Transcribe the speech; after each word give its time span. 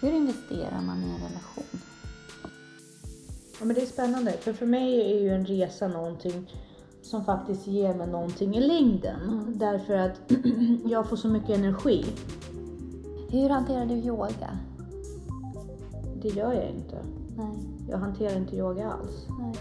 Hur 0.00 0.12
investerar 0.12 0.82
man 0.86 0.98
i 1.02 1.04
en 1.04 1.16
relation? 1.16 1.64
Ja, 3.60 3.64
men 3.66 3.74
det 3.74 3.82
är 3.82 3.86
spännande, 3.86 4.32
för 4.32 4.52
för 4.52 4.66
mig 4.66 5.12
är 5.12 5.20
ju 5.20 5.28
en 5.28 5.46
resa 5.46 5.88
någonting 5.88 6.50
som 7.02 7.24
faktiskt 7.24 7.66
ger 7.66 7.94
mig 7.94 8.06
någonting 8.06 8.56
i 8.56 8.60
längden. 8.60 9.20
Mm. 9.22 9.58
Därför 9.58 9.94
att 9.94 10.20
jag 10.90 11.08
får 11.08 11.16
så 11.16 11.28
mycket 11.28 11.50
energi. 11.58 12.04
Hur 13.30 13.48
hanterar 13.48 13.86
du 13.86 13.94
yoga? 13.94 14.58
Det 16.22 16.28
gör 16.28 16.52
jag 16.52 16.68
inte. 16.70 16.96
Nej, 17.36 17.58
Jag 17.90 17.98
hanterar 17.98 18.36
inte 18.36 18.56
yoga 18.56 18.90
alls. 18.90 19.26
nej. 19.38 19.54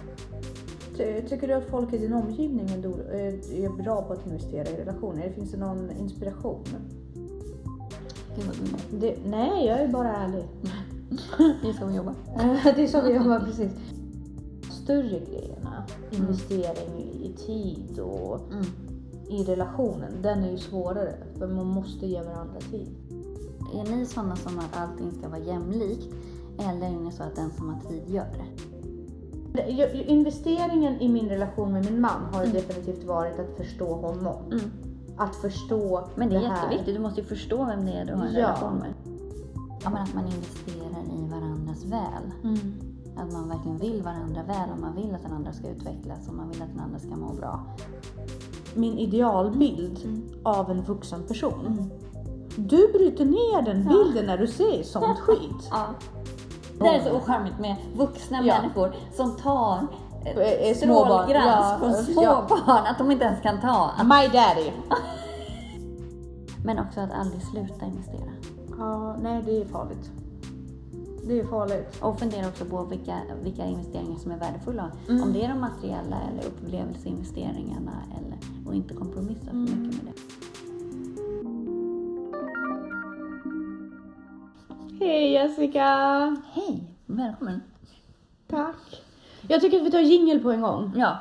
Ty- 0.97 1.27
Tycker 1.29 1.47
du 1.47 1.53
att 1.53 1.69
folk 1.69 1.93
i 1.93 1.97
din 1.97 2.13
omgivning 2.13 2.69
är, 2.69 3.11
är 3.13 3.63
är 3.65 3.83
bra 3.83 4.01
på 4.01 4.13
att 4.13 4.25
investera 4.27 4.69
i 4.69 4.77
relationer? 4.77 5.31
Finns 5.31 5.51
det 5.51 5.57
någon 5.57 5.91
inspiration? 5.91 6.63
Det, 8.91 9.15
nej, 9.25 9.65
jag 9.65 9.79
är 9.81 9.87
bara 9.87 10.15
ärlig. 10.15 10.43
Det 11.61 11.69
är 11.69 11.73
så 11.73 11.85
vi 11.85 11.95
jobbar. 11.95 12.13
det 12.75 12.83
är 12.83 12.87
så 12.87 13.01
vi 13.01 13.13
jobbar 13.13 13.39
precis. 13.39 13.71
Större 14.71 15.19
grejerna, 15.19 15.83
investering 16.11 16.99
i 17.23 17.33
tid 17.45 17.99
och 17.99 18.39
Mm. 18.51 18.65
i 19.29 19.43
relationen, 19.43 20.11
den 20.21 20.43
är 20.43 20.51
ju 20.51 20.57
svårare. 20.57 21.13
För 21.37 21.47
man 21.47 21.65
måste 21.65 22.05
ge 22.07 22.21
varandra 22.21 22.59
tid. 22.71 22.87
Är 23.75 23.95
ni 23.95 24.05
sådana 24.05 24.35
som 24.35 24.59
att 24.59 24.77
allting 24.77 25.11
ska 25.11 25.29
vara 25.29 25.39
jämlikt? 25.39 26.07
Eller 26.59 26.87
är 26.87 26.99
ni 26.99 27.11
så 27.11 27.23
att 27.23 27.35
den 27.35 27.51
som 27.57 27.69
har 27.69 27.81
tid 27.89 28.03
gör 28.07 28.25
det? 28.33 28.45
Investeringen 30.07 31.01
i 31.01 31.09
min 31.09 31.29
relation 31.29 31.73
med 31.73 31.85
min 31.85 32.01
man 32.01 32.23
har 32.33 32.41
Mm. 32.43 32.53
definitivt 32.53 33.03
varit 33.03 33.39
att 33.39 33.57
förstå 33.57 33.93
honom. 33.95 34.35
Mm. 34.45 34.59
Att 35.19 35.35
förstå 35.35 36.07
Men 36.15 36.29
det 36.29 36.35
är 36.35 36.39
här. 36.39 36.55
jätteviktigt. 36.55 36.95
Du 36.95 37.01
måste 37.01 37.21
ju 37.21 37.27
förstå 37.27 37.65
vem 37.65 37.85
det 37.85 37.91
är 37.91 38.05
du 38.05 38.13
har 38.13 38.25
en 38.25 38.33
Ja. 38.33 38.39
relation 38.39 38.75
med. 38.77 38.93
Ja, 39.83 39.89
men 39.89 40.03
att 40.03 40.13
man 40.13 40.23
investerar 40.25 41.03
i 41.17 41.29
varandras 41.31 41.83
väl. 41.85 42.31
Mm. 42.43 42.57
Att 43.17 43.33
man 43.33 43.49
verkligen 43.49 43.77
vill 43.77 44.01
varandra 44.03 44.43
väl 44.43 44.69
och 44.73 44.79
man 44.79 44.95
vill 44.95 45.15
att 45.15 45.21
den 45.23 45.31
andra 45.33 45.53
ska 45.53 45.67
utvecklas 45.69 46.27
och 46.27 46.33
man 46.33 46.49
vill 46.49 46.61
att 46.61 46.69
den 46.69 46.79
andra 46.79 46.99
ska 46.99 47.15
må 47.15 47.33
bra. 47.33 47.65
Min 48.75 48.97
idealbild 48.97 49.99
Mm. 50.05 50.23
av 50.43 50.71
en 50.71 50.81
vuxen 50.83 51.23
person. 51.23 51.91
Du 52.55 52.91
bryter 52.93 53.25
ner 53.25 53.61
den 53.61 53.83
Ja. 53.83 53.89
bilden 53.89 54.25
när 54.25 54.37
du 54.37 54.47
säger 54.47 54.83
sånt 54.83 55.19
skit. 55.19 55.69
Ja. 55.71 55.85
Det 56.79 56.87
är 56.87 57.03
så 57.03 57.17
ocharmigt 57.17 57.59
med 57.59 57.75
vuxna 57.97 58.41
Ja. 58.43 58.61
människor 58.61 58.95
som 59.15 59.31
tar 59.35 59.87
Eh, 60.25 60.37
eh, 60.37 60.75
strålglans 60.75 61.27
Ja, 61.35 61.75
från 61.79 61.93
små 61.93 62.23
ja. 62.23 62.47
att 62.87 62.97
de 62.97 63.11
inte 63.11 63.25
ens 63.25 63.41
kan 63.41 63.61
ta. 63.61 63.91
Att, 63.97 64.07
My 64.07 64.27
daddy. 64.37 64.71
men 66.65 66.79
också 66.79 66.99
att 66.99 67.11
aldrig 67.11 67.41
sluta 67.43 67.85
investera. 67.85 68.31
Ja, 68.77 69.15
nej 69.21 69.43
det 69.45 69.61
är 69.61 69.65
farligt. 69.65 70.11
Det 71.27 71.39
är 71.39 71.45
farligt. 71.45 71.97
Och 72.01 72.19
fundera 72.19 72.47
också 72.47 72.65
på 72.65 72.83
vilka, 72.83 73.17
vilka 73.43 73.65
investeringar 73.65 74.17
som 74.19 74.31
är 74.31 74.37
värdefulla. 74.37 74.91
Mm. 75.09 75.23
Om 75.23 75.33
det 75.33 75.45
är 75.45 75.49
de 75.49 75.59
materiella 75.61 76.17
eller 76.31 76.47
upplevelseinvesteringarna 76.47 77.91
eller, 78.17 78.37
och 78.67 78.75
inte 78.75 78.93
kompromissa 78.93 79.45
för 79.45 79.51
Mm. 79.51 79.81
mycket 79.81 80.03
med 80.03 80.13
det. 80.13 80.19
Hej 85.05 85.31
Jessica! 85.31 85.85
Hej, 86.53 86.83
välkommen. 87.05 87.61
Tack. 88.49 89.01
Jag 89.47 89.61
tycker 89.61 89.77
att 89.79 89.85
vi 89.85 89.91
tar 89.91 89.99
jingel 89.99 90.39
på 90.39 90.51
en 90.51 90.61
gång. 90.61 90.93
Ja, 90.95 91.17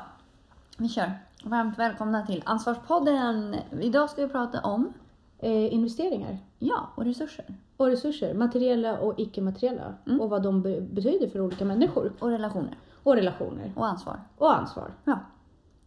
vi 0.77 0.89
kör. 0.89 1.11
Varmt 1.43 1.79
välkomna 1.79 2.25
till 2.25 2.41
Ansvarspodden. 2.45 3.55
Idag 3.81 4.09
ska 4.09 4.21
vi 4.21 4.27
prata 4.31 4.61
om 4.61 4.93
Eh, 5.41 5.73
investeringar 5.73 6.37
ja, 6.59 6.89
och 6.95 7.05
resurser 7.05 7.45
och 7.77 7.87
resurser, 7.87 8.33
materiella 8.33 8.99
och 8.99 9.19
icke-materiella. 9.19 9.93
Mm. 10.07 10.21
Och 10.21 10.29
vad 10.29 10.43
de 10.43 10.61
be- 10.61 10.81
betyder 10.81 11.27
för 11.29 11.41
olika 11.41 11.65
människor. 11.65 12.13
och 12.19 12.29
relationer 12.29 12.77
Och 13.03 13.15
relationer. 13.15 13.71
och 13.75 13.87
ansvar. 13.87 14.19
Och 14.37 14.57
ansvar. 14.57 14.91
Ja, 15.03 15.19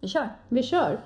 vi 0.01 0.09
kör. 0.09 0.29
Vi 0.49 0.63
kör. 0.63 1.01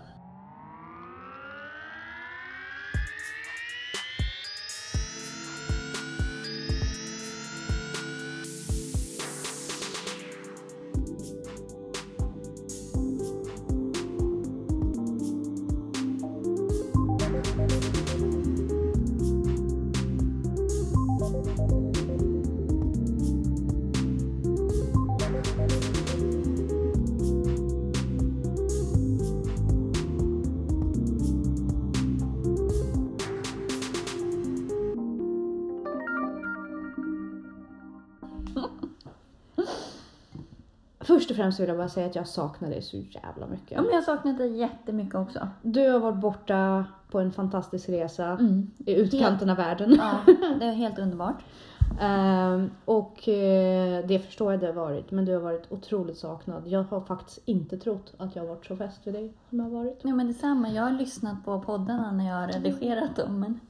Främst 41.46 41.60
vill 41.60 41.68
jag 41.68 41.76
bara 41.78 41.88
säga 41.88 42.06
att 42.06 42.14
jag 42.14 42.28
saknar 42.28 42.70
dig 42.70 42.82
så 42.82 42.96
jävla 42.96 43.46
mycket. 43.46 43.70
Ja, 43.70 43.80
men 43.80 43.90
jag 43.90 43.96
har 43.96 44.02
saknat 44.02 44.38
dig 44.38 44.56
jättemycket 44.56 45.14
också. 45.14 45.48
Du 45.62 45.90
har 45.90 45.98
varit 46.00 46.20
borta 46.20 46.84
på 47.10 47.20
en 47.20 47.32
fantastisk 47.32 47.88
resa 47.88 48.24
Mm. 48.26 48.70
i 48.78 48.94
utkanten 48.94 49.50
av 49.50 49.56
världen. 49.56 49.96
Ja, 49.98 50.34
det 50.60 50.64
är 50.64 50.72
helt 50.72 50.98
underbart. 50.98 51.36
Ehm, 52.00 52.70
och 52.84 53.28
eh, 53.28 54.06
det 54.06 54.18
förstår 54.18 54.52
jag 54.52 54.60
det 54.60 54.66
har 54.66 54.72
varit, 54.74 55.10
men 55.10 55.24
du 55.24 55.32
har 55.32 55.40
varit 55.40 55.72
otroligt 55.72 56.18
saknad. 56.18 56.62
Jag 56.66 56.82
har 56.82 57.00
faktiskt 57.00 57.38
inte 57.44 57.78
trott 57.78 58.14
att 58.18 58.36
jag 58.36 58.42
har 58.42 58.48
varit 58.48 58.66
så 58.66 58.76
fäst 58.76 59.06
vid 59.06 59.14
dig 59.14 59.32
som 59.50 59.58
jag 59.58 59.64
har 59.66 59.70
varit. 59.70 60.00
Ja, 60.02 60.14
men 60.14 60.26
detsamma. 60.26 60.68
Jag 60.68 60.82
har 60.82 60.90
lyssnat 60.90 61.44
på 61.44 61.60
poddarna 61.60 62.12
när 62.12 62.28
jag 62.28 62.34
har 62.34 62.48
redigerat 62.48 63.16
dem. 63.16 63.40
Men... 63.40 63.60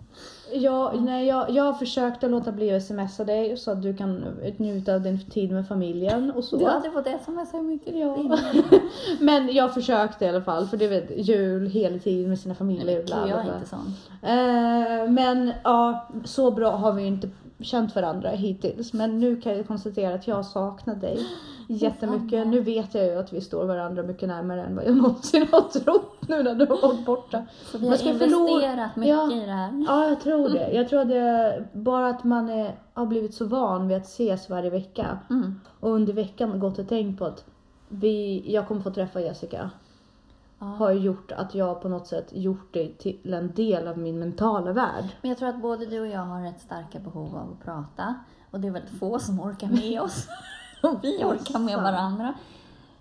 Jag, 0.52 1.02
nej, 1.02 1.26
jag, 1.26 1.50
jag 1.50 1.64
har 1.64 1.72
försökt 1.72 2.24
att 2.24 2.30
låta 2.30 2.52
bli 2.52 2.74
att 2.74 2.82
smsa 2.82 3.24
dig 3.24 3.56
så 3.56 3.70
att 3.70 3.82
du 3.82 3.96
kan 3.96 4.24
njuta 4.56 4.94
av 4.94 5.00
din 5.00 5.30
tid 5.30 5.50
med 5.50 5.68
familjen 5.68 6.30
och 6.30 6.44
så. 6.44 6.56
Du 6.56 6.64
har 6.64 6.72
aldrig 6.72 6.92
fått 6.92 7.06
sms 7.06 7.54
hur 7.54 7.62
mycket 7.62 7.96
Ja. 7.96 8.38
Men 9.20 9.54
jag 9.54 9.74
försökte 9.74 10.24
i 10.24 10.28
alla 10.28 10.42
fall, 10.42 10.66
för 10.66 10.76
du 10.76 10.88
vet 10.88 11.10
jul 11.16 11.66
hela 11.66 11.98
tiden 11.98 12.28
med 12.28 12.38
sina 12.38 12.54
familjer. 12.54 13.04
Bla, 13.04 13.16
bla, 13.16 13.28
jag 13.28 13.46
är 13.46 13.54
inte 13.54 13.68
sån. 13.68 13.94
Eh, 14.22 15.10
men 15.10 15.52
ja, 15.64 16.08
så 16.24 16.50
bra 16.50 16.70
har 16.70 16.92
vi 16.92 17.04
inte 17.04 17.28
känt 17.60 17.94
varandra 17.94 18.30
hittills. 18.30 18.92
Men 18.92 19.20
nu 19.20 19.40
kan 19.40 19.56
jag 19.56 19.66
konstatera 19.66 20.14
att 20.14 20.26
jag 20.26 20.46
saknar 20.46 20.94
dig 20.94 21.18
jättemycket. 21.66 22.46
Nu 22.46 22.60
vet 22.60 22.94
jag 22.94 23.04
ju 23.06 23.18
att 23.18 23.32
vi 23.32 23.40
står 23.40 23.64
varandra 23.64 24.02
mycket 24.02 24.28
närmare 24.28 24.62
än 24.64 24.76
vad 24.76 24.84
jag 24.86 24.96
någonsin 25.02 25.46
har 25.52 25.60
trott 25.60 26.28
nu 26.28 26.42
när 26.42 26.54
du 26.54 26.66
har 26.66 26.82
varit 26.88 27.06
borta. 27.06 27.46
Så 27.64 27.78
vi 27.78 27.88
har 27.88 27.96
ska 27.96 28.08
investerat 28.08 28.32
förlora- 28.32 28.90
mycket 28.96 29.14
Ja. 29.14 29.32
i 29.32 29.40
det 29.46 29.52
här. 29.52 29.84
Ja, 29.88 30.08
jag 30.08 30.20
tror 30.20 30.48
det. 30.48 30.70
Jag 30.72 30.88
tror 30.88 31.04
det 31.04 31.64
bara 31.72 32.06
att 32.08 32.24
man 32.24 32.48
är, 32.48 32.74
har 32.94 33.06
blivit 33.06 33.34
så 33.34 33.44
van 33.44 33.88
vid 33.88 33.96
att 33.96 34.04
ses 34.06 34.50
varje 34.50 34.70
vecka 34.70 35.18
Mm. 35.30 35.60
och 35.80 35.90
under 35.90 36.12
veckan 36.12 36.60
gått 36.60 36.78
och 36.78 36.88
tänkt 36.88 37.18
på 37.18 37.24
att 37.24 37.44
vi, 37.88 38.44
jag 38.52 38.68
kommer 38.68 38.80
få 38.80 38.90
träffa 38.90 39.20
Jessica 39.20 39.70
Ja. 40.58 40.66
har 40.66 40.92
gjort 40.92 41.32
att 41.32 41.54
jag 41.54 41.82
på 41.82 41.88
något 41.88 42.06
sätt 42.06 42.26
gjort 42.32 42.74
dig 42.74 42.94
till 42.98 43.34
en 43.34 43.52
del 43.54 43.88
av 43.88 43.98
min 43.98 44.18
mentala 44.18 44.72
värld. 44.72 45.04
Men 45.22 45.28
jag 45.28 45.38
tror 45.38 45.48
att 45.48 45.62
både 45.62 45.86
du 45.86 46.00
och 46.00 46.06
jag 46.06 46.20
har 46.20 46.42
rätt 46.42 46.60
starka 46.60 46.98
behov 46.98 47.36
av 47.36 47.52
att 47.52 47.64
prata. 47.64 48.14
Och 48.50 48.60
det 48.60 48.68
är 48.68 48.72
väldigt 48.72 48.98
få 48.98 49.18
som 49.18 49.40
orkar 49.40 49.68
med 49.68 50.00
oss. 50.00 50.26
och 50.86 51.04
vi 51.04 51.24
orkar 51.24 51.58
med 51.58 51.76
varandra. 51.82 52.34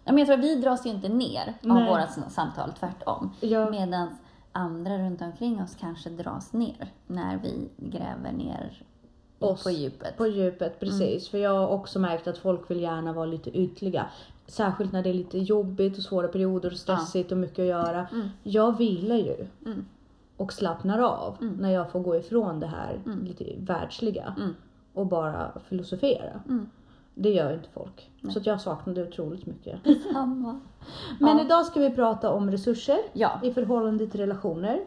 Ja, 0.03 0.11
Men 0.11 0.17
jag 0.17 0.27
tror 0.27 0.37
att 0.37 0.43
vi 0.43 0.55
dras 0.55 0.85
ju 0.85 0.89
inte 0.89 1.09
ner 1.09 1.47
av 1.47 1.67
Nej. 1.69 1.89
våra 1.89 2.07
samtal, 2.07 2.71
tvärtom. 2.79 3.31
Jag, 3.39 3.71
Medan 3.71 4.07
andra 4.51 4.97
runt 4.97 5.21
omkring 5.21 5.61
oss 5.61 5.75
kanske 5.79 6.09
dras 6.09 6.53
ner 6.53 6.91
när 7.07 7.37
vi 7.37 7.69
gräver 7.77 8.31
ner 8.31 8.83
Oss. 9.39 9.63
på 9.63 9.69
djupet. 9.71 10.17
På 10.17 10.27
djupet, 10.27 10.79
precis. 10.79 11.29
För 11.29 11.37
jag 11.37 11.51
har 11.53 11.67
också 11.67 11.99
märkt 11.99 12.27
att 12.27 12.37
folk 12.37 12.71
vill 12.71 12.81
gärna 12.81 13.13
vara 13.13 13.25
lite 13.25 13.57
ytliga. 13.57 14.05
Särskilt 14.47 14.91
när 14.91 15.03
det 15.03 15.09
är 15.09 15.13
lite 15.13 15.37
jobbigt 15.37 15.97
och 15.97 16.03
svåra 16.03 16.27
perioder 16.27 16.71
och 16.71 16.77
stressigt 16.77 17.31
och 17.31 17.37
mycket 17.37 17.59
att 17.59 17.65
göra. 17.65 18.07
Mm. 18.11 18.29
Jag 18.43 18.77
vilar 18.77 19.15
ju 19.15 19.47
Mm. 19.65 19.85
och 20.37 20.53
slappnar 20.53 20.99
av 20.99 21.37
Mm. 21.41 21.55
när 21.55 21.69
jag 21.69 21.91
får 21.91 21.99
gå 21.99 22.15
ifrån 22.15 22.59
det 22.59 22.67
här 22.67 22.99
Mm. 23.05 23.25
lite 23.25 23.45
världsliga 23.57 24.33
Mm. 24.37 24.55
och 24.93 25.05
bara 25.05 25.51
filosofera. 25.69 26.41
Mm. 26.47 26.69
Det 27.15 27.29
gör 27.29 27.53
inte 27.53 27.69
folk. 27.69 28.11
Nej. 28.21 28.33
Så 28.33 28.39
att 28.39 28.45
jag 28.45 28.61
saknade 28.61 29.03
otroligt 29.07 29.45
mycket. 29.45 29.79
Samma. 30.13 30.59
Men 31.19 31.37
Ja. 31.37 31.43
idag 31.45 31.65
ska 31.65 31.79
vi 31.79 31.89
prata 31.89 32.31
om 32.33 32.51
resurser 32.51 32.97
Ja, 33.13 33.39
i 33.43 33.51
förhållande 33.51 34.07
till 34.07 34.19
relationer. 34.19 34.81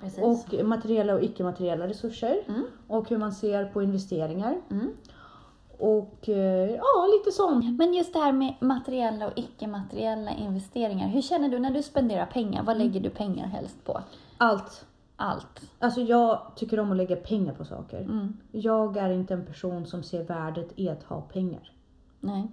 precis. 0.00 0.22
Och 0.22 0.64
materiella 0.64 1.14
och 1.14 1.22
icke-materiella 1.22 1.88
resurser. 1.88 2.40
Mm. 2.48 2.64
Och 2.88 3.08
hur 3.10 3.18
man 3.18 3.32
ser 3.32 3.64
på 3.64 3.82
investeringar. 3.82 4.56
Mm. 4.70 4.88
Och 5.78 6.28
eh, 6.28 6.70
ja, 6.70 7.06
lite 7.18 7.32
sånt. 7.36 7.78
Men 7.78 7.94
just 7.94 8.12
det 8.12 8.18
här 8.18 8.32
med 8.32 8.54
materiella 8.60 9.26
och 9.26 9.32
icke-materiella 9.36 10.30
investeringar. 10.30 11.08
Hur 11.08 11.22
känner 11.22 11.48
du 11.48 11.58
när 11.58 11.70
du 11.70 11.82
spenderar 11.82 12.26
pengar? 12.26 12.62
Vad 12.62 12.78
lägger 12.78 13.00
du 13.00 13.10
pengar 13.10 13.46
helst 13.46 13.84
på? 13.84 14.00
Allt. 14.38 14.84
Allt. 15.20 15.70
Alltså 15.78 16.00
jag 16.00 16.40
tycker 16.56 16.80
om 16.80 16.90
att 16.90 16.96
lägga 16.96 17.16
pengar 17.16 17.54
på 17.54 17.64
saker. 17.64 18.00
Mm. 18.00 18.36
Jag 18.52 18.96
är 18.96 19.10
inte 19.10 19.34
en 19.34 19.46
person 19.46 19.86
som 19.86 20.02
ser 20.02 20.24
värdet 20.24 20.68
i 20.76 20.88
att 20.88 21.02
ha 21.02 21.20
pengar. 21.20 21.72
Nej. 22.20 22.48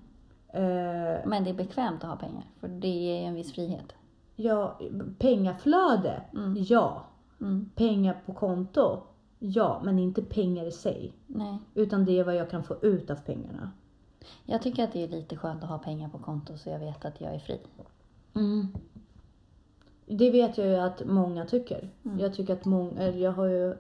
Eh, 0.48 1.28
Men 1.28 1.44
det 1.44 1.50
är 1.50 1.54
bekvämt 1.54 2.04
att 2.04 2.10
ha 2.10 2.16
pengar, 2.18 2.44
för 2.60 2.68
det 2.68 2.88
ger 2.88 3.28
en 3.28 3.34
viss 3.36 3.54
frihet. 3.54 3.94
ja, 4.36 4.80
pengaflöde, 5.20 6.22
Mm. 6.34 6.56
ja. 6.70 7.06
Mm. 7.42 7.70
Pengar 7.76 8.22
på 8.26 8.34
konto, 8.34 9.02
ja. 9.40 9.82
Men 9.84 10.00
inte 10.00 10.22
pengar 10.22 10.66
i 10.66 10.72
sig. 10.72 11.14
Nej. 11.28 11.58
Utan 11.74 12.06
det 12.06 12.20
är 12.20 12.24
vad 12.24 12.36
jag 12.36 12.50
kan 12.50 12.64
få 12.64 12.76
ut 12.82 13.10
av 13.10 13.16
pengarna. 13.16 13.72
Jag 14.46 14.62
tycker 14.62 14.84
att 14.84 14.94
det 14.94 15.04
är 15.04 15.08
lite 15.08 15.38
skönt 15.38 15.64
att 15.64 15.70
ha 15.70 15.78
pengar 15.78 16.10
på 16.10 16.18
konto 16.18 16.58
så 16.58 16.70
jag 16.70 16.80
vet 16.80 17.06
att 17.06 17.22
jag 17.22 17.36
är 17.36 17.40
fri. 17.40 17.60
Det 20.06 20.32
vet 20.32 20.58
jag 20.58 20.68
ju 20.68 20.76
att 20.76 21.06
många 21.06 21.46
tycker. 21.46 21.90
Mm. 22.06 22.20
Jag 22.20 22.34
tycker 22.34 22.54
att 22.54 22.66
många, 22.66 23.10
jag 23.10 23.32
har 23.32 23.46
ju 23.46 23.76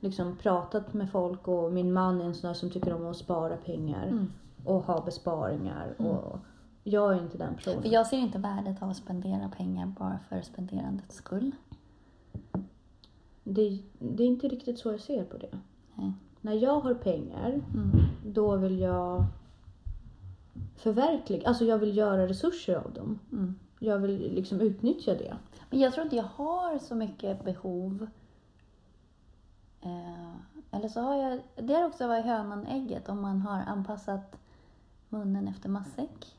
liksom 0.00 0.36
pratat 0.36 0.94
med 0.94 1.10
folk 1.10 1.48
och 1.48 1.72
min 1.72 1.92
man 1.92 2.20
är 2.20 2.24
en 2.24 2.34
sån 2.34 2.48
där 2.48 2.54
som 2.54 2.70
tycker 2.70 2.94
om 2.94 3.06
att 3.06 3.16
spara 3.16 3.56
pengar 3.56 4.06
Mm. 4.06 4.32
och 4.64 4.82
ha 4.82 5.04
besparingar 5.04 5.94
och 5.98 6.38
jag 6.84 7.14
är 7.14 7.22
inte 7.22 7.38
den 7.38 7.54
personen. 7.54 7.82
För 7.82 7.88
jag 7.88 8.06
ser 8.06 8.16
inte 8.16 8.38
värdet 8.38 8.82
av 8.82 8.90
att 8.90 8.96
spendera 8.96 9.48
pengar 9.56 9.86
bara 9.98 10.18
för 10.28 10.40
spenderandets 10.42 11.16
skull. 11.16 11.50
Det, 13.44 13.78
det 13.98 14.22
är 14.22 14.26
inte 14.26 14.48
riktigt 14.48 14.78
så 14.78 14.90
jag 14.92 15.00
ser 15.00 15.24
på 15.24 15.36
det. 15.38 15.58
Nej. 15.94 16.12
När 16.40 16.52
jag 16.52 16.80
har 16.80 16.94
pengar, 16.94 17.48
Mm. 17.74 17.90
då 18.26 18.56
vill 18.56 18.78
jag 18.80 19.24
förverkliga, 20.76 21.48
alltså 21.48 21.64
jag 21.64 21.78
vill 21.78 21.96
göra 21.96 22.26
resurser 22.28 22.74
av 22.76 22.92
dem. 22.92 23.18
Mm. 23.80 23.92
Jag 23.92 23.98
vill 23.98 24.34
liksom 24.34 24.60
utnyttja 24.60 25.14
det. 25.14 25.36
Men 25.70 25.80
jag 25.80 25.92
tror 25.92 26.04
inte 26.04 26.16
jag 26.16 26.24
har 26.24 26.78
så 26.78 26.94
mycket 26.94 27.44
behov. 27.44 28.06
Eh, 29.80 30.34
eller 30.70 30.88
så 30.88 31.00
har 31.00 31.14
jag, 31.14 31.40
det 31.56 31.74
har 31.74 31.84
också 31.84 32.08
varit 32.08 32.24
hönan 32.24 32.66
ägget 32.66 33.08
om 33.08 33.20
man 33.22 33.40
har 33.40 33.60
anpassat 33.60 34.38
munnen 35.08 35.48
efter 35.48 35.68
matsäck. 35.68 36.36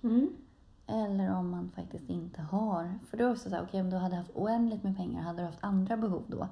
Eller 0.88 1.36
om 1.36 1.50
man 1.50 1.72
faktiskt 1.76 2.10
inte 2.10 2.42
har. 2.42 3.00
För 3.10 3.18
då 3.18 3.24
är 3.24 3.28
det 3.28 3.34
också 3.34 3.50
så 3.50 3.56
här, 3.56 3.64
okej 3.64 3.82
om 3.82 3.90
du 3.90 3.98
hade 3.98 4.16
haft 4.16 4.32
oändligt 4.36 4.84
med 4.84 4.98
pengar, 4.98 5.22
hade 5.22 5.42
du 5.42 5.46
haft 5.46 5.64
andra 5.64 5.98
behov 5.98 6.24
då? 6.28 6.48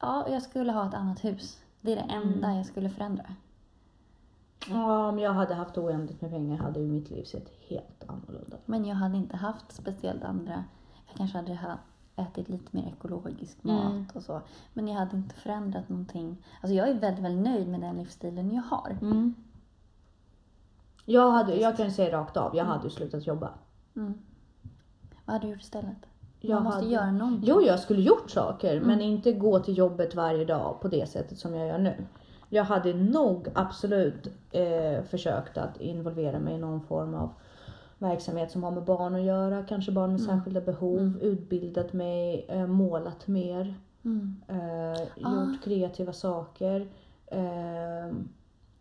Ja, 0.00 0.28
jag 0.28 0.42
skulle 0.42 0.72
ha 0.72 0.88
ett 0.88 0.94
annat 0.94 1.24
hus. 1.24 1.62
Det 1.80 1.92
är 1.92 1.96
det 1.96 2.14
enda 2.14 2.54
jag 2.54 2.66
skulle 2.66 2.90
förändra. 2.90 3.34
Ja, 4.70 5.08
om 5.08 5.18
jag 5.18 5.32
hade 5.32 5.54
haft 5.54 5.78
oändligt 5.78 6.20
med 6.20 6.30
pengar 6.30 6.56
hade 6.56 6.80
ju 6.80 6.86
mitt 6.88 7.10
liv 7.10 7.24
sett 7.24 7.48
helt 7.68 8.04
annorlunda 8.06 8.56
ut. 8.56 8.62
Men 8.68 8.84
jag 8.84 8.96
hade 8.96 9.16
inte 9.16 9.36
haft 9.36 9.72
speciellt 9.72 10.24
andra. 10.24 10.64
Jag 11.06 11.16
kanske 11.16 11.38
hade 11.38 11.54
ha- 11.54 11.78
ätit 12.16 12.48
lite 12.48 12.76
mer 12.76 12.88
ekologisk 12.98 13.64
mat 13.64 13.90
Mm. 13.92 14.06
och 14.14 14.22
så. 14.22 14.40
Men 14.74 14.88
jag 14.88 14.94
hade 14.94 15.16
inte 15.16 15.34
förändrat 15.34 15.88
någonting. 15.88 16.36
Alltså 16.62 16.74
jag 16.74 16.88
är 16.88 16.94
väldigt, 16.94 17.24
väldigt 17.24 17.44
nöjd 17.44 17.68
med 17.68 17.80
den 17.80 17.96
livsstilen 17.96 18.50
jag 18.54 18.62
har. 18.62 18.98
Jag, 21.04 21.30
hade, 21.30 21.54
jag 21.56 21.76
kan 21.76 21.90
säga 21.92 22.18
rakt 22.18 22.36
av, 22.36 22.56
jag 22.56 22.64
hade 22.64 22.84
ju 22.84 22.90
slutat 22.90 23.26
jobba. 23.26 23.50
Mm. 23.96 24.14
Vad 25.24 25.32
hade 25.34 25.46
du 25.46 25.50
gjort 25.52 25.60
istället? 25.62 25.96
Jag 26.40 26.54
Man 26.54 26.64
måste 26.64 26.78
hade- 26.80 26.90
göra 26.92 27.10
någonting. 27.12 27.48
Jo, 27.48 27.62
jag 27.62 27.78
skulle 27.80 28.02
gjort 28.02 28.30
saker, 28.30 28.76
Mm. 28.76 28.86
men 28.88 29.00
inte 29.00 29.32
gå 29.32 29.58
till 29.58 29.78
jobbet 29.78 30.14
varje 30.14 30.44
dag 30.44 30.80
på 30.80 30.88
det 30.88 31.08
sättet 31.08 31.38
som 31.38 31.54
jag 31.54 31.68
gör 31.68 31.78
nu. 31.78 31.94
Jag 32.48 32.64
hade 32.64 32.94
nog 32.94 33.48
absolut 33.54 34.26
eh, 34.50 35.02
försökt 35.02 35.58
att 35.58 35.80
involvera 35.80 36.38
mig 36.38 36.54
i 36.54 36.58
någon 36.58 36.80
form 36.80 37.14
av 37.14 37.30
verksamhet 37.98 38.50
som 38.50 38.62
har 38.62 38.70
med 38.70 38.84
barn 38.84 39.14
att 39.14 39.22
göra, 39.22 39.62
kanske 39.62 39.92
barn 39.92 40.12
med 40.12 40.20
Mm. 40.20 40.36
särskilda 40.36 40.60
behov, 40.60 41.18
utbildat 41.22 41.92
mig, 41.92 42.46
eh, 42.48 42.66
målat 42.66 43.26
mer, 43.28 43.74
Mm. 44.04 44.36
eh, 44.48 45.00
Ah. 45.24 45.44
gjort 45.44 45.64
kreativa 45.64 46.12
saker, 46.12 46.88
eh, 47.26 48.14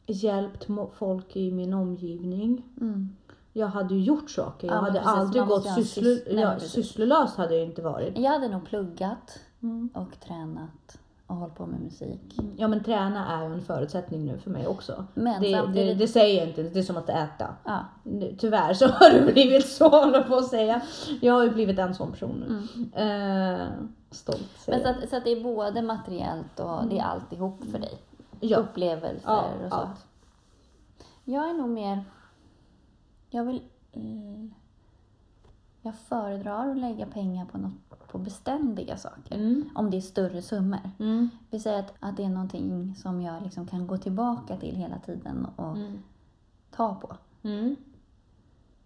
hjälpt 0.05 0.67
folk 0.93 1.35
i 1.35 1.51
min 1.51 1.73
omgivning. 1.73 2.63
Mm. 2.81 3.15
Jag 3.53 3.67
hade 3.67 3.95
ju 3.95 4.01
gjort 4.01 4.29
saker. 4.29 4.67
Jag 4.67 4.75
Ja, 4.75 4.79
hade 4.81 4.91
precis, 4.93 5.07
aldrig 5.07 5.43
gått 5.43 5.49
måste 5.49 5.69
ju 5.69 5.73
ha 5.73 5.77
en 5.79 5.83
sysslo- 5.83 6.03
sys- 6.03 6.33
Nej, 6.33 6.41
ja, 6.43 6.49
men 6.49 6.59
precis. 6.59 6.71
sysslolös 6.71 7.35
hade 7.35 7.55
jag 7.55 7.65
inte 7.65 7.81
varit. 7.81 8.17
Jag 8.17 8.31
hade 8.31 8.47
nog 8.47 8.65
pluggat 8.65 9.39
Mm. 9.61 9.89
och 9.93 10.19
tränat 10.19 10.99
och 11.27 11.35
hållit 11.35 11.55
på 11.55 11.65
med 11.65 11.79
musik. 11.79 12.37
Ja 12.57 12.67
men 12.67 12.83
träna 12.83 13.37
är 13.37 13.47
ju 13.47 13.53
en 13.53 13.61
förutsättning 13.61 14.25
nu 14.25 14.37
för 14.37 14.49
mig 14.49 14.67
också. 14.67 15.05
Men 15.13 15.41
Det, 15.41 15.47
det, 15.47 15.55
samtidigt... 15.57 15.97
det 15.99 16.07
säger 16.07 16.39
jag 16.39 16.47
inte, 16.49 16.63
det 16.63 16.79
är 16.79 16.83
som 16.83 16.97
att 16.97 17.09
äta. 17.09 17.55
Ja. 17.63 17.85
Tyvärr 18.37 18.73
så 18.73 18.87
har 18.87 19.09
det 19.13 19.31
blivit 19.33 19.67
så, 19.67 19.89
håller 19.89 20.23
på 20.23 20.35
att 20.35 20.47
säga. 20.47 20.81
Jag 21.21 21.33
har 21.33 21.43
ju 21.43 21.49
blivit 21.49 21.79
en 21.79 21.95
sån 21.95 22.11
person 22.11 22.43
nu. 22.47 23.01
Eh, 23.01 23.67
stolt 24.11 24.39
Men 24.67 24.79
säger 24.79 24.79
så 24.83 24.87
jag. 24.87 25.03
att, 25.03 25.09
så 25.09 25.17
att 25.17 25.23
det 25.23 25.31
är 25.31 25.43
både 25.43 25.81
materiellt 25.81 26.59
och 26.59 26.87
det 26.89 26.99
är 26.99 27.03
alltihop 27.03 27.63
för 27.71 27.79
dig. 27.79 27.93
Ja, 28.39 28.57
Upplevelser 28.57 29.21
ja, 29.25 29.43
och 29.65 29.69
så. 29.69 29.75
allt. 29.75 30.05
Jag 31.23 31.49
är 31.49 31.53
nog 31.53 31.69
mer... 31.69 32.03
Jag 33.29 33.43
vill... 33.43 33.61
mm, 33.93 34.53
Jag 35.81 35.95
föredrar 35.95 36.71
att 36.71 36.77
lägga 36.77 37.05
pengar 37.05 37.45
på, 37.45 37.57
något, 37.57 37.96
på 38.07 38.17
beständiga 38.17 38.97
saker. 38.97 39.35
Mm. 39.35 39.69
Om 39.75 39.89
det 39.91 39.97
är 39.97 40.01
större 40.01 40.41
summor. 40.41 40.79
Mm. 40.99 41.29
Vi 41.49 41.59
säger 41.59 41.79
att, 41.79 41.93
att 41.99 42.17
det 42.17 42.23
är 42.23 42.29
någonting 42.29 42.95
som 42.95 43.21
jag 43.21 43.43
liksom 43.43 43.67
kan 43.67 43.87
gå 43.87 43.97
tillbaka 43.97 44.57
till 44.57 44.75
hela 44.75 44.99
tiden 44.99 45.47
och 45.55 45.77
Mm. 45.77 45.99
ta 46.71 46.95
på. 46.95 47.15
Mm. 47.43 47.75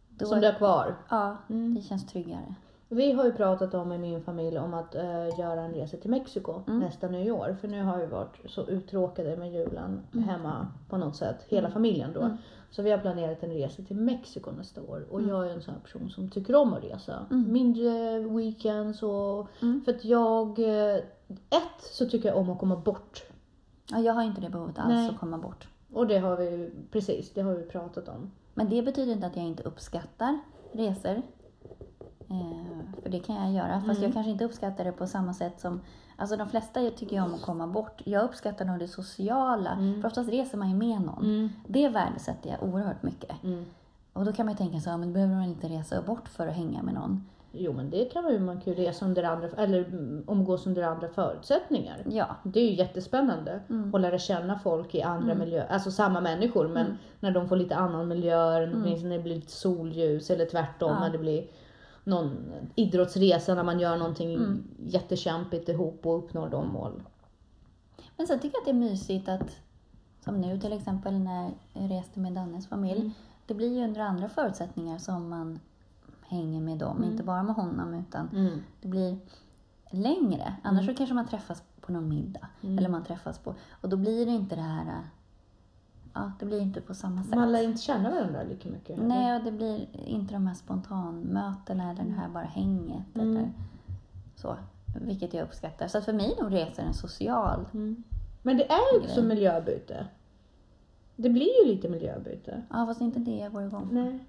Då, 0.09 0.25
Som 0.25 0.39
du 0.39 0.45
har 0.47 0.53
kvar. 0.53 0.95
Ja, 1.09 1.37
Mm. 1.49 1.75
det 1.75 1.81
känns 1.81 2.05
tryggare. 2.07 2.55
Vi 2.89 3.11
har 3.11 3.25
ju 3.25 3.31
pratat 3.31 3.73
om 3.73 3.91
i 3.91 3.97
min 3.97 4.21
familj 4.23 4.59
om 4.59 4.73
att 4.73 4.95
eh, 4.95 5.39
göra 5.39 5.61
en 5.61 5.73
resa 5.73 5.97
till 5.97 6.09
Mexiko 6.11 6.61
Mm. 6.67 6.79
nästa 6.79 7.07
nyår. 7.07 7.57
För 7.61 7.67
nu 7.67 7.83
har 7.83 7.97
vi 7.97 8.05
varit 8.05 8.39
så 8.51 8.67
uttråkade 8.67 9.37
med 9.37 9.53
julen 9.53 10.01
hemma 10.25 10.67
på 10.89 10.97
något 10.97 11.15
sätt. 11.15 11.45
Hela 11.47 11.67
Mm. 11.67 11.71
familjen 11.73 12.13
då. 12.13 12.21
Mm. 12.21 12.37
Så 12.71 12.81
vi 12.81 12.91
har 12.91 12.97
planerat 12.97 13.43
en 13.43 13.49
resa 13.53 13.83
till 13.83 13.95
Mexiko 13.95 14.51
nästa 14.51 14.81
år. 14.81 15.05
Och 15.09 15.19
Mm. 15.19 15.29
jag 15.31 15.47
är 15.47 15.53
en 15.53 15.61
sån 15.61 15.73
här 15.73 15.81
person 15.81 16.09
som 16.09 16.29
tycker 16.29 16.55
om 16.55 16.73
att 16.73 16.83
resa. 16.83 17.25
Mm. 17.31 17.51
Mindre 17.53 18.19
weekends 18.19 19.03
och... 19.03 19.47
Mm. 19.61 19.81
För 19.85 19.91
att 19.93 20.05
jag... 20.05 20.59
eh, 20.59 20.95
Ett 21.49 21.81
så 21.81 22.05
tycker 22.09 22.29
jag 22.29 22.37
om 22.37 22.49
att 22.49 22.59
komma 22.59 22.75
bort. 22.75 23.23
Ja, 23.91 23.99
jag 23.99 24.13
har 24.13 24.23
inte 24.23 24.41
det 24.41 24.49
behovet 24.49 24.79
alls 24.79 24.89
Nej. 24.93 25.09
att 25.09 25.19
komma 25.19 25.37
bort. 25.37 25.67
Och 25.93 26.07
det 26.07 26.17
har 26.17 26.37
vi 26.37 26.71
precis, 26.91 27.33
det 27.33 27.41
har 27.41 27.53
vi 27.55 27.63
pratat 27.63 28.07
om. 28.07 28.31
Men 28.53 28.69
det 28.69 28.81
betyder 28.81 29.13
inte 29.13 29.27
att 29.27 29.35
jag 29.35 29.45
inte 29.45 29.63
uppskattar 29.63 30.39
resor. 30.71 31.21
Eh, 32.31 33.01
för 33.03 33.09
det 33.09 33.19
kan 33.19 33.35
jag 33.35 33.51
göra. 33.53 33.73
Fast 33.81 33.99
Mm. 33.99 34.03
jag 34.03 34.13
kanske 34.13 34.31
inte 34.31 34.45
uppskattar 34.45 34.83
det 34.83 34.91
på 34.91 35.07
samma 35.07 35.33
sätt 35.33 35.59
som... 35.59 35.81
Alltså 36.17 36.35
de 36.37 36.49
flesta 36.49 36.79
tycker 36.89 37.15
ju 37.15 37.21
om 37.21 37.33
att 37.33 37.41
komma 37.41 37.67
bort. 37.67 38.01
Jag 38.05 38.23
uppskattar 38.23 38.65
nog 38.65 38.79
det 38.79 38.87
sociala. 38.87 39.71
Mm. 39.71 40.01
För 40.01 40.07
oftast 40.07 40.29
reser 40.29 40.57
man 40.57 40.69
ju 40.69 40.75
med 40.75 41.01
någon. 41.01 41.49
Det 41.67 41.89
värdesätter 41.89 42.49
jag 42.49 42.73
oerhört 42.73 43.03
mycket. 43.03 43.43
Mm. 43.43 43.65
Och 44.13 44.25
då 44.25 44.33
kan 44.33 44.45
man 44.45 44.53
ju 44.53 44.57
tänka 44.57 44.79
så 44.79 44.97
men 44.97 45.13
behöver 45.13 45.33
man 45.35 45.43
inte 45.43 45.67
resa 45.67 46.01
bort 46.01 46.27
för 46.27 46.47
att 46.47 46.53
hänga 46.55 46.83
med 46.83 46.93
någon. 46.93 47.27
Jo 47.53 47.73
men 47.73 47.89
det 47.89 48.05
kan 48.05 48.23
man 48.23 48.33
ju, 48.33 48.39
man 48.39 48.61
kan 48.61 48.73
ju 48.73 48.79
resa 48.83 49.05
under 49.05 49.23
andra, 49.23 49.47
eller 49.57 49.79
mm, 49.85 50.23
umgås 50.27 50.67
under 50.67 50.83
andra 50.83 51.07
förutsättningar. 51.07 52.03
Ja. 52.09 52.25
Det 52.43 52.59
är 52.59 52.69
ju 52.69 52.73
jättespännande 52.75 53.59
Mm. 53.69 53.95
att 53.95 54.01
lära 54.01 54.17
känna 54.19 54.59
folk 54.59 54.95
i 54.95 55.01
andra 55.01 55.31
Mm. 55.31 55.39
miljöer, 55.39 55.67
alltså 55.69 55.91
samma 55.91 56.21
människor 56.21 56.67
men 56.67 56.85
Mm. 56.85 56.97
när 57.19 57.31
de 57.31 57.47
får 57.49 57.55
lite 57.55 57.75
annan 57.75 58.07
miljö, 58.07 58.63
Mm. 58.63 58.81
när 58.81 59.17
det 59.17 59.23
blir 59.23 59.35
lite 59.35 59.51
solljus 59.51 60.29
eller 60.29 60.45
tvärtom 60.45 60.91
Ja. 60.91 60.99
när 60.99 61.09
det 61.09 61.17
blir 61.17 61.43
någon 62.03 62.37
idrottsresa 62.75 63.55
när 63.55 63.63
man 63.63 63.79
gör 63.79 63.97
någonting 63.97 64.35
Mm. 64.35 64.63
jättekämpigt 64.79 65.69
ihop 65.69 66.05
och 66.05 66.17
uppnår 66.17 66.49
de 66.49 66.67
mål. 66.73 67.03
Men 68.17 68.27
sen 68.27 68.39
tycker 68.39 68.55
jag 68.55 68.61
att 68.61 68.65
det 68.65 68.71
är 68.85 68.89
mysigt 68.89 69.29
att, 69.29 69.55
som 70.23 70.41
nu 70.41 70.59
till 70.59 70.73
exempel 70.73 71.19
när 71.19 71.51
jag 71.73 71.91
reste 71.91 72.19
med 72.19 72.33
Dannes 72.33 72.67
familj. 72.67 72.99
Mm. 72.99 73.11
Det 73.45 73.53
blir 73.53 73.77
ju 73.77 73.83
under 73.83 74.01
andra 74.01 74.29
förutsättningar 74.29 74.97
som 74.97 75.29
man 75.29 75.59
hänger 76.21 76.61
med 76.61 76.77
dem. 76.77 76.97
Mm. 76.97 77.11
Inte 77.11 77.23
bara 77.23 77.43
med 77.43 77.55
honom 77.55 77.93
utan 77.93 78.29
det 78.81 78.87
blir 78.87 79.17
längre. 79.91 80.55
Annars 80.63 80.85
så 80.85 80.95
kanske 80.95 81.15
man 81.15 81.27
träffas 81.27 81.63
på 81.81 81.91
någon 81.91 82.09
middag. 82.09 82.47
Mm. 82.61 82.77
Eller 82.77 82.89
man 82.89 83.03
träffas 83.03 83.39
på... 83.39 83.55
Och 83.81 83.89
då 83.89 83.97
blir 83.97 84.25
det 84.25 84.31
inte 84.31 84.55
det 84.55 84.61
här... 84.61 85.03
Ja, 86.13 86.31
det 86.39 86.45
blir 86.45 86.59
inte 86.61 86.81
på 86.81 86.93
samma 86.93 87.23
sätt. 87.23 87.35
Man 87.35 87.51
lär 87.51 87.63
inte 87.63 87.81
känna 87.81 88.09
varandra 88.09 88.43
lika 88.43 88.69
mycket. 88.69 88.89
eller? 88.97 89.07
Nej, 89.07 89.37
och 89.37 89.43
det 89.43 89.51
blir 89.51 89.87
inte 90.05 90.33
de 90.33 90.47
här 90.47 90.55
spontanmötena 90.55 91.91
eller 91.91 92.03
det 92.03 92.11
här 92.11 92.29
bara 92.29 92.43
hänget. 92.43 93.15
Mm. 93.15 93.29
Eller 93.37 93.51
så. 94.35 94.57
Vilket 95.01 95.33
jag 95.33 95.43
uppskattar. 95.43 95.87
Så 95.87 96.01
för 96.01 96.13
mig 96.13 96.35
är 96.37 96.43
nog 96.43 96.53
resor 96.53 96.83
en 96.83 96.93
social... 96.93 97.65
Mm. 97.73 98.03
Men 98.41 98.57
det 98.57 98.71
är 98.71 98.93
ju 98.93 98.99
också 99.05 99.21
miljöbyte. 99.21 100.07
Det 101.15 101.29
blir 101.29 101.65
ju 101.65 101.71
lite 101.75 101.89
miljöbyte. 101.89 102.61
Ja, 102.69 102.85
fast 102.85 103.01
inte 103.01 103.19
det 103.19 103.37
jag 103.37 103.51
går 103.53 103.63
igång 103.63 103.87
på. 103.89 103.93
Nej. 103.95 104.19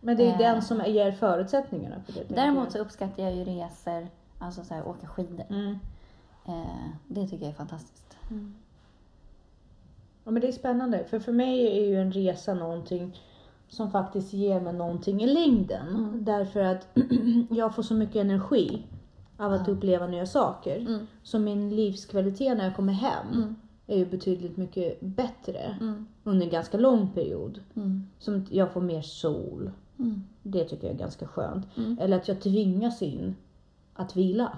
Men 0.00 0.16
det 0.16 0.26
är 0.26 0.32
Eh. 0.32 0.38
den 0.38 0.62
som 0.62 0.82
ger 0.86 1.12
förutsättningarna 1.12 1.96
för 2.06 2.12
det. 2.12 2.24
Däremot 2.34 2.72
så 2.72 2.78
uppskattar 2.78 3.22
jag 3.22 3.34
ju 3.34 3.44
resor, 3.44 4.08
alltså 4.38 4.64
så 4.64 4.74
här, 4.74 4.88
åka 4.88 5.06
skidor. 5.06 5.44
Mm. 5.50 5.78
Eh, 6.44 6.88
det 7.06 7.28
tycker 7.28 7.44
jag 7.44 7.50
är 7.52 7.56
fantastiskt. 7.56 8.16
Ja 10.28 10.32
men 10.32 10.40
det 10.42 10.48
är 10.48 10.52
spännande 10.52 11.04
för 11.04 11.18
för 11.18 11.32
mig 11.32 11.78
är 11.78 11.86
ju 11.86 11.96
en 12.00 12.12
resa 12.12 12.54
någonting 12.54 13.20
som 13.68 13.90
faktiskt 13.90 14.32
ger 14.32 14.60
mig 14.60 14.72
någonting 14.72 15.22
i 15.22 15.26
längden. 15.26 15.88
Mm. 15.88 16.24
Därför 16.24 16.60
att 16.60 16.88
jag 17.50 17.74
får 17.74 17.82
så 17.82 17.94
mycket 17.94 18.16
energi 18.16 18.86
av 19.36 19.52
att 19.52 19.68
Ja. 19.68 19.72
uppleva 19.74 20.06
nya 20.06 20.26
saker. 20.26 20.76
Mm. 20.80 21.06
Så 21.22 21.38
min 21.38 21.76
livskvalitet 21.76 22.56
när 22.56 22.64
jag 22.64 22.76
kommer 22.76 22.92
hem 22.92 23.26
Mm. 23.34 23.56
är 23.86 23.96
ju 23.98 24.06
betydligt 24.06 24.56
mycket 24.56 25.00
bättre 25.00 25.76
Mm. 25.80 26.06
under 26.24 26.46
en 26.46 26.52
ganska 26.52 26.78
lång 26.78 27.08
period. 27.10 27.60
Mm. 27.76 28.06
Som 28.18 28.46
jag 28.50 28.72
får 28.72 28.80
mer 28.80 29.02
sol. 29.02 29.70
Mm. 29.98 30.22
Det 30.42 30.64
tycker 30.64 30.86
jag 30.86 30.94
är 30.94 30.98
ganska 30.98 31.26
skönt. 31.26 31.66
Mm. 31.76 31.98
Eller 32.00 32.16
att 32.16 32.28
jag 32.28 32.40
tvingas 32.40 33.02
in 33.02 33.36
att 33.94 34.16
vila. 34.16 34.52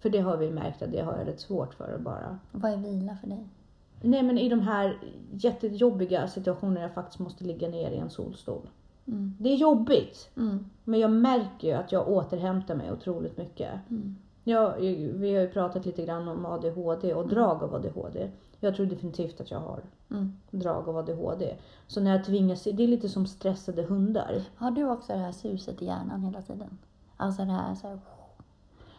För 0.00 0.10
det 0.10 0.18
har 0.20 0.36
vi 0.36 0.50
märkt 0.50 0.82
att 0.82 0.92
det 0.92 1.00
har 1.00 1.16
jag 1.18 1.26
rätt 1.28 1.40
svårt 1.40 1.74
för 1.74 1.94
att 1.94 2.00
bara. 2.00 2.38
Vad 2.52 2.72
är 2.72 2.76
vila 2.76 3.16
för 3.20 3.26
dig? 3.28 3.48
Nej 4.02 4.22
men 4.22 4.38
i 4.38 4.48
de 4.48 4.60
här 4.60 4.98
jättejobbiga 5.32 6.28
situationerna 6.28 6.80
jag 6.80 6.94
faktiskt 6.94 7.18
måste 7.18 7.44
ligga 7.44 7.68
ner 7.68 7.90
i 7.90 7.96
en 7.96 8.10
solstol. 8.10 8.68
Mm. 9.06 9.36
Det 9.38 9.48
är 9.48 9.56
jobbigt. 9.56 10.30
Mm. 10.36 10.66
Men 10.84 11.00
jag 11.00 11.10
märker 11.10 11.68
ju 11.68 11.74
att 11.74 11.92
jag 11.92 12.08
återhämtar 12.08 12.74
mig 12.74 12.92
otroligt 12.92 13.36
mycket. 13.36 13.72
Mm. 13.90 14.16
Jag, 14.44 14.76
vi 15.14 15.34
har 15.34 15.42
ju 15.42 15.48
pratat 15.48 15.86
lite 15.86 16.04
grann 16.04 16.28
om 16.28 16.46
ADHD 16.46 17.14
och 17.14 17.28
drag 17.28 17.62
av 17.62 17.74
ADHD. 17.74 18.30
Jag 18.60 18.76
tror 18.76 18.86
definitivt 18.86 19.40
att 19.40 19.50
jag 19.50 19.60
har 19.60 19.80
Mm. 20.10 20.32
drag 20.50 20.88
av 20.88 20.96
ADHD. 20.96 21.56
Så 21.86 22.00
när 22.00 22.10
jag 22.10 22.24
tvingas, 22.24 22.64
det 22.64 22.82
är 22.82 22.88
lite 22.88 23.08
som 23.08 23.26
stressade 23.26 23.82
hundar. 23.82 24.42
Har 24.56 24.70
du 24.70 24.84
också 24.84 25.12
det 25.12 25.18
här 25.18 25.32
suset 25.32 25.82
i 25.82 25.86
hjärnan 25.86 26.22
hela 26.22 26.42
tiden? 26.42 26.78
Alltså 27.16 27.44
det 27.44 27.52
här 27.52 27.74
så 27.74 27.88
här... 27.88 27.98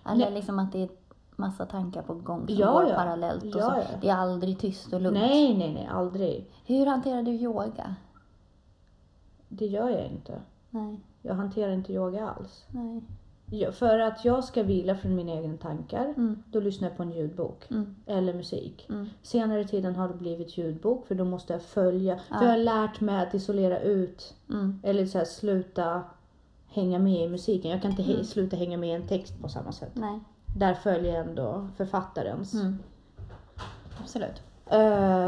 Eller 0.05 0.25
Nej. 0.25 0.33
liksom 0.33 0.59
att 0.59 0.71
det 0.71 0.83
är 0.83 0.89
massa 1.39 1.65
tankar 1.65 2.01
på 2.01 2.13
gång 2.13 2.47
som 2.47 2.55
Ja, 2.55 2.71
går 2.73 2.83
ja. 2.89 2.95
parallellt 2.95 3.43
och 3.43 3.49
Ja, 3.61 3.83
så. 3.91 3.97
Det 4.01 4.09
är 4.09 4.15
aldrig 4.15 4.59
tyst 4.59 4.93
och 4.93 5.01
lugnt. 5.01 5.17
Nej, 5.19 5.57
nej, 5.57 5.73
nej, 5.73 5.87
aldrig. 5.91 6.45
Hur 6.65 6.85
hanterar 6.85 7.23
du 7.23 7.31
yoga? 7.31 7.95
Det 9.49 9.65
gör 9.65 9.89
jag 9.89 10.05
inte. 10.05 10.41
Nej, 10.69 10.99
Jag 11.21 11.33
hanterar 11.35 11.71
inte 11.71 11.93
yoga 11.93 12.29
alls. 12.29 12.65
nej. 12.71 13.01
För 13.71 13.99
att 13.99 14.25
jag 14.25 14.43
ska 14.43 14.63
vila 14.63 14.95
från 14.95 15.15
mina 15.15 15.31
egna 15.31 15.57
tankar, 15.57 16.05
Mm. 16.17 16.43
då 16.51 16.59
lyssnar 16.59 16.87
jag 16.89 16.97
på 16.97 17.03
en 17.03 17.11
ljudbok. 17.11 17.67
Mm. 17.71 17.95
Eller 18.05 18.33
musik. 18.33 18.85
Mm. 18.89 19.09
Senare 19.21 19.61
i 19.61 19.67
tiden 19.67 19.95
har 19.95 20.07
det 20.07 20.13
blivit 20.13 20.57
ljudbok 20.57 21.07
för 21.07 21.15
då 21.15 21.25
måste 21.25 21.53
jag 21.53 21.61
följa. 21.61 22.19
Ja. 22.29 22.37
För 22.37 22.45
jag 22.45 22.51
har 22.51 22.57
lärt 22.57 23.01
mig 23.01 23.27
att 23.27 23.33
isolera 23.33 23.79
ut 23.79 24.33
Mm. 24.49 24.79
eller 24.83 25.05
så 25.05 25.17
här, 25.17 25.25
sluta 25.25 26.01
hänga 26.67 26.99
med 26.99 27.25
i 27.25 27.29
musiken. 27.29 27.71
Jag 27.71 27.81
kan 27.81 27.91
inte 27.91 28.03
Mm. 28.03 28.23
sluta 28.23 28.55
hänga 28.55 28.77
med 28.77 28.89
i 28.89 28.93
en 28.93 29.07
text 29.07 29.41
på 29.41 29.49
samma 29.49 29.71
sätt. 29.71 29.91
Nej. 29.93 30.19
Där 30.55 30.73
följer 30.73 31.21
ändå 31.21 31.67
författarens. 31.77 32.53
Mm. 32.53 32.79
Absolut. 34.01 34.41
Eh, 34.65 34.79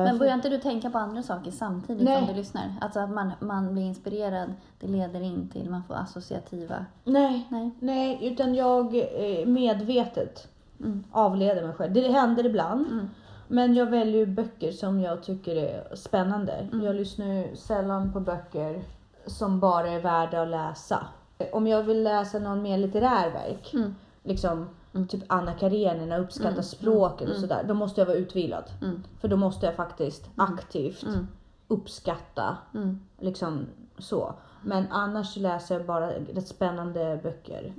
Men 0.04 0.18
börjar 0.18 0.34
inte 0.34 0.50
du 0.50 0.58
tänka 0.58 0.90
på 0.90 0.98
andra 0.98 1.24
saker 1.24 1.52
samtidigt 1.52 2.04
Nej. 2.04 2.18
som 2.18 2.28
du 2.28 2.34
lyssnar? 2.34 2.76
Alltså 2.82 3.00
att 3.00 3.10
man, 3.10 3.32
man 3.40 3.74
blir 3.74 3.84
inspirerad, 3.84 4.54
det 4.80 4.88
leder 4.88 5.22
in 5.22 5.50
till, 5.50 5.70
man 5.70 5.84
får 5.84 5.94
associativa... 5.96 6.86
nej, 7.04 7.48
Nej. 7.50 7.72
nej, 7.80 8.20
utan 8.22 8.56
jag 8.56 8.96
eh, 8.96 9.46
medvetet 9.48 10.48
Mm. 10.80 11.04
avleder 11.12 11.64
mig 11.68 11.74
själv. 11.76 11.94
Det 11.94 12.12
händer 12.12 12.46
ibland. 12.46 12.88
Mm. 12.92 13.10
Men 13.48 13.74
jag 13.76 13.86
väljer 13.86 14.26
böcker 14.26 14.72
som 14.72 15.00
jag 15.00 15.24
tycker 15.24 15.56
är 15.56 15.96
spännande. 15.96 16.54
Mm. 16.54 16.86
Jag 16.86 16.96
lyssnar 16.96 17.26
ju 17.26 17.56
sällan 17.56 18.14
på 18.14 18.20
böcker 18.20 18.82
som 19.28 19.60
bara 19.60 19.90
är 19.90 20.00
värda 20.02 20.42
att 20.42 20.48
läsa. 20.48 21.08
Om 21.52 21.68
jag 21.68 21.84
vill 21.84 22.04
läsa 22.04 22.40
någon 22.40 22.62
mer 22.62 22.78
litterär 22.78 23.30
verk, 23.32 23.74
Mm. 23.74 23.96
liksom 24.24 24.70
Mm. 24.94 25.08
typ 25.08 25.24
Anna 25.28 25.54
Karenina, 25.54 26.18
uppskatta 26.18 26.50
Mm. 26.52 26.64
språket 26.64 27.22
och 27.30 27.36
Mm. 27.36 27.42
sådär, 27.42 27.64
då 27.68 27.74
måste 27.74 28.02
jag 28.02 28.06
vara 28.06 28.18
utvilad. 28.18 28.64
Mm. 28.82 29.04
För 29.20 29.28
då 29.28 29.38
måste 29.38 29.66
jag 29.66 29.76
faktiskt 29.76 30.30
aktivt 30.36 31.04
Mm. 31.04 31.28
uppskatta, 31.68 32.58
Mm. 32.74 33.00
liksom 33.20 33.66
så. 33.98 34.34
Men 34.64 34.86
annars 34.92 35.38
läser 35.38 35.76
jag 35.78 35.86
bara 35.86 36.12
rätt 36.12 36.48
spännande 36.48 37.20
böcker. 37.24 37.74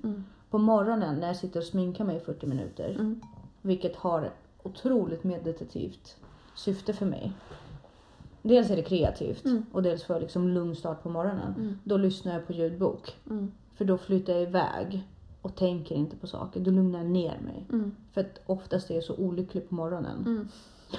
På 0.51 0.59
morgonen 0.59 1.15
när 1.17 1.27
jag 1.27 1.37
sitter 1.37 1.61
och 1.61 1.67
sminkar 1.67 2.05
mig 2.05 2.17
i 2.17 2.21
40 2.21 2.47
minuter, 2.47 3.15
vilket 3.63 3.97
har 3.97 4.31
otroligt 4.63 5.25
meditativt 5.25 6.17
syfte 6.55 6.93
för 6.93 7.07
mig. 7.07 7.33
Dels 8.43 8.71
är 8.71 8.77
det 8.77 8.83
kreativt 8.83 9.45
Mm. 9.45 9.67
och 9.73 9.83
dels 9.83 10.05
får 10.05 10.17
jag 10.17 10.21
liksom 10.21 10.49
lugn 10.49 10.77
start 10.77 11.03
på 11.03 11.09
morgonen. 11.09 11.55
Mm. 11.59 11.79
Då 11.85 11.97
lyssnar 11.97 12.33
jag 12.33 12.47
på 12.47 12.53
ljudbok. 12.53 13.17
Mm. 13.31 13.53
För 13.75 13.85
då 13.85 13.99
flyttar 13.99 14.33
jag 14.33 14.43
iväg 14.43 15.05
och 15.43 15.57
tänker 15.57 15.95
inte 15.95 16.17
på 16.17 16.27
saker. 16.27 16.61
Då 16.61 16.71
lugnar 16.71 16.99
jag 16.99 17.09
ner 17.11 17.39
mig. 17.41 17.67
Mm. 17.73 17.97
För 18.13 18.21
att 18.21 18.41
oftast 18.47 18.91
är 18.91 18.95
jag 18.95 19.05
så 19.05 19.17
olycklig 19.17 19.69
på 19.69 19.75
morgonen. 19.75 20.21
Mm. 20.27 20.49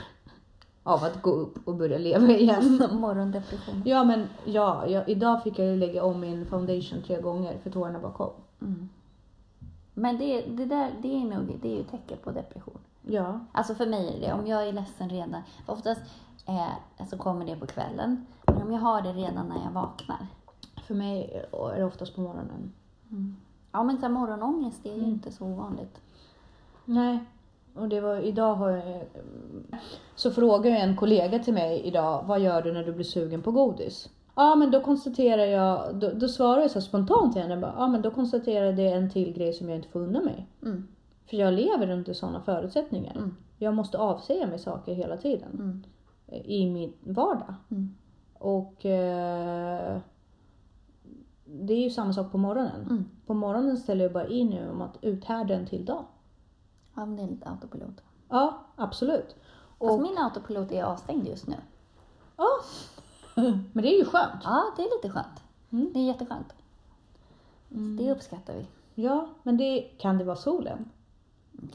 Av 0.84 1.04
att 1.04 1.22
gå 1.22 1.32
upp 1.32 1.68
och 1.68 1.76
börja 1.76 1.98
leva 1.98 2.32
igen. 2.32 2.88
Morgondepression. 2.92 3.82
Ja 3.86 4.04
men 4.04 4.28
ja, 4.46 4.88
jag, 4.88 5.10
idag 5.10 5.44
fick 5.44 5.60
jag 5.60 5.78
lägga 5.78 6.04
om 6.04 6.20
min 6.20 6.46
foundation 6.46 7.02
tre 7.02 7.22
gånger 7.22 7.58
för 7.64 7.70
tårarna 7.70 8.00
bara 8.00 8.12
kom. 8.12 8.34
Mm. 8.62 8.90
Men 9.94 10.18
det, 10.18 10.42
det 10.42 10.66
där 10.66 10.92
det 11.02 11.22
är 11.22 11.26
nog 11.26 11.60
det 11.62 11.74
är 11.74 11.78
ju 11.78 11.84
tecken 11.84 12.18
på 12.24 12.32
depression. 12.32 12.80
Ja. 13.02 13.40
Alltså 13.52 13.76
för 13.76 13.86
mig 13.86 14.16
är 14.16 14.28
det 14.28 14.34
Om 14.34 14.48
jag 14.48 14.68
är 14.68 14.74
ledsen 14.74 15.10
redan. 15.10 15.42
Oftast 15.66 16.02
eh, 16.48 17.08
så 17.10 17.18
kommer 17.18 17.46
det 17.46 17.56
på 17.56 17.66
kvällen. 17.66 18.26
Men 18.46 18.62
om 18.62 18.72
jag 18.72 18.80
har 18.80 19.02
det 19.02 19.14
redan 19.14 19.48
när 19.48 19.64
jag 19.66 19.72
vaknar. 19.72 20.28
För 20.84 20.96
mig 20.96 21.46
är 21.52 21.78
det 21.78 21.84
oftast 21.84 22.16
på 22.16 22.22
morgonen. 22.22 22.74
Ja 23.74 23.84
men 23.84 23.98
så 23.98 24.02
här, 24.02 24.10
morgonångest 24.10 24.84
det 24.84 24.90
är 24.90 24.94
ju 24.94 25.00
Mm. 25.00 25.12
inte 25.12 25.32
så 25.32 25.46
ovanligt. 25.46 26.02
Nej. 26.86 27.20
Och 27.76 27.90
det 27.90 28.02
var, 28.02 28.18
idag 28.18 28.56
har 28.56 28.70
jag... 28.70 29.04
Så 30.16 30.32
frågar 30.32 30.72
ju 30.72 30.78
en 30.78 30.98
kollega 30.98 31.40
till 31.40 31.54
mig 31.54 31.82
idag, 31.82 32.24
vad 32.28 32.40
gör 32.40 32.62
du 32.62 32.74
när 32.74 32.84
du 32.84 32.94
blir 32.94 33.04
sugen 33.06 33.42
på 33.42 33.52
godis? 33.52 34.10
Ja 34.36 34.56
men 34.56 34.72
då 34.72 34.82
konstaterar 34.82 35.46
jag, 35.46 35.96
då, 35.96 36.12
då 36.14 36.28
svarar 36.28 36.62
jag 36.62 36.72
så 36.72 36.82
spontant 36.82 37.34
till 37.34 37.42
henne, 37.42 37.58
bara, 37.58 37.74
ja 37.78 37.88
men 37.88 38.02
då 38.02 38.12
konstaterar 38.12 38.66
jag 38.66 38.76
det 38.76 38.88
är 38.88 38.98
en 38.98 39.10
till 39.10 39.34
grej 39.34 39.54
som 39.54 39.70
jag 39.70 39.76
inte 39.78 39.88
får 39.90 40.00
unna 40.00 40.22
mig. 40.22 40.48
Mm. 40.62 40.88
För 41.30 41.38
jag 41.38 41.54
lever 41.54 41.90
under 41.90 42.14
sådana 42.14 42.42
förutsättningar. 42.42 43.16
Mm. 43.16 43.36
Jag 43.58 43.74
måste 43.74 43.98
avsäga 43.98 44.48
mig 44.48 44.60
saker 44.60 44.94
hela 44.94 45.18
tiden. 45.18 45.50
Mm. 45.54 45.84
I 46.46 46.70
min 46.70 46.94
vardag. 47.04 47.54
Mm. 47.72 47.96
Och 48.40 48.86
eh, 48.86 49.98
det 51.62 51.74
är 51.74 51.84
ju 51.84 51.90
samma 51.90 52.14
sak 52.14 52.32
på 52.32 52.38
morgonen. 52.38 52.82
Mm. 52.90 53.06
På 53.26 53.34
morgonen 53.34 53.78
ställer 53.78 54.04
jag 54.04 54.14
bara 54.14 54.28
in 54.28 54.50
nu 54.50 54.70
om 54.70 54.82
att 54.82 54.98
uthärda 55.02 55.54
en 55.54 55.66
till 55.68 55.86
dag. 55.86 56.06
Ja 56.96 57.06
men 57.06 57.16
det 57.16 57.24
är 57.24 57.28
lite 57.28 57.50
autopilot. 57.50 58.02
Ja, 58.30 58.60
absolut. 58.76 59.36
Fast 59.80 59.92
Och, 59.92 60.02
min 60.02 60.18
autopilot 60.18 60.72
är 60.72 60.84
avstängd 60.84 61.28
just 61.28 61.48
nu. 61.48 61.56
ja. 62.38 62.48
Men 63.74 63.84
det 63.84 63.96
är 63.96 64.00
ju 64.00 64.06
skönt. 64.06 64.42
Ja 64.44 64.64
det 64.78 64.82
är 64.82 64.98
lite 64.98 65.10
skönt. 65.10 65.44
Mm. 65.72 65.90
Det 65.94 66.00
är 66.00 66.04
jätteskönt. 66.04 66.54
Det 67.70 68.12
uppskattar 68.12 68.54
vi. 68.54 68.66
Ja, 68.96 69.28
men 69.44 69.58
det 69.58 69.82
kan 69.82 70.18
det 70.18 70.24
vara 70.24 70.36
solen? 70.36 70.90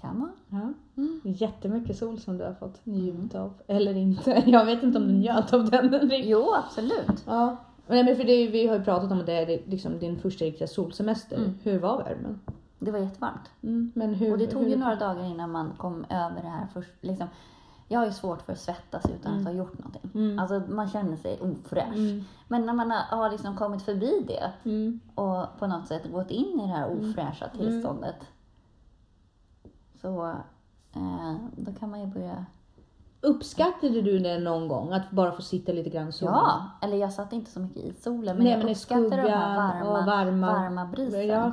Kan 0.01 0.21
vara. 0.21 0.31
Ja. 0.49 0.73
Mm. 0.97 1.21
Jättemycket 1.25 1.99
sol 1.99 2.21
som 2.21 2.39
du 2.39 2.45
har 2.45 2.55
fått 2.55 2.87
njuta 2.87 3.41
av. 3.43 3.53
Eller 3.67 3.97
inte. 3.97 4.31
Jag 4.47 4.65
vet 4.65 4.83
inte 4.83 4.99
om 4.99 5.07
du 5.09 5.13
njöt 5.13 5.53
av 5.53 5.71
den. 5.71 6.11
Jo 6.13 6.55
absolut. 6.55 7.25
Ja. 7.27 7.57
Nej, 7.89 8.05
men 8.05 8.17
för 8.17 8.25
det, 8.25 8.47
vi 8.49 8.67
har 8.67 8.77
ju 8.79 8.85
pratat 8.85 9.13
om 9.13 9.21
att 9.21 9.27
det 9.27 9.33
är 9.33 9.63
liksom 9.71 9.99
din 9.99 10.19
första 10.19 10.45
riktiga 10.45 10.69
solsemester. 10.69 11.37
Mm. 11.37 11.55
Hur 11.63 11.79
var 11.79 11.99
värmen? 12.05 12.41
Det 12.79 12.91
var 12.91 12.99
jättevarmt. 12.99 13.51
Mm. 13.63 13.93
Men 13.95 14.15
hur, 14.15 14.33
Och 14.33 14.39
det 14.39 14.47
tog 14.47 14.63
hur, 14.63 14.71
ju 14.71 14.77
några 14.77 14.97
dagar 14.97 15.25
innan 15.25 15.51
man 15.51 15.73
kom 15.77 16.05
över 16.09 16.43
det 16.43 16.49
här 16.49 16.67
först. 16.75 16.91
Liksom, 17.01 17.27
jag 17.89 17.99
har 17.99 18.07
ju 18.07 18.13
svårt 18.13 18.43
för 18.43 18.53
att 18.53 18.61
svettas 18.61 19.05
utan 19.11 19.33
Mm. 19.33 19.47
att 19.47 19.53
ha 19.53 19.59
gjort 19.59 19.79
någonting. 19.79 20.11
Mm. 20.15 20.39
Alltså 20.39 20.63
man 20.69 20.89
känner 20.89 21.17
sig 21.17 21.39
ofräsch. 21.41 21.95
Mm. 21.97 22.25
Men 22.49 22.67
när 22.67 22.73
man 22.73 22.91
har, 22.91 23.31
liksom 23.31 23.57
kommit 23.57 23.83
förbi 23.83 24.25
det 24.27 24.53
Mm. 24.71 25.01
och 25.15 25.47
på 25.59 25.67
något 25.67 25.87
sätt 25.89 26.13
gått 26.13 26.31
in 26.31 26.61
i 26.61 26.63
det 26.63 26.73
här 26.73 26.91
ofräscha 26.91 27.49
tillståndet. 27.49 28.17
Så 30.01 30.29
eh, 30.95 31.35
då 31.57 31.73
kan 31.73 31.91
man 31.91 32.01
ju 32.01 32.07
börja... 32.07 32.47
Uppskattade 33.21 34.03
du 34.03 34.19
det 34.19 34.39
någon 34.39 34.69
gång? 34.69 34.93
Att 34.93 35.11
bara 35.11 35.33
få 35.33 35.43
sitta 35.43 35.73
lite 35.73 35.91
grann 35.91 36.09
i 36.09 36.13
solen? 36.13 36.35
Ja, 36.35 36.63
eller 36.83 36.97
jag 36.97 37.13
satt 37.13 37.33
inte 37.33 37.51
så 37.51 37.61
mycket 37.61 37.85
i 37.85 37.93
solen 37.93 38.37
men 38.37 38.45
Nej, 38.45 38.53
jag 38.53 38.59
men 38.59 38.69
i 38.69 38.73
uppskattar 38.73 39.03
de 39.11 39.17
här 39.17 39.23
skuggan 39.23 39.57
varma, 39.57 40.01
och 40.01 40.07
varma- 40.07 40.53
varma 40.53 40.87
brisen. 40.87 41.27
Ja. 41.29 41.53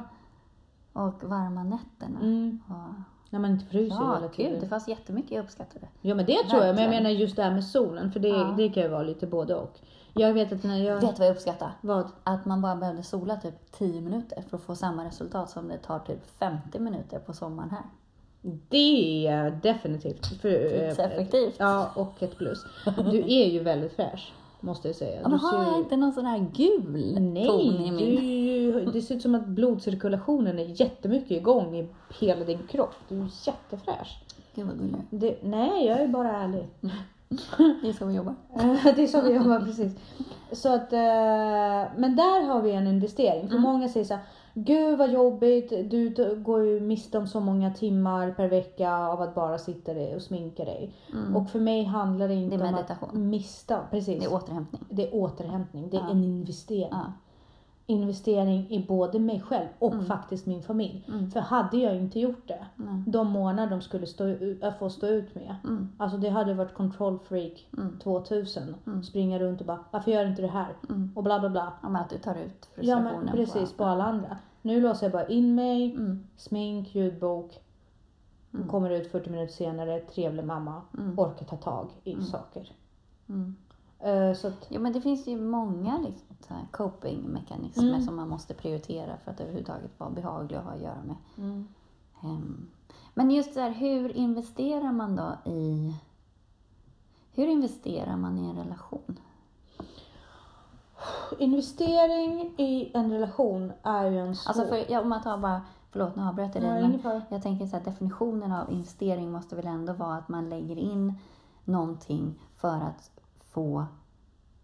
Och 0.94 1.24
varma 1.24 1.64
nätterna. 1.64 2.20
Mm. 2.20 2.60
Och, 2.68 2.94
När 3.30 3.40
man 3.40 3.52
inte 3.52 3.66
fryser 3.66 3.96
ja, 4.02 4.16
hela 4.16 4.28
tiden. 4.28 4.52
gud, 4.52 4.62
det 4.62 4.68
fanns 4.68 4.88
jättemycket 4.88 5.32
jag 5.32 5.44
uppskattade. 5.44 5.88
Ja 6.02 6.16
men 6.16 6.26
det 6.26 6.44
tror 6.50 6.64
jag, 6.64 6.76
men 6.76 6.84
jag 6.84 6.92
menar 6.92 7.10
just 7.10 7.36
det 7.36 7.44
här 7.44 7.52
med 7.52 7.64
solen, 7.66 8.12
för 8.12 8.20
det, 8.20 8.28
Ja. 8.28 8.54
det 8.58 8.70
kan 8.70 8.84
ju 8.84 8.90
vara 8.90 9.04
lite 9.04 9.28
både 9.28 9.56
och. 9.56 9.80
Jag 10.14 10.34
vet 10.34 10.52
att 10.52 10.64
när 10.64 10.78
jag... 10.78 11.02
Vet 11.02 11.20
vad 11.20 11.28
jag 11.28 11.34
uppskattar? 11.36 11.72
Vad? 11.82 12.08
Att 12.24 12.46
man 12.46 12.62
bara 12.62 12.76
behövde 12.76 13.04
sola 13.04 13.36
typ 13.36 13.72
10 13.72 14.02
minuter 14.02 14.42
för 14.50 14.58
att 14.58 14.64
få 14.64 14.76
samma 14.76 15.06
resultat 15.06 15.50
som 15.50 15.68
det 15.68 15.78
tar 15.78 16.00
typ 16.00 16.38
50 16.40 16.80
minuter 16.80 17.20
på 17.20 17.34
sommaren 17.34 17.70
här. 17.70 17.84
Det 18.70 19.28
är 19.28 19.60
definitivt. 19.64 20.26
För, 20.42 20.50
eh, 20.50 20.88
Tidseffektivt. 20.90 21.56
Ja, 21.58 21.92
och 21.96 22.24
ett 22.24 22.38
plus. 22.38 22.66
Du 23.12 23.18
är 23.20 23.46
ju 23.46 23.60
väldigt 23.60 23.94
fräsch, 23.96 24.34
måste 24.60 24.88
jag 24.88 24.96
säga. 24.96 25.20
Ja, 25.24 25.30
men 25.30 25.40
har 25.40 25.64
jag 25.64 25.78
inte 25.80 25.96
någon 25.98 26.14
sån 26.14 26.26
här 26.26 26.46
gul 26.54 27.18
Nej, 27.22 27.46
ton 27.48 27.62
i 27.86 27.92
min... 27.92 28.00
ju- 28.00 28.86
det 28.94 29.02
ser 29.02 29.16
ut 29.16 29.22
som 29.22 29.36
att 29.36 29.46
blodcirkulationen 29.48 30.60
är 30.60 30.82
jättemycket 30.82 31.32
igång 31.32 31.76
i 31.76 31.88
hela 32.20 32.46
din 32.46 32.68
kropp. 32.68 32.96
Du 33.10 33.16
är 33.20 33.28
jättefräsch. 33.48 34.20
Gud 34.56 34.66
vad 34.68 34.78
gullig 34.78 34.96
Det, 35.10 35.36
nej, 35.44 35.86
jag 35.86 36.02
är 36.02 36.08
bara 36.08 36.32
ärlig. 36.38 36.68
Det 37.82 37.90
är 37.90 37.94
så 37.94 38.06
vi 38.06 38.14
jobbar. 38.16 38.36
det 38.96 39.04
är 39.04 39.08
så 39.08 39.22
vi 39.22 39.34
jobbar 39.34 39.60
precis. 39.60 39.94
Så 40.52 40.74
att, 40.74 40.94
eh, 40.94 41.00
men 41.98 42.16
där 42.16 42.44
har 42.44 42.62
vi 42.62 42.72
en 42.72 42.88
investering. 42.88 43.42
För 43.48 43.56
Mm. 43.56 43.62
många 43.62 43.90
säger 43.90 44.06
så 44.06 44.14
här, 44.14 44.24
Gud 44.58 44.98
vad 44.98 45.12
jobbigt, 45.12 45.70
du 45.70 46.36
går 46.46 46.66
ju 46.66 46.80
miste 46.80 47.18
om 47.18 47.28
så 47.28 47.40
många 47.40 47.74
timmar 47.74 48.32
per 48.32 48.48
vecka 48.48 48.98
av 48.98 49.22
att 49.22 49.36
bara 49.36 49.58
sitta 49.58 49.92
och 50.16 50.22
sminka 50.22 50.66
dig. 50.66 50.94
Mm. 51.14 51.36
Och 51.36 51.50
för 51.50 51.60
mig 51.60 51.84
handlar 51.84 52.28
det 52.28 52.34
inte 52.34 52.58
Det 52.58 52.64
om 52.64 52.76
att 52.76 53.14
mista, 53.14 53.80
precis. 53.92 54.20
Det 54.20 54.26
är 54.26 54.34
återhämtning. 54.34 54.82
Det 54.90 55.08
är 55.08 55.16
återhämtning, 55.16 55.90
det 55.90 55.98
är 55.98 56.02
Ja. 56.02 56.10
en 56.12 56.24
investering. 56.24 56.88
Ja. 56.92 57.14
Investering 57.88 58.70
i 58.72 58.86
både 58.88 59.20
mig 59.20 59.42
själv 59.42 59.68
och 59.80 59.94
Mm. 59.94 60.06
faktiskt 60.06 60.46
min 60.46 60.62
familj. 60.64 61.06
Mm. 61.08 61.32
För 61.32 61.40
hade 61.40 61.78
jag 61.78 61.96
inte 61.96 62.20
gjort 62.20 62.48
det, 62.48 62.66
Mm. 62.80 63.04
de 63.08 63.28
månader 63.28 63.70
de 63.72 63.82
skulle 63.82 64.08
stå, 64.08 64.28
äh, 64.62 64.74
få 64.80 64.90
stå 64.90 65.08
ut 65.08 65.36
med. 65.36 65.56
Mm. 65.64 65.90
Alltså 65.98 66.18
det 66.18 66.30
hade 66.30 66.54
varit 66.54 66.74
control 66.74 67.20
freak 67.20 67.68
Mm. 67.78 68.00
2000. 68.00 68.76
Mm. 68.88 69.04
Springa 69.04 69.40
runt 69.40 69.62
och 69.62 69.68
bara, 69.68 69.80
varför 69.92 70.12
gör 70.12 70.24
du 70.24 70.30
inte 70.30 70.42
det 70.42 70.48
här? 70.48 70.74
Mm. 70.90 71.12
Och 71.16 71.24
bla 71.24 71.40
bla 71.40 71.50
bla. 71.50 71.74
Ja, 71.84 71.90
men 71.90 72.02
att 72.02 72.10
du 72.10 72.18
tar 72.18 72.36
ut 72.36 72.70
Ja 72.76 72.76
frustrationen 72.76 73.26
men 73.26 73.36
precis, 73.36 73.72
på 73.72 73.78
på 73.78 73.84
alla 73.84 74.04
andra. 74.04 74.38
Nu 74.62 74.82
låser 74.82 75.06
jag 75.06 75.12
bara 75.14 75.28
in 75.28 75.56
mig, 75.56 75.92
Mm. 75.96 76.24
smink, 76.38 76.96
ljudbok. 76.96 77.60
Mm. 78.54 78.68
Kommer 78.68 78.90
ut 78.90 79.12
40 79.12 79.30
minuter 79.30 79.54
senare, 79.54 80.00
trevlig 80.00 80.44
mamma. 80.46 80.82
Mm. 80.98 81.20
Orkar 81.20 81.46
ta 81.46 81.56
tag 81.56 81.88
i 82.04 82.14
Mm. 82.14 82.26
saker. 82.26 82.72
Eh, 84.06 84.34
så 84.34 84.48
att, 84.48 84.66
Jo, 84.70 84.82
men 84.82 84.94
det 84.94 85.02
finns 85.02 85.28
ju 85.28 85.42
många 85.42 85.98
liksom, 85.98 86.36
coping-mekanismer 86.72 87.90
Mm. 87.90 88.02
som 88.02 88.16
man 88.16 88.30
måste 88.30 88.54
prioritera 88.54 89.18
för 89.18 89.32
att 89.32 89.40
överhuvudtaget 89.40 90.00
vara 90.00 90.10
behaglig 90.10 90.58
och 90.60 90.66
ha 90.66 90.72
att 90.72 90.82
göra 90.82 91.04
med. 91.06 91.16
mm. 91.38 91.68
Ehm, 92.24 92.68
Men 93.14 93.32
just 93.32 93.54
så 93.54 93.60
här, 93.60 93.70
hur 93.72 94.18
investerar 94.18 94.92
man 94.92 95.16
då 95.16 95.52
i... 95.52 95.96
Hur 97.34 97.48
investerar 97.48 98.18
man 98.18 98.38
i 98.38 98.50
en 98.50 98.56
relation? 98.56 99.20
Investering 101.40 102.54
i 102.58 102.92
en 102.94 103.12
relation 103.12 103.74
är 103.84 104.12
ju 104.12 104.20
en 104.20 104.36
svår... 104.36 104.50
Alltså 104.50 104.66
för, 104.66 104.92
ja, 104.92 105.02
om 105.02 105.10
man 105.10 105.22
tar 105.24 105.38
bara... 105.38 105.62
Förlåt, 105.92 106.16
nu 106.16 106.24
avbröt 106.24 106.56
jag 106.56 106.64
dig. 106.64 106.82
Men 107.04 107.22
jag 107.30 107.44
tänker 107.44 107.66
så 107.66 107.78
här, 107.78 107.84
definitionen 107.86 108.52
av 108.52 108.72
investering 108.72 109.32
måste 109.32 109.56
väl 109.56 109.68
ändå 109.68 109.94
vara 109.94 110.16
att 110.16 110.30
man 110.30 110.50
lägger 110.50 110.76
in 110.76 111.14
någonting 111.64 112.40
för 112.58 112.76
att 112.76 113.12
få... 113.56 113.86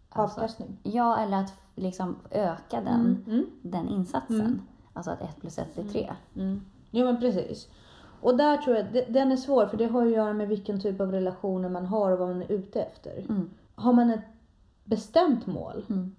Alltså, 0.10 0.40
Avkastning. 0.42 0.78
ja, 0.84 1.18
eller 1.18 1.38
att 1.38 1.54
liksom 1.76 2.16
öka 2.32 2.82
den, 2.82 3.00
Mm. 3.00 3.24
Mm. 3.28 3.46
den 3.62 3.90
insatsen. 3.90 4.42
Mm. 4.42 4.62
Alltså 4.94 5.12
att 5.12 5.22
ett 5.22 5.42
plus 5.42 5.58
ett 5.58 5.74
blir 5.76 5.84
tre. 5.84 6.14
Mm. 6.36 6.62
Jo 6.92 7.06
men 7.06 7.20
precis. 7.20 7.70
Och 8.22 8.38
där 8.38 8.58
tror 8.58 8.76
jag, 8.76 8.86
den 9.14 9.32
är 9.32 9.36
svår 9.36 9.66
för 9.66 9.78
det 9.78 9.86
har 9.86 10.06
att 10.06 10.12
göra 10.12 10.34
med 10.34 10.48
vilken 10.48 10.82
typ 10.82 11.02
av 11.02 11.12
relationer 11.12 11.70
man 11.70 11.86
har 11.86 12.12
och 12.12 12.20
vad 12.20 12.28
man 12.30 12.42
är 12.42 12.52
ute 12.52 12.82
efter. 12.82 13.18
Mm. 13.30 13.50
Har 13.76 13.94
man 13.94 14.10
ett 14.12 14.24
bestämt 14.84 15.48
mål 15.48 15.86
Mm. 15.90 16.16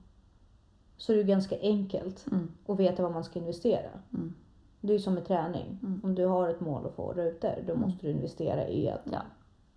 så 0.97 1.12
är 1.12 1.17
det 1.17 1.23
ju 1.23 1.29
ganska 1.29 1.57
enkelt 1.61 2.26
Mm. 2.33 2.50
att 2.67 2.79
veta 2.81 3.02
vad 3.02 3.12
man 3.12 3.25
ska 3.25 3.38
investera. 3.38 3.91
Mm. 4.14 4.35
Det 4.81 4.88
är 4.93 4.97
ju 4.97 5.02
som 5.02 5.14
med 5.14 5.26
träning. 5.26 5.79
Mm. 5.83 6.00
Om 6.05 6.14
du 6.14 6.26
har 6.26 6.49
ett 6.49 6.61
mål 6.61 6.87
att 6.87 6.95
få 6.95 7.12
rutor 7.12 7.55
då 7.67 7.73
Mm. 7.73 7.81
måste 7.88 8.07
du 8.07 8.12
investera 8.12 8.69
i 8.69 8.91
att 8.91 9.02
Ja. 9.12 9.19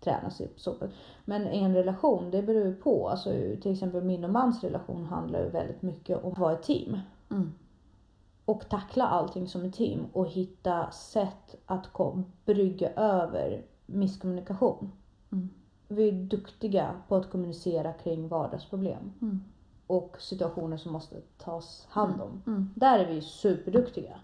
Träna 0.06 0.30
sig 0.30 0.50
så. 0.56 0.76
Men 1.26 1.48
i 1.48 1.60
en 1.60 1.74
relation, 1.74 2.32
det 2.32 2.42
beror 2.42 2.66
ju 2.66 2.76
på. 2.76 3.10
Alltså, 3.10 3.30
till 3.62 3.72
exempel 3.72 4.04
min 4.04 4.24
och 4.24 4.30
mans 4.30 4.64
relation 4.64 5.06
handlar 5.06 5.40
ju 5.40 5.50
väldigt 5.50 5.82
mycket 5.82 6.24
om 6.24 6.32
att 6.32 6.38
vara 6.38 6.54
ett 6.54 6.64
team. 6.64 7.00
Mm. 7.32 7.52
och 8.46 8.70
tackla 8.70 9.08
allting 9.08 9.48
som 9.48 9.66
ett 9.66 9.74
team 9.76 10.00
och 10.14 10.28
hitta 10.28 10.92
sätt 10.92 11.56
att 11.66 11.90
brygga 12.46 12.90
över 12.96 13.62
misskommunikation. 13.86 14.92
Mm. 15.32 15.50
Vi 15.88 16.08
är 16.08 16.12
duktiga 16.12 16.92
på 17.08 17.16
att 17.16 17.30
kommunicera 17.30 17.94
kring 17.94 18.28
vardagsproblem 18.28 19.14
Mm. 19.22 19.42
och 19.88 20.18
situationer 20.20 20.78
som 20.78 20.92
måste 20.94 21.16
tas 21.38 21.88
hand 21.90 22.22
om. 22.22 22.42
Mm. 22.48 22.70
Där 22.76 23.00
är 23.00 23.08
vi 23.14 23.22
superduktiga. 23.22 24.20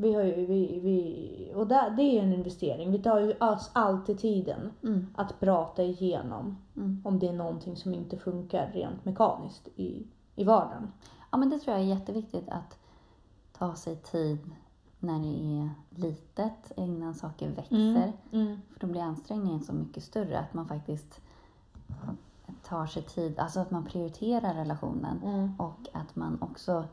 Mm. 0.00 0.10
Vi 0.10 0.14
har 0.14 0.22
ju, 0.22 0.46
vi, 0.46 0.80
vi, 0.80 1.52
och 1.54 1.66
där, 1.66 1.90
det 1.90 2.02
är 2.02 2.22
en 2.22 2.32
investering. 2.32 2.90
Vi 2.92 2.98
tar 2.98 3.20
ju 3.20 3.32
oss 3.32 3.70
alltid 3.72 4.18
tiden 4.18 4.70
Mm. 4.82 5.06
att 5.14 5.40
prata 5.40 5.82
igenom 5.82 6.56
Mm. 6.76 7.02
om 7.04 7.18
det 7.18 7.28
är 7.28 7.32
någonting 7.32 7.76
som 7.76 7.94
inte 7.94 8.16
funkar 8.18 8.70
rent 8.74 9.04
mekaniskt 9.04 9.68
i, 9.76 10.06
i 10.36 10.44
vardagen. 10.44 10.92
Ja, 11.30 11.38
men 11.38 11.50
det 11.50 11.58
tror 11.58 11.76
jag 11.76 11.84
är 11.84 11.88
jätteviktigt 11.88 12.48
att 12.48 12.78
ta 13.58 13.74
sig 13.74 13.96
tid 13.96 14.38
när 14.98 15.18
det 15.18 15.28
är 15.60 15.70
litet, 16.02 16.72
innan 16.76 17.14
saker 17.14 17.50
växer. 17.50 18.12
Mm. 18.32 18.60
För 18.72 18.80
då 18.80 18.86
blir 18.86 19.00
ansträngningen 19.02 19.60
så 19.60 19.72
mycket 19.72 20.02
större 20.04 20.38
att 20.38 20.54
man 20.54 20.68
faktiskt 20.68 21.20
tar 22.64 22.86
sig 22.86 23.02
tid, 23.02 23.38
alltså 23.38 23.60
att 23.60 23.70
man 23.70 23.84
prioriterar 23.84 24.54
relationen 24.54 25.20
Mm. 25.24 25.52
och 25.60 25.88
att 25.92 26.16
man 26.16 26.42
också 26.42 26.84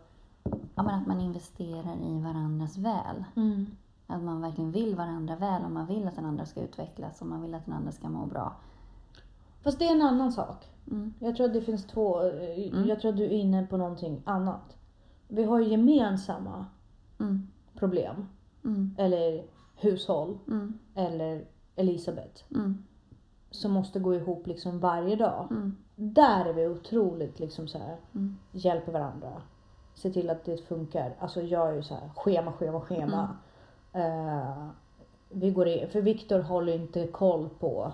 ja, 0.75 0.83
men 0.83 0.95
att 1.01 1.07
man 1.07 1.21
investerar 1.21 1.97
i 2.03 2.19
varandras 2.21 2.77
väl. 2.77 3.23
Mm. 3.35 3.65
Att 4.07 4.21
man 4.23 4.41
verkligen 4.41 4.71
vill 4.71 4.95
varandra 4.95 5.35
väl 5.35 5.63
och 5.63 5.71
man 5.71 5.85
vill 5.87 6.07
att 6.07 6.15
den 6.15 6.25
andra 6.25 6.45
ska 6.45 6.61
utvecklas 6.61 7.21
och 7.21 7.27
man 7.27 7.41
vill 7.41 7.53
att 7.55 7.65
den 7.65 7.73
andra 7.73 7.91
ska 7.91 8.09
må 8.09 8.25
bra. 8.25 8.55
Fast 9.63 9.79
det 9.79 9.87
är 9.87 9.95
en 9.95 10.01
annan 10.01 10.31
sak. 10.31 10.65
Mm. 10.91 11.13
Jag 11.19 11.35
tror 11.35 11.45
att 11.47 11.53
det 11.53 11.61
finns 11.61 11.87
två, 11.87 12.21
eh, 12.23 12.67
Mm. 12.73 12.87
jag 12.89 12.99
tror 12.99 13.11
att 13.11 13.17
du 13.17 13.23
är 13.25 13.29
inne 13.29 13.67
på 13.67 13.77
någonting 13.77 14.21
annat. 14.25 14.77
Vi 15.27 15.43
har 15.43 15.59
ju 15.59 15.65
gemensamma 15.69 16.65
Mm. 17.19 17.47
problem. 17.75 18.15
Mm. 18.65 18.95
Eller 18.97 19.43
hushåll. 19.75 20.37
Mm. 20.47 20.73
Eller 20.95 21.45
Elisabeth. 21.75 22.43
Som 23.51 23.71
måste 23.71 23.99
gå 23.99 24.13
ihop 24.15 24.47
liksom 24.47 24.79
varje 24.79 25.15
dag. 25.15 25.47
Där 25.95 26.45
är 26.45 26.53
vi 26.53 26.67
otroligt 26.67 27.39
liksom 27.39 27.67
så 27.67 27.77
här, 27.77 27.97
hjälper 28.51 28.91
varandra. 28.91 29.41
Se 29.97 30.09
till 30.09 30.29
att 30.29 30.45
det 30.45 30.67
funkar. 30.67 31.13
Alltså 31.19 31.41
jag 31.41 31.69
är 31.69 31.73
ju 31.73 31.83
så 31.83 31.93
här, 31.93 32.09
schema, 32.15 32.51
schema, 32.51 32.81
schema. 32.81 33.37
Eh, 33.93 34.67
vi 35.29 35.51
går 35.51 35.67
in, 35.67 35.89
för 35.89 36.01
Viktor 36.01 36.39
håller 36.39 36.75
inte 36.75 37.07
koll 37.07 37.49
på 37.59 37.91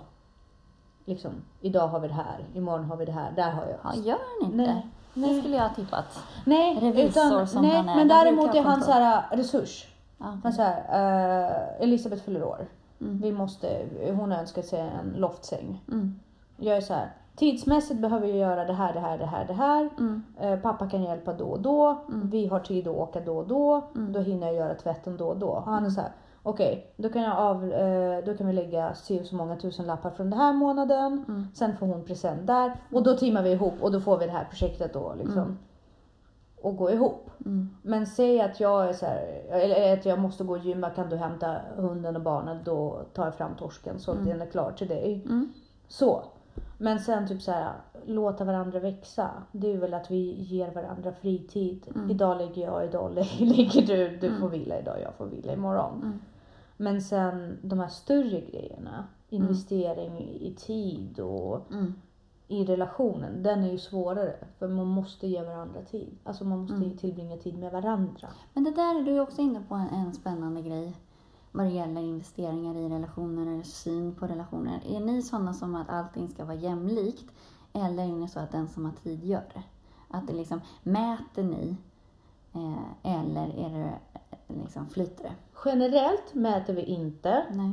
liksom, 1.04 1.32
idag 1.60 1.88
har 1.88 2.00
vi 2.00 2.08
det 2.08 2.14
här, 2.14 2.44
imorgon 2.54 2.84
har 2.84 2.96
vi 2.96 3.04
det 3.04 3.12
här, 3.12 3.32
där 3.32 3.50
har 3.50 3.66
jag. 3.66 3.78
Ja, 3.82 4.02
gör 4.02 4.18
han 4.18 4.50
inte? 4.50 4.56
Nej. 4.56 4.86
Det 5.14 5.40
skulle 5.40 5.56
jag 5.56 5.68
ha 5.68 5.74
tippat. 5.74 6.18
Nej, 6.44 6.78
Revisor 6.80 7.26
utan, 7.26 7.48
som 7.48 7.62
nej 7.62 7.76
han 7.76 7.88
är, 7.88 7.96
men 7.96 8.08
däremot 8.08 8.54
är 8.54 8.62
ha 8.62 8.70
han 8.70 8.82
så 8.82 8.92
här 8.92 9.36
resurs. 9.36 9.86
Ja, 10.18 10.38
Han 10.42 10.52
så 10.52 10.62
här, 10.62 10.84
eh, 11.48 11.82
Elisabeth 11.82 12.22
fyller 12.22 12.44
år. 12.44 12.66
Mm. 13.00 13.20
Vi 13.20 13.32
måste, 13.32 13.86
hon 14.16 14.32
önskar 14.32 14.62
sig 14.62 14.80
en 14.80 15.14
loftsäng. 15.16 15.82
Mm. 15.88 16.20
Jag 16.56 16.76
är 16.76 16.80
så 16.80 16.94
här, 16.94 17.12
tidsmässigt 17.36 18.00
behöver 18.00 18.26
vi 18.26 18.38
göra 18.38 18.64
det 18.64 18.72
här, 18.72 18.92
det 18.94 19.00
här, 19.00 19.18
det 19.18 19.26
här, 19.26 19.44
det 19.46 19.52
här. 19.52 19.88
Mm. 19.98 20.22
Eh, 20.40 20.58
pappa 20.58 20.88
kan 20.90 21.02
hjälpa 21.02 21.32
då 21.32 21.44
och 21.44 21.60
då. 21.60 22.02
Mm. 22.08 22.30
Vi 22.30 22.46
har 22.46 22.60
tid 22.60 22.88
att 22.88 22.96
åka 22.96 23.20
då 23.20 23.38
och 23.38 23.46
då. 23.46 23.84
Mm. 23.94 24.12
Då 24.12 24.20
hinner 24.20 24.46
jag 24.46 24.56
göra 24.56 24.74
tvätten 24.74 25.16
då 25.16 25.28
och 25.28 25.36
då. 25.38 25.48
Och 25.48 25.62
han 25.62 25.86
är 25.86 25.90
så 25.90 26.00
här, 26.00 26.10
okej, 26.42 26.94
då 26.96 27.08
kan 27.08 27.22
jag 27.22 27.38
av, 27.38 27.72
eh, 27.72 28.24
då 28.24 28.34
kan 28.36 28.46
vi 28.46 28.52
lägga 28.52 28.94
si 28.94 29.24
så 29.24 29.36
många 29.36 29.56
tusen 29.56 29.86
lappar 29.86 30.10
från 30.10 30.30
den 30.30 30.38
här 30.38 30.52
månaden. 30.52 31.24
Mm. 31.28 31.46
Sen 31.54 31.76
får 31.76 31.86
hon 31.86 32.04
present 32.04 32.46
där. 32.46 32.76
Och 32.92 33.02
då 33.02 33.16
teamar 33.16 33.42
vi 33.42 33.52
ihop 33.52 33.74
och 33.80 33.92
då 33.92 34.00
får 34.00 34.18
vi 34.18 34.26
det 34.26 34.32
här 34.32 34.46
projektet 34.50 34.92
då 34.92 35.14
liksom. 35.18 35.38
Mm. 35.38 35.58
Och 36.62 36.76
gå 36.76 36.90
ihop. 36.90 37.30
Mm. 37.44 37.70
Men 37.82 38.06
säg 38.06 38.40
att 38.40 38.60
jag 38.60 38.88
är 38.88 38.92
så 38.92 39.06
här, 39.06 39.42
eller 39.50 39.92
att 39.92 40.04
jag 40.06 40.18
måste 40.18 40.44
gå 40.44 40.52
och 40.52 40.58
gymma, 40.58 40.90
kan 40.90 41.08
du 41.08 41.16
hämta 41.16 41.56
hunden 41.76 42.16
och 42.16 42.22
barnen? 42.22 42.58
Då 42.64 43.00
tar 43.14 43.24
jag 43.24 43.34
fram 43.34 43.54
torsken 43.58 43.98
så 43.98 44.10
att 44.10 44.16
Mm. 44.16 44.28
den 44.28 44.42
är 44.42 44.50
klar 44.50 44.72
till 44.72 44.88
dig. 44.88 45.26
Så. 45.88 46.22
Men 46.78 47.00
sen 47.00 47.28
typ 47.28 47.42
så 47.42 47.50
här, 47.52 47.72
låta 48.06 48.44
varandra 48.44 48.78
växa. 48.80 49.30
Det 49.52 49.72
är 49.72 49.78
väl 49.78 49.94
att 49.94 50.10
vi 50.10 50.32
ger 50.42 50.70
varandra 50.70 51.12
fritid. 51.12 51.86
Mm. 51.94 52.10
Idag 52.10 52.38
ligger 52.38 52.62
jag, 52.62 52.84
idag 52.84 53.14
ligger 53.38 53.86
du. 53.86 54.16
Du 54.16 54.26
Mm. 54.26 54.40
får 54.40 54.48
vila 54.48 54.78
idag, 54.80 54.96
jag 55.02 55.14
får 55.14 55.26
vila 55.26 55.52
imorgon. 55.52 56.02
Mm. 56.02 56.18
Men 56.76 57.02
sen 57.02 57.58
de 57.62 57.78
här 57.78 57.88
större 57.88 58.40
grejerna. 58.40 59.04
Investering 59.28 60.18
i 60.40 60.54
tid 60.58 61.20
och 61.20 61.72
Mm. 61.72 61.94
i 62.48 62.64
relationen. 62.64 63.42
Den 63.42 63.64
är 63.64 63.70
ju 63.72 63.78
svårare. 63.78 64.34
För 64.58 64.68
man 64.68 64.86
måste 64.86 65.26
ge 65.26 65.42
varandra 65.42 65.82
tid. 65.82 66.16
Alltså 66.24 66.44
man 66.44 66.58
måste 66.58 66.74
Mm. 66.76 66.96
tillbringa 66.96 67.36
tid 67.36 67.58
med 67.58 67.72
varandra. 67.72 68.28
Men 68.52 68.64
det 68.64 68.70
där 68.70 69.00
är 69.00 69.02
du 69.04 69.12
ju 69.12 69.20
också 69.20 69.40
inne 69.40 69.60
på 69.68 69.74
en, 69.74 69.88
en 69.88 70.12
spännande 70.12 70.62
grej 70.62 70.96
vad 71.56 71.66
det 71.66 71.72
gäller 71.72 72.00
investeringar 72.00 72.76
i 72.76 72.88
relationer 72.88 73.52
eller 73.52 73.62
syn 73.62 74.14
på 74.14 74.26
relationer. 74.26 74.80
Är 74.88 75.00
ni 75.00 75.22
sådana 75.22 75.54
som 75.54 75.74
att 75.74 75.88
allting 75.88 76.28
ska 76.28 76.44
vara 76.44 76.56
jämlikt 76.56 77.24
eller 77.72 78.02
är 78.02 78.12
ni 78.12 78.28
så 78.28 78.40
att 78.40 78.52
den 78.52 78.68
som 78.68 78.84
har 78.84 78.92
tid 78.92 79.24
gör 79.24 79.44
det? 79.54 79.62
Att 80.08 80.26
det 80.26 80.32
liksom, 80.32 80.60
mäter 80.82 81.42
ni 81.42 81.76
eh, 82.52 83.12
eller 83.16 83.48
är 83.58 83.70
det 83.78 83.92
eh, 84.48 84.56
liksom 84.62 84.88
flyter 84.88 85.24
det? 85.24 85.32
Generellt 85.64 86.34
mäter 86.34 86.74
vi 86.74 86.82
inte. 86.82 87.46
Nej. 87.52 87.72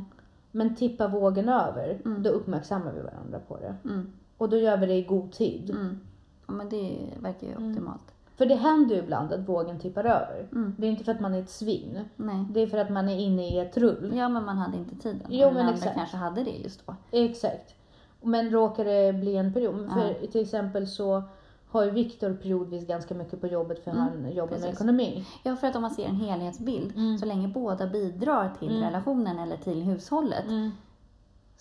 Men 0.50 0.76
tippar 0.76 1.08
vågen 1.08 1.48
över, 1.48 2.00
Mm. 2.04 2.22
då 2.22 2.30
uppmärksammar 2.30 2.92
vi 2.92 3.00
varandra 3.02 3.38
på 3.48 3.56
det. 3.56 3.74
Mm. 3.84 4.12
Och 4.38 4.48
då 4.48 4.56
gör 4.56 4.76
vi 4.76 4.86
det 4.86 4.94
i 4.94 5.02
god 5.02 5.32
tid. 5.32 5.70
Mm. 5.70 5.98
Ja, 6.46 6.52
men 6.52 6.68
det 6.68 7.08
verkar 7.20 7.46
ju 7.46 7.52
Mm. 7.52 7.70
optimalt. 7.70 8.14
För 8.42 8.46
det 8.48 8.54
händer 8.54 8.94
ju 8.94 9.02
ibland 9.02 9.32
att 9.32 9.48
vågen 9.48 9.78
tippar 9.78 10.04
över. 10.04 10.48
Mm. 10.52 10.74
Det 10.78 10.86
är 10.86 10.90
inte 10.90 11.04
för 11.04 11.12
att 11.12 11.20
man 11.20 11.34
är 11.34 11.40
ett 11.42 11.50
svin. 11.50 12.00
Nej. 12.16 12.44
Det 12.50 12.60
är 12.60 12.66
för 12.66 12.78
att 12.78 12.90
man 12.90 13.08
är 13.08 13.18
inne 13.18 13.48
i 13.48 13.58
ett 13.58 13.76
rull. 13.76 14.12
Ja, 14.16 14.28
men 14.28 14.44
man 14.44 14.58
hade 14.58 14.76
inte 14.76 14.96
tiden. 14.96 15.26
Jo, 15.28 15.48
men 15.50 15.56
andra 15.60 15.74
exakt. 15.74 15.94
kanske 15.96 16.16
hade 16.16 16.44
det 16.44 16.50
just 16.50 16.86
då. 16.86 16.94
Exakt. 17.10 17.74
Men 18.22 18.50
råkar 18.50 18.84
det 18.84 19.12
bli 19.12 19.36
en 19.36 19.52
period. 19.52 19.90
För 19.92 20.26
till 20.26 20.40
exempel 20.42 20.86
så 20.86 21.22
har 21.70 21.84
ju 21.84 21.90
Viktor 21.90 22.34
periodvis 22.42 22.86
ganska 22.86 23.14
mycket 23.14 23.40
på 23.40 23.46
jobbet 23.46 23.84
för 23.84 23.90
Mm, 23.90 24.02
han 24.02 24.32
jobbar 24.32 24.50
med 24.50 24.60
precis. 24.60 24.74
ekonomi. 24.74 25.24
Ja, 25.42 25.56
för 25.56 25.66
att 25.66 25.76
om 25.76 25.82
man 25.82 25.90
ser 25.90 26.04
en 26.06 26.16
helhetsbild, 26.16 26.92
Mm. 26.96 27.18
så 27.18 27.26
länge 27.26 27.48
båda 27.48 27.86
bidrar 27.86 28.52
till 28.58 28.70
Mm. 28.70 28.82
relationen 28.82 29.38
eller 29.38 29.56
till 29.56 29.82
hushållet, 29.82 30.44
Mm. 30.48 30.70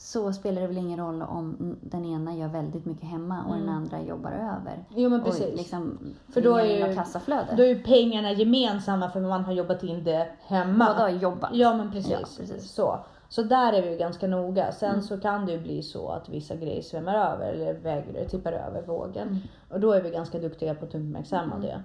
Så 0.04 0.34
spelar 0.34 0.62
det 0.62 0.68
väl 0.68 0.78
ingen 0.78 1.00
roll 1.00 1.22
om 1.22 1.76
den 1.82 2.06
ena 2.06 2.36
gör 2.36 2.48
väldigt 2.48 2.86
mycket 2.86 3.10
hemma 3.10 3.44
och 3.46 3.54
den 3.54 3.64
Mm. 3.64 3.76
andra 3.76 4.02
jobbar 4.02 4.32
över. 4.32 4.86
Jo 4.96 5.10
men 5.10 5.20
Och 5.20 5.26
precis. 5.26 5.58
liksom 5.58 6.00
För 6.34 6.42
då 6.42 6.56
är 6.58 6.88
ju- 6.90 6.96
kassaflöde. 6.96 7.54
Då 7.58 7.64
är 7.64 7.68
ju 7.68 7.84
pengarna 7.84 8.32
gemensamma 8.32 9.10
för 9.10 9.22
man 9.22 9.46
har 9.46 9.54
jobbat 9.54 9.84
in 9.84 10.04
det 10.04 10.28
hemma. 10.42 10.86
Båda 10.86 11.00
har 11.00 11.10
jobbat. 11.10 11.50
Ja 11.54 11.78
men 11.78 11.92
precis. 11.92 12.12
Ja, 12.12 12.18
precis. 12.38 12.72
Så. 12.72 13.00
så 13.30 13.44
där 13.44 13.74
är 13.74 13.82
vi 13.82 13.90
ju 13.92 13.98
ganska 13.98 14.28
noga. 14.28 14.72
Sen 14.72 14.90
Mm. 14.90 15.02
så 15.02 15.20
kan 15.20 15.46
det 15.46 15.52
ju 15.52 15.60
bli 15.60 15.82
så 15.82 16.10
att 16.10 16.30
vissa 16.30 16.56
grejer 16.56 16.82
svämmar 16.82 17.16
över 17.34 17.54
eller 17.54 17.74
väger, 17.74 18.26
tippar 18.26 18.52
över 18.54 18.82
vågen. 18.82 19.28
Mm. 19.28 19.40
Och 19.70 19.80
då 19.80 19.92
är 19.92 20.02
vi 20.02 20.10
ganska 20.10 20.40
duktiga 20.40 20.76
på 20.76 20.86
att 20.86 20.96
uppmärksamma 20.96 21.56
Mm. 21.56 21.62
det. 21.62 21.82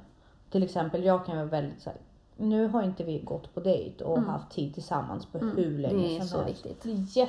Till 0.50 0.62
exempel 0.62 1.05
jag 1.05 1.26
kan 1.26 1.37
vara 1.37 1.46
väldigt 1.46 1.81
så 1.83 1.90
här, 1.90 1.98
nu 2.37 2.66
har 2.68 2.83
inte 2.83 3.05
vi 3.05 3.18
gått 3.18 3.55
på 3.55 3.61
dejt 3.61 4.05
och 4.05 4.18
Mm. 4.18 4.29
haft 4.31 4.50
tid 4.50 4.74
tillsammans 4.74 5.26
på 5.26 5.38
Mm. 5.38 5.57
hur 5.57 5.79
länge 5.79 6.09
Det 6.09 6.16
är 6.16 6.18
som 6.20 6.29
så 6.29 6.42
helst. 6.44 6.66
viktigt. 6.66 6.83
Det 6.83 6.90
är 7.20 7.29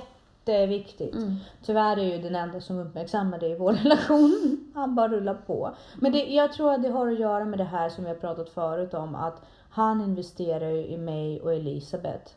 jätteviktigt. 0.51 1.15
Mm. 1.15 1.36
Tyvärr 1.62 1.97
är 1.97 2.15
ju 2.15 2.21
den 2.21 2.36
enda 2.36 2.62
som 2.62 2.79
uppmärksammar 2.79 3.39
det 3.39 3.47
i 3.47 3.57
vår 3.57 3.73
relation. 3.83 4.57
Han 4.73 4.95
bara 4.95 5.07
rullar 5.07 5.33
på. 5.33 5.75
Men 5.95 6.12
det, 6.12 6.25
jag 6.25 6.53
tror 6.53 6.73
att 6.73 6.83
det 6.83 6.89
har 6.89 7.07
att 7.07 7.19
göra 7.19 7.45
med 7.45 7.60
det 7.60 7.63
här 7.63 7.89
som 7.89 8.03
vi 8.03 8.10
har 8.10 8.17
pratat 8.17 8.49
förut 8.49 8.93
om 8.93 9.15
att 9.15 9.41
han 9.69 10.01
investerar 10.01 10.69
ju 10.69 10.86
i 10.86 10.97
mig 10.97 11.41
och 11.41 11.53
Elisabeth 11.53 12.31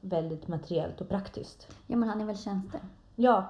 väldigt 0.00 0.48
materiellt 0.48 1.00
och 1.00 1.08
praktiskt. 1.08 1.68
Ja, 1.86 1.96
men 1.96 2.08
han 2.08 2.20
är 2.20 2.24
väl 2.24 2.36
tjänster? 2.36 2.80
Ja, 3.16 3.46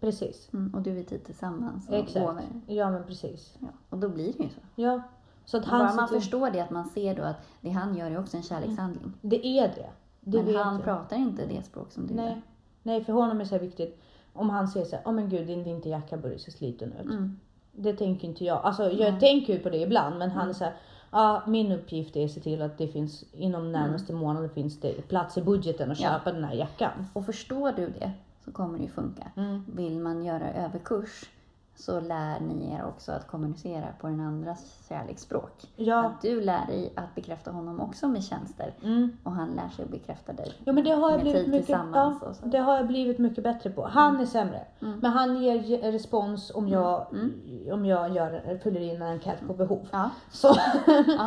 precis. 0.00 0.48
Mm. 0.52 0.74
Och 0.74 0.82
du 0.82 0.98
är 0.98 1.04
tid 1.04 1.24
tillsammans 1.24 1.88
och 1.88 1.94
Exakt. 1.94 2.26
gåvor. 2.26 2.42
Ja 2.66 2.90
men 2.90 3.04
precis. 3.04 3.56
Ja. 3.58 3.68
Och 3.90 3.98
då 3.98 4.08
blir 4.08 4.32
det 4.32 4.42
ju 4.42 4.48
så. 4.48 4.60
Ja. 4.74 5.02
Så 5.44 5.56
att 5.56 5.70
Bara 5.70 5.94
man 5.94 6.08
förstår 6.08 6.50
det, 6.50 6.60
att 6.60 6.70
man 6.70 6.84
ser 6.84 7.16
då 7.16 7.22
att 7.22 7.36
det 7.60 7.70
han 7.70 7.96
gör 7.96 8.10
är 8.10 8.18
också 8.18 8.36
en 8.36 8.42
kärlekshandling. 8.42 9.12
Det 9.20 9.46
är 9.46 9.68
det. 9.68 9.90
det 10.20 10.42
men 10.42 10.56
han 10.56 10.82
pratar 10.82 11.16
inte 11.16 11.46
det 11.46 11.62
språk 11.62 11.92
som 11.92 12.06
du 12.06 12.14
Nej. 12.14 12.42
Nej, 12.82 13.04
för 13.04 13.12
honom 13.12 13.40
är 13.40 13.44
det 13.44 13.58
viktigt. 13.58 14.02
Om 14.32 14.50
han 14.50 14.68
säger 14.68 14.86
så 14.86 14.96
här, 14.96 15.02
åh 15.06 15.12
men 15.12 15.28
gud 15.28 15.46
din 15.46 15.64
vinterjacka 15.64 16.16
börjar 16.16 16.38
se 16.38 16.50
sliten 16.50 16.92
ut. 16.92 17.04
Mm. 17.10 17.38
Det 17.72 17.92
tänker 17.92 18.28
inte 18.28 18.44
jag. 18.44 18.60
Alltså 18.64 18.90
jag 18.90 19.10
Nej. 19.12 19.20
tänker 19.20 19.52
ju 19.52 19.58
på 19.58 19.70
det 19.70 19.76
ibland 19.78 20.18
men 20.18 20.30
han 20.30 20.40
Mm. 20.40 20.50
är 20.50 20.54
så 20.54 20.64
här, 20.64 20.74
ja 21.10 21.42
min 21.46 21.72
uppgift 21.72 22.16
är 22.16 22.24
att 22.24 22.30
se 22.30 22.40
till 22.40 22.62
att 22.62 22.78
det 22.78 22.88
finns 22.88 23.24
inom 23.32 23.72
närmaste 23.72 24.12
månaden 24.12 24.50
finns 24.50 24.80
det 24.80 25.08
plats 25.08 25.38
i 25.38 25.42
budgeten 25.42 25.90
att 25.90 25.98
Mm. 26.00 26.12
Ja. 26.12 26.18
köpa 26.18 26.32
den 26.32 26.44
här 26.44 26.54
jackan. 26.54 27.06
Och 27.12 27.26
förstår 27.26 27.72
du 27.72 27.86
det 28.00 28.12
så 28.44 28.52
kommer 28.52 28.78
det 28.78 28.84
ju 28.84 28.90
funka. 28.90 29.30
Mm. 29.36 29.64
Vill 29.76 29.98
man 30.00 30.24
göra 30.24 30.52
överkurs 30.52 31.24
så 31.74 32.00
lär 32.00 32.40
ni 32.40 32.72
er 32.74 32.84
också 32.88 33.12
att 33.12 33.26
kommunicera 33.26 33.86
på 34.00 34.06
den 34.06 34.20
andras 34.20 34.86
kärleksspråk. 34.88 35.62
Ja. 35.76 36.04
Att 36.06 36.22
du 36.22 36.40
lär 36.40 36.66
dig 36.66 36.92
att 36.96 37.14
bekräfta 37.14 37.50
honom 37.50 37.80
också 37.80 38.08
med 38.08 38.24
tjänster 38.24 38.74
Mm. 38.84 39.16
och 39.24 39.32
han 39.32 39.48
lär 39.50 39.68
sig 39.68 39.84
att 39.84 39.90
bekräfta 39.90 40.32
dig 40.32 40.52
Ja 40.64 40.72
men 40.72 40.84
det 40.84 40.90
har 40.90 41.10
jag 41.10 41.20
blivit 41.20 41.48
mycket, 41.48 41.68
ja, 41.94 42.14
det 42.44 42.58
har 42.58 42.76
jag 42.76 42.86
blivit 42.86 43.18
mycket 43.18 43.44
bättre 43.44 43.70
på. 43.70 43.86
Han 43.86 44.20
är 44.20 44.26
sämre. 44.26 44.60
Mm. 44.82 44.98
Men 44.98 45.10
han 45.12 45.42
ger 45.42 45.54
ge- 45.54 45.92
respons 45.92 46.52
om 46.54 46.68
jag, 46.68 47.06
Mm. 47.12 47.32
om 47.72 47.86
jag 47.86 48.14
gör, 48.14 48.58
fyller 48.62 48.80
in 48.80 49.02
en 49.02 49.08
enkät 49.08 49.46
på 49.46 49.52
behov. 49.54 49.88
Ja, 49.92 50.10
Så 50.30 50.48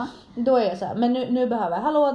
då 0.36 0.58
är 0.58 0.63
jag 0.69 0.77
så 0.77 0.86
här, 0.86 0.95
men 0.95 1.13
nu, 1.13 1.31
nu 1.31 1.47
behöver 1.47 1.75
jag, 1.75 1.84
hallå, 1.84 2.12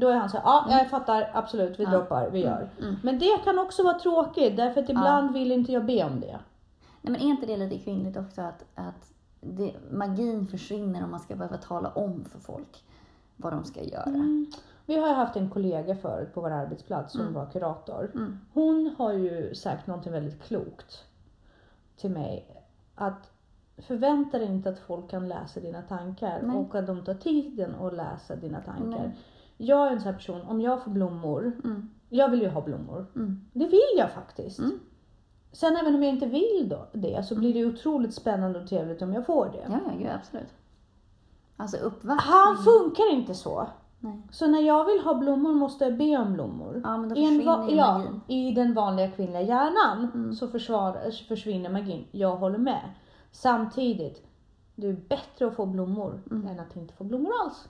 då 0.00 0.08
är 0.08 0.14
han 0.16 0.30
så 0.30 0.36
här, 0.36 0.44
ja 0.44 0.64
jag 0.78 0.90
fattar 0.90 1.30
absolut, 1.34 1.80
vi 1.80 1.84
Mm. 1.84 1.98
Droppar, 1.98 2.30
vi 2.30 2.40
gör. 2.40 2.68
mm. 2.82 2.96
Men 3.02 3.18
det 3.18 3.38
kan 3.44 3.58
också 3.58 3.82
vara 3.82 3.98
tråkigt 3.98 4.56
därför 4.56 4.80
att 4.82 4.88
ibland 4.90 5.32
vill 5.32 5.52
inte 5.52 5.72
jag 5.72 5.84
be 5.84 6.04
om 6.04 6.20
det. 6.20 6.38
Nej, 7.06 7.12
men 7.12 7.20
är 7.20 7.26
inte 7.30 7.46
det 7.46 7.56
lite 7.56 7.78
kvinnligt 7.78 8.16
också 8.16 8.40
att, 8.42 8.64
att 8.74 9.12
det, 9.40 9.74
magin 9.90 10.46
försvinner 10.46 11.04
om 11.04 11.10
man 11.10 11.20
ska 11.20 11.36
behöva 11.36 11.56
tala 11.56 11.88
om 11.90 12.24
för 12.24 12.38
folk 12.38 12.84
vad 13.36 13.52
de 13.52 13.64
ska 13.64 13.82
göra? 13.84 14.02
Mm. 14.02 14.46
Vi 14.86 14.96
har 14.98 15.14
haft 15.14 15.36
en 15.36 15.50
kollega 15.50 15.96
förut 15.96 16.34
på 16.34 16.40
vår 16.40 16.50
arbetsplats 16.50 17.12
som 17.12 17.20
Mm. 17.20 17.32
var 17.34 17.46
kurator. 17.50 18.10
Mm. 18.14 18.38
Hon 18.52 18.94
har 18.98 19.12
ju 19.12 19.54
sagt 19.54 19.86
någonting 19.86 20.12
väldigt 20.12 20.42
klokt 20.42 21.04
till 21.96 22.10
mig. 22.10 22.62
Att 22.94 23.30
förvänta 23.78 24.38
dig 24.38 24.46
inte 24.46 24.68
att 24.68 24.78
folk 24.78 25.10
kan 25.10 25.28
läsa 25.28 25.60
dina 25.60 25.82
tankar 25.82 26.40
Nej. 26.42 26.56
och 26.56 26.74
att 26.74 26.86
de 26.86 27.04
tar 27.04 27.14
tiden 27.14 27.74
att 27.74 27.94
läsa 27.94 28.36
dina 28.36 28.60
tankar. 28.60 29.02
Nej. 29.02 29.16
Jag 29.56 29.86
är 29.86 29.90
en 29.92 30.00
sån 30.00 30.06
här 30.12 30.18
person, 30.18 30.40
om 30.42 30.60
jag 30.60 30.82
får 30.84 30.90
blommor, 30.90 31.52
Mm. 31.64 31.90
jag 32.08 32.28
vill 32.30 32.42
ju 32.42 32.48
ha 32.48 32.60
blommor. 32.62 33.06
Mm. 33.16 33.40
Det 33.52 33.66
vill 33.66 33.96
jag 33.98 34.10
faktiskt. 34.10 34.58
Sen 35.56 35.76
även 35.76 35.94
om 35.94 36.02
jag 36.02 36.12
inte 36.12 36.26
vill 36.26 36.66
då, 36.70 36.86
det 36.92 37.26
så 37.26 37.34
blir 37.34 37.54
det 37.54 37.64
otroligt 37.66 38.14
spännande 38.14 38.58
och 38.60 38.68
trevligt 38.68 39.02
om 39.02 39.12
jag 39.12 39.26
får 39.26 39.46
det. 39.46 39.66
Ja, 39.68 39.78
ja, 39.86 39.92
gud, 39.98 40.10
absolut. 40.14 40.52
Alltså 41.56 41.76
uppvaktning. 41.76 42.32
Han 42.32 42.56
funkar 42.56 43.12
inte 43.12 43.34
så. 43.34 43.66
Nej. 44.00 44.22
Så 44.30 44.46
när 44.46 44.60
jag 44.60 44.84
vill 44.84 45.00
ha 45.00 45.14
blommor 45.14 45.52
måste 45.52 45.84
jag 45.84 45.96
be 45.98 46.16
om 46.18 46.32
blommor. 46.32 46.80
Ja, 46.84 46.96
men 46.96 47.08
då 47.08 47.16
I, 47.16 47.24
en 47.40 47.46
va- 47.46 47.66
ja. 47.70 48.02
I 48.26 48.52
den 48.52 48.74
vanliga 48.74 49.10
kvinnliga 49.10 49.42
hjärnan 49.42 50.10
Mm. 50.14 50.34
så 50.34 50.48
försvar, 50.48 51.10
försvinner 51.28 51.70
magin. 51.70 52.04
Jag 52.12 52.36
håller 52.36 52.58
med. 52.58 52.90
Samtidigt, 53.32 54.26
det 54.74 54.86
är 54.88 54.92
bättre 55.08 55.46
att 55.46 55.56
få 55.56 55.66
blommor 55.66 56.22
Mm. 56.30 56.46
än 56.48 56.60
att 56.60 56.76
inte 56.76 56.94
få 56.94 57.04
blommor 57.04 57.32
alls. 57.44 57.68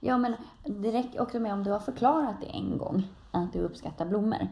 Ja, 0.00 0.18
men 0.18 0.34
det 0.64 0.92
räcker 0.92 1.20
också 1.22 1.38
med 1.40 1.52
om 1.52 1.64
du 1.64 1.70
har 1.70 1.78
förklarat 1.80 2.34
det 2.40 2.46
en 2.46 2.78
gång, 2.78 3.02
att 3.30 3.52
du 3.52 3.60
uppskattar 3.60 4.06
blommor. 4.06 4.48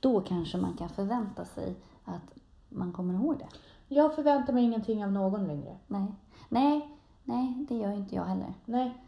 Då 0.00 0.20
kanske 0.20 0.58
man 0.58 0.74
kan 0.74 0.88
förvänta 0.88 1.44
sig 1.44 1.74
att 2.04 2.34
man 2.68 2.92
kommer 2.92 3.14
ihåg 3.14 3.38
det. 3.38 3.48
Jag 3.94 4.14
förväntar 4.14 4.52
mig 4.52 4.64
ingenting 4.64 5.04
av 5.04 5.12
någon 5.12 5.46
längre. 5.46 5.76
Nej, 5.86 6.06
nej, 6.48 6.96
nej, 7.24 7.66
det 7.68 7.74
gör 7.76 7.92
inte 7.92 8.14
jag 8.14 8.24
heller. 8.24 8.54
Nej. 8.64 9.02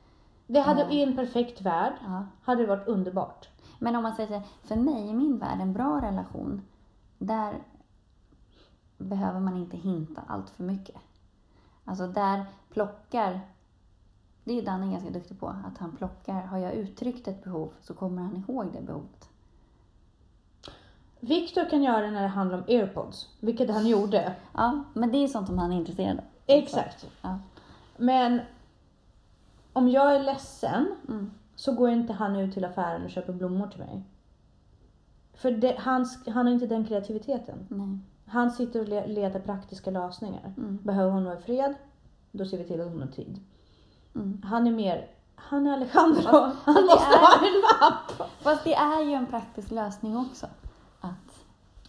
Det 0.47 0.61
hade 0.61 0.81
Ja. 0.81 0.91
i 0.91 1.03
en 1.03 1.17
perfekt 1.17 1.61
värld 1.61 1.93
Ja. 2.05 2.27
hade 2.43 2.63
det 2.63 2.69
varit 2.69 2.89
underbart. 2.89 3.49
Men 3.79 3.97
om 3.97 4.03
man 4.03 4.15
säger 4.15 4.43
för 4.63 4.77
mig 4.77 5.09
i 5.09 5.15
min 5.15 5.39
värld, 5.39 5.61
en 5.61 5.73
bra 5.73 6.03
relation, 6.03 6.63
där 7.19 7.63
behöver 8.99 9.41
man 9.41 9.57
inte 9.57 9.77
hinta 9.77 10.23
allt 10.27 10.51
för 10.51 10.65
mycket. 10.65 10.97
Alltså 11.85 12.07
där 12.07 12.47
plockar, 12.71 13.41
det 14.45 14.59
är 14.59 14.63
Danne 14.63 14.93
ganska 14.93 15.11
duktig 15.11 15.41
på, 15.41 15.49
att 15.49 15.79
han 15.79 15.97
plockar, 15.97 16.43
har 16.43 16.59
jag 16.59 16.73
uttryckt 16.73 17.29
ett 17.29 17.45
behov 17.45 17.73
så 17.81 17.95
kommer 17.95 18.23
han 18.23 18.37
ihåg 18.37 18.73
det 18.73 18.83
behovet. 18.83 19.29
Viktor 21.29 21.71
kan 21.71 21.83
göra 21.83 22.01
det 22.01 22.11
när 22.11 22.23
det 22.23 22.29
handlar 22.29 22.59
om 22.59 22.65
airpods, 22.69 23.29
vilket 23.41 23.71
han 23.71 23.87
gjorde. 23.87 24.35
Ja, 24.55 24.85
men 24.95 25.13
det 25.13 25.19
är 25.25 25.29
sånt 25.29 25.47
som 25.47 25.59
han 25.59 25.73
är 25.73 25.77
intresserad 25.77 26.19
av. 26.19 26.25
Exakt. 26.47 27.07
Ja. 27.23 27.39
Men 27.97 28.41
om 29.73 29.89
jag 29.89 30.15
är 30.15 30.23
ledsen 30.23 30.87
Mm. 31.09 31.31
så 31.57 31.73
går 31.73 31.91
inte 31.91 32.13
han 32.13 32.37
ut 32.37 32.55
till 32.55 32.65
affären 32.65 33.05
och 33.05 33.11
köper 33.11 33.33
blommor 33.33 33.67
till 33.67 33.81
mig. 33.81 34.03
För 35.35 35.51
det, 35.51 35.77
han, 35.79 36.07
han 36.27 36.47
har 36.47 36.53
inte 36.55 36.67
den 36.67 36.85
kreativiteten. 36.85 37.67
Nej. 37.69 37.99
Han 38.27 38.51
sitter 38.51 38.81
och 38.81 38.89
le, 38.89 39.07
letar 39.07 39.41
praktiska 39.41 39.91
lösningar. 39.91 40.55
Mm. 40.57 40.79
Behöver 40.83 41.11
hon 41.13 41.25
vara 41.25 41.39
i 41.39 41.43
fred, 41.43 41.75
då 42.33 42.45
ser 42.47 42.59
vi 42.59 42.65
till 42.65 42.81
att 42.81 42.89
hon 42.89 43.01
har 43.01 43.09
tid. 43.09 43.41
Mm. 44.15 44.43
Han 44.45 44.67
är 44.67 44.71
mer, 44.73 45.07
han 45.35 45.67
är 45.67 45.73
Alejandro. 45.73 46.23
Fast- 46.23 46.57
Han 46.65 46.75
fast 46.75 46.87
måste 46.87 47.15
är- 47.15 47.21
ha 47.21 47.47
en 47.47 47.61
mapp. 47.81 48.31
Fast 48.43 48.65
det 48.65 48.75
är 48.75 49.03
ju 49.03 49.13
en 49.13 49.27
praktisk 49.27 49.71
lösning 49.71 50.17
också. 50.17 50.47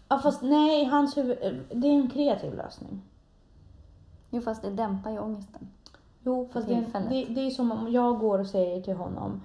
Ja 0.07 0.19
fast 0.19 0.41
nej, 0.41 0.85
hans 0.85 1.17
huvud, 1.17 1.37
det 1.71 1.87
är 1.87 1.91
en 1.91 2.09
kreativ 2.09 2.53
lösning. 2.53 3.01
jo, 4.29 4.41
fast 4.41 4.61
det 4.61 4.69
dämpar 4.69 5.11
ju 5.11 5.19
ångesten. 5.19 5.67
Jo, 6.23 6.49
fast 6.53 6.67
det, 6.67 6.85
det, 7.09 7.25
det 7.25 7.41
är 7.41 7.49
som 7.49 7.71
om 7.71 7.91
jag 7.91 8.19
går 8.19 8.39
och 8.39 8.47
säger 8.47 8.81
till 8.81 8.95
honom, 8.95 9.41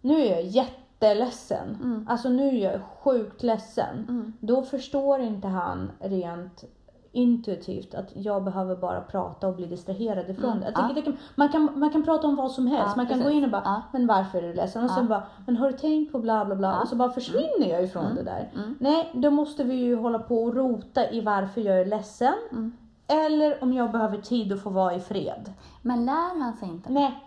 nu 0.00 0.14
är 0.14 0.30
jag 0.30 0.42
jätteledsen. 0.42 1.78
Mm. 1.82 2.06
Alltså 2.08 2.28
nu 2.28 2.48
är 2.48 2.72
jag 2.72 2.80
sjukt 2.82 3.42
ledsen. 3.42 4.06
Mm. 4.08 4.32
Då 4.40 4.62
förstår 4.62 5.20
inte 5.20 5.48
han 5.48 5.90
rent 6.00 6.64
intuitivt 7.12 7.94
att 7.94 8.06
jag 8.16 8.44
behöver 8.44 8.76
bara 8.76 9.00
prata 9.00 9.48
och 9.48 9.54
bli 9.56 9.66
distraherad 9.66 10.30
ifrån 10.30 10.50
Mm, 10.50 10.60
det. 10.60 10.72
Jag 10.74 10.84
ja. 10.84 10.88
tycker 10.88 11.00
det 11.00 11.04
kan, 11.04 11.16
man, 11.34 11.48
kan, 11.48 11.78
man 11.78 11.90
kan 11.90 12.02
prata 12.02 12.26
om 12.26 12.36
vad 12.36 12.52
som 12.52 12.66
helst. 12.66 12.86
Ja, 12.88 12.96
man 12.96 13.06
kan 13.06 13.18
precis. 13.18 13.24
gå 13.32 13.38
in 13.38 13.44
och 13.44 13.50
bara, 13.50 13.62
Ja. 13.64 13.82
men 13.92 14.06
varför 14.06 14.38
är 14.38 14.42
du 14.48 14.54
ledsen? 14.54 14.84
Och 14.84 14.90
sen 14.90 15.08
bara, 15.08 15.22
men 15.46 15.56
har 15.56 15.70
du 15.72 15.78
tänkt 15.78 16.12
på 16.12 16.18
bla 16.18 16.44
bla 16.44 16.54
bla? 16.56 16.80
Och 16.80 16.88
så 16.88 16.96
bara 16.96 17.10
försvinner 17.10 17.66
jag 17.68 17.82
ifrån 17.84 18.04
Mm. 18.04 18.16
det 18.16 18.22
där. 18.22 18.50
Mm. 18.54 18.76
Nej, 18.80 19.10
då 19.14 19.30
måste 19.30 19.64
vi 19.64 19.74
ju 19.74 19.96
hålla 19.96 20.18
på 20.18 20.42
och 20.44 20.54
rota 20.54 21.10
i 21.10 21.20
varför 21.20 21.60
jag 21.60 21.80
är 21.80 21.84
ledsen. 21.86 22.34
Mm. 22.52 22.72
Eller 23.06 23.62
om 23.62 23.72
jag 23.72 23.92
behöver 23.92 24.18
tid 24.18 24.52
att 24.52 24.62
få 24.62 24.70
vara 24.70 24.94
i 24.94 25.00
fred. 25.00 25.52
Men 25.82 26.04
lär 26.06 26.40
han 26.42 26.52
sig 26.56 26.68
inte? 26.68 26.92
Nej. 26.92 27.24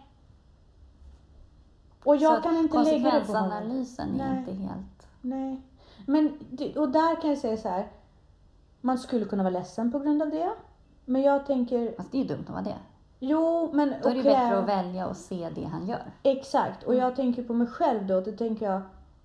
Och 2.03 2.15
jag 2.15 2.35
Så 2.35 2.41
kan 2.41 2.57
inte 2.57 2.83
lägga 2.83 2.97
det 2.97 3.01
på 3.25 3.33
honom. 3.33 3.49
konsekvensanalysen 3.51 4.21
är 4.21 4.29
Nej. 4.29 4.37
inte 4.39 4.51
helt... 4.53 5.07
Nej. 5.21 5.61
Men, 6.05 6.31
och 6.75 6.89
där 6.89 7.21
kan 7.21 7.29
jag 7.29 7.39
säga 7.39 7.57
så 7.57 7.69
här. 7.69 7.87
Man 8.85 8.97
skulle 8.97 9.25
kunna 9.25 9.43
vara 9.43 9.53
ledsen 9.53 9.91
på 9.91 9.99
grund 9.99 10.21
av 10.21 10.29
det. 10.29 10.49
Men 11.05 11.21
jag 11.21 11.45
tänker, 11.45 11.93
Fast 11.97 12.11
det 12.11 12.17
är 12.17 12.21
ju 12.21 12.27
dumt 12.27 12.43
att 12.47 12.53
vara 12.53 12.61
det. 12.61 12.75
jo 13.19 13.69
men 13.73 13.93
Då 14.03 14.09
är 14.09 14.13
det 14.13 14.19
och 14.19 14.25
bättre 14.25 14.57
att 14.57 14.67
välja 14.67 15.07
och 15.07 15.17
se 15.17 15.49
det 15.55 15.63
han 15.63 15.87
gör. 15.87 16.11
Exakt, 16.23 16.83
och 16.83 16.95
jag 16.95 17.15
tänker 17.15 17.43
på 17.43 17.53
mig 17.53 17.67
själv 17.67 18.07
då. 18.07 18.21
Då 18.21 18.31
tänker 18.31 18.71
jag, 18.71 18.81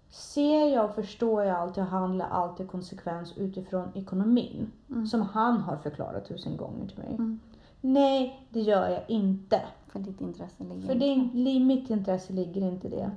ser 0.08 0.66
jag 0.74 0.84
och 0.84 0.94
förstår 0.94 1.44
jag 1.44 1.56
alltid 1.56 1.82
och 1.84 1.90
handlar 1.90 2.28
alltid 2.28 2.70
konsekvens 2.70 3.38
utifrån 3.38 3.88
ekonomin. 3.94 4.72
Mm. 4.90 5.06
Som 5.06 5.22
han 5.22 5.60
har 5.60 5.76
förklarat 5.76 6.28
tusen 6.28 6.56
gånger 6.56 6.86
till 6.88 6.98
mig. 6.98 7.10
Mm. 7.10 7.40
Nej, 7.80 8.46
det 8.50 8.60
gör 8.60 8.88
jag 8.88 9.02
inte. 9.08 9.62
För 9.86 9.98
ditt 9.98 10.20
intresse 10.20 10.64
ligger 10.64 10.86
För 10.86 11.02
inte. 11.02 11.38
i 11.38 11.60
mitt 11.60 11.90
intresse 11.90 12.32
ligger 12.32 12.62
inte 12.62 12.88
det. 12.88 13.10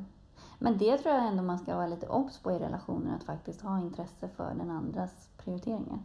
Men 0.60 0.78
det 0.78 0.98
tror 0.98 1.16
jag 1.16 1.28
ändå 1.28 1.44
man 1.44 1.60
ska 1.60 1.76
vara 1.76 1.88
lite 1.88 2.08
obs 2.08 2.38
på 2.38 2.52
i 2.52 2.60
relationer, 2.60 3.16
att 3.16 3.24
faktiskt 3.24 3.62
ha 3.62 3.80
intresse 3.80 4.28
för 4.28 4.54
den 4.54 4.70
andras 4.70 5.30
prioriteringar. 5.38 6.00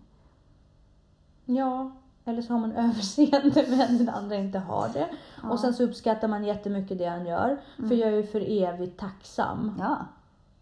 Ja, 1.50 1.90
eller 2.24 2.42
så 2.42 2.52
har 2.52 2.60
man 2.60 2.72
överseende 2.76 3.66
med 3.68 3.80
att 3.80 3.98
den 3.98 4.08
andra 4.08 4.36
inte 4.36 4.58
har 4.58 4.88
det. 4.88 5.08
Ja. 5.42 5.50
Och 5.50 5.60
sen 5.60 5.74
så 5.74 5.82
uppskattar 5.82 6.28
man 6.28 6.44
jättemycket 6.44 6.98
det 6.98 7.06
han 7.06 7.26
gör. 7.26 7.60
För 7.76 7.94
jag 7.94 8.08
är 8.08 8.16
ju 8.16 8.26
för 8.26 8.64
evigt 8.64 9.00
tacksam 9.00 9.74
Ja, 9.78 9.96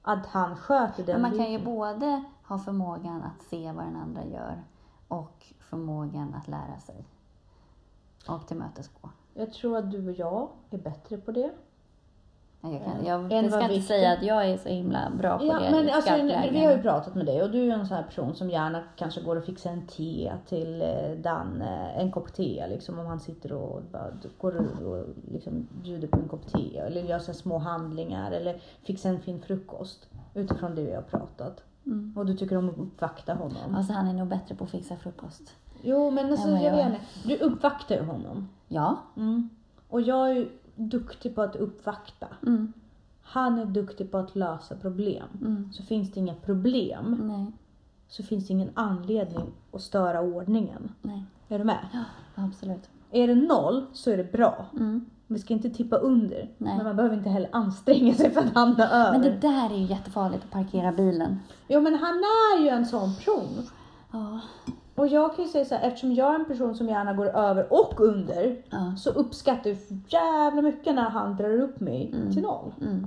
att 0.02 0.26
han 0.26 0.56
sköter 0.56 1.06
den 1.06 1.20
men 1.20 1.30
man 1.30 1.40
kan 1.40 1.52
ju 1.52 1.64
både 1.64 2.24
ha 2.42 2.58
förmågan 2.58 3.22
att 3.22 3.42
se 3.42 3.72
vad 3.72 3.84
den 3.84 3.96
andra 3.96 4.24
gör 4.24 4.62
och 5.08 5.46
förmågan 5.60 6.34
att 6.34 6.48
lära 6.48 6.78
sig. 6.78 7.04
Och 8.28 8.46
tillmötesgå. 8.46 9.10
Jag 9.34 9.52
tror 9.52 9.76
att 9.76 9.90
du 9.90 10.08
och 10.08 10.18
jag 10.18 10.48
är 10.70 10.78
bättre 10.78 11.18
på 11.18 11.32
det. 11.32 11.50
Jag, 12.72 12.84
kan, 12.84 13.06
jag, 13.06 13.32
jag 13.32 13.50
ska 13.50 13.60
inte 13.62 13.74
Victor- 13.74 13.86
säga 13.86 14.12
att 14.12 14.22
jag 14.22 14.46
är 14.50 14.56
så 14.56 14.68
himla 14.68 15.10
bra 15.18 15.38
på 15.38 15.44
Ja, 15.44 15.58
det. 15.60 15.70
men 15.70 15.90
alltså, 15.90 16.14
vi 16.52 16.64
har 16.64 16.72
ju 16.72 16.82
pratat 16.82 17.14
med 17.14 17.26
dig 17.26 17.42
och 17.42 17.50
du 17.50 17.70
är 17.70 17.74
en 17.74 17.86
sån 17.86 17.96
här 17.96 18.04
person 18.04 18.34
som 18.34 18.50
gärna 18.50 18.82
kanske 18.96 19.20
går 19.20 19.36
och 19.36 19.44
fixar 19.44 19.70
en 19.70 19.86
te 19.86 20.32
till 20.48 20.82
eh, 20.82 21.10
Danne, 21.22 21.90
en 21.96 22.10
kopp 22.12 22.32
te 22.32 22.66
liksom 22.68 22.98
om 22.98 23.06
han 23.06 23.20
sitter 23.20 23.52
och 23.52 23.82
bara 23.92 24.06
går 24.38 24.56
och, 24.56 24.86
och 24.92 25.04
liksom 25.32 25.66
bjuder 25.82 26.08
på 26.08 26.18
en 26.18 26.28
kopp 26.28 26.52
te 26.52 26.78
eller 26.78 27.02
gör 27.02 27.18
så 27.18 27.34
små 27.34 27.58
handlingar 27.58 28.30
eller 28.32 28.60
fixar 28.82 29.10
en 29.10 29.20
fin 29.20 29.40
frukost 29.40 30.08
utifrån 30.34 30.74
det 30.74 30.82
vi 30.82 30.94
har 30.94 31.02
pratat. 31.02 31.62
Mm. 31.86 32.14
Och 32.16 32.26
du 32.26 32.36
tycker 32.36 32.56
om 32.56 32.68
att 32.68 32.78
uppvakta 32.78 33.34
honom. 33.34 33.74
Alltså 33.76 33.92
han 33.92 34.08
är 34.08 34.12
nog 34.12 34.28
bättre 34.28 34.54
på 34.54 34.64
att 34.64 34.70
fixa 34.70 34.96
frukost. 34.96 35.54
Jo 35.82 36.10
men 36.10 36.30
alltså 36.30 36.48
jag 36.48 36.62
jag- 36.62 36.76
vet 36.76 36.86
inte. 36.86 37.00
Du 37.24 37.36
uppvaktar 37.36 37.94
ju 37.94 38.02
honom. 38.02 38.48
Ja. 38.68 38.96
Mm. 39.16 39.48
Och 39.88 40.00
jag 40.00 40.30
är 40.30 40.34
ju 40.34 40.48
duktig 40.76 41.34
på 41.34 41.42
att 41.42 41.56
uppvakta. 41.56 42.26
Mm. 42.46 42.72
Han 43.22 43.58
är 43.58 43.64
duktig 43.64 44.10
på 44.10 44.18
att 44.18 44.36
lösa 44.36 44.76
problem. 44.76 45.28
Mm. 45.40 45.72
Så 45.72 45.82
finns 45.82 46.12
det 46.12 46.20
inga 46.20 46.34
problem 46.34 47.16
Nej. 47.22 47.52
så 48.08 48.22
finns 48.22 48.46
det 48.46 48.52
ingen 48.52 48.70
anledning 48.74 49.46
att 49.72 49.82
störa 49.82 50.20
ordningen. 50.20 50.92
Nej. 51.02 51.24
Är 51.48 51.58
du 51.58 51.64
med? 51.64 51.86
Ja, 51.92 52.04
absolut. 52.34 52.88
Är 53.10 53.26
det 53.26 53.34
noll 53.34 53.86
så 53.92 54.10
är 54.10 54.16
det 54.16 54.32
bra. 54.32 54.66
Mm. 54.72 55.06
Vi 55.26 55.38
ska 55.38 55.54
inte 55.54 55.70
tippa 55.70 55.96
under. 55.96 56.50
Nej. 56.58 56.76
Men 56.76 56.84
man 56.84 56.96
behöver 56.96 57.16
inte 57.16 57.28
heller 57.28 57.50
anstränga 57.52 58.14
sig 58.14 58.30
för 58.30 58.40
att 58.40 58.54
hamna 58.54 58.90
över. 58.90 59.12
Men 59.12 59.22
det 59.22 59.36
där 59.40 59.70
är 59.70 59.78
ju 59.78 59.84
jättefarligt 59.84 60.44
att 60.44 60.50
parkera 60.50 60.92
bilen. 60.92 61.38
Jo 61.68 61.80
men 61.80 61.94
han 61.94 62.14
är 62.16 62.62
ju 62.62 62.68
en 62.68 62.86
sån 62.86 63.14
person. 63.14 63.66
Ja. 64.12 64.40
Och 64.96 65.08
jag 65.08 65.36
kan 65.36 65.44
ju 65.44 65.50
säga 65.50 65.64
så 65.64 65.74
här, 65.74 65.88
eftersom 65.88 66.12
jag 66.14 66.30
är 66.30 66.38
en 66.38 66.44
person 66.44 66.74
som 66.74 66.88
gärna 66.88 67.12
går 67.12 67.26
över 67.26 67.72
och 67.72 68.00
under. 68.00 68.56
Ja. 68.70 68.94
Så 68.96 69.10
uppskattar 69.10 69.70
jag 69.70 69.78
jävla 70.08 70.62
mycket 70.62 70.94
när 70.94 71.10
han 71.10 71.36
drar 71.36 71.60
upp 71.60 71.80
mig 71.80 72.14
till 72.32 72.42
noll. 72.42 72.74
Mm. 72.80 73.06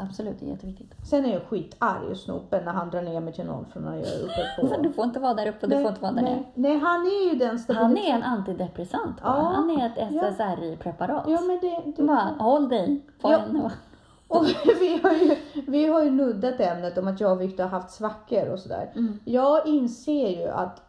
Absolut, 0.00 0.40
det 0.40 0.46
är 0.46 0.50
jätteviktigt. 0.50 0.94
Sen 1.10 1.24
är 1.24 1.32
jag 1.32 1.42
skitarg 1.42 2.06
och 2.10 2.16
snopen 2.16 2.64
när 2.64 2.72
han 2.72 2.90
drar 2.90 3.02
ner 3.02 3.20
mig 3.20 3.32
till 3.32 3.44
noll 3.46 3.64
från 3.72 3.82
när 3.82 3.94
jag 3.96 4.06
är 4.06 4.22
uppe 4.24 4.60
på. 4.76 4.82
Du 4.82 4.92
får 4.92 5.04
inte 5.04 5.20
vara 5.20 5.34
där 5.34 5.48
uppe 5.48 5.66
och 5.66 5.70
du 5.70 5.76
får 5.82 5.88
inte 5.88 6.00
vara 6.00 6.12
där 6.12 6.22
nere. 6.22 6.34
nej, 6.34 6.52
nej, 6.54 6.78
han 6.78 7.00
är 7.00 7.32
ju 7.32 7.38
den 7.38 7.58
Han 7.68 7.96
är 7.96 8.10
en 8.14 8.22
antidepressant. 8.22 9.16
Ja. 9.22 9.52
Han 9.54 9.70
är 9.70 9.86
ett. 9.86 10.12
SSRI-preparat. 10.34 11.24
Ja 11.28 11.40
men 11.40 11.58
det, 11.60 11.92
det... 11.96 12.02
Bara, 12.02 12.34
håll 12.38 12.68
dig 12.68 13.02
på 13.20 13.32
Ja. 13.32 13.38
en. 13.38 13.70
Och 14.28 14.44
vi 14.80 15.00
har, 15.02 15.12
ju, 15.12 15.36
vi 15.66 15.86
har 15.86 16.02
ju 16.04 16.10
nuddat 16.10 16.60
ämnet 16.60 16.98
om 16.98 17.08
att 17.08 17.20
jag 17.20 17.32
och 17.32 17.40
Viktor 17.40 17.62
har 17.64 17.70
haft 17.70 17.90
svackor 17.90 18.48
och 18.52 18.58
sådär. 18.58 18.92
Mm. 18.94 19.18
Jag 19.24 19.66
inser 19.66 20.28
ju 20.28 20.48
att 20.48 20.82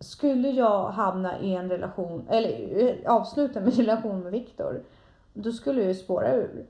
skulle 0.00 0.48
jag 0.48 0.90
hamna 0.90 1.40
i 1.40 1.54
en 1.54 1.70
relation, 1.70 2.26
eller 2.30 2.78
eh, 2.82 3.12
avsluta 3.12 3.60
min 3.60 3.70
relation 3.76 4.20
med 4.20 4.32
Viktor, 4.32 4.82
då 5.34 5.52
skulle 5.52 5.80
jag 5.80 5.88
ju 5.88 5.94
spåra 5.94 6.34
ur. 6.34 6.66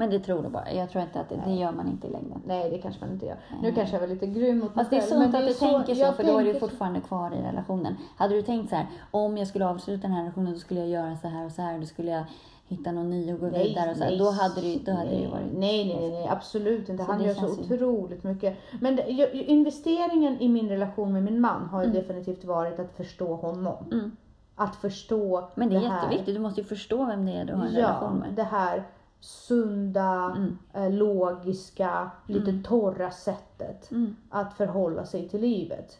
Men 0.00 0.10
det 0.10 0.18
tror 0.18 0.42
du 0.42 0.48
bara. 0.48 0.72
Jag 0.72 0.90
tror 0.90 1.04
inte 1.04 1.20
att 1.20 1.28
det, 1.28 1.42
det 1.46 1.52
gör 1.54 1.72
man 1.72 1.88
inte 1.88 2.06
i 2.06 2.10
längden. 2.10 2.42
Nej, 2.46 2.70
det 2.70 2.78
kanske 2.78 3.00
man 3.04 3.12
inte 3.14 3.26
gör. 3.26 3.36
Nu 3.62 3.72
kanske 3.72 3.94
jag 3.96 4.00
var 4.00 4.08
lite 4.08 4.26
grym 4.26 4.58
mot 4.58 4.74
mig 4.74 4.84
Fast 4.84 4.90
det 4.90 4.96
är 4.96 5.00
själv, 5.00 5.10
sunt 5.22 5.34
att 5.34 5.46
du 5.46 5.52
så- 5.54 5.64
tänker 5.84 5.94
så, 5.94 6.12
för 6.12 6.24
då 6.24 6.30
är 6.30 6.38
du 6.38 6.44
tänker 6.44 6.60
så. 6.60 6.68
fortfarande 6.68 7.00
kvar 7.00 7.30
i 7.34 7.42
relationen. 7.42 7.96
Hade 8.16 8.34
du 8.34 8.42
tänkt 8.42 8.70
så 8.70 8.76
här, 8.76 8.86
om 9.10 9.36
jag 9.38 9.46
skulle 9.48 9.66
avsluta 9.66 10.02
den 10.02 10.12
här 10.12 10.20
relationen, 10.20 10.52
då 10.52 10.58
skulle 10.58 10.80
jag 10.80 10.88
göra 10.88 11.16
så 11.16 11.28
här 11.28 11.44
och 11.46 11.52
så 11.52 11.62
här, 11.62 11.78
då 11.78 11.86
skulle 11.86 12.10
jag 12.10 12.24
hitta 12.68 12.92
någon 12.92 13.10
ny 13.10 13.32
och 13.32 13.40
gå 13.40 13.48
vidare 13.48 13.90
och 13.90 13.96
så 13.96 14.04
här. 14.04 14.18
Då 14.18 14.30
hade 14.30 14.60
det, 14.60 14.78
då 14.86 14.92
hade 14.92 15.08
det 15.10 15.14
ju 15.16 15.20
nej, 15.22 15.30
varit... 15.30 15.52
Nej, 15.52 15.84
nej, 15.84 15.96
nej, 16.00 16.10
nej, 16.10 16.28
absolut 16.28 16.88
inte. 16.88 17.02
Han 17.02 17.18
det 17.18 17.24
gör 17.24 17.34
så 17.34 17.46
ju- 17.46 17.52
otroligt 17.74 18.24
mycket. 18.24 18.56
Men 18.80 18.96
det, 18.96 19.02
jag- 19.08 19.32
investeringen 19.34 20.40
i 20.40 20.48
min 20.48 20.68
relation 20.68 21.12
med 21.12 21.22
min 21.22 21.40
man 21.40 21.68
har 21.68 21.84
ju 21.84 21.90
definitivt 21.90 22.44
varit 22.44 22.78
att 22.78 22.96
förstå 22.96 23.34
honom. 23.34 23.84
Mm. 23.92 24.16
Att 24.56 24.76
förstå 24.76 25.48
Men 25.54 25.68
det 25.70 25.76
är 25.76 25.80
här. 25.80 26.02
jätteviktigt, 26.02 26.34
du 26.34 26.40
måste 26.40 26.60
ju 26.60 26.66
förstå 26.66 27.04
vem 27.04 27.26
det 27.26 27.32
är 27.32 27.44
du 27.44 27.54
har 27.54 27.66
en 27.66 27.72
Ja, 27.74 27.78
relation 27.80 28.18
med. 28.18 28.28
det 28.34 28.42
här 28.42 28.82
sunda, 29.20 30.34
Mm. 30.36 30.58
eh, 30.72 30.92
logiska, 30.92 32.10
lite 32.26 32.62
torra 32.68 33.10
sättet 33.10 33.90
Mm. 33.90 34.16
att 34.30 34.54
förhålla 34.54 35.06
sig 35.06 35.28
till 35.28 35.40
livet. 35.40 35.98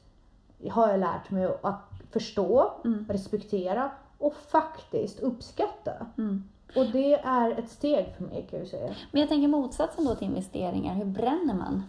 Har 0.70 0.88
jag 0.90 1.00
lärt 1.00 1.30
mig 1.30 1.48
att 1.62 1.90
förstå, 2.11 2.72
Mm. 2.85 3.06
respektera 3.09 3.90
och 4.18 4.35
faktiskt 4.35 5.20
uppskatta. 5.20 6.06
Mm. 6.18 6.44
Och 6.76 6.87
det 6.92 7.14
är 7.14 7.50
ett 7.59 7.70
steg 7.70 8.14
för 8.16 8.24
mig 8.24 8.46
kan 8.50 8.59
jag 8.59 8.68
säga. 8.68 8.94
Men 9.12 9.20
jag 9.20 9.28
tänker 9.28 9.48
motsatsen 9.48 10.04
då 10.04 10.14
till 10.14 10.26
investeringar, 10.26 10.94
hur 10.94 11.04
bränner 11.04 11.54
man? 11.54 11.83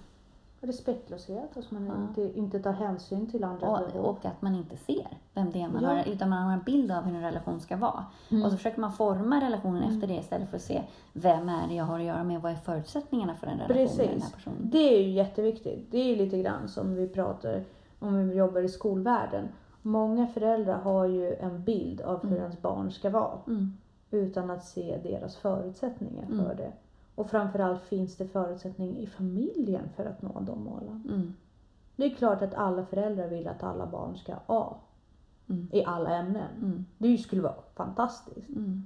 Respektlöshet, 0.64 1.58
att 1.58 1.72
man 1.72 1.86
Ja. 1.86 1.94
inte, 2.08 2.38
inte 2.40 2.60
tar 2.60 2.72
hänsyn 2.72 3.28
till 3.32 3.44
andra 3.44 3.70
Och, 3.70 3.92
behov. 3.92 4.06
och 4.06 4.26
att 4.26 4.42
man 4.42 4.56
inte 4.56 4.78
ser 4.78 5.08
vem 5.34 5.52
det 5.52 5.62
är 5.62 5.68
man 5.70 5.84
Ja. 5.84 5.90
har, 5.90 6.04
utan 6.08 6.30
man 6.30 6.44
har 6.44 6.54
en 6.54 6.64
bild 6.64 6.92
av 6.92 7.04
hur 7.04 7.16
en 7.16 7.22
relation 7.22 7.60
ska 7.60 7.78
vara. 7.78 8.06
Mm. 8.32 8.44
Och 8.44 8.52
så 8.52 8.58
försöker 8.58 8.82
man 8.82 8.92
forma 8.92 9.42
relationen 9.42 9.84
efter 9.84 10.08
det 10.08 10.14
istället 10.14 10.50
för 10.50 10.56
att 10.58 10.64
se 10.64 10.84
vem 11.14 11.50
är 11.50 11.68
det 11.68 11.74
jag 11.76 11.86
har 11.86 12.00
att 12.00 12.06
göra 12.06 12.24
med, 12.24 12.42
vad 12.42 12.52
är 12.52 12.56
förutsättningarna 12.56 13.36
för 13.36 13.48
en 13.48 13.58
relation 13.60 13.78
med 13.78 13.88
den 13.88 14.08
här 14.08 14.14
Precis. 14.20 14.32
personen. 14.34 14.58
Det 14.72 14.96
är 14.96 15.02
ju 15.04 15.10
jätteviktigt. 15.12 15.92
Det 15.92 15.98
är 15.98 16.16
lite 16.16 16.38
grann 16.38 16.68
som 16.68 16.96
vi 16.96 17.08
pratar 17.08 17.64
om 18.00 18.30
vi 18.30 18.36
jobbar 18.36 18.62
i 18.62 18.70
skolvärlden. 18.70 19.48
Många 19.82 20.28
föräldrar 20.28 20.78
har 20.78 21.06
ju 21.06 21.34
en 21.36 21.64
bild 21.64 22.02
av 22.02 22.28
hur 22.28 22.38
ens 22.38 22.62
barn 22.62 22.92
ska 22.92 23.10
vara. 23.10 23.38
Mm. 23.48 23.78
utan 24.14 24.50
att 24.52 24.66
se 24.66 25.00
deras 25.04 25.36
förutsättningar 25.38 26.24
Mm. 26.26 26.46
för 26.46 26.56
det. 26.56 26.72
Och 27.22 27.30
framförallt 27.30 27.84
finns 27.84 28.16
det 28.18 28.28
förutsättning 28.28 28.98
i 28.98 29.08
familjen 29.08 29.90
för 29.96 30.06
att 30.06 30.22
nå 30.22 30.40
de 30.40 30.64
målen. 30.64 31.04
Mm. 31.10 31.34
Det 31.96 32.06
är 32.06 32.10
klart 32.16 32.42
att 32.42 32.54
alla 32.54 32.86
föräldrar 32.86 33.28
vill 33.28 33.48
att 33.48 33.64
alla 33.64 33.86
barn 33.86 34.18
ska 34.18 34.34
A 34.48 34.76
Mm. 35.50 35.68
i 35.72 35.86
alla 35.86 36.10
ämnen. 36.16 36.50
Mm. 36.62 36.86
Det 36.98 37.18
skulle 37.18 37.42
vara 37.42 37.56
fantastiskt. 37.76 38.50
Mm. 38.50 38.84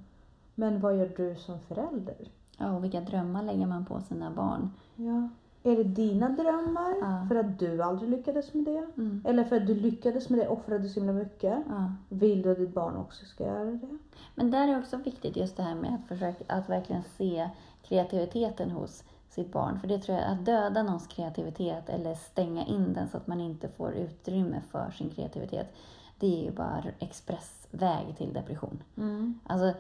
Men 0.56 0.80
vad 0.80 0.98
gör 0.98 1.12
du 1.18 1.36
som 1.36 1.60
förälder? 1.60 2.16
Ja, 2.58 2.76
och 2.76 2.84
vilka 2.84 3.02
drömmar 3.02 3.44
lägger 3.44 3.66
man 3.68 3.86
på 3.86 4.02
sina 4.02 4.32
barn? 4.32 4.72
Ja. 4.96 5.30
Är 5.72 5.76
det 5.78 5.84
dina 5.84 6.30
drömmar 6.30 6.94
Ja. 7.02 7.26
för 7.30 7.36
att 7.36 7.60
du 7.60 7.82
aldrig 7.82 8.10
lyckades 8.10 8.54
med 8.54 8.66
det? 8.66 8.88
Mm. 8.98 9.22
Eller 9.26 9.44
för 9.44 9.56
att 9.56 9.68
du 9.68 9.76
lyckades 9.76 10.30
med 10.30 10.40
det 10.40 10.48
och 10.48 10.58
offrade 10.58 10.90
så 10.90 11.00
himla 11.00 11.14
mycket? 11.14 11.58
Ja. 11.70 11.92
Vill 12.10 12.42
du 12.42 12.52
att 12.52 12.58
ditt 12.58 12.74
barn 12.74 12.96
också 12.96 13.26
ska 13.26 13.44
göra 13.44 13.66
det? 13.66 13.98
Men 14.36 14.52
där 14.52 14.68
är 14.68 14.80
också 14.80 14.98
viktigt 14.98 15.38
just 15.38 15.58
det 15.58 15.64
här 15.64 15.76
med 15.76 15.96
att 15.96 16.08
försöka 16.08 16.54
att 16.56 16.70
verkligen 16.70 17.04
se 17.04 17.50
kreativiteten 17.88 18.72
hos 18.72 19.04
sitt 19.30 19.52
barn. 19.52 19.80
För 19.80 19.88
det 19.88 20.00
tror 20.00 20.18
jag, 20.18 20.28
att 20.32 20.46
döda 20.46 20.84
någons 20.84 21.08
kreativitet 21.08 21.90
eller 21.90 22.16
stänga 22.16 22.66
in 22.66 22.94
den 22.94 23.08
så 23.10 23.18
att 23.18 23.28
man 23.28 23.42
inte 23.42 23.70
får 23.70 23.94
utrymme 23.94 24.62
för 24.72 24.92
sin 24.92 25.10
kreativitet. 25.10 25.76
Det 26.20 26.40
är 26.40 26.44
ju 26.46 26.52
bara 26.52 26.84
expressväg 27.00 28.18
till 28.18 28.34
depression. 28.34 28.84
Mm. 28.98 29.40
Alltså 29.48 29.74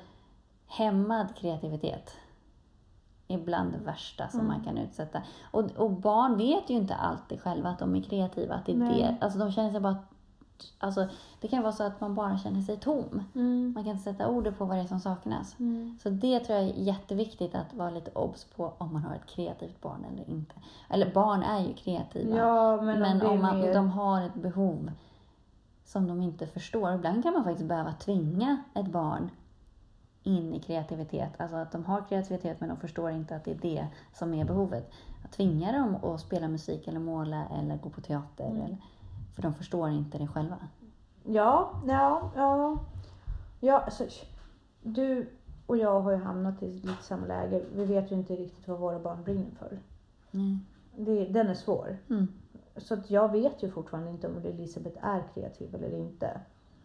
hämmad 0.68 1.36
kreativitet 1.36 2.12
är 3.28 3.38
bland 3.38 3.72
det 3.72 3.78
värsta 3.78 4.28
som 4.28 4.40
Mm. 4.40 4.52
man 4.52 4.64
kan 4.64 4.78
utsätta. 4.78 5.22
Och, 5.52 5.72
och 5.72 5.92
barn 5.92 6.38
vet 6.38 6.70
ju 6.70 6.74
inte 6.74 6.96
alltid 6.96 7.42
själva 7.42 7.70
att 7.70 7.80
de 7.80 7.96
är 7.96 8.02
kreativa. 8.02 8.56
Att 8.56 8.66
det, 8.66 8.72
är 8.72 8.76
det. 8.76 9.18
Alltså 9.22 9.40
de 9.40 9.52
känner 9.52 9.72
sig 9.72 9.80
bara... 9.80 9.98
Alltså, 10.78 11.08
det 11.42 11.48
kan 11.48 11.64
vara 11.64 11.74
så 11.74 11.84
att 11.84 12.02
man 12.02 12.16
bara 12.16 12.38
känner 12.38 12.62
sig 12.62 12.78
tom. 12.78 13.24
Mm. 13.36 13.74
Man 13.76 13.84
kan 13.84 13.92
inte 13.92 14.04
sätta 14.04 14.30
ord 14.30 14.58
på 14.58 14.66
vad 14.66 14.78
det 14.78 14.84
är 14.84 14.88
som 14.88 15.00
saknas. 15.00 15.60
Mm. 15.60 15.98
Så 16.02 16.10
det 16.10 16.40
tror 16.40 16.60
jag 16.60 16.68
är 16.70 16.74
jätteviktigt 16.74 17.56
att 17.56 17.74
vara 17.74 17.90
lite 17.90 18.12
obs 18.12 18.46
på 18.46 18.74
om 18.78 18.94
man 18.94 19.04
har 19.04 19.16
ett 19.16 19.26
kreativt 19.26 19.82
barn 19.82 20.06
eller 20.14 20.30
inte. 20.30 20.56
Eller 20.90 21.14
barn 21.14 21.44
är 21.44 21.60
ju 21.68 21.74
kreativa. 21.74 22.38
Ja, 22.38 22.82
men, 22.82 23.00
men 23.00 23.22
om, 23.22 23.42
man, 23.42 23.60
mer... 23.60 23.74
de 23.74 23.90
har 23.90 24.22
ett 24.22 24.36
behov 24.36 24.92
som 25.86 26.08
de 26.08 26.22
inte 26.22 26.48
förstår. 26.48 26.94
Ibland 26.94 27.24
kan 27.24 27.34
man 27.34 27.44
faktiskt 27.44 27.68
behöva 27.68 27.94
tvinga 27.94 28.58
ett 28.74 28.88
barn 28.88 29.30
in 30.24 30.54
i 30.54 30.60
kreativitet. 30.60 31.32
Alltså 31.38 31.56
att 31.56 31.72
de 31.72 31.86
har 31.86 32.02
kreativitet 32.10 32.60
men 32.60 32.70
de 32.70 32.78
förstår 32.78 33.12
inte 33.12 33.36
att 33.36 33.44
det 33.44 33.52
är 33.52 33.60
det 33.62 33.88
som 34.14 34.34
är 34.34 34.46
behovet. 34.46 34.92
Att 35.26 35.32
tvinga 35.32 35.72
dem 35.72 35.96
att 35.96 36.22
spela 36.22 36.48
musik 36.48 36.88
eller 36.88 37.00
måla 37.00 37.46
eller 37.60 37.78
gå 37.78 37.90
på 37.90 38.02
teater. 38.02 38.46
Mm. 38.46 38.62
Eller, 38.62 38.78
för 39.36 39.42
de 39.42 39.54
förstår 39.54 39.90
inte 39.90 40.18
det 40.18 40.28
själva. 40.28 40.58
Ja, 41.26 41.72
ja, 41.88 42.32
ja. 42.36 42.80
ja 43.60 43.80
alltså, 43.80 44.08
du 44.84 45.30
och 45.66 45.78
jag 45.78 46.02
har 46.02 46.12
ju 46.12 46.18
hamnat 46.18 46.64
i 46.64 46.72
lite 46.74 47.04
samma 47.04 47.26
läge. 47.26 47.64
Vi 47.76 47.86
vet 47.86 48.12
ju 48.12 48.16
inte 48.16 48.36
riktigt 48.36 48.68
vad 48.68 48.80
våra 48.80 49.00
barn 49.00 49.24
brinner 49.24 49.52
för. 49.60 49.80
Nej. 50.32 50.58
Det, 50.98 51.26
den 51.26 51.48
är 51.48 51.54
svår. 51.54 51.98
Mm. 52.10 52.28
Så 52.78 52.94
att 52.94 53.10
jag 53.12 53.32
vet 53.32 53.64
ju 53.64 53.72
fortfarande 53.72 54.10
inte 54.10 54.28
om 54.28 54.38
Elisabeth 54.38 55.06
är 55.06 55.24
kreativ 55.34 55.76
eller 55.76 55.98
inte. 55.98 56.40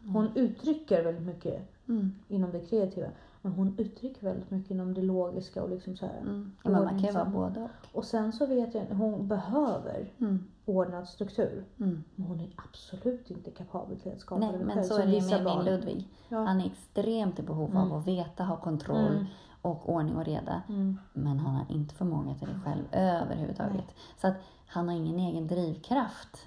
Hon 0.07 0.37
uttrycker 0.37 1.05
väldigt 1.05 1.27
mycket 1.27 1.63
Mm. 1.89 2.15
inom 2.29 2.51
det 2.53 2.61
kreativa. 2.61 3.07
Men 3.43 3.53
hon 3.53 3.75
uttrycker 3.79 4.23
väldigt 4.27 4.51
mycket 4.51 4.71
inom 4.71 4.95
det 4.95 5.03
logiska 5.03 5.63
och 5.63 5.71
liksom 5.71 5.97
så 5.97 6.07
här. 6.07 6.19
Mm. 6.21 6.53
Ja, 6.65 6.71
men 6.71 6.85
man 6.85 6.89
kan 6.99 6.99
ju 7.09 7.13
vara 7.13 7.25
både 7.25 7.61
och. 7.63 7.71
Och 7.99 8.05
sen 8.05 8.33
så 8.33 8.47
vet 8.47 8.75
jag 8.75 8.87
hon 8.87 9.29
behöver 9.29 10.13
Mm. 10.19 10.45
ordnad 10.65 11.09
struktur. 11.09 11.65
Mm. 11.81 12.05
Men 12.15 12.27
hon 12.27 12.41
är 12.41 12.51
absolut 12.57 13.31
inte 13.31 13.51
kapabel 13.51 14.01
till 14.01 14.13
att 14.13 14.21
skapa 14.21 14.41
Nej, 14.41 14.53
det 14.59 14.65
men 14.65 14.75
själv. 14.77 14.83
så 14.85 14.95
som 14.95 15.03
är 15.03 15.07
det 15.07 15.13
ju 15.19 15.31
med 15.31 15.45
min. 15.45 15.65
Ludvig. 15.65 16.09
Ja. 16.29 16.39
Han 16.45 16.61
är 16.61 16.67
extremt 16.67 17.39
i 17.39 17.43
behov 17.43 17.71
Mm. 17.71 17.83
av 17.93 17.99
att 17.99 18.07
veta, 18.09 18.45
ha 18.45 18.57
kontroll 18.57 19.13
Mm. 19.13 19.25
och 19.63 19.89
ordning 19.95 20.17
och 20.17 20.25
reda. 20.25 20.63
Mm. 20.69 20.99
Men 21.13 21.39
han 21.39 21.55
har 21.55 21.65
inte 21.69 21.95
förmåga 21.95 22.35
till 22.35 22.49
det 22.49 22.61
själv 22.65 22.83
överhuvudtaget. 22.93 23.95
Så 24.21 24.27
att 24.27 24.35
han 24.67 24.89
har 24.89 24.95
ingen 24.95 25.19
egen 25.19 25.47
drivkraft 25.47 26.47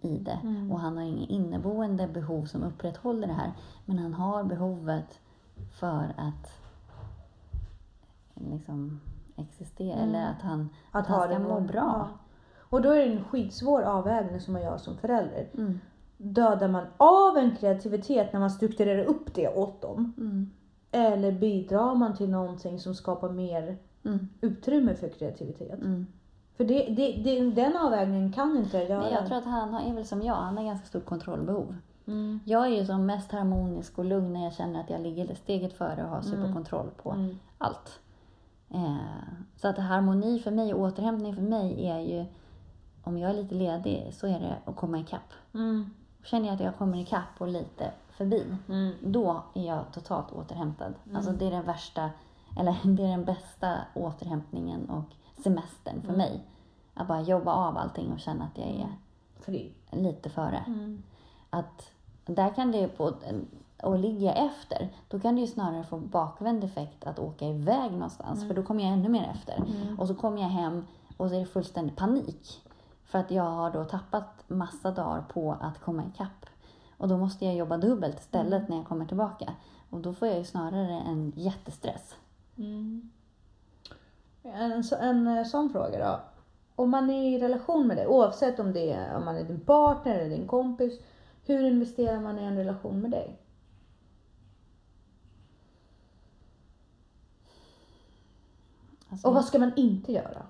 i 0.00 0.18
det. 0.18 0.38
Mm. 0.42 0.72
Och 0.72 0.80
han 0.80 0.96
har 0.96 1.04
ingen 1.04 1.28
inneboende 1.28 2.08
behov 2.08 2.44
som 2.44 2.62
upprätthåller 2.62 3.26
det 3.26 3.32
här. 3.32 3.52
Men 3.84 3.98
han 3.98 4.14
har 4.14 4.44
behovet 4.44 5.18
för 5.70 6.14
att 6.16 6.60
liksom 8.34 9.00
existera. 9.36 9.96
Mm. 9.96 10.08
Eller 10.08 10.30
att 10.30 10.42
han, 10.42 10.68
att 10.90 11.00
Att 11.00 11.06
han 11.06 11.18
ha 11.18 11.26
ska 11.26 11.38
må 11.38 11.60
bra. 11.60 11.80
Ja. 11.82 12.08
Och 12.58 12.82
då 12.82 12.90
är 12.90 12.96
det 13.06 13.12
en 13.12 13.24
skitsvår 13.24 13.82
avvägning 13.82 14.40
som 14.40 14.52
man 14.52 14.62
gör 14.62 14.78
som 14.78 14.96
förälder. 14.96 15.48
Mm. 15.54 15.80
Dödar 16.16 16.68
man 16.68 16.86
av 16.96 17.36
en 17.36 17.56
kreativitet 17.56 18.32
när 18.32 18.40
man 18.40 18.50
strukturerar 18.50 19.04
upp 19.04 19.34
det 19.34 19.48
åt 19.48 19.82
dem? 19.82 20.12
Mm. 20.18 20.50
Eller 20.90 21.32
bidrar 21.32 21.94
man 21.94 22.16
till 22.16 22.30
någonting 22.30 22.78
som 22.80 22.94
skapar 22.94 23.28
mer 23.28 23.78
Mm. 24.04 24.28
utrymme 24.40 24.94
för 24.94 25.08
kreativitet? 25.08 25.80
Mm. 25.80 26.06
För 26.56 26.64
det, 26.64 26.86
det, 26.96 27.12
det, 27.12 27.50
den 27.50 27.76
avvägningen 27.76 28.32
kan 28.32 28.56
inte 28.56 28.78
jag 28.78 28.88
göra. 28.88 29.00
Men 29.00 29.12
jag 29.12 29.26
tror 29.26 29.38
att 29.38 29.44
han 29.44 29.74
har, 29.74 29.90
är 29.90 29.94
väl 29.94 30.04
som 30.04 30.22
jag, 30.22 30.34
han 30.34 30.56
har 30.56 30.64
ganska 30.64 30.86
stort 30.86 31.04
kontrollbehov. 31.04 31.76
Mm. 32.06 32.40
Jag 32.44 32.64
är 32.66 32.70
ju 32.70 32.86
som 32.86 33.06
mest 33.06 33.32
harmonisk 33.32 33.98
och 33.98 34.04
lugn 34.04 34.32
när 34.32 34.44
jag 34.44 34.52
känner 34.54 34.80
att 34.80 34.90
jag 34.90 35.00
ligger 35.00 35.34
steget 35.34 35.72
före 35.72 36.04
och 36.04 36.10
har 36.10 36.22
superkontroll 36.22 36.90
på 37.02 37.10
Mm. 37.10 37.38
allt. 37.58 38.00
Eh, 38.70 38.96
så 39.56 39.68
att 39.68 39.78
harmoni 39.78 40.38
för 40.38 40.50
mig 40.50 40.74
återhämtning 40.74 41.34
för 41.34 41.42
mig 41.42 41.86
är 41.88 41.98
ju, 41.98 42.24
om 43.04 43.18
jag 43.18 43.30
är 43.30 43.34
lite 43.34 43.54
ledig 43.54 44.10
så 44.14 44.26
är 44.26 44.40
det 44.40 44.56
att 44.64 44.76
komma 44.76 44.98
ikapp. 44.98 45.32
Mm. 45.54 45.90
Känner 46.24 46.46
jag 46.46 46.54
att 46.54 46.60
jag 46.60 46.76
kommer 46.76 46.98
ikapp 46.98 47.28
och 47.38 47.48
lite 47.48 47.90
förbi, 48.10 48.44
Mm. 48.68 48.92
då 49.00 49.42
är 49.54 49.66
jag 49.66 49.92
totalt 49.92 50.32
återhämtad. 50.32 50.94
Alltså 51.14 51.32
det 51.32 51.46
är 51.46 51.50
den 51.50 51.64
värsta, 51.66 52.10
eller 52.58 52.76
det 52.84 53.02
är 53.04 53.10
den 53.10 53.24
bästa 53.24 53.74
återhämtningen 53.94 54.90
och 54.90 55.42
semestern 55.42 56.02
för 56.02 56.12
mig. 56.12 56.44
Att 56.94 57.08
bara 57.08 57.20
jobba 57.20 57.52
av 57.52 57.76
allting 57.76 58.12
och 58.12 58.20
känna 58.20 58.44
att 58.44 58.58
jag 58.58 58.66
är 58.68 58.88
Fri. 59.40 59.72
lite 59.90 60.30
före. 60.30 60.64
Mm. 60.66 61.02
Att 61.54 61.90
där 62.26 62.54
kan 62.54 62.72
det 62.72 62.88
på, 62.88 63.12
och 63.82 63.98
ligga 63.98 64.32
efter, 64.34 64.88
då 65.08 65.20
kan 65.20 65.34
det 65.34 65.40
ju 65.40 65.46
snarare 65.46 65.84
få 65.84 65.96
bakvänd 65.98 66.64
effekt 66.64 67.04
att 67.06 67.18
åka 67.18 67.46
iväg 67.46 67.92
någonstans. 67.92 68.46
För 68.48 68.54
då 68.54 68.62
kommer 68.62 68.84
jag 68.84 68.92
ännu 68.92 69.08
mer 69.08 69.30
efter. 69.34 69.64
Och 69.98 70.08
så 70.08 70.14
kommer 70.14 70.42
jag 70.42 70.48
hem 70.48 70.86
och 71.16 71.28
så 71.28 71.34
är 71.34 71.40
det 71.40 71.46
fullständig 71.46 71.96
panik. 71.96 72.62
För 73.04 73.18
att 73.18 73.30
jag 73.30 73.42
har 73.50 73.70
då 73.70 73.84
tappat 73.84 74.44
massa 74.48 74.90
dagar 74.90 75.22
på 75.32 75.56
att 75.60 75.78
komma 75.80 76.02
ikapp. 76.14 76.46
Och 76.98 77.08
då 77.08 77.16
måste 77.18 77.44
jag 77.44 77.54
jobba 77.54 77.76
dubbelt 77.76 78.20
istället 78.20 78.68
när 78.68 78.76
jag 78.76 78.86
kommer 78.86 79.06
tillbaka. 79.06 79.52
Och 79.90 80.00
då 80.00 80.14
får 80.14 80.28
jag 80.28 80.38
ju 80.38 80.44
snarare 80.44 81.00
en 81.06 81.32
jättestress. 81.36 82.14
Mm. 82.58 83.10
En, 84.42 84.84
så- 84.84 84.96
en 84.96 85.26
eh, 85.38 85.44
sån 85.44 85.70
fråga 85.70 85.98
då. 86.08 86.20
Om 86.76 86.90
man 86.90 87.10
är 87.10 87.22
i 87.36 87.38
relation 87.38 87.86
med 87.86 87.96
dig, 87.96 88.06
oavsett 88.06 88.58
om 88.60 88.72
det 88.72 88.92
är 88.92 89.16
om 89.16 89.24
man 89.24 89.36
är 89.36 89.44
din 89.44 89.60
partner 89.60 90.14
eller 90.14 90.36
din 90.36 90.46
kompis. 90.48 91.00
Hur 91.44 91.64
investerar 91.66 92.20
man 92.20 92.38
i 92.38 92.42
en 92.42 92.56
relation 92.56 93.00
med 93.00 93.10
dig? 93.10 93.38
Alltså, 99.10 99.28
Och 99.28 99.34
vad 99.34 99.44
ska 99.44 99.58
man 99.58 99.72
inte 99.76 100.12
göra? 100.12 100.42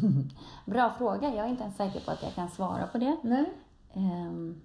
Bra 0.64 0.90
fråga. 0.98 1.34
Jag 1.34 1.46
är 1.46 1.50
inte 1.50 1.62
ens 1.62 1.76
säker 1.76 2.00
på 2.00 2.10
att 2.10 2.22
jag 2.22 2.34
kan 2.34 2.48
svara 2.48 2.86
på 2.86 2.98
det. 2.98 3.16
Nej. 3.22 3.52
Ehm, 3.94 4.60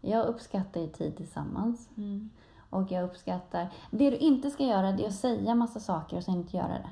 jag 0.00 0.26
uppskattar 0.26 0.80
ju 0.80 0.88
tid 0.88 1.16
tillsammans. 1.16 1.88
Mm. 1.96 2.30
Och 2.70 2.92
jag 2.92 3.04
uppskattar... 3.04 3.68
Det 3.90 4.10
du 4.10 4.16
inte 4.16 4.50
ska 4.50 4.62
göra 4.64 4.92
det 4.92 5.04
är 5.04 5.08
att 5.08 5.14
säga 5.14 5.54
massa 5.54 5.80
saker 5.80 6.16
och 6.16 6.24
sen 6.24 6.34
inte 6.34 6.56
göra 6.56 6.68
det. 6.68 6.90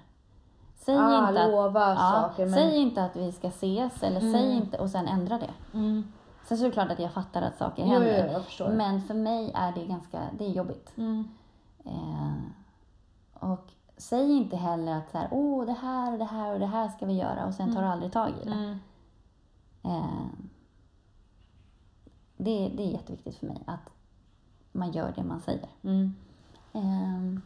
Säg, 0.77 0.97
Ah, 0.99 1.29
inte, 1.29 1.43
att, 1.45 1.53
ja, 1.53 1.97
saker 2.23 2.45
men... 2.47 2.55
säg 2.55 2.77
inte 2.77 3.05
att 3.05 3.17
vi 3.17 3.33
ska 3.33 3.49
ses 3.49 4.03
eller 4.03 4.21
Mm. 4.21 4.33
säg 4.33 4.53
inte 4.53 4.79
och 4.79 4.91
sen 4.91 5.07
ändra 5.09 5.39
det. 5.39 5.51
Mm. 5.79 6.13
Sen 6.45 6.59
så 6.59 6.65
är 6.65 6.69
det 6.69 6.73
klart 6.73 6.91
att 6.91 6.99
jag 6.99 7.13
fattar 7.13 7.43
att 7.43 7.59
saker 7.59 7.83
Jo, 7.83 7.93
jo, 7.93 8.01
händer. 8.01 8.41
förstår. 8.41 8.69
Men 8.69 9.03
för 9.03 9.15
mig 9.15 9.53
är 9.55 9.73
det 9.73 9.87
ganska 9.87 10.23
det 10.39 10.45
är 10.47 10.51
jobbigt. 10.51 10.93
Mm. 10.97 11.29
Eh, 11.85 12.33
och 13.33 13.71
säg 13.97 14.33
inte 14.33 14.57
heller 14.57 14.93
att 14.99 15.11
så 15.11 15.19
här, 15.19 15.29
åh 15.31 15.67
det 15.67 15.73
här 15.73 16.13
och 16.13 16.19
det 16.19 16.25
här 16.25 16.53
och 16.53 16.61
det 16.61 16.67
här 16.67 16.89
ska 16.89 17.07
vi 17.07 17.13
göra 17.13 17.47
och 17.47 17.55
sen 17.55 17.75
tar 17.75 17.83
du 17.83 17.89
aldrig 17.89 18.13
tag 18.13 18.31
i 18.43 18.45
det. 18.45 18.53
Mm. 18.55 18.79
Eh, 19.83 20.27
det, 22.37 22.73
det 22.77 22.83
är 22.83 22.91
jätteviktigt 22.93 23.37
för 23.39 23.47
mig 23.47 23.63
att 23.67 23.91
man 24.73 24.93
gör 24.93 25.13
det 25.17 25.23
man 25.25 25.41
säger. 25.41 25.69
Mm. 25.83 26.15
Eh, 26.73 27.41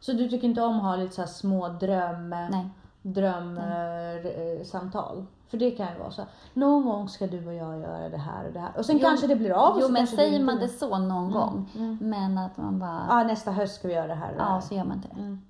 Så 0.00 0.12
du 0.12 0.28
tycker 0.28 0.48
inte 0.48 0.62
om 0.62 0.76
att 0.76 0.82
ha 0.82 0.96
lite 0.96 1.14
så 1.14 1.20
här 1.22 1.28
små 1.28 1.68
dröm... 1.68 2.30
nej. 2.30 2.68
Drömsamtal. 3.14 5.26
För 5.48 5.58
det 5.58 5.70
kan 5.70 5.92
ju 5.92 5.98
vara 5.98 6.10
så. 6.10 6.22
Någon 6.54 6.84
gång 6.84 7.08
ska 7.08 7.26
du 7.26 7.46
och 7.46 7.54
jag 7.54 7.80
göra 7.80 8.08
det 8.08 8.16
här 8.16 8.46
och 8.46 8.52
det 8.52 8.60
här. 8.60 8.70
Och 8.76 8.86
sen 8.86 8.96
Jo, 8.98 9.02
kanske 9.08 9.26
det 9.26 9.36
blir 9.36 9.50
av. 9.50 9.78
Jo, 9.80 9.88
men 9.88 10.06
säger 10.06 10.44
man 10.44 10.58
det 10.58 10.68
så 10.68 10.98
någon 10.98 11.30
gång, 11.30 11.70
mm. 11.76 11.98
men 12.00 12.38
att 12.38 12.56
man 12.56 12.78
bara, 12.78 13.06
Ja, 13.08 13.22
nästa 13.24 13.50
höst 13.50 13.74
ska 13.74 13.88
vi 13.88 13.94
göra 13.94 14.06
det 14.06 14.14
här 14.14 14.30
och 14.30 14.36
det 14.36 14.42
ja, 14.42 14.48
här. 14.48 14.60
så 14.60 14.74
gör 14.74 14.84
man 14.84 14.96
inte 14.96 15.08
det. 15.08 15.20
Mm. 15.20 15.40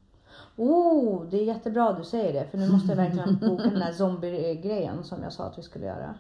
Oh, 0.57 1.25
det 1.25 1.37
är 1.37 1.45
jättebra 1.45 1.93
du 1.93 2.05
säger 2.05 2.33
det. 2.33 2.51
För 2.51 2.59
nu 2.59 2.73
måste 2.73 2.89
jag 2.89 2.97
verkligen 2.97 3.37
boka 3.41 3.63
den 3.63 3.83
här 3.83 3.93
zombie-grejen 3.93 5.05
som 5.05 5.23
jag 5.23 5.33
sa 5.33 5.45
att 5.45 5.59
vi 5.59 5.63
skulle 5.63 5.87
göra. 5.87 6.15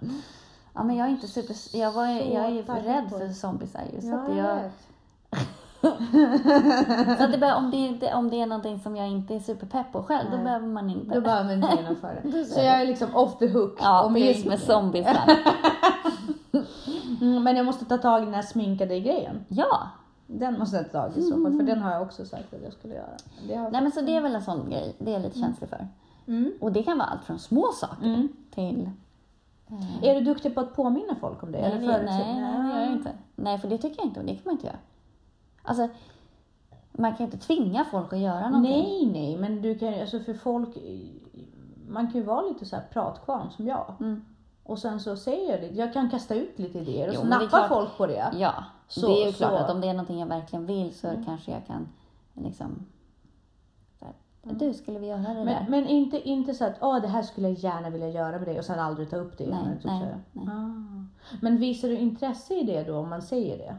Ja, 0.74 0.82
men 0.84 0.96
jag 0.96 1.06
är 1.06 1.10
inte 1.10 1.28
super, 1.28 1.56
jag, 1.76 1.92
var, 1.92 2.06
Så 2.06 2.12
jag 2.34 2.44
är 2.44 2.48
ju 2.50 2.62
rädd 2.62 3.04
på 3.10 3.18
för 3.18 3.26
det. 3.26 3.34
zombiesar 3.34 3.82
ju. 3.94 4.00
Så, 4.00 4.06
Ja, 4.06 4.18
att 4.22 4.36
jag 4.36 4.46
jag, 4.46 4.56
vet. 4.56 4.72
Så 5.80 7.24
att 7.24 7.32
det 7.32 7.38
bör, 7.38 7.54
om, 7.56 7.70
det 8.00 8.14
om 8.14 8.30
det 8.30 8.40
är 8.40 8.46
någonting 8.46 8.78
som 8.78 8.96
jag 8.96 9.08
inte 9.08 9.34
är 9.34 9.40
superpepp 9.40 9.92
på 9.92 10.02
själv, 10.02 10.30
då 10.30 10.36
Nej. 10.36 10.44
behöver 10.44 10.66
man 10.66 10.90
inte. 10.90 11.14
Då 11.14 11.20
behöver 11.20 11.48
vi 11.48 11.54
inte 11.54 11.76
genomföra 11.76 12.14
det. 12.22 12.44
Så 12.54 12.60
jag 12.60 12.80
är 12.82 12.86
liksom 12.86 13.16
off 13.16 13.38
the 13.38 13.48
hook. 13.48 13.78
ja, 13.80 14.04
om 14.04 14.16
jag- 14.16 14.46
med 14.46 14.58
zombiesar. 14.60 15.30
Mm, 17.20 17.42
men 17.42 17.56
jag 17.56 17.66
måste 17.66 17.84
ta 17.84 17.98
tag 17.98 18.22
i 18.22 18.24
den 18.24 18.34
här 18.34 18.42
sminkade 18.42 19.00
grejen. 19.00 19.44
ja, 19.48 19.88
Den 20.26 20.58
måste 20.58 20.76
jag 20.76 20.92
ta 20.92 21.02
tag 21.02 21.16
i 21.16 21.22
så 21.22 21.42
fall. 21.42 21.52
För 21.56 21.62
den 21.62 21.82
har 21.82 21.92
jag 21.92 22.02
också 22.02 22.24
sagt 22.24 22.54
att 22.54 22.62
jag 22.62 22.72
skulle 22.72 22.94
göra. 22.94 23.60
Har... 23.62 23.70
nej 23.70 23.82
men 23.82 23.92
så 23.92 24.00
det 24.00 24.16
är 24.16 24.20
väl 24.20 24.34
en 24.34 24.42
sån 24.42 24.70
grej, 24.70 24.94
det 24.98 25.10
är 25.10 25.12
jag 25.12 25.22
lite 25.22 25.38
känslig 25.38 25.70
för. 25.70 25.88
Mm. 26.26 26.52
Och 26.60 26.72
det 26.72 26.82
kan 26.82 26.98
vara 26.98 27.08
allt 27.08 27.24
från 27.24 27.38
små 27.38 27.66
saker 27.74 28.04
Mm. 28.06 28.28
till... 28.54 28.90
eh, 30.02 30.08
Är 30.10 30.14
du 30.14 30.20
duktig 30.20 30.54
på 30.54 30.60
att 30.60 30.76
påminna 30.76 31.14
folk 31.20 31.42
om 31.42 31.52
det? 31.52 31.58
Nej, 31.60 31.72
eller 31.72 32.04
nej, 32.04 32.34
nej, 32.40 32.70
gör 32.72 32.80
jag 32.80 32.92
inte. 32.92 33.10
Nej, 33.36 33.58
för 33.58 33.68
det 33.68 33.78
tycker 33.78 33.96
jag 33.98 34.06
inte 34.06 34.20
om. 34.20 34.26
Det 34.26 34.32
kan 34.34 34.42
man 34.44 34.52
inte 34.54 34.66
göra. 34.66 34.76
Alltså, 35.68 35.88
man 36.92 37.10
kan 37.10 37.18
ju 37.18 37.24
inte 37.32 37.46
tvinga 37.46 37.84
folk 37.84 38.12
att 38.12 38.18
göra 38.18 38.48
någonting. 38.50 38.72
Nej, 38.82 39.06
nej, 39.12 39.36
men 39.36 39.62
du 39.62 39.78
kan 39.78 39.94
alltså 40.00 40.20
för 40.20 40.34
folk, 40.34 40.68
man 41.88 42.06
kan 42.12 42.20
ju 42.20 42.26
vara 42.26 42.42
lite 42.42 42.64
så 42.66 42.76
här 42.76 42.82
pratkvarn 42.92 43.50
som 43.50 43.66
jag. 43.66 43.94
Mm. 44.00 44.24
Och 44.64 44.78
sen 44.78 45.00
så 45.00 45.16
säger 45.16 45.50
jag 45.50 45.60
det, 45.60 45.66
jag 45.76 45.92
kan 45.92 46.10
kasta 46.10 46.34
ut 46.34 46.58
lite 46.58 46.78
idéer 46.78 47.08
och 47.08 47.14
Jo, 47.14 47.20
så 47.20 47.26
men 47.26 47.38
nappar 47.42 47.48
klart- 47.48 47.68
folk 47.68 47.96
på 47.96 48.06
det. 48.06 48.32
Ja, 48.38 48.54
Så- 48.88 49.06
det 49.06 49.22
är 49.22 49.26
ju 49.26 49.32
så- 49.32 49.44
Mm. 49.44 49.56
klart 49.56 49.64
att 49.68 49.74
om 49.74 49.80
det 49.80 49.88
är 49.88 49.92
någonting 49.94 50.18
jag 50.20 50.26
verkligen 50.26 50.66
vill 50.66 50.94
så 50.94 51.08
kanske 51.26 51.50
jag 51.52 51.66
kan 51.66 51.88
liksom... 52.34 52.86
Här, 54.00 54.12
Du, 54.42 54.74
skulle 54.74 54.98
vi 54.98 55.06
göra 55.06 55.18
det 55.20 55.34
där? 55.34 55.44
Men, 55.44 55.70
men 55.70 55.86
inte, 55.86 56.28
inte 56.28 56.54
så 56.54 56.64
att 56.64 56.74
Åh, 56.80 57.00
det 57.00 57.08
här 57.08 57.22
skulle 57.22 57.48
jag 57.48 57.58
gärna 57.58 57.90
vilja 57.90 58.08
göra 58.08 58.30
med 58.38 58.48
dig 58.48 58.58
och 58.58 58.64
sen 58.64 58.78
aldrig 58.80 59.10
ta 59.10 59.16
upp 59.16 59.38
det 59.38 59.44
igen. 59.44 59.78
Nej, 59.84 60.00
nej, 60.00 60.14
nej. 60.32 60.46
Ah. 60.48 61.04
Men 61.40 61.56
visar 61.58 61.88
du 61.88 61.96
intresse 61.98 62.54
i 62.54 62.62
det 62.64 62.84
då 62.84 62.96
om 62.98 63.08
man 63.08 63.22
säger 63.22 63.58
det? 63.58 63.76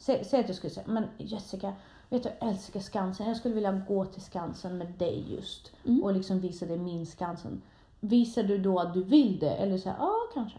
Sä, 0.00 0.24
säg 0.24 0.40
att 0.40 0.46
du 0.46 0.54
skulle 0.54 0.70
säga, 0.70 0.86
men 0.86 1.04
Jessica, 1.18 1.72
vet 2.08 2.22
du 2.22 2.28
jag 2.40 2.48
älskar 2.48 2.80
Skansen, 2.80 3.28
jag 3.28 3.36
skulle 3.36 3.54
vilja 3.54 3.72
gå 3.88 4.04
till 4.04 4.22
Skansen 4.22 4.78
med 4.78 4.86
dig 4.86 5.24
just. 5.36 5.72
Mm. 5.84 6.02
Och 6.02 6.12
liksom 6.14 6.40
visa 6.40 6.66
dig 6.66 6.78
min 6.78 7.06
Skansen. 7.06 7.62
Visar 8.00 8.42
du 8.42 8.58
då 8.58 8.78
att 8.78 8.94
du 8.94 9.02
vill 9.02 9.38
det? 9.38 9.50
Eller 9.50 9.78
så 9.78 9.88
här, 9.88 9.96
ja 9.98 10.12
kanske. 10.34 10.58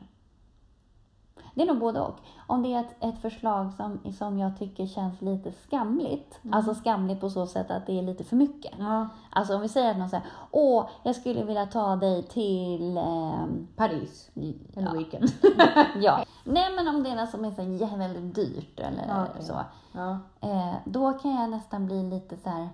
Det 1.56 1.62
är 1.62 1.66
nog 1.68 1.80
både 1.80 2.00
och. 2.02 2.16
Om 2.48 2.64
det 2.64 2.74
är 2.74 2.80
ett, 2.80 2.96
ett 3.00 3.22
förslag 3.22 3.74
som, 3.74 4.14
som 4.18 4.40
jag 4.40 4.60
tycker 4.60 4.86
känns 4.88 5.22
lite 5.22 5.52
skamligt, 5.52 6.40
alltså 6.52 6.74
skamligt 6.76 7.22
på 7.22 7.30
så 7.30 7.48
sätt 7.48 7.72
att 7.72 7.86
det 7.86 8.00
är 8.00 8.04
lite 8.04 8.24
för 8.24 8.36
mycket. 8.36 8.72
Ja. 8.80 9.08
Alltså 9.30 9.56
om 9.56 9.62
vi 9.62 9.70
säger 9.70 9.92
att 9.92 9.98
någon 9.98 10.10
säger, 10.10 10.26
åh, 10.52 10.86
jag 11.04 11.16
skulle 11.16 11.44
vilja 11.44 11.66
ta 11.66 11.96
dig 11.96 12.24
till... 12.24 12.98
ehm, 12.98 13.68
Paris, 13.76 14.32
en 14.34 14.84
ja, 14.84 14.92
weekend. 14.94 15.32
ja. 15.96 16.26
Nej 16.44 16.76
men 16.76 16.88
om 16.88 17.04
det 17.04 17.10
är 17.10 17.16
något 17.16 17.30
som 17.30 17.46
är 17.46 17.52
så 17.52 17.96
väldigt 17.98 18.36
dyrt 18.36 18.80
eller 18.80 19.26
okej. 19.32 19.44
så. 19.44 19.60
ja. 19.92 20.18
Eh, 20.42 20.74
då 20.86 21.14
kan 21.14 21.32
jag 21.32 21.50
nästan 21.50 21.86
bli 21.86 22.04
lite 22.04 22.38
så 22.38 22.50
här 22.50 22.70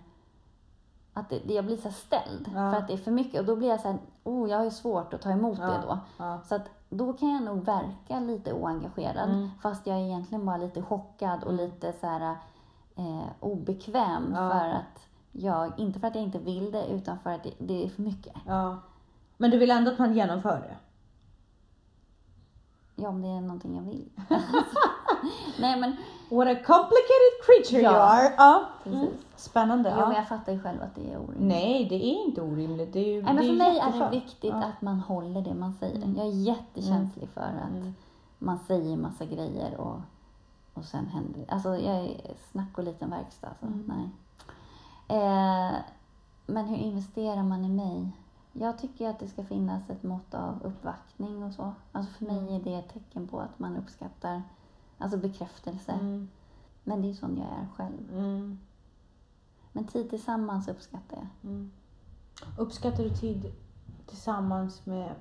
att 1.13 1.30
det, 1.30 1.53
jag 1.53 1.65
blir 1.65 1.78
så 1.78 1.91
ställd 1.91 2.49
Ja. 2.55 2.71
för 2.71 2.78
att 2.78 2.88
det 2.88 2.93
är 2.93 2.97
för 2.97 3.11
mycket 3.11 3.39
och 3.39 3.45
då 3.45 3.55
blir 3.55 3.67
jag 3.69 3.80
så 3.80 3.88
här, 3.88 3.97
oh, 4.23 4.49
jag 4.49 4.57
har 4.57 4.63
ju 4.65 4.71
svårt 4.71 5.13
att 5.13 5.21
ta 5.21 5.32
emot 5.32 5.57
Ja. 5.61 5.65
det 5.65 5.80
då. 5.88 5.99
Ja. 6.17 6.39
Så 6.45 6.55
att 6.55 6.69
då 6.89 7.13
kan 7.13 7.29
jag 7.29 7.43
nog 7.43 7.65
verka 7.65 8.19
lite 8.19 8.53
oengagerad 8.53 9.29
Mm. 9.29 9.49
fast 9.61 9.88
jag 9.88 9.97
är 9.97 10.01
egentligen 10.01 10.45
bara 10.45 10.57
lite 10.57 10.81
chockad 10.81 11.43
och 11.43 11.53
lite 11.53 11.93
så 11.93 12.07
här 12.07 12.35
eh, 12.95 13.25
obekväm 13.39 14.31
Ja. 14.35 14.49
för 14.49 14.69
att 14.69 15.07
jag, 15.31 15.79
inte 15.79 15.99
för 15.99 16.07
att 16.07 16.15
jag 16.15 16.23
inte 16.23 16.39
vill 16.39 16.71
det 16.71 16.85
utan 16.88 17.19
för 17.19 17.29
att 17.29 17.43
det, 17.43 17.53
det 17.59 17.85
är 17.85 17.89
för 17.89 18.01
mycket. 18.01 18.33
Ja. 18.45 18.77
Men 19.38 19.51
du 19.51 19.57
vill 19.57 19.71
ändå 19.71 19.91
att 19.91 19.99
man 19.99 20.13
genomför 20.13 20.59
det? 20.59 20.75
Ja, 22.95 23.09
om 23.09 23.21
det 23.21 23.27
är 23.27 23.41
någonting 23.41 23.75
jag 23.75 23.83
vill. 23.83 24.09
Nej 25.59 25.79
men, 25.79 25.95
What 26.30 26.47
a 26.47 26.55
complicated 26.65 27.34
creature 27.45 27.82
Ja. 27.82 27.91
you 27.91 27.99
are! 28.01 28.34
Ja, 28.38 28.65
Precis. 28.84 29.01
mm. 29.01 29.13
Spännande. 29.36 29.89
jo, 29.89 30.01
men 30.01 30.11
Ja. 30.11 30.17
jag 30.17 30.28
fattar 30.28 30.51
ju 30.53 30.59
själv 30.61 30.82
att 30.82 30.95
det 30.95 31.11
är 31.13 31.17
orimligt. 31.17 31.39
Nej, 31.41 31.86
det 31.89 31.95
är 31.95 32.25
inte 32.25 32.41
orimligt. 32.41 32.93
Det 32.93 32.99
är 32.99 33.13
ju 33.13 33.21
Nej, 33.23 33.34
men 33.34 33.45
för 33.45 33.53
mig 33.53 33.78
är 33.80 33.99
det 33.99 34.09
viktigt 34.09 34.53
Ja. 34.53 34.63
att 34.63 34.82
man 34.82 34.99
håller 34.99 35.41
det 35.41 35.53
man 35.53 35.73
säger. 35.73 35.95
Mm. 35.95 36.15
Jag 36.17 36.25
är 36.28 36.32
jättekänslig 36.32 37.30
för 37.30 37.41
att 37.41 37.69
Mm. 37.71 37.93
man 38.39 38.59
säger 38.67 38.97
massa 38.97 39.25
grejer 39.25 39.78
och, 39.80 40.01
och 40.73 40.84
sen 40.86 41.07
händer 41.07 41.39
det. 41.39 41.53
Alltså 41.53 41.69
jag 41.78 41.95
är 41.95 42.17
snack 42.51 42.78
och 42.78 42.84
liten 42.84 43.09
verkstad. 43.09 43.49
Så, 43.59 43.65
Mm. 43.65 43.84
nej. 43.88 44.09
Eh, 45.07 45.71
men 46.45 46.65
hur 46.67 46.78
investerar 46.78 47.43
man 47.43 47.65
i 47.65 47.69
mig? 47.69 48.11
Jag 48.53 48.78
tycker 48.80 49.09
att 49.09 49.19
det 49.19 49.28
ska 49.28 49.43
finnas 49.43 49.89
ett 49.89 50.03
mått 50.03 50.34
av 50.34 50.59
uppvaktning 50.63 51.43
och 51.43 51.53
så. 51.53 51.71
Alltså 51.91 52.13
för 52.13 52.25
mig 52.25 52.38
Mm. 52.38 52.53
är 52.55 52.59
det 52.59 52.73
ett 52.75 52.93
tecken 52.93 53.28
på 53.28 53.39
att 53.39 53.59
man 53.59 53.78
uppskattar 53.78 54.41
alltså 54.97 55.17
bekräftelse. 55.17 55.91
Mm. 55.91 56.29
Men 56.83 57.01
det 57.01 57.09
är 57.09 57.13
sån 57.13 57.37
jag 57.37 57.47
är 57.47 57.67
själv. 57.75 58.11
Mm. 58.13 58.59
Men 59.71 59.87
tid 59.87 60.09
tillsammans 60.09 60.67
uppskattar 60.67 61.17
jag. 61.17 61.27
Mm. 61.51 61.71
Uppskattar 62.57 63.03
du 63.03 63.09
tid 63.09 63.51
tillsammans 64.05 64.85
med 64.85 65.15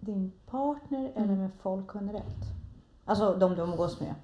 din 0.00 0.32
partner 0.46 1.12
eller 1.14 1.24
Mm. 1.26 1.38
med 1.38 1.50
folk 1.62 1.90
generellt? 1.94 2.44
Alltså 3.04 3.34
de 3.36 3.54
du 3.54 3.62
umgås 3.62 4.00
med? 4.00 4.14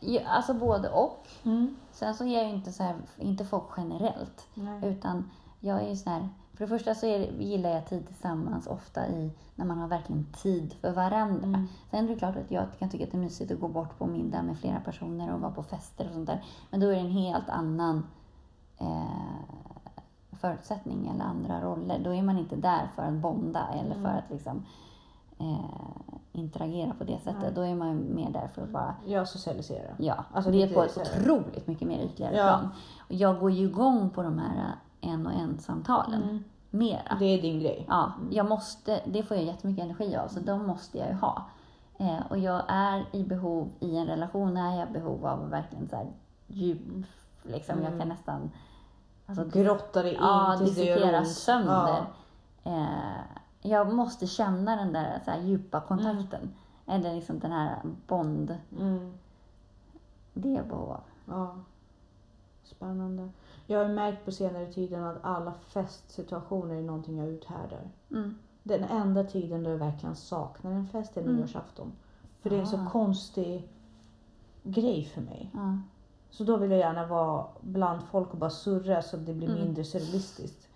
Ja, 0.00 0.20
Alltså 0.26 0.54
både 0.54 0.90
och. 0.90 1.26
Mm. 1.44 1.76
Sen 1.92 2.14
så 2.14 2.24
är 2.24 2.34
jag 2.34 2.44
ju 2.48 2.54
inte 2.54 2.72
så 2.72 2.82
här, 2.82 2.96
inte 3.18 3.44
folk 3.44 3.64
generellt. 3.76 4.46
Nej. 4.54 4.88
Utan 4.88 5.30
jag 5.60 5.82
är 5.82 5.88
ju 5.88 5.96
så 5.96 6.10
här, 6.10 6.28
för 6.60 6.66
det 6.66 6.78
första 6.78 6.94
så 6.94 7.06
det, 7.06 7.44
gillar 7.44 7.70
jag 7.70 7.86
tid 7.86 8.06
tillsammans 8.06 8.66
ofta 8.66 9.08
i 9.08 9.30
när 9.54 9.64
man 9.64 9.78
har 9.78 9.88
verkligen 9.88 10.26
tid 10.42 10.72
för 10.80 10.92
varandra. 10.92 11.46
Mm. 11.46 11.66
Sen 11.90 12.04
är 12.04 12.08
det 12.08 12.16
klart 12.18 12.36
att 12.36 12.50
jag 12.50 12.64
kan 12.78 12.88
tycka 12.90 13.04
att 13.04 13.10
det 13.10 13.16
är 13.16 13.20
mysigt 13.22 13.52
att 13.52 13.60
gå 13.60 13.68
bort 13.68 13.98
på 13.98 14.06
middag 14.06 14.42
med 14.42 14.58
flera 14.58 14.80
personer 14.80 15.34
och 15.34 15.40
vara 15.40 15.52
på 15.52 15.62
fester 15.62 16.06
och 16.08 16.12
sånt 16.14 16.26
där. 16.26 16.44
Men 16.70 16.80
då 16.80 16.86
är 16.86 16.92
det 16.94 17.00
en 17.00 17.10
helt 17.10 17.48
annan 17.48 18.06
eh, 18.78 19.04
förutsättning 20.40 21.08
eller 21.14 21.24
andra 21.24 21.60
roller. 21.60 21.98
Då 22.04 22.14
är 22.14 22.22
man 22.22 22.38
inte 22.38 22.56
där 22.56 22.90
för 22.96 23.02
att 23.02 23.12
bonda 23.14 23.66
eller 23.72 23.94
Mm. 23.96 24.02
för 24.02 24.18
att 24.18 24.30
liksom 24.30 24.64
eh, 25.38 25.90
interagera 26.32 26.94
på 26.98 27.04
det 27.04 27.18
sättet. 27.18 27.42
Nej. 27.42 27.52
Då 27.54 27.60
är 27.62 27.74
man 27.74 28.14
mer 28.14 28.30
där 28.30 28.48
för 28.54 28.62
att 28.62 28.68
bara 28.70 28.94
Jag 29.06 29.28
socialiserar. 29.28 29.94
Ja, 29.98 30.24
Alltså, 30.32 30.50
det 30.50 30.62
är 30.62 30.74
på 30.74 30.82
ett 30.82 30.96
otroligt 30.98 31.66
mycket 31.66 31.88
mer 31.88 32.02
ytligare 32.04 32.36
Ja. 32.36 32.42
plan. 32.48 32.68
Och 33.00 33.12
jag 33.14 33.40
går 33.40 33.50
ju 33.50 33.64
igång 33.66 34.10
på 34.10 34.22
de 34.22 34.38
här 34.38 34.72
en 35.00 35.26
och 35.26 35.32
en 35.32 35.58
samtalen 35.58 36.22
Mm. 36.22 36.44
mera. 36.70 37.16
Det 37.18 37.24
är 37.24 37.42
din 37.42 37.60
grej. 37.60 37.84
Ja, 37.88 38.12
jag 38.30 38.48
måste, 38.48 39.00
det 39.06 39.22
får 39.22 39.36
jag 39.36 39.46
jättemycket 39.46 39.84
energi 39.84 40.16
av, 40.16 40.28
så 40.28 40.40
de 40.40 40.66
måste 40.66 40.98
jag 40.98 41.08
ju 41.08 41.14
ha. 41.14 41.44
Eh, 41.98 42.20
och 42.30 42.38
jag 42.38 42.62
är 42.68 43.04
i 43.12 43.24
behov, 43.24 43.70
i 43.80 43.96
en 43.96 44.06
relation 44.06 44.56
är 44.56 44.78
jag 44.80 44.88
i 44.88 44.92
behov 44.92 45.26
av 45.26 45.50
verkligen 45.50 45.88
så 45.88 45.96
här 45.96 46.06
djup, 46.46 46.80
liksom. 47.42 47.78
Jag 47.78 47.86
Mm. 47.86 47.98
kan 47.98 48.08
nästan 48.08 48.50
alltså, 49.26 49.44
Grotta 49.44 50.02
dig 50.02 50.12
in 50.14 50.18
ja, 50.20 50.54
tills 50.58 50.74
det 50.76 50.84
gör 50.84 51.18
ont. 51.18 51.28
sönder. 51.28 52.04
Ja. 52.62 52.70
Eh, 52.70 53.20
jag 53.62 53.94
måste 53.94 54.26
känna 54.26 54.76
den 54.76 54.92
där 54.92 55.20
så 55.24 55.30
här, 55.30 55.40
djupa 55.40 55.80
kontakten. 55.80 56.54
Eller 56.86 57.14
liksom 57.14 57.38
den 57.38 57.52
här 57.52 57.78
bond, 58.06 58.56
Mm. 58.78 59.12
det 60.34 60.48
är 60.48 60.56
jag 60.56 60.66
behov 60.66 60.90
av. 60.90 61.00
Ja. 61.26 61.54
Spännande. 62.64 63.28
Jag 63.70 63.78
har 63.78 63.88
märkt 63.88 64.24
på 64.24 64.32
senare 64.32 64.66
tiden 64.72 65.04
att 65.04 65.16
alla 65.22 65.52
festsituationer 65.68 66.74
är 66.74 66.82
någonting 66.82 67.18
jag 67.18 67.28
uthärdar. 67.28 67.88
Mm. 68.10 68.34
Den 68.62 68.84
enda 68.84 69.24
tiden 69.24 69.62
då 69.62 69.70
jag 69.70 69.78
verkligen 69.78 70.16
saknar 70.16 70.70
en 70.72 70.86
fest 70.88 71.16
är 71.16 71.20
Mm. 71.22 71.36
nyårsafton. 71.36 71.92
För 72.40 72.50
det 72.50 72.56
är 72.56 72.60
en 72.60 72.66
så 72.66 72.76
Ah. 72.76 72.90
konstig 72.90 73.68
grej 74.62 75.04
för 75.04 75.20
mig. 75.20 75.50
Ja. 75.54 75.78
Så 76.30 76.44
då 76.44 76.56
vill 76.56 76.70
jag 76.70 76.80
gärna 76.80 77.06
vara 77.06 77.46
bland 77.60 78.02
folk 78.10 78.30
och 78.32 78.38
bara 78.38 78.50
surra 78.50 79.02
så 79.02 79.16
att 79.16 79.26
det 79.26 79.32
blir 79.34 79.48
Mm. 79.48 79.60
mindre 79.62 79.84
surrealistiskt. 79.84 80.68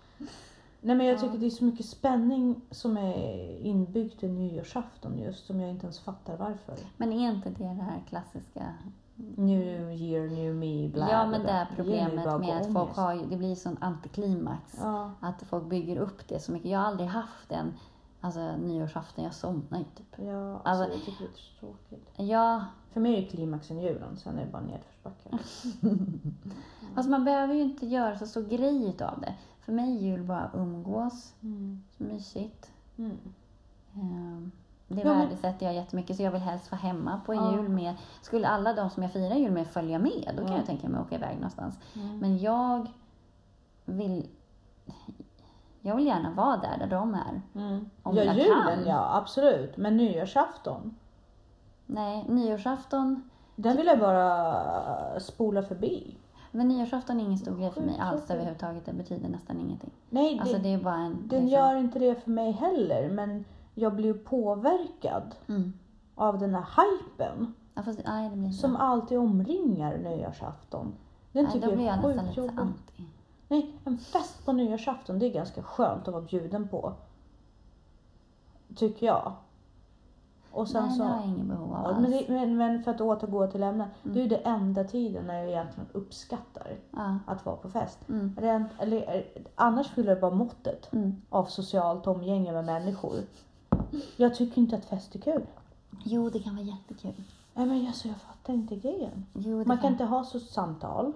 Nej 0.81 0.95
men 0.95 1.05
jag 1.05 1.19
tycker 1.19 1.37
det 1.37 1.45
är 1.45 1.49
så 1.49 1.63
mycket 1.65 1.85
spänning 1.85 2.61
som 2.71 2.97
är 2.97 3.57
inbyggt 3.61 4.23
i 4.23 4.27
nyårsafton 4.29 5.17
just 5.19 5.45
som 5.45 5.59
jag 5.61 5.69
inte 5.69 5.85
ens 5.85 5.99
fattar 5.99 6.37
varför. 6.37 6.75
Men 6.97 7.13
är 7.13 7.31
inte 7.31 7.49
det 7.49 7.63
det 7.63 7.83
här 7.83 8.03
klassiska? 8.09 8.73
New 9.17 9.91
year, 9.91 10.27
new 10.29 10.55
me, 10.55 10.89
bla 10.89 11.11
ja, 11.11 11.27
men 11.27 11.43
det 11.43 11.49
är 11.49 11.67
problemet 11.75 12.39
med 12.39 12.57
att 12.61 12.73
folk 12.73 12.95
har 12.95 13.13
ju, 13.13 13.25
det 13.25 13.37
blir 13.37 13.55
sån 13.55 13.77
antiklimax. 13.81 14.77
Ja. 14.81 15.11
Att 15.19 15.43
folk 15.43 15.65
bygger 15.69 15.97
upp 15.97 16.27
det 16.27 16.39
så 16.39 16.51
mycket. 16.51 16.71
Jag 16.71 16.79
har 16.79 16.85
aldrig 16.85 17.09
haft 17.09 17.51
en 17.51 17.73
alltså, 18.21 18.55
nyårsafton, 18.57 19.23
jag 19.23 19.33
somnar 19.33 19.77
ju 19.77 19.83
typ. 19.83 20.15
Ja, 20.17 20.53
alltså, 20.63 20.69
Alltså- 20.83 20.97
jag 20.97 21.05
tycker 21.05 21.23
det 21.23 21.29
är 21.31 21.35
så 21.37 21.59
tråkigt. 21.59 22.09
Ja, 22.17 22.65
För 22.91 22.99
mig 23.01 23.13
är 23.17 23.21
det 23.21 23.27
klimaxen 23.27 23.79
julen, 23.81 24.17
sen 24.17 24.37
är 24.39 24.45
det 24.45 24.51
bara 24.51 24.61
nedförsbackar. 24.61 25.39
fast 26.95 27.09
man 27.09 27.25
behöver 27.25 27.53
ju 27.53 27.61
inte 27.61 27.85
göra 27.85 28.17
så 28.17 28.27
stor 28.27 28.43
grej 28.43 28.89
utav 28.89 29.21
det. 29.21 29.33
För 29.59 29.71
mig 29.71 29.97
är 29.97 30.01
jul 30.01 30.23
bara 30.23 30.51
umgås, 30.53 31.33
Mm. 31.41 31.83
mysigt. 31.97 32.71
Mm. 32.97 33.17
Ehm, 33.95 34.51
Det 34.87 35.01
Ja, 35.01 35.13
värdesätter 35.13 35.65
jag 35.65 35.75
jättemycket 35.75 36.15
så 36.17 36.23
jag 36.23 36.31
vill 36.31 36.41
helst 36.41 36.71
vara 36.71 36.81
hemma 36.81 37.21
på 37.25 37.33
Ja. 37.33 37.51
jul 37.53 37.69
med. 37.69 37.93
Skulle 38.21 38.47
alla 38.47 38.73
de 38.73 38.89
som 38.89 39.03
jag 39.03 39.11
firar 39.11 39.35
jul 39.35 39.51
med 39.51 39.67
följa 39.67 39.99
med, 39.99 40.33
då 40.37 40.41
kan 40.43 40.51
Ja. 40.51 40.57
jag 40.57 40.65
tänka 40.65 40.89
mig 40.89 40.99
att 40.99 41.05
åka 41.07 41.15
iväg 41.15 41.35
någonstans. 41.35 41.79
Mm. 41.95 42.19
Men 42.19 42.37
jag 42.37 42.87
vill... 43.85 44.27
Jag 45.81 45.95
vill 45.95 46.05
gärna 46.07 46.31
vara 46.31 46.57
där, 46.57 46.77
där 46.79 46.87
de 46.87 47.13
är. 47.13 47.41
Mm. 47.55 47.89
Om 48.03 48.17
ja, 48.17 48.23
jag 48.23 48.35
julen 48.37 48.63
kan. 48.77 48.85
ja, 48.87 49.17
absolut. 49.17 49.77
Men 49.77 49.97
nyårsafton, 49.97 50.95
Nej, 51.85 52.25
nyårsafton... 52.29 53.29
den 53.55 53.77
vill 53.77 53.85
jag 53.87 53.99
bara 53.99 55.19
spola 55.19 55.63
förbi. 55.63 56.17
Men 56.51 56.67
nyårsafton 56.67 57.19
är 57.19 57.23
ingen 57.23 57.37
stor 57.37 57.57
grej 57.57 57.71
för 57.71 57.81
mig 57.81 57.99
alls 57.99 58.29
överhuvudtaget. 58.31 58.85
Det 58.85 58.93
betyder 58.93 59.29
nästan 59.29 59.59
ingenting. 59.59 59.91
Nej, 60.09 60.39
Alltså 60.39 60.57
det, 60.57 60.63
det 60.63 60.73
är 60.73 60.77
bara 60.77 60.95
en... 60.95 61.11
den 61.27 61.39
liksom- 61.41 61.47
gör 61.47 61.75
inte 61.75 61.99
det 61.99 62.23
för 62.23 62.31
mig 62.31 62.51
heller. 62.51 63.09
Men 63.09 63.45
jag 63.75 63.95
blir 63.95 64.13
påverkad 64.13 65.35
Mm. 65.47 65.73
av 66.15 66.39
den 66.39 66.55
här 66.55 66.65
hypen 66.77 67.53
Ja, 67.73 67.83
fast, 67.83 67.99
nej, 68.05 68.29
det 68.29 68.35
blir 68.35 68.49
som 68.51 68.71
bra. 68.73 68.81
alltid 68.81 69.17
omringar 69.17 69.97
nyårsafton. 69.97 70.93
Den 71.31 71.43
Nej, 71.43 71.53
tycker 71.53 71.67
då 71.69 71.75
blir 71.75 71.85
jag 71.85 71.95
jag 72.03 72.15
nästan 72.15 72.43
lite 72.45 72.61
anti. 72.61 73.03
Nej, 73.47 73.75
en 73.85 73.97
fest 73.97 74.45
på 74.45 74.53
nyårsafton, 74.53 75.19
det 75.19 75.25
är 75.25 75.33
ganska 75.33 75.63
skönt 75.63 76.07
att 76.07 76.13
vara 76.13 76.23
bjuden 76.23 76.67
på. 76.67 76.93
Tycker 78.75 79.05
jag. 79.05 79.33
Och 80.51 80.67
sen 80.67 80.83
Nej, 80.85 80.97
så... 80.97 81.03
det 81.03 81.09
har 81.09 81.15
jag 81.19 81.27
ingen 81.27 81.47
behov 81.47 81.73
av 81.73 81.85
alls. 81.85 81.97
men, 81.99 82.11
det, 82.11 82.25
men, 82.29 82.57
men 82.57 82.83
för 82.83 82.91
att 82.91 83.01
återgå 83.01 83.47
till 83.47 83.63
ämnet. 83.63 83.87
Mm. 84.03 84.13
Det 84.13 84.19
är 84.19 84.23
ju 84.23 84.29
det 84.29 84.37
enda 84.37 84.83
tiden 84.83 85.25
när 85.27 85.33
jag 85.39 85.49
egentligen 85.49 85.89
uppskattar 85.93 86.67
Ja. 86.91 87.17
att 87.27 87.45
vara 87.45 87.55
på 87.55 87.69
fest. 87.69 88.09
Mm. 88.09 88.35
Rent, 88.37 88.71
eller, 88.79 89.15
eh, 89.15 89.41
annars 89.55 89.87
fyller 89.89 90.15
det 90.15 90.21
bara 90.21 90.35
måttet 90.35 90.93
Mm. 90.93 91.21
av 91.29 91.45
socialt 91.45 92.07
omgänge 92.07 92.51
med 92.51 92.65
människor. 92.65 93.15
Jag 94.17 94.35
tycker 94.35 94.57
inte 94.57 94.75
att 94.75 94.85
fest 94.85 95.15
är 95.15 95.19
kul. 95.19 95.45
Jo, 96.03 96.29
det 96.29 96.39
kan 96.39 96.55
vara 96.55 96.65
jättekul. 96.65 97.13
Nej 97.53 97.65
men 97.65 97.87
alltså, 97.87 98.07
jag 98.07 98.17
fattar 98.17 98.53
inte 98.53 98.75
grejen. 98.75 99.25
Jo, 99.33 99.59
det 99.59 99.65
Man 99.65 99.77
kan 99.77 99.91
inte 99.91 100.03
ha 100.05 100.23
så 100.23 100.39
samtal. 100.39 101.13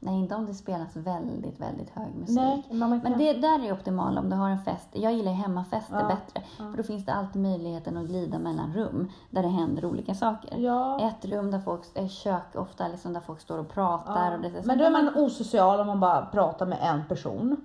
Nej, 0.00 0.14
inte 0.18 0.34
om 0.34 0.46
det 0.46 0.54
spelas 0.54 0.96
väldigt, 0.96 1.60
väldigt 1.60 1.90
hög 1.90 2.14
musik. 2.14 2.36
Nej, 2.36 2.62
men 2.68 2.78
man 2.78 3.00
kan... 3.00 3.10
Men 3.10 3.18
det 3.18 3.32
där 3.32 3.64
är 3.66 3.72
optimalt 3.72 4.18
om 4.18 4.30
du 4.30 4.36
har 4.36 4.50
en 4.50 4.64
fest. 4.64 4.88
Jag 4.92 5.12
gillar 5.14 5.32
hemmafester 5.32 6.00
Ja, 6.00 6.06
bättre. 6.08 6.42
ja. 6.58 6.70
För 6.70 6.76
då 6.76 6.82
finns 6.82 7.04
det 7.06 7.12
alltid 7.14 7.42
möjligheten 7.42 7.96
att 7.96 8.06
glida 8.06 8.38
mellan 8.38 8.74
rum 8.74 9.10
där 9.30 9.42
det 9.42 9.48
händer 9.48 9.84
olika 9.84 10.14
saker. 10.14 10.58
Ja. 10.58 11.00
Ett 11.08 11.24
rum 11.24 11.50
där 11.50 11.60
folk, 11.60 11.82
ett 11.94 12.10
kök 12.10 12.54
ofta 12.56 12.88
liksom 12.88 13.12
där 13.12 13.20
folk 13.20 13.40
står 13.40 13.58
och 13.58 13.68
pratar. 13.68 14.30
ja. 14.30 14.36
Och 14.36 14.42
det, 14.42 14.66
Men 14.66 14.78
då 14.78 14.84
är 14.84 14.90
man 14.90 15.10
osocial 15.16 15.80
om 15.80 15.86
man 15.86 16.00
bara 16.00 16.26
pratar 16.26 16.66
med 16.66 16.78
en 16.82 17.04
person. 17.08 17.56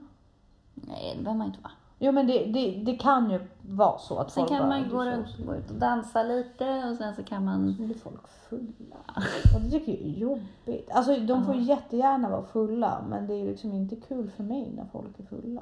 Nej, 0.73 1.13
det 1.17 1.23
behöver 1.23 1.37
man 1.37 1.47
inte 1.47 1.59
vara. 1.61 1.73
Jo 1.99 2.11
men 2.11 2.27
det, 2.27 2.45
det, 2.45 2.81
det 2.85 2.95
kan 2.95 3.31
ju 3.31 3.39
vara 3.61 3.97
så 3.97 4.17
att 4.17 4.31
Sen 4.31 4.41
folk 4.41 4.49
kan 4.49 4.69
bara, 4.69 4.79
man 4.79 4.89
gå 4.89 5.03
"Du 5.03 5.09
är 5.09 5.17
runt 5.17 5.37
gå 5.45 5.55
ut 5.55 5.69
och 5.69 5.75
dansa 5.75 6.23
lite 6.23 6.83
och 6.91 6.97
sen 6.97 7.15
så 7.15 7.23
kan 7.23 7.45
man... 7.45 7.73
Så 7.73 7.83
blir 7.83 7.95
folk 7.95 8.27
fulla. 8.27 8.95
Och 9.55 9.61
det 9.61 9.69
tycker 9.69 9.91
jag 9.91 10.01
är 10.01 10.09
jobbigt. 10.17 10.89
Alltså 10.91 11.19
de 11.19 11.45
får 11.45 11.55
ju 11.55 11.61
jättegärna 11.61 12.29
vara 12.29 12.43
fulla 12.43 13.01
men 13.09 13.27
det 13.27 13.33
är 13.33 13.45
liksom 13.45 13.73
inte 13.73 13.95
kul 13.95 14.31
för 14.31 14.43
mig 14.43 14.71
när 14.75 14.85
folk 14.85 15.19
är 15.19 15.23
fulla. 15.23 15.61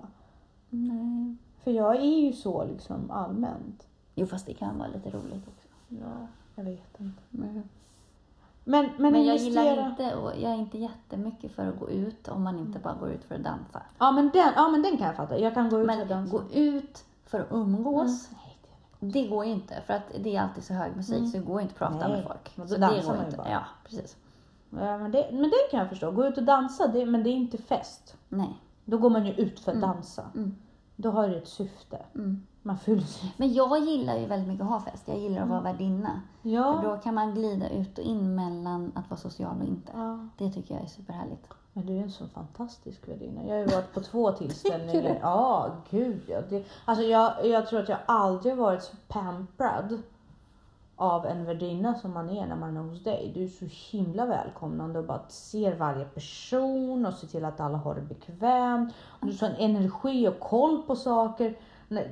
Nej. 0.70 1.36
För 1.64 1.72
jag 1.72 1.96
är 1.96 2.20
ju 2.20 2.34
så 2.34 2.66
liksom 2.66 3.12
allmänt. 3.12 3.88
Jo, 4.16 4.26
fast 4.28 4.46
det 4.46 4.54
kan 4.54 4.78
vara 4.78 4.88
lite 4.88 5.10
roligt 5.10 5.48
också. 5.48 5.68
Ja, 5.90 6.28
jag 6.56 6.64
vet 6.64 7.00
inte. 7.00 7.22
Men, 7.30 7.64
Men, 8.70 8.86
men, 8.98 9.12
men 9.12 9.26
jag 9.26 9.36
investera... 9.38 9.64
gillar 9.70 9.90
inte, 9.90 10.16
och 10.16 10.32
jag 10.38 10.52
är 10.52 10.56
inte 10.56 10.78
jättemycket 10.78 11.52
för 11.52 11.68
att 11.68 11.80
gå 11.80 11.90
ut 11.90 12.28
om 12.28 12.44
man 12.44 12.54
Mm. 12.56 12.68
inte 12.68 12.80
bara 12.80 12.94
går 12.94 13.10
ut 13.12 13.24
för 13.24 13.36
att 13.36 13.44
dansa. 13.44 13.82
Ja 13.98 14.12
men, 14.12 14.30
den, 14.30 14.54
ja 14.56 14.68
men 14.68 14.82
den 14.82 14.98
kan 14.98 15.08
jag 15.08 15.16
fatta. 15.16 15.40
Jag 15.40 15.54
kan 15.54 15.70
gå 15.70 15.80
ut 15.80 15.88
Men 15.88 16.02
och 16.02 16.08
dansa. 16.08 16.32
gå 16.38 16.44
ut 16.52 17.04
för 17.26 17.40
att 17.40 17.48
umgås, 17.52 18.30
Nej, 18.32 18.58
det 19.00 19.28
går 19.28 19.46
ju 19.46 19.52
inte 19.52 19.82
för 19.86 19.94
att 19.94 20.04
det 20.24 20.36
är 20.36 20.42
alltid 20.42 20.64
så 20.64 20.74
hög 20.74 20.96
musik 20.96 21.18
Mm. 21.18 21.28
så 21.28 21.38
det 21.38 21.44
går 21.44 21.62
inte 21.62 21.72
att 21.74 21.80
prata 21.80 22.08
Nej, 22.08 22.18
med 22.18 22.24
folk. 22.28 22.52
men 22.58 22.68
Så 22.68 22.76
det 22.78 23.02
går 23.06 23.26
inte. 23.26 23.38
bara. 23.38 23.52
Ja, 23.52 23.64
precis. 23.84 24.18
Ja, 24.70 24.98
men, 24.98 25.12
det, 25.12 25.30
men 25.32 25.44
det 25.44 25.72
kan 25.72 25.80
jag 25.80 25.90
förstå. 25.90 26.12
Gå 26.12 26.26
ut 26.26 26.38
och 26.38 26.44
dansa, 26.44 26.88
det, 26.88 27.06
men 27.06 27.24
det 27.24 27.30
är 27.30 27.34
inte 27.34 27.58
fest. 27.58 28.16
Nej. 28.30 28.62
Då 28.86 28.98
går 28.98 29.10
man 29.10 29.26
ju 29.26 29.34
ut 29.34 29.60
för 29.60 29.72
att 29.72 29.78
Mm. 29.78 29.90
dansa. 29.90 30.24
Mm. 30.36 30.56
Då 30.96 31.12
har 31.12 31.30
det 31.30 31.38
ett 31.38 31.48
syfte. 31.48 31.98
Mm. 32.16 32.44
Man 32.68 32.78
fyller 32.78 33.02
sig. 33.04 33.34
Men 33.38 33.54
jag 33.54 33.80
gillar 33.80 34.18
ju 34.18 34.26
väldigt 34.26 34.48
mycket 34.48 34.64
att 34.64 34.70
ha 34.72 34.80
fest. 34.80 35.04
Jag 35.08 35.18
gillar 35.20 35.42
att 35.42 35.50
vara 35.50 35.62
värdinna. 35.62 36.22
För 36.42 36.50
Ja. 36.50 36.82
då 36.84 36.98
kan 36.98 37.14
man 37.14 37.34
glida 37.34 37.70
ut 37.70 37.98
och 37.98 38.04
in 38.04 38.36
mellan 38.36 38.92
att 38.96 39.10
vara 39.10 39.20
social 39.20 39.58
och 39.62 39.68
inte. 39.68 39.92
ja. 39.96 40.20
Det 40.38 40.52
tycker 40.52 40.76
jag 40.76 40.84
är 40.84 40.88
superhärligt. 40.88 41.48
Men 41.74 41.86
du 41.86 41.98
är 41.98 42.02
en 42.04 42.12
så 42.12 42.28
fantastisk 42.28 43.08
värdinna. 43.08 43.42
Jag 43.44 43.52
har 43.52 43.60
ju 43.60 43.66
varit 43.66 43.94
på 43.94 44.00
två 44.02 44.32
Tycker 44.32 44.46
tillställningar. 44.48 45.02
du? 45.02 45.20
Ja, 45.22 45.72
gud 45.90 46.22
ja. 46.28 46.40
Det, 46.50 46.64
alltså 46.86 47.04
jag, 47.06 47.46
jag 47.46 47.68
tror 47.68 47.80
att 47.80 47.90
jag 47.90 47.98
aldrig 48.06 48.58
varit 48.58 48.84
så 48.84 48.96
pamprad 49.08 50.02
av 51.00 51.26
en 51.26 51.46
värdinna 51.46 51.94
som 51.96 52.14
man 52.14 52.30
är 52.30 52.48
när 52.48 52.56
man 52.56 52.78
är 52.78 52.82
hos 52.82 53.04
dig. 53.04 53.32
Du 53.34 53.44
är 53.44 53.48
så 53.48 53.66
himla 53.98 54.26
välkomnande 54.26 55.00
och 55.00 55.06
bara 55.06 55.22
ser 55.28 55.76
varje 55.76 56.06
person 56.06 57.06
och 57.06 57.14
ser 57.14 57.28
till 57.28 57.46
att 57.46 57.60
alla 57.60 57.78
har 57.78 57.96
det 57.96 58.02
bekvämt. 58.02 58.94
Och 59.20 59.28
du 59.28 59.38
har 59.42 59.48
en 59.48 59.56
energi 59.56 60.28
och 60.28 60.40
koll 60.40 60.82
på 60.82 60.96
saker. 60.96 61.56
När, 61.88 62.10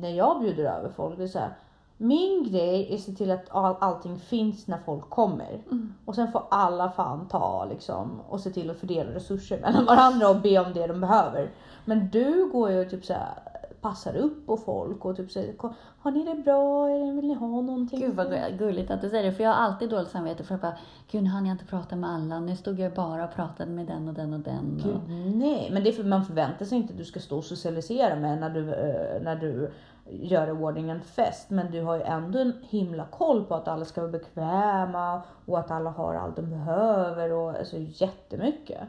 när 0.00 0.10
jag 0.10 0.40
bjuder 0.40 0.64
över 0.64 0.88
folk, 0.88 1.18
det 1.18 1.24
är 1.24 1.28
så 1.28 1.38
här. 1.38 1.54
Min 1.96 2.44
grej 2.50 2.86
är 2.90 2.94
att 2.94 3.00
se 3.00 3.12
till 3.12 3.30
att 3.30 3.44
all, 3.50 3.76
allting 3.80 4.18
finns 4.18 4.66
när 4.66 4.78
folk 4.78 5.10
kommer. 5.10 5.62
Och 6.04 6.14
sen 6.14 6.32
får 6.32 6.42
alla 6.50 6.90
fan 6.90 7.28
ta 7.28 7.64
liksom 7.70 8.20
och 8.28 8.40
se 8.40 8.50
till 8.50 8.70
att 8.70 8.76
fördela 8.76 9.14
resurser 9.14 9.60
mellan 9.60 9.84
varandra 9.84 10.28
och 10.28 10.40
be 10.40 10.58
om 10.58 10.72
det 10.72 10.86
de 10.86 11.00
behöver. 11.00 11.50
Men 11.84 12.08
du 12.10 12.50
går 12.52 12.70
ju 12.70 12.84
typ 12.84 13.04
så 13.04 13.12
här, 13.12 13.51
passar 13.82 14.16
upp 14.16 14.46
på 14.46 14.56
folk 14.56 15.04
och 15.04 15.16
typ 15.16 15.30
säger 15.30 15.52
"Ko- 15.52 15.72
har 16.00 16.10
ni 16.10 16.24
det 16.24 16.34
bra? 16.34 16.86
Vill 16.86 17.26
ni 17.28 17.34
ha 17.34 17.46
någonting? 17.46 18.00
Gud 18.00 18.14
vad 18.14 18.58
gulligt 18.58 18.90
att 18.90 19.00
du 19.00 19.08
säger 19.10 19.24
det. 19.24 19.32
För 19.32 19.44
jag 19.44 19.50
har 19.50 19.56
alltid 19.64 19.90
dåligt 19.90 20.08
samvete 20.10 20.44
för 20.44 20.54
att 20.54 20.60
bara, 20.60 20.76
gud 21.10 21.22
nu 21.22 21.28
hann 21.30 21.46
jag 21.46 21.54
inte 21.54 21.64
prata 21.64 21.96
med 21.96 22.10
alla. 22.10 22.40
Nu 22.40 22.56
stod 22.56 22.78
jag 22.78 22.92
bara 22.94 23.24
och 23.24 23.34
pratade 23.34 23.70
med 23.70 23.86
den 23.86 24.08
och 24.08 24.14
den 24.14 24.32
och 24.32 24.40
den. 24.40 24.74
Och... 24.76 24.82
Gud, 25.08 25.36
nej, 25.36 25.68
men 25.72 25.82
det 25.84 25.88
är 25.90 25.92
för 25.92 26.04
man 26.04 26.24
förväntar 26.24 26.64
sig 26.64 26.78
inte 26.78 26.92
att 26.92 26.98
du 26.98 27.04
ska 27.04 27.20
stå 27.20 27.36
och 27.36 27.44
socialisera 27.44 28.16
med 28.16 28.38
när 28.40 28.50
du, 28.50 28.74
eh, 28.74 29.22
när 29.22 29.36
du 29.36 29.70
gör 30.10 30.48
i 30.48 30.50
ordning 30.50 30.90
en 30.90 31.00
fest. 31.00 31.50
Men 31.50 31.70
du 31.70 31.82
har 31.82 31.96
ju 31.96 32.02
ändå 32.02 32.38
en 32.38 32.52
himla 32.68 33.04
koll 33.04 33.44
på 33.44 33.54
att 33.54 33.68
alla 33.68 33.84
ska 33.84 34.00
vara 34.00 34.12
bekväma 34.12 35.22
och 35.46 35.58
att 35.58 35.70
alla 35.70 35.90
har 35.90 36.14
allt 36.14 36.36
de 36.36 36.50
behöver 36.50 37.32
och 37.32 37.48
alltså 37.50 37.76
jättemycket. 37.78 38.80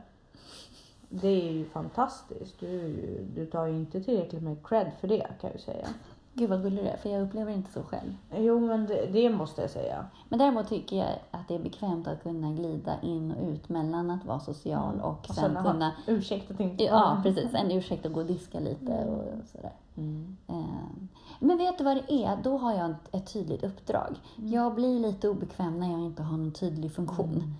Det 1.22 1.28
är 1.50 1.52
ju 1.54 1.66
fantastiskt. 1.66 2.60
Du, 2.60 2.96
du 3.36 3.46
tar 3.46 3.66
ju 3.66 3.76
inte 3.76 4.02
tillräckligt 4.04 4.44
med 4.44 4.58
cred 4.68 4.92
för 5.00 5.08
det 5.08 5.20
kan 5.20 5.36
jag 5.42 5.54
ju 5.54 5.60
säga. 5.60 5.88
Gud 6.36 6.50
vad 6.50 6.62
gullig 6.64 6.84
du 6.84 6.90
är, 6.90 6.98
för 6.98 7.10
jag 7.10 7.22
upplever 7.22 7.52
inte 7.52 7.72
så 7.72 7.84
själv. 7.84 8.16
Jo 8.38 8.60
men 8.60 8.86
det, 8.88 9.06
det 9.06 9.30
måste 9.30 9.62
jag 9.62 9.70
säga. 9.72 10.06
Men 10.30 10.40
däremot 10.40 10.68
tycker 10.70 10.96
jag 10.98 11.10
att 11.32 11.48
det 11.48 11.56
är 11.56 11.60
bekvämt 11.60 12.08
att 12.08 12.24
kunna 12.24 12.52
glida 12.52 13.02
in 13.02 13.32
och 13.32 13.48
ut 13.50 13.70
mellan 13.70 14.10
att 14.12 14.26
vara 14.26 14.40
social 14.40 14.94
och, 15.02 15.04
Mm. 15.04 15.16
Och 15.30 15.36
sen 15.36 15.54
sen 15.54 15.64
kunna... 15.64 15.92
Ursäkta 16.08 16.54
tänkte 16.54 16.84
jag. 16.84 16.94
Ja, 16.96 17.20
precis. 17.24 17.54
En 17.54 17.72
ursäkt 17.72 18.06
att 18.06 18.14
gå 18.14 18.20
och 18.20 18.26
diska 18.26 18.60
lite 18.60 19.06
och 19.06 19.48
sådär. 19.52 19.72
Mm. 19.98 20.38
Eh, 20.48 21.06
Men 21.40 21.58
vet 21.58 21.78
du 21.78 21.84
vad 21.84 21.98
det 21.98 22.14
är? 22.24 22.38
Då 22.44 22.58
har 22.58 22.74
jag 22.74 22.90
ett- 22.92 23.16
ett 23.16 23.34
tydligt 23.34 23.64
uppdrag. 23.64 24.16
Mm. 24.38 24.52
Jag 24.52 24.76
blir 24.76 25.00
lite 25.00 25.30
obekväm 25.30 25.80
när 25.80 25.92
jag 25.92 26.00
inte 26.02 26.24
har 26.24 26.38
någon 26.38 26.52
tydlig 26.52 26.92
funktion. 26.92 27.56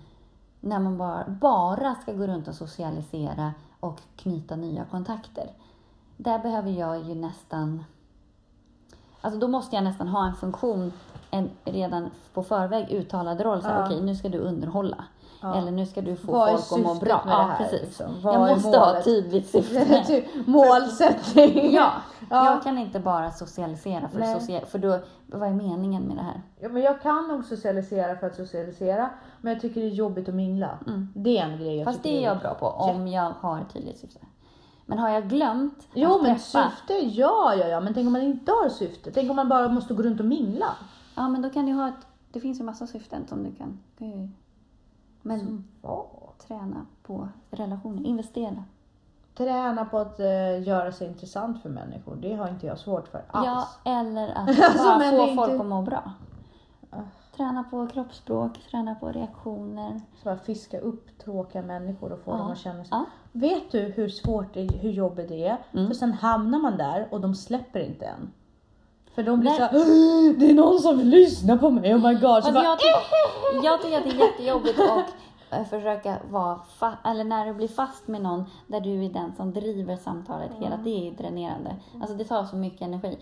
När 0.66 0.78
man 0.78 0.98
bara, 0.98 1.24
bara 1.28 1.94
ska 1.94 2.12
gå 2.12 2.26
runt 2.26 2.48
och 2.48 2.54
socialisera 2.54 3.52
och 3.80 4.00
knyta 4.16 4.56
nya 4.56 4.84
kontakter. 4.84 5.50
Där 6.16 6.38
behöver 6.38 6.70
jag 6.70 7.02
ju 7.02 7.14
nästan... 7.14 7.84
Alltså 9.20 9.40
då 9.40 9.48
måste 9.48 9.76
jag 9.76 9.84
nästan 9.84 10.08
ha 10.08 10.26
en 10.26 10.34
funktion, 10.34 10.92
en 11.30 11.50
redan 11.64 12.10
på 12.34 12.42
förväg 12.42 12.90
uttalad 12.90 13.40
roll. 13.40 13.62
Så 13.62 13.68
här, 13.68 13.80
Ja. 13.80 13.86
Okej, 13.86 14.02
nu 14.02 14.16
ska 14.16 14.28
du 14.28 14.38
underhålla. 14.38 15.04
Ja. 15.44 15.54
Eller 15.54 15.70
nu 15.70 15.86
ska 15.86 16.00
du 16.00 16.16
få 16.16 16.32
Vad 16.32 16.50
folk 16.50 16.80
att 16.80 16.86
må 16.86 16.94
bra. 16.94 17.22
med 17.24 17.34
det 17.34 17.42
här, 17.42 17.56
precis. 17.56 17.80
liksom? 17.80 18.06
Jag 18.22 18.40
måste 18.40 18.68
ha 18.78 18.86
målet? 18.86 18.98
ett 18.98 19.04
tydligt 19.04 19.48
syfte. 19.48 20.04
Typ 20.06 20.46
Målsättning. 20.46 21.72
Ja, 21.74 21.92
Ja. 22.30 22.44
jag 22.46 22.62
kan 22.62 22.78
inte 22.78 23.00
bara 23.00 23.30
socialisera 23.30 24.08
för, 24.08 24.18
Nej. 24.18 24.40
social, 24.40 24.64
för 24.64 24.78
då, 24.78 24.98
vad 25.26 25.48
är 25.48 25.52
meningen 25.52 26.02
med 26.02 26.16
det 26.16 26.22
här? 26.22 26.42
Ja, 26.60 26.68
men 26.68 26.82
jag 26.82 27.02
kan 27.02 27.28
nog 27.28 27.44
socialisera 27.44 28.16
för 28.16 28.26
att 28.26 28.36
socialisera. 28.36 29.10
Men 29.40 29.52
jag 29.52 29.62
tycker 29.62 29.80
det 29.80 29.86
är 29.86 29.90
jobbigt 29.90 30.28
att 30.28 30.34
mingla. 30.34 30.78
Det 31.14 31.38
är 31.38 31.42
en 31.44 31.56
grej 31.58 31.66
jag 31.66 31.74
Mm. 31.74 31.84
Fast 31.84 32.02
det 32.02 32.18
är 32.18 32.22
jag 32.24 32.38
bra 32.38 32.54
på 32.54 32.66
om 32.66 33.08
jag 33.08 33.32
har 33.40 33.60
ett 33.60 33.72
tydligt 33.72 33.98
syfte. 33.98 34.20
Men 34.86 34.98
har 34.98 35.08
jag 35.08 35.28
glömt 35.28 35.88
Jo 35.94 36.14
att 36.14 36.22
men 36.22 36.34
träffa, 36.34 36.70
syfte, 36.70 36.92
ja 36.94 37.54
ja 37.54 37.66
ja. 37.66 37.80
Men 37.80 37.94
tänk 37.94 38.06
om 38.06 38.12
man 38.12 38.22
inte 38.22 38.52
har 38.52 38.68
syfte. 38.68 39.10
Tänk 39.10 39.30
om 39.30 39.36
man 39.36 39.48
bara 39.48 39.68
måste 39.68 39.94
gå 39.94 40.02
runt 40.02 40.20
och 40.20 40.26
mingla. 40.26 40.66
ja 41.14 41.28
men 41.28 41.42
då 41.42 41.50
kan 41.50 41.66
du 41.66 41.72
ha 41.72 41.88
ett, 41.88 42.06
det 42.32 42.40
finns 42.40 42.60
ju 42.60 42.64
massa 42.64 42.86
syften 42.86 43.26
som 43.28 43.42
du 43.44 43.54
kan, 43.54 43.78
kan 43.98 44.34
men 45.24 45.64
Ja. 45.82 46.06
träna 46.48 46.86
på 47.02 47.28
relationer, 47.50 48.06
investera. 48.06 48.64
Träna 49.36 49.84
på 49.84 49.98
att 49.98 50.20
eh, 50.20 50.62
göra 50.62 50.92
sig 50.92 51.08
intressant 51.08 51.62
för 51.62 51.68
människor. 51.70 52.16
Det 52.16 52.34
har 52.34 52.48
inte 52.48 52.66
jag 52.66 52.78
svårt 52.78 53.08
för 53.08 53.22
alls. 53.28 53.46
Ja, 53.84 53.92
eller 53.92 54.28
att 54.28 54.46
bara 54.78 55.00
få 55.00 55.02
är 55.02 55.34
folk 55.36 55.50
inte- 55.50 55.62
att 55.62 55.66
må 55.68 55.82
bra. 55.82 56.12
Träna 57.36 57.64
på 57.70 57.86
kroppsspråk, 57.86 58.58
träna 58.70 58.94
på 58.94 59.08
reaktioner. 59.12 60.00
Så 60.16 60.24
bara 60.24 60.36
fiska 60.36 60.78
upp 60.78 61.18
tråkiga 61.18 61.62
människor 61.62 62.12
och 62.12 62.18
få 62.18 62.30
Ja. 62.30 62.36
dem 62.36 62.50
att 62.50 62.58
känna 62.58 62.84
sig... 62.84 62.88
Ja. 62.90 63.04
Vet 63.32 63.72
du 63.72 63.80
hur 63.80 64.08
svårt 64.08 64.54
det 64.54 64.62
hur 64.76 64.90
jobbigt 64.90 65.28
det 65.28 65.46
är? 65.46 65.56
Mm. 65.72 65.86
För 65.86 65.94
sen 65.94 66.12
hamnar 66.12 66.58
man 66.58 66.76
där 66.76 67.08
och 67.10 67.20
de 67.20 67.34
släpper 67.34 67.80
inte 67.80 68.04
än. 68.06 68.32
För 69.14 69.22
de 69.22 69.40
blir 69.40 69.50
Nej. 69.50 69.58
så 69.58 69.64
här, 69.64 70.38
det 70.38 70.50
är 70.50 70.54
någon 70.54 70.78
som 70.78 70.98
vill 70.98 71.08
lyssna 71.08 71.56
på 71.56 71.70
mig, 71.70 71.94
oh 71.94 71.98
my 72.08 72.12
god. 72.14 72.20
Så 72.20 72.28
Alltså 72.28 72.52
bara, 72.52 72.64
jag, 72.64 72.78
tycker, 72.78 73.64
jag 73.64 73.82
tycker 73.82 73.98
att 73.98 74.04
det 74.04 74.10
är 74.10 74.26
jättejobbigt 74.26 74.78
att 74.80 75.14
eh, 75.60 75.64
försöka 75.66 76.18
vara 76.30 76.60
fa- 76.80 76.96
eller 77.10 77.24
när 77.24 77.46
du 77.46 77.54
blir 77.54 77.68
fast 77.68 78.08
med 78.08 78.22
någon 78.22 78.44
där 78.66 78.80
du 78.80 79.04
är 79.04 79.10
den 79.10 79.32
som 79.36 79.52
driver 79.52 79.96
samtalet 79.96 80.50
hela 80.60 80.76
det 80.76 81.08
är 81.08 81.12
dränerande. 81.12 81.76
Alltså 82.00 82.16
det 82.16 82.24
tar 82.24 82.44
så 82.44 82.56
mycket 82.56 82.82
energi. 82.82 83.18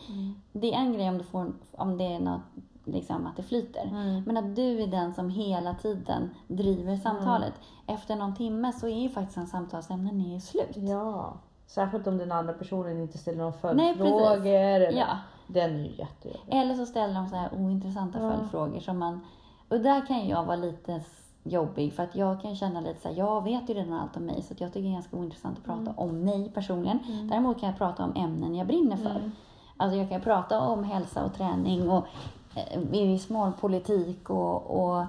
Det 0.53 0.75
är 0.75 0.79
en 0.79 0.93
grej 0.93 1.09
om 1.09 1.19
du 1.19 1.25
får, 1.25 1.53
om 1.73 1.99
det 1.99 2.05
är 2.15 2.21
något, 2.21 2.41
liksom 2.85 3.27
att 3.27 3.37
det 3.37 3.43
flyter. 3.43 3.85
Mm. 3.91 4.23
Men 4.27 4.37
att 4.37 4.57
du 4.57 4.83
är 4.83 4.87
den 4.87 5.15
som 5.15 5.31
hela 5.31 5.75
tiden 5.75 6.31
driver 6.49 6.97
samtalet. 6.97 7.53
Efter 7.87 8.17
någon 8.17 8.35
timme 8.35 8.73
så 8.73 8.87
är 8.89 9.01
ju 9.03 9.09
faktiskt 9.09 9.37
en 9.39 9.47
samtalsämne 9.47 10.13
ner 10.13 10.39
slut. 10.41 10.77
Ja. 10.77 11.35
Särskilt 11.67 12.07
om 12.07 12.19
den 12.19 12.33
andra 12.33 12.53
personen 12.53 13.01
inte 13.01 13.19
ställer 13.19 13.39
några 13.39 13.73
Nej, 13.73 13.95
precis. 13.95 14.13
följdfrågor. 14.13 14.99
Ja. 14.99 15.19
Den 15.53 15.71
är 15.71 15.85
ju 15.85 15.91
jättejobbig. 15.97 16.41
Eller 16.49 16.75
så 16.75 16.87
ställer 16.87 17.15
de 17.15 17.29
så 17.29 17.37
här 17.37 17.55
ointressanta 17.55 18.19
Ja. 18.23 18.31
följdfrågor 18.33 18.81
som 18.81 18.99
man... 18.99 19.21
Och 19.69 19.81
där 19.81 20.07
kan 20.07 20.29
jag 20.29 20.45
vara 20.45 20.57
lite 20.57 21.01
jobbig 21.45 21.93
för 21.93 22.03
att 22.03 22.17
jag 22.17 22.43
kan 22.43 22.57
känna 22.57 22.81
lite 22.81 23.01
så 23.01 23.09
här, 23.09 23.15
jag 23.17 23.45
vet 23.45 23.71
ju 23.71 23.75
redan 23.75 23.93
allt 23.93 24.17
om 24.17 24.25
mig 24.27 24.43
så 24.43 24.55
jag 24.59 24.73
tycker 24.73 24.83
det 24.83 24.89
är 24.89 24.93
ganska 24.93 25.17
ointressant 25.17 25.59
att 25.59 25.65
prata 25.65 25.81
Mm. 25.81 25.95
om 25.97 26.21
mig 26.25 26.49
personligen. 26.55 26.99
Däremot 27.31 27.61
kan 27.61 27.69
jag 27.69 27.79
prata 27.79 28.05
om 28.05 28.13
ämnen 28.17 28.55
jag 28.55 28.67
brinner 28.67 28.97
för. 28.97 29.11
Mm. 29.11 29.33
Alltså 29.77 29.97
jag 29.99 30.09
kan 30.09 30.21
prata 30.21 30.61
om 30.61 30.85
hälsa 30.85 31.25
och 31.25 31.35
träning 31.35 31.91
och 31.91 32.07
eh, 32.55 32.79
i 32.93 33.07
viss 33.07 33.29
mån 33.29 33.53
politik 33.53 34.31
och, 34.31 34.85
och 34.85 35.01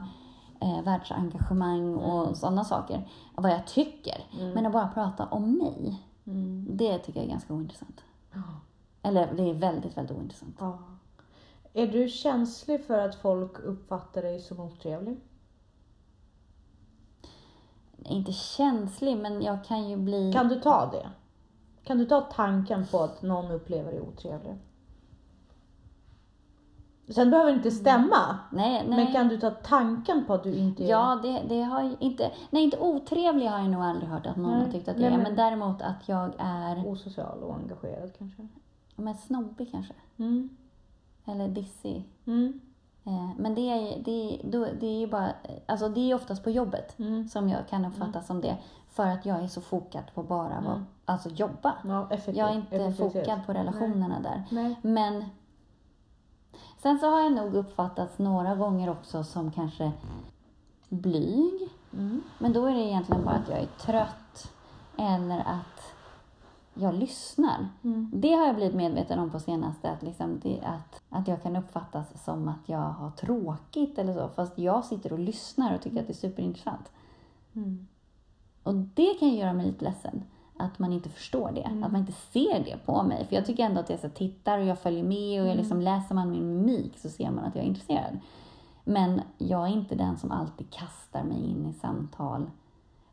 eh, 0.59 0.81
världsengagemang 0.83 1.95
och 1.95 2.21
Mm. 2.23 2.35
sådana 2.35 2.63
saker. 2.63 3.07
Vad 3.35 3.51
jag 3.51 3.65
tycker. 3.67 4.17
Men 4.53 4.65
att 4.65 4.73
bara 4.73 4.87
prata 4.87 5.25
om 5.25 5.57
mig, 5.57 6.01
Mm. 6.27 6.67
det 6.71 6.97
tycker 6.97 7.19
jag 7.19 7.25
är 7.27 7.31
ganska 7.31 7.53
ointressant. 7.53 8.01
Ja. 8.33 8.41
Eller 9.03 9.33
det 9.33 9.49
är 9.49 9.53
väldigt, 9.53 9.97
väldigt 9.97 10.17
ointressant. 10.17 10.55
Ja. 10.59 10.79
Är 11.73 11.87
du 11.87 12.09
känslig 12.09 12.85
för 12.85 12.99
att 12.99 13.15
folk 13.15 13.59
uppfattar 13.59 14.21
dig 14.21 14.41
som 14.41 14.59
otrevlig? 14.59 15.17
inte 18.05 18.31
känslig, 18.31 19.17
men 19.17 19.41
jag 19.41 19.65
kan 19.65 19.89
ju 19.89 19.97
bli... 19.97 20.33
Kan 20.33 20.47
du 20.47 20.59
ta 20.59 20.89
det? 20.91 21.09
Kan 21.83 21.97
du 21.97 22.05
ta 22.05 22.21
tanken 22.21 22.85
på 22.91 22.99
att 22.99 23.21
någon 23.21 23.51
upplever 23.51 23.91
dig 23.91 24.01
otrevlig? 24.01 24.55
Sen 27.09 27.31
behöver 27.31 27.51
det 27.51 27.57
inte 27.57 27.71
stämma. 27.71 28.39
Nej, 28.51 28.85
nej. 28.87 29.05
Men 29.05 29.13
kan 29.13 29.27
du 29.27 29.37
ta 29.37 29.49
tanken 29.49 30.25
på 30.25 30.33
att 30.33 30.43
du 30.43 30.55
inte 30.55 30.83
är... 30.83 30.89
Ja, 30.89 31.19
det, 31.23 31.41
det 31.49 31.61
har 31.61 31.95
inte... 31.99 32.31
Nej, 32.49 32.63
inte 32.63 32.79
otrevlig 32.79 33.47
har 33.47 33.59
jag 33.59 33.69
nog 33.69 33.83
aldrig 33.83 34.09
hört 34.09 34.25
att 34.25 34.35
någon 34.35 34.51
Nej, 34.51 34.65
har 34.65 34.71
tyckt 34.71 34.87
att 34.87 34.97
nej, 34.97 35.05
jag 35.05 35.13
är. 35.13 35.23
Men 35.23 35.35
däremot 35.35 35.81
att 35.81 36.09
jag 36.09 36.33
är 36.37 36.87
Osocial 36.87 37.43
och 37.43 37.55
engagerad 37.55 38.11
kanske? 38.17 38.47
Men 38.95 39.15
snobbig 39.15 39.71
kanske. 39.71 39.93
Mm. 40.17 40.49
Eller 41.25 41.47
dissig. 41.47 42.03
Mm. 42.25 42.59
Eh, 43.03 43.29
Men 43.37 43.55
det 43.55 43.61
är, 43.61 44.03
det, 44.03 44.11
är, 44.11 44.49
då, 44.51 44.67
det 44.79 44.85
är 44.87 44.99
ju 44.99 45.07
bara... 45.07 45.33
Alltså 45.65 45.89
det 45.89 46.11
är 46.11 46.15
oftast 46.15 46.43
på 46.43 46.49
jobbet 46.49 46.99
Mm. 46.99 47.27
som 47.29 47.49
jag 47.49 47.67
kan 47.69 47.85
uppfatta 47.85 48.21
som 48.21 48.41
det. 48.41 48.57
För 48.89 49.07
att 49.07 49.25
jag 49.25 49.43
är 49.43 49.47
så 49.47 49.61
fokad 49.61 50.03
på 50.13 50.23
bara 50.23 50.53
att 50.53 50.65
Mm. 50.65 50.85
alltså 51.05 51.29
jobba. 51.29 51.73
Ja, 51.83 52.07
Jag 52.25 52.49
är 52.49 52.53
inte 52.55 52.93
fokad 52.93 53.45
på 53.45 53.53
relationerna 53.53 54.19
där. 54.19 54.43
Nej. 54.51 54.75
Men 54.81 55.25
sen 56.81 56.99
så 56.99 57.09
har 57.09 57.19
jag 57.21 57.31
nog 57.33 57.55
uppfattats 57.55 58.19
några 58.19 58.55
gånger 58.55 58.89
också 58.89 59.23
som 59.23 59.51
kanske 59.51 59.91
blyg. 60.89 61.69
Mm. 61.93 62.21
Men 62.39 62.53
då 62.53 62.65
är 62.65 62.73
det 62.73 62.81
egentligen 62.81 63.23
bara 63.25 63.35
att 63.35 63.49
jag 63.49 63.59
är 63.59 63.67
trött 63.79 64.51
eller 64.97 65.39
att 65.39 65.93
jag 66.73 66.93
lyssnar. 66.93 67.67
Mm. 67.83 68.11
Det 68.13 68.33
har 68.33 68.45
jag 68.45 68.55
blivit 68.55 68.75
medveten 68.75 69.19
om 69.19 69.29
på 69.29 69.39
senaste, 69.39 69.91
att, 69.91 70.03
liksom 70.03 70.39
det, 70.43 70.59
att, 70.63 71.01
att 71.09 71.27
jag 71.27 71.43
kan 71.43 71.55
uppfattas 71.55 72.23
som 72.23 72.47
att 72.47 72.69
jag 72.69 72.89
har 72.89 73.11
tråkigt 73.11 73.97
eller 73.97 74.13
så. 74.13 74.27
Fast 74.27 74.57
jag 74.57 74.85
sitter 74.85 75.13
och 75.13 75.19
lyssnar 75.19 75.75
och 75.75 75.81
tycker 75.81 75.99
att 75.99 76.07
det 76.07 76.13
är 76.13 76.29
superintressant. 76.29 76.91
Mm. 77.53 77.87
Och 78.63 78.75
det 78.75 79.13
kan 79.19 79.29
göra 79.29 79.53
mig 79.53 79.65
lite 79.65 79.85
ledsen. 79.85 80.23
Att 80.57 80.79
man 80.79 80.93
inte 80.93 81.09
förstår 81.09 81.51
det. 81.51 81.61
Mm. 81.61 81.83
Att 81.83 81.91
man 81.91 82.01
inte 82.01 82.13
ser 82.13 82.63
det 82.63 82.77
på 82.85 83.03
mig. 83.03 83.25
För 83.25 83.35
jag 83.35 83.45
tycker 83.45 83.63
ändå 83.63 83.79
att 83.79 83.89
jag 83.89 83.99
så 83.99 84.09
tittar 84.09 84.59
och 84.59 84.65
jag 84.65 84.79
följer 84.79 85.03
med 85.03 85.41
och 85.41 85.47
jag 85.47 85.57
liksom 85.57 85.81
mm. 85.81 85.83
läser 85.83 86.15
man 86.15 86.31
min 86.31 86.57
mimik 86.57 86.97
så 86.97 87.09
ser 87.09 87.31
man 87.31 87.45
att 87.45 87.55
jag 87.55 87.63
är 87.63 87.67
intresserad. 87.67 88.19
Men 88.83 89.21
jag 89.37 89.67
är 89.67 89.71
inte 89.71 89.95
den 89.95 90.17
som 90.17 90.31
alltid 90.31 90.69
kastar 90.69 91.23
mig 91.23 91.37
in 91.37 91.65
i 91.65 91.73
samtal. 91.73 92.49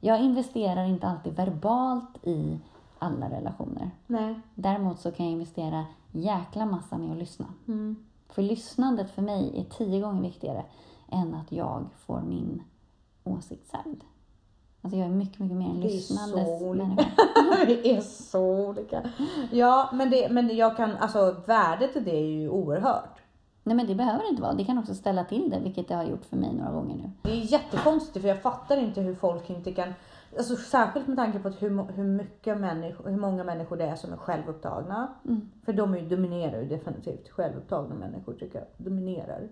Jag 0.01 0.21
investerar 0.21 0.85
inte 0.85 1.09
alltid 1.09 1.37
verbalt 1.37 2.27
i 2.27 2.59
alla 3.01 3.31
relationer. 3.31 3.91
Nej. 4.07 4.41
Däremot 4.55 5.01
så 5.01 5.13
kan 5.13 5.27
jag 5.27 5.33
investera 5.33 5.85
jäkla 6.13 6.67
massa 6.67 6.99
med 6.99 7.13
att 7.13 7.19
lyssna. 7.19 7.47
Mm. 7.69 7.97
För 8.29 8.43
lyssnandet 8.43 9.11
för 9.11 9.23
mig 9.23 9.61
är 9.61 9.65
tio 9.65 10.01
gånger 10.01 10.23
viktigare 10.23 10.65
än 11.09 11.35
att 11.35 11.53
jag 11.53 11.87
får 12.07 12.21
min 12.21 12.63
åsikt 13.25 13.71
sagd. 13.71 14.03
Alltså 14.83 14.99
jag 14.99 15.07
är 15.07 15.13
mycket, 15.13 15.39
mycket 15.39 15.57
mer 15.57 15.71
en 15.71 15.81
lyssnandes 15.81 16.61
människa. 16.63 17.05
Vi 17.67 17.91
är 17.97 18.01
så 18.01 18.69
olika. 18.69 19.11
Ja, 19.51 19.91
men, 19.93 20.11
det, 20.11 20.29
men 20.29 20.57
jag 20.57 20.77
kan, 20.77 20.97
alltså 20.97 21.37
värdet 21.47 21.97
i 21.97 22.01
det 22.01 22.17
är 22.17 22.27
ju 22.27 22.49
oerhört. 22.49 23.21
Nej 23.63 23.77
men 23.77 23.87
det 23.87 23.95
behöver 23.95 24.31
inte 24.31 24.43
vara. 24.43 24.55
Det 24.55 24.65
kan 24.65 24.79
också 24.79 24.95
ställa 24.95 25.25
till 25.25 25.51
det, 25.51 25.61
vilket 25.61 25.89
det 25.89 25.95
har 25.95 26.05
gjort 26.05 26.25
för 26.25 26.37
mig 26.37 26.53
några 26.55 26.73
gånger 26.73 26.97
nu. 26.97 27.11
Det 27.23 27.31
är 27.31 27.53
jättekonstigt 27.53 28.23
för 28.23 28.29
jag 28.29 28.43
fattar 28.43 28.77
inte 28.77 29.01
hur 29.01 29.15
folk 29.15 29.51
inte 29.51 29.73
kan 29.73 29.95
Alltså, 30.39 30.57
särskilt 30.57 31.07
med 31.07 31.17
tanke 31.17 31.39
på 31.39 31.49
hur, 31.49 31.93
hur, 31.93 32.05
mycket 32.05 32.61
människor, 32.61 33.11
hur 33.11 33.17
många 33.17 33.45
människor 33.45 33.77
det 33.77 33.85
är 33.85 33.97
som 33.97 34.13
är 34.13 34.17
självupptagna. 34.17 35.15
Mm. 35.25 35.51
För 35.65 35.73
de 35.73 35.95
är, 35.95 36.01
dominerar 36.01 36.61
ju 36.61 36.69
definitivt. 36.69 37.29
Självupptagna 37.29 37.95
människor 37.95 38.33
tycker 38.33 38.59
jag 38.59 38.69
dominerar 38.77 39.49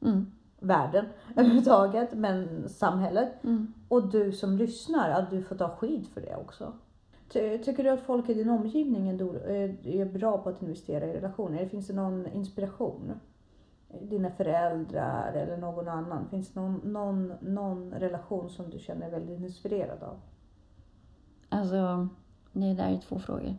mm. 0.00 0.26
världen 0.60 1.06
överhuvudtaget, 1.36 2.14
men 2.14 2.68
samhället. 2.68 3.44
Mm. 3.44 3.72
Och 3.88 4.10
du 4.10 4.32
som 4.32 4.56
lyssnar, 4.56 5.10
att 5.10 5.30
du 5.30 5.42
får 5.42 5.56
ta 5.56 5.76
skit 5.76 6.08
för 6.08 6.20
det 6.20 6.36
också. 6.36 6.72
Ty, 7.32 7.58
tycker 7.58 7.84
du 7.84 7.90
att 7.90 8.00
folk 8.00 8.28
i 8.28 8.34
din 8.34 8.50
omgivning 8.50 9.08
är, 9.08 9.22
är 9.86 10.04
bra 10.04 10.38
på 10.38 10.48
att 10.48 10.62
investera 10.62 11.06
i 11.06 11.12
relationer? 11.12 11.66
Finns 11.66 11.86
det 11.86 11.94
någon 11.94 12.26
inspiration? 12.26 13.12
Dina 14.02 14.30
föräldrar 14.30 15.32
eller 15.32 15.56
någon 15.56 15.88
annan? 15.88 16.28
Finns 16.30 16.52
det 16.52 16.60
någon, 16.60 16.80
någon, 16.84 17.32
någon 17.40 17.92
relation 17.92 18.50
som 18.50 18.70
du 18.70 18.78
känner 18.78 19.10
väldigt 19.10 19.40
inspirerad 19.40 20.02
av? 20.02 20.20
Alltså, 21.48 22.08
det 22.52 22.74
där 22.74 22.92
är 22.92 22.98
två 22.98 23.18
frågor. 23.18 23.54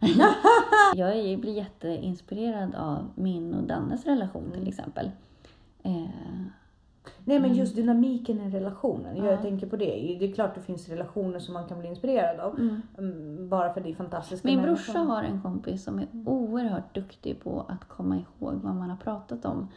jag 0.94 1.40
blir 1.40 1.56
jätteinspirerad 1.56 2.74
av 2.74 3.10
min 3.14 3.54
och 3.54 3.62
Dannes 3.62 4.06
relation 4.06 4.44
till 4.44 4.60
mm. 4.60 4.68
exempel. 4.68 5.10
Eh, 5.82 6.08
Nej 7.28 7.40
men 7.40 7.54
just 7.54 7.74
mm. 7.74 7.86
dynamiken 7.86 8.40
i 8.40 8.50
relationen. 8.50 9.16
Jag 9.16 9.32
ja. 9.32 9.36
tänker 9.36 9.66
på 9.66 9.76
det. 9.76 10.16
Det 10.20 10.24
är 10.24 10.32
klart 10.32 10.54
det 10.54 10.60
finns 10.60 10.88
relationer 10.88 11.38
som 11.38 11.54
man 11.54 11.68
kan 11.68 11.78
bli 11.78 11.88
inspirerad 11.88 12.40
av. 12.40 12.58
Mm. 12.58 12.82
mm 12.98 13.48
bara 13.48 13.72
för 13.72 13.80
det 13.80 13.90
är 13.90 13.94
fantastiska 13.94 14.48
Min 14.48 14.60
människor. 14.60 14.74
brorsa 14.74 14.98
har 14.98 15.22
en 15.22 15.42
kompis 15.42 15.84
som 15.84 15.98
är 15.98 16.06
oerhört 16.26 16.94
duktig 16.94 17.40
på 17.42 17.66
att 17.68 17.88
komma 17.88 18.16
ihåg 18.16 18.54
vad 18.54 18.74
man 18.74 18.90
har 18.90 18.96
pratat 18.96 19.44
om 19.44 19.68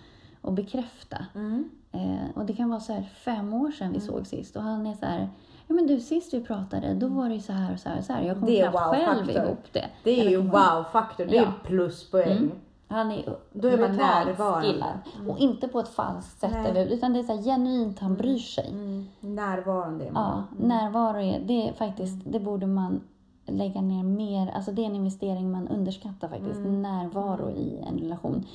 och 0.42 0.54
bekräfta. 0.54 1.26
Mm. 1.36 1.70
Eh, 1.92 2.36
och 2.36 2.46
det 2.46 2.54
kan 2.54 2.70
vara 2.70 2.80
så 2.80 2.94
här 2.94 3.04
fem 3.04 3.54
år 3.54 3.72
sedan 3.72 3.92
vi 3.92 3.98
mm. 3.98 4.08
såg 4.08 4.28
sist 4.28 4.56
och 4.56 4.64
han 4.64 4.86
är 4.86 4.94
så 4.94 5.06
här 5.06 5.30
Ja 5.68 5.76
men 5.76 5.88
du 5.88 6.00
sist 6.00 6.34
vi 6.34 6.44
pratade 6.44 6.94
då 6.94 7.08
var 7.08 7.30
det 7.30 7.36
ju 7.36 7.42
så 7.42 7.54
här 7.54 7.74
och 7.74 7.80
så 7.80 7.90
här 7.90 7.98
och 7.98 8.04
så 8.04 8.14
här. 8.14 8.22
Jag 8.22 8.40
kom 8.40 8.48
knappt 8.48 8.74
wow 8.74 8.94
själv 8.94 9.30
ihop 9.30 9.66
det. 9.72 9.86
Det 10.04 10.22
är 10.22 10.30
ju 10.30 10.38
wow-faktor. 10.38 11.26
Det 11.26 11.38
är 11.38 11.44
ja. 11.44 11.54
pluspoäng. 11.64 12.38
Mm. 12.38 12.52
Han 12.92 13.12
är 13.12 13.38
Då 13.54 13.68
är 13.68 13.78
man 13.78 13.96
närvarande. 13.96 15.00
Mm. 15.16 15.30
Och 15.30 15.40
inte 15.40 15.68
på 15.68 15.80
ett 15.80 15.90
falskt 15.90 16.40
sätt 16.40 16.68
över, 16.68 16.86
utan 16.86 17.14
det 17.14 17.20
är 17.20 17.24
så 17.24 17.36
här, 17.36 17.44
genuint, 17.44 18.00
han 18.00 18.16
bryr 18.16 18.38
sig. 18.38 18.70
Mm. 18.70 19.06
Närvarande 19.20 20.06
är 20.06 20.12
man. 20.12 20.46
Ja, 20.52 20.58
mm. 20.58 20.68
närvaro 20.68 21.22
är, 21.22 21.40
det 21.40 21.70
är 21.70 21.74
faktiskt, 21.74 22.22
det 22.26 22.40
borde 22.40 22.68
man 22.68 23.02
lägga 23.46 23.82
ner 23.82 24.04
mer, 24.04 24.52
alltså 24.56 24.72
det 24.72 24.82
är 24.82 24.86
en 24.86 24.96
investering 24.96 25.52
man 25.52 25.68
underskattar 25.68 26.28
faktiskt, 26.28 26.60
mm. 26.60 26.82
närvaro 26.82 27.50
i 27.50 27.84
en 27.88 27.98
relation. 27.98 28.46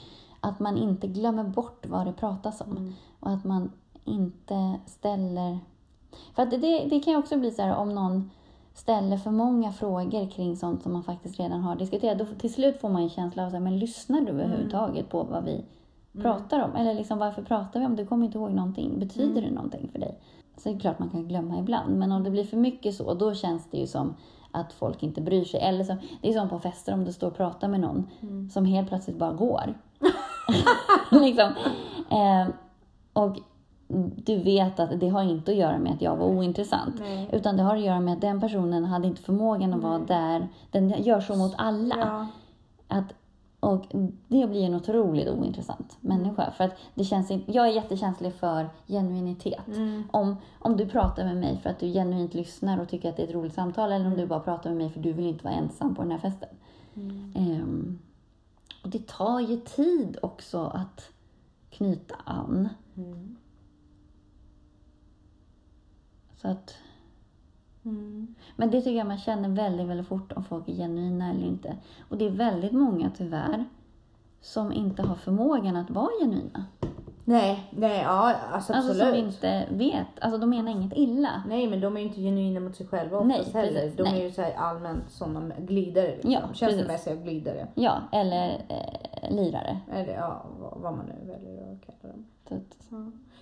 Att 0.41 0.61
man 0.61 0.76
inte 0.76 1.07
glömmer 1.07 1.45
bort 1.45 1.87
vad 1.87 2.07
det 2.07 2.12
pratas 2.12 2.61
om. 2.61 2.76
Mm. 2.76 2.93
Och 3.20 3.30
att 3.30 3.45
man 3.45 3.72
inte 4.05 4.80
ställer... 4.87 5.59
För 6.34 6.43
att 6.43 6.51
det, 6.51 6.87
det 6.91 7.01
kan 7.01 7.12
ju 7.12 7.18
också 7.18 7.37
bli 7.37 7.51
så 7.51 7.62
här 7.62 7.76
om 7.76 7.95
någon 7.95 8.30
ställer 8.77 9.16
för 9.16 9.31
många 9.31 9.72
frågor 9.72 10.31
kring 10.31 10.57
sånt 10.57 10.83
som 10.83 10.93
man 10.93 11.03
faktiskt 11.03 11.41
redan 11.41 11.61
har 11.61 11.77
diskuterat. 11.77 12.18
Då, 12.18 12.27
till 12.39 12.55
slut 12.55 12.81
får 12.81 12.89
man 12.89 13.03
en 13.03 13.11
känsla 13.11 13.47
av 13.47 13.55
att 13.55 13.62
men 13.62 13.79
lyssnar 13.79 14.20
du 14.20 14.29
mm. 14.29 14.41
överhuvudtaget 14.41 15.09
på 15.09 15.22
vad 15.22 15.45
vi 15.45 15.53
mm. 15.55 16.22
pratar 16.22 16.61
om? 16.61 16.77
Eller 16.77 16.95
liksom, 16.95 17.18
varför 17.18 17.43
pratar 17.43 17.81
vi 17.81 17.87
om 17.87 17.97
Du 17.97 18.07
kommer 18.07 18.27
inte 18.27 18.39
ihåg 18.39 18.51
någonting. 18.51 18.99
Betyder 18.99 19.31
mm. 19.31 19.45
det 19.45 19.51
någonting 19.51 19.89
för 19.93 19.99
dig? 19.99 20.18
Så 20.57 20.68
det 20.68 20.74
är 20.74 20.79
klart 20.79 20.99
man 20.99 21.11
kan 21.11 21.29
glömma 21.29 21.59
ibland. 21.59 21.97
Men 21.97 22.12
om 22.12 22.24
det 22.24 22.31
blir 22.31 22.45
för 22.45 22.57
mycket 22.57 22.95
så, 22.95 23.14
då 23.14 23.35
känns 23.35 23.70
det 23.70 23.79
ju 23.79 23.87
som 23.87 24.14
att 24.51 24.72
folk 24.72 25.03
inte 25.03 25.20
bryr 25.20 25.45
sig. 25.45 25.61
Eller 25.61 25.85
så, 25.85 25.97
det 26.22 26.29
är 26.29 26.33
som 26.33 26.49
på 26.49 26.59
fester 26.59 26.95
om 26.95 27.05
du 27.05 27.12
står 27.12 27.27
och 27.27 27.37
pratar 27.37 27.68
med 27.68 27.81
någon 27.81 28.11
mm. 28.20 28.51
som 28.51 28.64
helt 28.64 28.89
plötsligt 28.89 29.18
bara 29.18 29.33
går. 29.33 29.74
liksom. 31.11 31.55
Eh, 32.11 32.49
och 33.12 33.37
du 34.16 34.43
vet 34.43 34.80
att 34.80 35.01
det 35.01 35.09
har 35.09 35.22
inte 35.22 35.51
att 35.51 35.57
göra 35.57 35.78
med 35.78 35.93
att 35.93 36.03
jag 36.03 36.16
var 36.16 36.26
ointressant. 36.26 36.95
Nej. 37.01 37.28
Utan 37.32 37.57
det 37.57 37.62
har 37.62 37.76
att 37.76 37.82
göra 37.82 38.01
med 38.01 38.14
att 38.14 38.20
den 38.20 38.41
personen 38.41 38.84
hade 38.84 39.07
inte 39.07 39.22
förmågan 39.22 39.74
att 39.74 39.80
Nej. 39.80 39.91
vara 39.91 39.99
där. 39.99 40.49
Den 40.70 41.03
gör 41.03 41.20
så 41.20 41.37
mot 41.37 41.55
alla. 41.59 41.97
Ja. 41.99 42.26
Att, 42.89 43.14
och 43.61 43.84
det 44.28 44.47
blir 44.47 44.64
en 44.64 44.74
otroligt 44.74 45.28
ointressant 45.28 45.97
människa. 46.01 46.51
För 46.51 46.64
att 46.64 46.76
det 46.95 47.05
känns, 47.05 47.30
jag 47.47 47.68
är 47.68 47.72
jättekänslig 47.72 48.34
för 48.34 48.68
genuinitet. 48.87 49.66
Mm. 49.66 50.03
Om, 50.11 50.37
om 50.59 50.76
du 50.76 50.87
pratar 50.87 51.24
med 51.24 51.37
mig 51.37 51.59
för 51.62 51.70
att 51.70 51.78
du 51.78 51.93
genuint 51.93 52.34
lyssnar 52.34 52.80
och 52.80 52.89
tycker 52.89 53.09
att 53.09 53.16
det 53.16 53.22
är 53.22 53.26
ett 53.26 53.34
roligt 53.34 53.55
samtal. 53.55 53.93
Eller 53.93 54.07
om 54.07 54.12
mm. 54.12 54.18
du 54.18 54.26
bara 54.26 54.41
pratar 54.41 54.70
med 54.70 54.76
mig 54.76 54.91
för 54.91 54.99
att 54.99 55.05
du 55.05 55.12
vill 55.12 55.26
inte 55.26 55.45
vara 55.45 55.55
ensam 55.55 55.95
på 55.95 56.03
den 56.03 56.11
här 56.11 56.18
festen. 56.18 56.49
Mm. 56.95 57.32
Um, 57.37 57.99
och 58.82 58.91
det 58.91 59.07
tar 59.07 59.41
ju 59.41 59.57
tid 59.57 60.18
också 60.22 60.64
att 60.64 61.11
knyta 61.70 62.14
an. 62.24 62.68
Mm. 62.97 63.37
Så 66.47 66.53
att, 66.53 66.75
mm. 67.85 68.35
Men 68.57 68.71
det 68.71 68.81
tycker 68.81 68.99
jag 68.99 69.07
man 69.07 69.19
känner 69.19 69.49
väldigt, 69.49 69.87
väldigt 69.87 70.07
fort 70.07 70.33
om 70.33 70.45
folk 70.45 70.69
är 70.69 70.73
genuina 70.73 71.31
eller 71.31 71.47
inte. 71.47 71.77
Och 72.09 72.19
det 72.19 72.27
är 72.27 72.31
väldigt 72.31 72.73
många 72.73 73.11
tyvärr 73.11 73.65
som 74.41 74.73
inte 74.73 75.03
har 75.03 75.15
förmågan 75.17 75.77
att 75.77 75.91
vara 75.91 76.11
genuina. 76.21 76.65
Nej, 77.29 77.70
nej, 77.70 78.03
ja 78.03 78.35
alltså 78.53 78.72
absolut. 78.72 79.03
Alltså 79.03 79.05
som 79.05 79.14
inte 79.14 79.66
vet, 79.70 80.07
alltså 80.20 80.39
de 80.39 80.51
menar 80.51 80.72
inget 80.72 80.93
illa. 80.97 81.43
Nej, 81.49 81.68
men 81.68 81.81
de 81.81 81.97
är 81.97 82.01
ju 82.01 82.07
inte 82.07 82.20
genuina 82.20 82.61
mot 82.61 82.77
sig 82.77 82.87
själva 82.87 83.18
oftast 83.18 83.55
nej, 83.55 83.64
heller. 83.66 83.93
De 83.97 84.03
nej. 84.03 84.20
är 84.20 84.24
ju 84.24 84.33
så 84.33 84.45
allmänt 84.57 85.11
sådana 85.11 85.55
glidare 85.59 86.14
liksom. 86.14 86.33
Ja, 86.33 86.41
Känslomässiga 86.55 87.14
glidare. 87.14 87.66
Ja, 87.74 88.01
eller 88.12 88.64
eh, 88.68 89.37
lirare. 89.37 89.81
Eller 89.93 90.14
ja, 90.14 90.45
vad, 90.59 90.97
man 90.97 91.07
nu 91.07 91.33
väljer 91.33 91.72
att 91.72 91.87
kalla 91.87 92.14
dem. 92.14 92.24
Ja. 92.89 92.97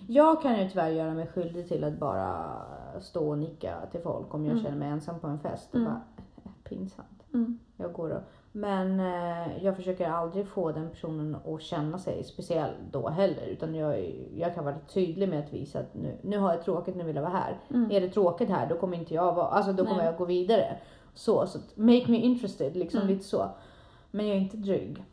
Jag 0.06 0.42
kan 0.42 0.60
ju 0.60 0.68
tyvärr 0.68 0.90
göra 0.90 1.14
mig 1.14 1.26
skyldig 1.26 1.68
till 1.68 1.84
att 1.84 1.98
bara 1.98 2.56
stå 3.00 3.28
och 3.28 3.38
nicka 3.38 3.74
till 3.90 4.00
folk 4.00 4.34
om 4.34 4.44
jag 4.44 4.52
mm. 4.52 4.64
känner 4.64 4.78
mig 4.78 4.88
ensam 4.88 5.20
på 5.20 5.26
en 5.26 5.38
fest. 5.38 5.74
Mm. 5.74 5.84
bara, 5.84 6.00
pinsamt. 6.64 7.24
Mm. 7.34 7.58
Jag 7.76 7.92
går 7.92 8.10
och, 8.10 8.22
men 8.56 9.00
eh, 9.00 9.64
jag 9.64 9.76
försöker 9.76 10.08
aldrig 10.08 10.48
få 10.48 10.72
den 10.72 10.90
personen 10.90 11.36
att 11.46 11.62
känna 11.62 11.98
sig 11.98 12.24
speciell 12.24 12.70
då 12.90 13.08
heller. 13.08 13.46
Utan 13.46 13.74
jag, 13.74 14.14
jag 14.36 14.54
kan 14.54 14.64
vara 14.64 14.78
tydlig 14.78 15.28
med 15.28 15.38
att 15.38 15.52
visa 15.52 15.78
att 15.78 15.94
nu, 15.94 16.18
nu 16.22 16.38
har 16.38 16.52
jag 16.52 16.64
tråkigt, 16.64 16.96
nu 16.96 17.04
vill 17.04 17.16
jag 17.16 17.22
vara 17.22 17.32
här. 17.32 17.58
Mm. 17.70 17.90
Är 17.90 18.00
det 18.00 18.08
tråkigt 18.08 18.48
här 18.48 18.66
då 18.68 18.76
kommer 18.76 18.96
inte 18.96 19.14
jag 19.14 19.34
vara, 19.34 19.46
alltså 19.46 19.72
då 19.72 19.84
kommer 19.84 19.96
Nej. 19.96 20.06
jag 20.06 20.16
gå 20.16 20.24
vidare. 20.24 20.76
Så, 21.14 21.46
så 21.46 21.58
make 21.74 22.04
me 22.08 22.16
interested, 22.16 22.76
liksom 22.76 23.00
mm. 23.00 23.12
lite 23.12 23.24
så. 23.24 23.50
Men 24.10 24.28
jag 24.28 24.36
är 24.36 24.40
inte 24.40 24.56
dryg. 24.56 25.04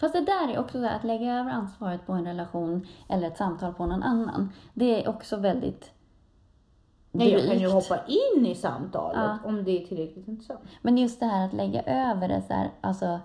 Fast 0.00 0.14
det 0.14 0.20
där 0.20 0.52
är 0.54 0.58
också 0.58 0.78
så 0.78 0.86
att 0.86 1.04
lägga 1.04 1.40
över 1.40 1.50
ansvaret 1.50 2.06
på 2.06 2.12
en 2.12 2.24
relation 2.26 2.86
eller 3.08 3.28
ett 3.28 3.36
samtal 3.36 3.74
på 3.74 3.86
någon 3.86 4.02
annan. 4.02 4.52
Det 4.74 5.04
är 5.04 5.08
också 5.08 5.36
väldigt 5.36 5.92
Nej, 7.18 7.32
jag 7.32 7.46
kan 7.46 7.58
ju 7.58 7.68
hoppa 7.68 7.98
in 8.06 8.46
i 8.46 8.54
samtalet 8.54 9.16
ja. 9.16 9.38
om 9.44 9.64
det 9.64 9.82
är 9.82 9.86
tillräckligt 9.86 10.28
intressant. 10.28 10.60
Men 10.82 10.98
just 10.98 11.20
det 11.20 11.26
här 11.26 11.46
att 11.46 11.52
lägga 11.52 11.82
över 11.82 12.28
det 12.28 12.42
så 12.42 12.54
här, 12.54 12.70
alltså 12.80 13.20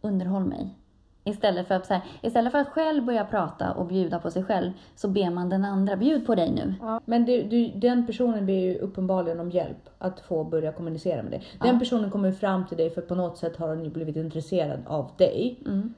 underhåll 0.00 0.44
mig. 0.44 0.76
Istället 1.24 1.68
för, 1.68 1.74
att, 1.74 1.86
så 1.86 1.94
här, 1.94 2.02
istället 2.22 2.52
för 2.52 2.58
att 2.58 2.68
själv 2.68 3.04
börja 3.04 3.24
prata 3.24 3.72
och 3.72 3.86
bjuda 3.86 4.18
på 4.18 4.30
sig 4.30 4.44
själv 4.44 4.72
så 4.94 5.08
ber 5.08 5.30
man 5.30 5.48
den 5.48 5.64
andra, 5.64 5.96
bjud 5.96 6.26
på 6.26 6.34
dig 6.34 6.50
nu. 6.50 6.74
Ja, 6.80 7.00
men 7.04 7.24
du, 7.24 7.42
du, 7.42 7.68
den 7.68 8.06
personen 8.06 8.46
ber 8.46 8.52
ju 8.52 8.78
uppenbarligen 8.78 9.40
om 9.40 9.50
hjälp 9.50 9.88
att 9.98 10.20
få 10.20 10.44
börja 10.44 10.72
kommunicera 10.72 11.22
med 11.22 11.32
dig. 11.32 11.42
Den 11.60 11.74
ja. 11.74 11.78
personen 11.78 12.10
kommer 12.10 12.32
fram 12.32 12.66
till 12.66 12.76
dig 12.76 12.90
för 12.90 13.00
på 13.00 13.14
något 13.14 13.38
sätt 13.38 13.56
har 13.56 13.68
den 13.68 13.84
ju 13.84 13.90
blivit 13.90 14.16
intresserad 14.16 14.80
av 14.86 15.10
dig. 15.16 15.62
Mm. 15.66 15.94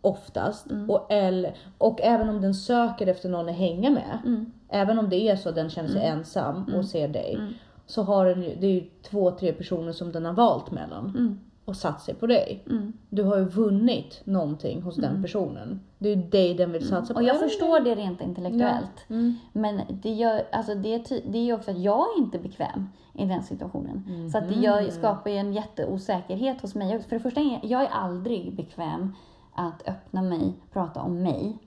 Oftast. 0.00 0.70
Mm. 0.70 0.90
Och, 0.90 1.12
eller, 1.12 1.56
och 1.78 2.00
även 2.02 2.28
om 2.28 2.40
den 2.40 2.54
söker 2.54 3.06
efter 3.06 3.28
någon 3.28 3.48
att 3.48 3.56
hänga 3.56 3.90
med. 3.90 4.18
Mm. 4.24 4.52
Även 4.74 4.98
om 4.98 5.08
det 5.08 5.28
är 5.28 5.36
så 5.36 5.48
att 5.48 5.54
den 5.54 5.70
känner 5.70 5.88
sig 5.88 6.06
mm. 6.06 6.18
ensam 6.18 6.62
och 6.62 6.68
mm. 6.68 6.84
ser 6.84 7.08
dig. 7.08 7.34
Mm. 7.34 7.52
så 7.86 8.02
har 8.02 8.26
den 8.26 8.42
ju, 8.42 8.54
det 8.54 8.66
är 8.66 8.70
ju 8.70 8.84
två, 9.02 9.30
tre 9.30 9.52
personer 9.52 9.92
som 9.92 10.12
den 10.12 10.24
har 10.24 10.32
valt 10.32 10.70
mellan. 10.70 11.04
Mm. 11.04 11.40
Och 11.64 11.76
satt 11.76 12.02
sig 12.02 12.14
på 12.14 12.26
dig. 12.26 12.64
Mm. 12.70 12.92
Du 13.08 13.22
har 13.22 13.36
ju 13.36 13.44
vunnit 13.44 14.20
någonting 14.24 14.82
hos 14.82 14.96
den 14.96 15.22
personen. 15.22 15.80
Det 15.98 16.08
är 16.08 16.16
ju 16.16 16.22
dig 16.22 16.54
den 16.54 16.72
vill 16.72 16.88
satsa 16.88 17.14
på. 17.14 17.20
Och 17.20 17.26
jag 17.26 17.40
förstår 17.40 17.80
det 17.80 17.94
rent 17.94 18.20
intellektuellt. 18.20 19.08
Mm. 19.08 19.36
Men 19.52 19.80
det, 19.88 20.10
gör, 20.10 20.42
alltså 20.52 20.74
det, 20.74 20.94
är 20.94 21.30
det 21.30 21.38
är 21.38 21.44
ju 21.44 21.54
också 21.54 21.70
att 21.70 21.78
jag 21.78 21.98
är 21.98 22.18
inte 22.18 22.38
bekväm 22.38 22.88
i 23.12 23.26
den 23.26 23.42
situationen. 23.42 24.30
Så 24.32 24.38
att 24.38 24.48
det 24.48 24.54
gör, 24.54 24.90
skapar 24.90 25.30
ju 25.30 25.36
en 25.36 25.52
jätteosäkerhet 25.52 26.60
hos 26.60 26.74
mig 26.74 26.96
också. 26.96 27.08
För 27.08 27.16
det 27.16 27.22
första, 27.22 27.40
är 27.40 27.60
jag 27.62 27.82
är 27.82 27.88
aldrig 27.88 28.56
bekväm 28.56 29.14
att 29.54 29.88
öppna 29.88 30.22
mig, 30.22 30.52
prata 30.72 31.00
om 31.00 31.22
mig 31.22 31.58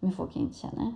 med 0.00 0.14
folk 0.14 0.30
jag 0.34 0.42
inte 0.42 0.58
känner. 0.58 0.92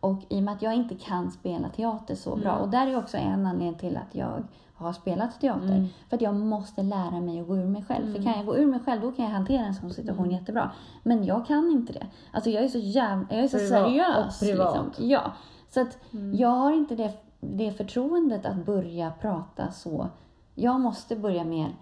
Och 0.00 0.22
i 0.28 0.38
och 0.38 0.42
med 0.42 0.54
att 0.54 0.62
jag 0.62 0.74
inte 0.74 0.94
kan 0.94 1.30
spela 1.30 1.68
teater 1.68 2.14
så 2.14 2.36
bra, 2.36 2.56
och 2.56 2.68
där 2.68 2.86
är 2.86 2.96
också 2.98 3.16
en 3.16 3.46
anledning 3.46 3.78
till 3.78 3.96
att 3.96 4.14
jag 4.14 4.42
har 4.74 4.92
spelat 4.92 5.40
teater. 5.40 5.88
För 6.08 6.16
att 6.16 6.22
jag 6.22 6.34
måste 6.34 6.82
lära 6.82 7.20
mig 7.20 7.40
att 7.40 7.46
gå 7.46 7.56
ur 7.56 7.66
mig 7.66 7.84
själv. 7.84 8.14
För 8.14 8.22
kan 8.22 8.32
jag 8.36 8.46
gå 8.46 8.56
ur 8.56 8.66
mig 8.66 8.80
själv, 8.80 9.00
då 9.02 9.12
kan 9.12 9.24
jag 9.24 9.32
hantera 9.32 9.64
en 9.64 9.74
sån 9.74 9.90
situation 9.90 10.30
jättebra. 10.30 10.70
Men 11.02 11.24
jag 11.24 11.46
kan 11.46 11.70
inte 11.70 11.92
det. 11.92 12.06
Alltså 12.32 12.50
jag 12.50 12.64
är 12.64 12.68
så 12.68 12.78
jävla, 12.78 13.26
jag 13.30 13.38
är 13.44 13.48
så 13.48 13.56
Privat- 13.56 13.68
seriös. 13.84 14.42
och 14.42 14.46
privat. 14.48 14.84
Liksom. 14.86 15.08
Ja. 15.08 15.32
Så 15.68 15.80
att 15.80 15.98
jag 16.34 16.48
har 16.48 16.72
inte 16.72 16.96
det, 16.96 17.12
det 17.40 17.72
förtroendet 17.72 18.46
att 18.46 18.66
börja 18.66 19.10
prata 19.20 19.70
så. 19.72 20.08
Jag 20.54 20.80
måste 20.80 21.16
börja 21.16 21.44
mer 21.44 21.76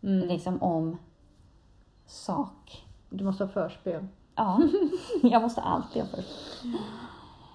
liksom 0.00 0.62
om 0.62 0.96
sak. 2.06 2.86
Du 3.10 3.24
måste 3.24 3.44
ha 3.44 3.48
förspel. 3.48 4.06
Ja, 4.34 4.60
jag 5.22 5.42
måste 5.42 5.60
alltid 5.60 6.02
ha 6.02 6.08
först. 6.08 6.62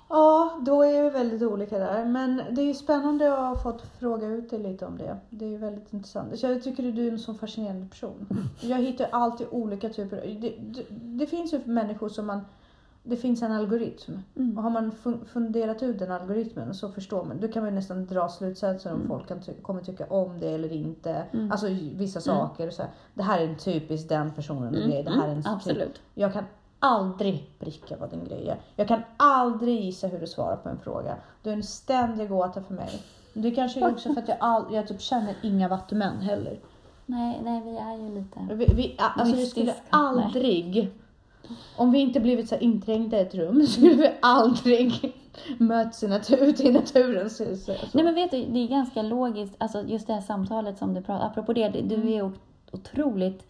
Ja, 0.09 0.59
då 0.65 0.83
är 0.83 1.03
vi 1.03 1.09
väldigt 1.09 1.41
olika 1.41 1.79
där. 1.79 2.05
Men 2.05 2.41
det 2.51 2.61
är 2.61 2.65
ju 2.65 2.73
spännande 2.73 3.33
att 3.33 3.39
ha 3.39 3.55
fått 3.63 3.81
fråga 3.99 4.27
ut 4.27 4.49
dig 4.49 4.59
lite 4.59 4.85
om 4.85 4.97
det. 4.97 5.17
Det 5.29 5.45
är 5.45 5.49
ju 5.49 5.57
väldigt 5.57 5.93
intressant. 5.93 6.39
Så 6.39 6.45
jag 6.47 6.63
tycker 6.63 6.89
att 6.89 6.95
du 6.95 7.07
är 7.07 7.11
en 7.11 7.19
så 7.19 7.33
fascinerande 7.33 7.87
person. 7.87 8.27
Jag 8.61 8.77
hittar 8.77 9.07
alltid 9.11 9.47
olika 9.51 9.89
typer. 9.89 10.17
Det, 10.41 10.53
det, 10.59 10.83
det 10.89 11.25
finns 11.27 11.53
ju 11.53 11.59
människor 11.65 12.09
som 12.09 12.25
man... 12.25 12.41
Det 13.03 13.15
finns 13.15 13.41
en 13.41 13.51
algoritm. 13.51 14.11
Och 14.57 14.63
har 14.63 14.69
man 14.69 14.91
fun- 14.91 15.25
funderat 15.25 15.83
ut 15.83 15.99
den 15.99 16.11
algoritmen 16.11 16.73
så 16.73 16.89
förstår 16.89 17.25
man. 17.25 17.37
Då 17.41 17.47
kan 17.47 17.63
man 17.63 17.69
ju 17.71 17.75
nästan 17.75 18.05
dra 18.05 18.29
slutsatser 18.29 18.93
om 18.93 19.07
folk 19.07 19.27
kan 19.27 19.41
ty- 19.41 19.53
kommer 19.61 19.81
tycka 19.81 20.05
om 20.05 20.39
det 20.39 20.47
eller 20.49 20.71
inte. 20.73 21.23
Alltså 21.51 21.67
vissa 21.93 22.21
saker. 22.21 22.69
Så 22.69 22.81
här, 22.81 22.91
det 23.13 23.23
här 23.23 23.39
är 23.39 23.47
en 23.47 23.57
typisk 23.57 24.09
den 24.09 24.31
personen 24.31 24.73
grej. 24.73 25.03
Det 25.03 25.11
här 25.11 25.27
är 25.27 25.31
en 25.31 25.43
typ- 25.43 25.51
Absolut. 25.53 26.01
jag 26.13 26.33
kan 26.33 26.43
aldrig 26.79 27.49
pricka 27.59 27.97
vad 27.99 28.09
din 28.09 28.23
grej 28.25 28.49
är. 28.49 28.57
Jag 28.75 28.87
kan 28.87 29.01
aldrig 29.17 29.81
gissa 29.81 30.07
hur 30.07 30.19
du 30.19 30.27
svarar 30.27 30.55
på 30.55 30.69
en 30.69 30.79
fråga. 30.79 31.15
Du 31.43 31.49
är 31.49 31.53
en 31.53 31.63
ständig 31.63 32.29
gåta 32.29 32.61
för 32.61 32.73
mig. 32.73 33.01
Det 33.33 33.51
kanske 33.51 33.79
är 33.79 33.91
också 33.91 34.13
för 34.13 34.21
att 34.21 34.27
jag, 34.27 34.37
all, 34.39 34.63
jag 34.71 34.87
typ 34.87 35.01
känner 35.01 35.35
inga 35.43 35.67
vattumän 35.67 36.17
heller. 36.21 36.59
Nej, 37.05 37.39
nej, 37.43 37.61
vi 37.65 37.77
är 37.77 37.97
ju 37.97 38.15
lite... 38.15 38.39
Vi, 38.55 38.65
vi, 38.75 38.95
alltså 38.97 39.35
vi 39.35 39.45
skulle 39.45 39.73
aldrig, 39.89 40.91
om 41.77 41.91
vi 41.91 41.99
inte 41.99 42.19
blivit 42.19 42.49
så 42.49 42.55
inträngda 42.55 43.17
i 43.17 43.21
ett 43.21 43.35
rum, 43.35 43.63
skulle 43.67 43.93
vi 43.95 44.11
aldrig 44.21 45.15
möts 45.57 46.03
i 46.03 46.07
natur, 46.07 46.61
i 46.65 46.71
naturen. 46.71 47.29
Så, 47.29 47.55
så. 47.55 47.71
Nej 47.91 48.03
men 48.03 48.15
vet 48.15 48.31
du, 48.31 48.45
det 48.45 48.59
är 48.59 48.67
ganska 48.67 49.01
logiskt, 49.01 49.55
alltså 49.57 49.83
just 49.87 50.07
det 50.07 50.13
här 50.13 50.21
samtalet 50.21 50.77
som 50.77 50.93
du 50.93 51.01
pratar, 51.01 51.25
apropå 51.27 51.53
det, 51.53 51.69
du 51.69 51.95
Mm. 51.95 52.07
är 52.07 52.31
otroligt 52.71 53.45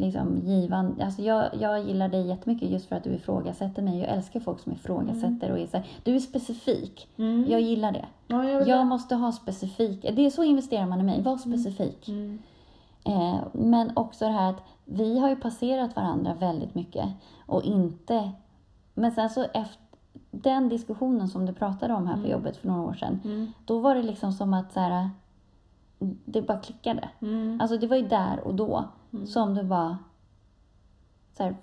liksom 0.00 0.38
givande. 0.38 1.04
Alltså 1.04 1.22
jag, 1.22 1.50
jag 1.60 1.84
gillar 1.84 2.08
dig 2.08 2.26
jättemycket 2.26 2.70
just 2.70 2.88
för 2.88 2.96
att 2.96 3.04
du 3.04 3.10
ifrågasätter 3.10 3.82
mig. 3.82 3.98
Jag 3.98 4.08
älskar 4.08 4.40
folk 4.40 4.60
som 4.60 4.72
ifrågasätter 4.72 5.50
och 5.52 5.58
är 5.58 5.66
så 5.66 5.76
här, 5.76 5.86
du 6.02 6.14
är 6.14 6.20
specifik. 6.20 7.08
Jag 7.48 7.60
gillar 7.60 7.92
det. 7.92 8.06
ja, 8.26 8.44
jag 8.44 8.68
Jag 8.68 8.86
måste 8.86 9.14
ha 9.14 9.32
specifik, 9.32 10.02
det 10.02 10.26
är 10.26 10.30
så 10.30 10.44
investerar 10.44 10.86
man 10.86 11.00
i 11.00 11.02
mig, 11.02 11.22
var 11.22 11.36
specifik. 11.36 12.08
Mm. 12.08 12.38
Eh, 13.04 13.38
men 13.52 13.92
också 13.96 14.24
det 14.24 14.30
här 14.30 14.50
att 14.50 14.62
vi 14.84 15.18
har 15.18 15.28
ju 15.28 15.36
passerat 15.36 15.96
varandra 15.96 16.34
väldigt 16.34 16.74
mycket 16.74 17.08
och 17.46 17.62
inte... 17.62 18.30
Men 18.94 19.12
sen 19.12 19.30
så 19.30 19.42
efter 19.42 19.80
den 20.30 20.68
diskussionen 20.68 21.28
som 21.28 21.46
du 21.46 21.52
pratade 21.52 21.94
om 21.94 22.06
här 22.06 22.14
Mm. 22.14 22.24
på 22.24 22.30
jobbet 22.30 22.56
för 22.56 22.68
några 22.68 22.82
år 22.82 22.94
sedan, 22.94 23.52
då 23.64 23.78
var 23.78 23.94
det 23.94 24.02
liksom 24.02 24.32
som 24.32 24.54
att 24.54 24.72
så 24.72 24.80
här, 24.80 25.10
det 26.24 26.42
bara 26.42 26.58
klickade. 26.58 27.08
Mm. 27.20 27.58
Alltså 27.60 27.76
det 27.78 27.86
var 27.86 27.96
ju 27.96 28.08
där 28.08 28.40
och 28.44 28.54
då 28.54 28.84
som 29.26 29.54
du 29.54 29.62
bara... 29.62 29.98
Så 31.36 31.42
här, 31.42 31.56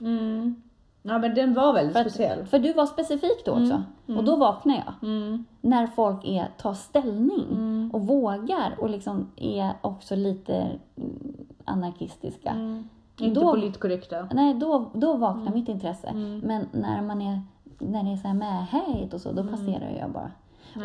Mm. 0.00 0.62
Ja 1.02 1.18
men 1.18 1.34
den 1.34 1.54
var 1.54 1.72
väldigt 1.72 1.92
för, 1.96 2.00
att, 2.00 2.10
speciell. 2.12 2.46
för 2.46 2.58
du 2.58 2.72
var 2.72 2.86
specifik 2.86 3.44
då 3.44 3.52
också. 3.52 3.82
Och 4.06 4.24
då 4.24 4.36
vaknade 4.36 4.82
jag. 4.86 5.08
Mm. 5.10 5.44
När 5.60 5.86
folk 5.86 6.24
är, 6.24 6.48
tar 6.58 6.74
ställning 6.74 7.90
och 7.92 8.00
vågar 8.06 8.74
och 8.78 8.90
liksom 8.90 9.26
är 9.36 9.70
också 9.80 10.16
lite 10.16 10.54
mm, 10.96 11.36
anarkistiska. 11.64 12.82
Inte 13.20 13.40
Då- 13.40 13.50
politiskt 13.52 13.80
korrekta. 13.80 14.28
Nej, 14.32 14.54
då, 14.54 14.90
då 14.94 15.16
vaknar 15.16 15.42
Mm. 15.42 15.54
mitt 15.54 15.68
intresse. 15.68 16.12
Men 16.42 16.68
när 16.72 17.02
man 17.02 17.22
är, 17.22 17.42
när 17.78 18.02
det 18.02 18.10
är 18.12 18.16
så 18.16 18.28
här 18.76 19.08
och 19.14 19.20
så, 19.20 19.30
Mm. 19.30 19.44
då 19.46 19.50
passerar 19.52 19.90
jag 20.00 20.10
bara. 20.10 20.30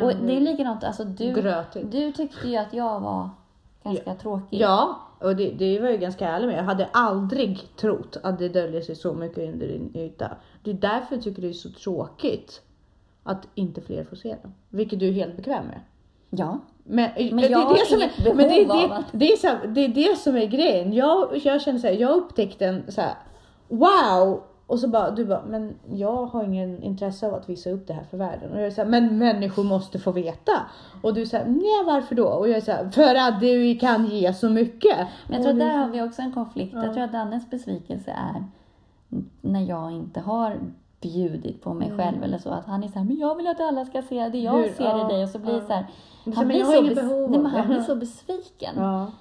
och 0.01 0.15
det 0.25 0.37
är 0.37 0.41
likadant, 0.41 0.83
alltså 0.83 1.03
du, 1.03 1.33
Grötigt. 1.33 1.91
du 1.91 2.11
tyckte 2.11 2.47
ju 2.47 2.57
att 2.57 2.73
jag 2.73 2.99
var 2.99 3.29
ganska 3.83 4.15
tråkig. 4.15 4.59
Ja, 4.61 4.99
och 5.23 5.35
det, 5.35 5.51
det 5.51 5.79
var 5.79 5.89
jag 5.89 5.99
ganska 5.99 6.27
ärlig 6.27 6.47
med. 6.47 6.57
Jag 6.57 6.63
hade 6.63 6.89
aldrig 6.93 7.59
trott 7.77 8.17
att 8.23 8.39
det 8.39 8.49
döljer 8.49 8.81
sig 8.81 8.95
så 8.95 9.13
mycket 9.13 9.53
under 9.53 9.67
din 9.67 9.91
yta. 9.97 10.31
Det 10.63 10.71
är 10.71 10.75
därför 10.75 11.15
jag 11.15 11.23
tycker 11.23 11.41
det 11.41 11.49
är 11.49 11.53
så 11.53 11.69
tråkigt 11.69 12.61
att 13.23 13.47
inte 13.55 13.81
fler 13.81 14.03
får 14.03 14.15
se 14.15 14.29
det. 14.29 14.51
Vilket 14.69 14.99
du 14.99 15.07
är 15.07 15.11
helt 15.11 15.35
bekväm 15.35 15.65
med. 15.65 15.79
Ja. 16.29 16.59
Men, 16.83 17.09
men 17.31 17.51
jag 17.51 17.59
har 17.59 17.75
som 17.75 17.97
inget 17.97 18.19
är, 18.19 18.33
men 18.33 18.47
det, 18.47 18.61
är 18.61 18.65
det, 18.87 18.95
att- 18.95 19.05
det, 19.11 19.31
är 19.31 19.37
så, 19.37 19.67
det 19.67 19.81
är 19.81 19.87
det 19.87 20.17
som 20.17 20.35
är 20.35 20.45
grejen. 20.45 20.93
Jag, 20.93 21.41
jag 21.43 21.61
känner 21.61 21.79
så 21.79 21.87
här, 21.87 21.93
jag 21.93 22.17
upptäckte 22.17 22.65
en 22.65 22.91
så 22.91 23.01
här, 23.01 23.13
wow! 23.67 24.43
Och 24.73 24.79
så 24.79 24.87
bara, 24.87 25.11
du 25.11 25.25
bara, 25.25 25.43
men 25.47 25.73
jag 25.93 26.25
har 26.25 26.43
ingen 26.43 26.83
intresse 26.83 27.27
av 27.27 27.33
att 27.33 27.49
visa 27.49 27.69
upp 27.69 27.87
det 27.87 27.93
här 27.93 28.03
för 28.03 28.17
världen. 28.17 28.51
Och 28.51 28.57
jag 28.59 28.65
är 28.67 28.71
så 28.71 28.81
här, 28.81 28.89
men 28.89 29.17
människor 29.17 29.63
måste 29.63 29.99
få 29.99 30.11
veta. 30.11 30.51
Och 31.01 31.13
du 31.13 31.25
säger, 31.25 31.45
nej 31.45 31.83
varför 31.85 32.15
då? 32.15 32.27
Och 32.27 32.49
jag 32.49 32.57
är 32.57 32.61
så 32.61 32.71
här, 32.71 32.89
för 32.89 33.15
att 33.15 33.39
du 33.39 33.75
kan 33.79 34.05
ge 34.05 34.33
så 34.33 34.49
mycket. 34.49 34.97
Men 35.27 35.33
jag 35.35 35.41
tror 35.41 35.51
att 35.53 35.59
där 35.59 35.77
har 35.77 35.87
vi 35.89 36.01
också 36.01 36.21
en 36.21 36.31
konflikt. 36.31 36.73
Jag 36.73 36.93
tror 36.93 37.03
att 37.03 37.11
Dannes 37.11 37.49
besvikelse 37.49 38.11
är 38.11 38.45
när 39.41 39.61
jag 39.61 39.91
inte 39.91 40.19
har 40.19 40.59
bjudit 41.01 41.61
på 41.63 41.73
mig 41.73 41.91
själv 41.97 42.23
eller 42.23 42.37
så. 42.37 42.49
Att 42.49 42.65
han 42.65 42.83
är 42.83 42.87
så 42.87 42.99
här, 42.99 43.05
men 43.05 43.17
jag 43.17 43.35
vill 43.35 43.47
att 43.47 43.59
alla 43.61 43.85
ska 43.85 44.01
se 44.01 44.29
det 44.29 44.37
jag 44.39 44.53
Mm. 44.53 44.65
Hur- 44.69 44.73
ser 44.75 44.83
ja, 44.83 45.09
i 45.11 45.13
dig. 45.13 45.23
Och 45.23 45.29
så 45.29 45.39
blir 45.39 45.53
det 45.53 45.61
så 45.67 45.73
här, 45.73 45.85
Men 46.23 46.33
han 46.33 46.49
jag 46.49 46.83
blir 46.83 46.95
så, 46.95 47.01
bes- 47.01 47.41
nej, 47.43 47.51
han 47.51 47.67
blir 47.67 47.81
så 47.81 47.95
besviken. 47.95 48.73
Ja. 48.77 49.11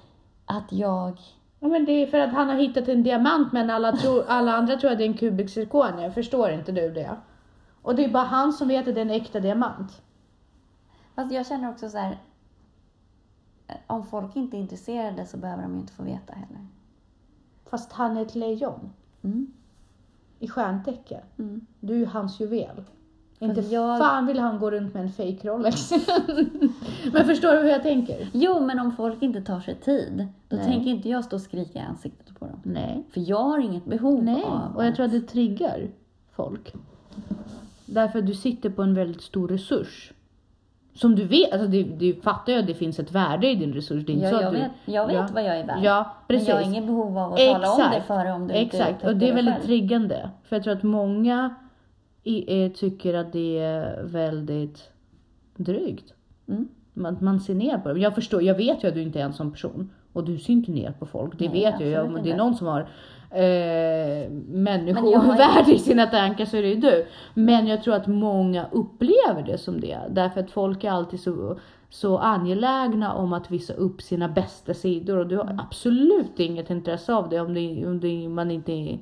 Att 0.45 0.71
jag 0.73 1.17
Ja 1.63 1.69
men 1.69 1.85
det 1.85 1.91
är 1.91 2.07
för 2.07 2.17
att 2.19 2.33
han 2.33 2.49
har 2.49 2.55
hittat 2.55 2.87
en 2.87 3.03
diamant 3.03 3.51
men 3.53 3.69
alla, 3.69 3.91
tror, 3.91 4.23
alla 4.27 4.53
andra 4.55 4.75
tror 4.77 4.91
att 4.91 4.97
det 4.97 5.03
är 5.03 5.07
en 5.07 5.17
kubik 5.17 5.49
zirkonia. 5.49 6.11
Förstår 6.11 6.49
inte 6.51 6.71
du 6.71 6.91
det? 6.91 7.15
Och 7.81 7.95
det 7.95 8.05
är 8.05 8.09
bara 8.09 8.23
han 8.23 8.53
som 8.53 8.67
vet 8.67 8.87
att 8.87 8.95
det 8.95 9.01
är 9.01 9.05
en 9.05 9.11
äkta 9.11 9.39
diamant. 9.39 10.01
Fast 11.15 11.31
jag 11.33 11.47
känner 11.47 11.69
också 11.71 11.89
så 11.89 11.97
här. 11.97 12.17
eh, 13.67 13.75
Om 13.87 14.03
folk 14.05 14.35
inte 14.35 14.57
är 14.57 14.59
intresserade 14.59 15.25
så 15.25 15.37
behöver 15.37 15.63
de 15.63 15.73
ju 15.73 15.79
inte 15.79 15.93
få 15.93 16.03
veta 16.03 16.33
heller. 16.33 16.67
Fast 17.69 17.91
han 17.91 18.17
är 18.17 18.21
ett 18.21 18.35
lejon 18.35 18.93
Mm. 19.21 19.53
i 20.39 20.47
stjärntecken. 20.47 21.21
Mm. 21.39 21.65
Du 21.79 21.93
är 21.93 21.97
ju 21.97 22.05
hans 22.05 22.39
juvel. 22.39 22.83
Inte 23.43 23.61
jag- 23.61 23.97
fan 23.99 24.25
vill 24.27 24.39
han 24.39 24.59
gå 24.59 24.71
runt 24.71 24.93
med 24.93 25.03
en 25.03 25.11
fake 25.11 25.47
Rolex. 25.47 25.91
men 27.13 27.25
förstår 27.25 27.51
du 27.53 27.59
hur 27.59 27.69
jag 27.69 27.83
tänker? 27.83 28.27
Jo, 28.33 28.59
men 28.59 28.79
om 28.79 28.91
folk 28.91 29.21
inte 29.23 29.41
tar 29.41 29.59
sig 29.59 29.75
tid, 29.75 30.27
då 30.47 30.55
Nej. 30.55 30.65
tänker 30.65 30.89
inte 30.91 31.09
jag 31.09 31.23
stå 31.23 31.35
och 31.35 31.41
skrika 31.41 31.79
i 31.79 31.81
ansiktet 31.81 32.39
på 32.39 32.45
dem. 32.45 32.59
Nej. 32.63 33.03
För 33.13 33.29
jag 33.29 33.43
har 33.43 33.59
inget 33.59 33.85
behov 33.85 34.23
Nej, 34.23 34.43
av 34.43 34.75
och 34.75 34.85
jag 34.85 34.95
tror 34.95 35.05
att 35.05 35.11
det 35.11 35.21
triggar 35.21 35.87
folk. 36.35 36.73
Därför 37.85 38.19
att 38.19 38.27
du 38.27 38.33
sitter 38.33 38.69
på 38.69 38.81
en 38.83 38.93
väldigt 38.93 39.21
stor 39.21 39.47
resurs. 39.47 40.11
Som 40.95 41.15
du 41.15 41.25
vet, 41.27 41.53
alltså 41.53 41.67
det, 41.67 41.83
du 41.83 42.15
fattar 42.21 42.53
ju 42.53 42.59
att 42.59 42.67
det 42.67 42.73
finns 42.73 42.99
ett 42.99 43.11
värde 43.11 43.47
i 43.51 43.55
din 43.55 43.73
resurs. 43.73 44.05
Det 44.05 44.11
är 44.11 44.13
inte 44.13 44.25
Ja, 44.25 44.31
så 44.31 44.35
jag, 44.41 44.45
att 44.45 44.53
du, 44.53 44.59
vet, 44.59 44.71
jag 44.85 45.07
vet 45.07 45.15
ja. 45.15 45.27
vad 45.33 45.43
jag 45.43 45.57
är 45.59 45.65
värd. 45.67 45.79
Ja, 45.83 46.13
precis. 46.27 46.47
Men 46.47 46.55
jag 46.57 46.63
har 46.63 46.71
inget 46.71 46.85
behov 46.85 47.17
av 47.17 47.33
att 47.33 47.39
tala 47.39 47.71
om 47.71 47.91
det 47.93 48.01
för 48.01 48.23
dig 48.23 48.33
om 48.33 48.47
du 48.47 48.53
inte 48.53 48.77
Exakt, 48.77 49.03
och 49.03 49.09
upptäcker 49.11 49.13
det 49.19 49.29
är 49.29 49.35
väldigt 49.35 49.53
själv. 49.53 49.65
triggande. 49.65 50.29
För 50.43 50.55
jag 50.55 50.63
tror 50.63 50.73
att 50.73 50.83
många 50.83 51.55
i, 52.23 52.63
eh, 52.65 52.71
tycker 52.71 53.13
att 53.13 53.33
det 53.33 53.59
är 53.59 54.03
väldigt 54.03 54.89
drygt. 55.57 56.13
Mm. 56.47 56.67
Man, 56.93 57.17
man 57.21 57.39
ser 57.39 57.55
ner 57.55 57.77
på 57.77 57.93
det. 57.93 57.99
Jag 57.99 58.15
förstår, 58.15 58.41
jag 58.43 58.55
vet 58.55 58.83
ju 58.83 58.87
att 58.87 58.93
du 58.93 59.01
inte 59.01 59.19
är 59.19 59.23
en 59.23 59.33
sån 59.33 59.51
person. 59.51 59.89
Och 60.13 60.23
du 60.23 60.37
ser 60.37 60.53
inte 60.53 60.71
ner 60.71 60.91
på 60.99 61.05
folk, 61.05 61.39
det 61.39 61.49
Nej, 61.49 61.61
vet 61.63 61.79
jag. 61.79 61.89
jag. 61.89 62.05
Om 62.05 62.19
det 62.23 62.31
är 62.31 62.37
någon 62.37 62.55
som 62.55 62.67
har 62.67 62.81
eh, 63.31 64.29
människovärde 64.47 65.73
i 65.75 65.79
sina 65.79 66.05
tankar 66.05 66.45
så 66.45 66.57
är 66.57 66.61
det 66.61 66.67
ju 66.69 66.75
du. 66.75 67.05
Men 67.33 67.67
jag 67.67 67.83
tror 67.83 67.93
att 67.95 68.07
många 68.07 68.65
upplever 68.71 69.43
det 69.45 69.57
som 69.57 69.79
det. 69.81 69.99
Därför 70.09 70.39
att 70.39 70.51
folk 70.51 70.83
är 70.83 70.91
alltid 70.91 71.19
så, 71.19 71.57
så 71.89 72.17
angelägna 72.17 73.13
om 73.13 73.33
att 73.33 73.51
visa 73.51 73.73
upp 73.73 74.01
sina 74.01 74.27
bästa 74.27 74.73
sidor. 74.73 75.17
Och 75.17 75.27
du 75.27 75.35
Mm. 75.35 75.47
har 75.47 75.65
absolut 75.65 76.39
inget 76.39 76.69
intresse 76.69 77.13
av 77.13 77.29
det 77.29 77.39
om, 77.39 77.53
det, 77.53 77.85
om 77.85 77.99
det, 77.99 78.29
man 78.29 78.51
inte 78.51 78.97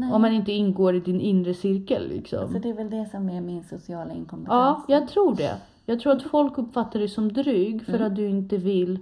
Nej. 0.00 0.12
om 0.12 0.22
man 0.22 0.32
inte 0.32 0.52
ingår 0.52 0.94
i 0.96 1.00
din 1.00 1.20
inre 1.20 1.54
cirkel 1.54 2.08
liksom. 2.08 2.52
Så 2.52 2.58
det 2.58 2.68
är 2.68 2.74
väl 2.74 2.90
det 2.90 3.06
som 3.10 3.28
är 3.28 3.40
min 3.40 3.64
sociala 3.64 4.12
inkompetens. 4.12 4.48
Ja, 4.48 4.84
jag 4.88 5.08
tror 5.08 5.34
det. 5.36 5.56
Jag 5.86 6.00
tror 6.00 6.12
att 6.12 6.22
folk 6.22 6.58
uppfattar 6.58 6.98
dig 6.98 7.08
som 7.08 7.32
dryg 7.32 7.84
för 7.84 7.94
Mm. 7.94 8.06
att 8.06 8.16
du 8.16 8.26
inte 8.28 8.56
vill 8.56 8.98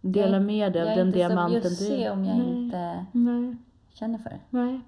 dela 0.00 0.36
Jag- 0.36 0.42
med 0.42 0.72
dig 0.72 0.82
Jag 0.82 0.88
av 0.88 0.92
är 0.92 0.96
den 0.96 1.06
inte 1.06 1.18
diamanten 1.18 1.62
så 1.62 1.68
du 1.68 1.88
bjussig 1.88 2.02
är. 2.02 2.12
om 2.12 2.24
jag 2.24 2.36
Nej. 2.38 2.56
inte 2.64 3.06
Nej, 3.12 3.56
känner 3.92 4.18
för 4.18 4.30
det. 4.30 4.40
nej. 4.50 4.80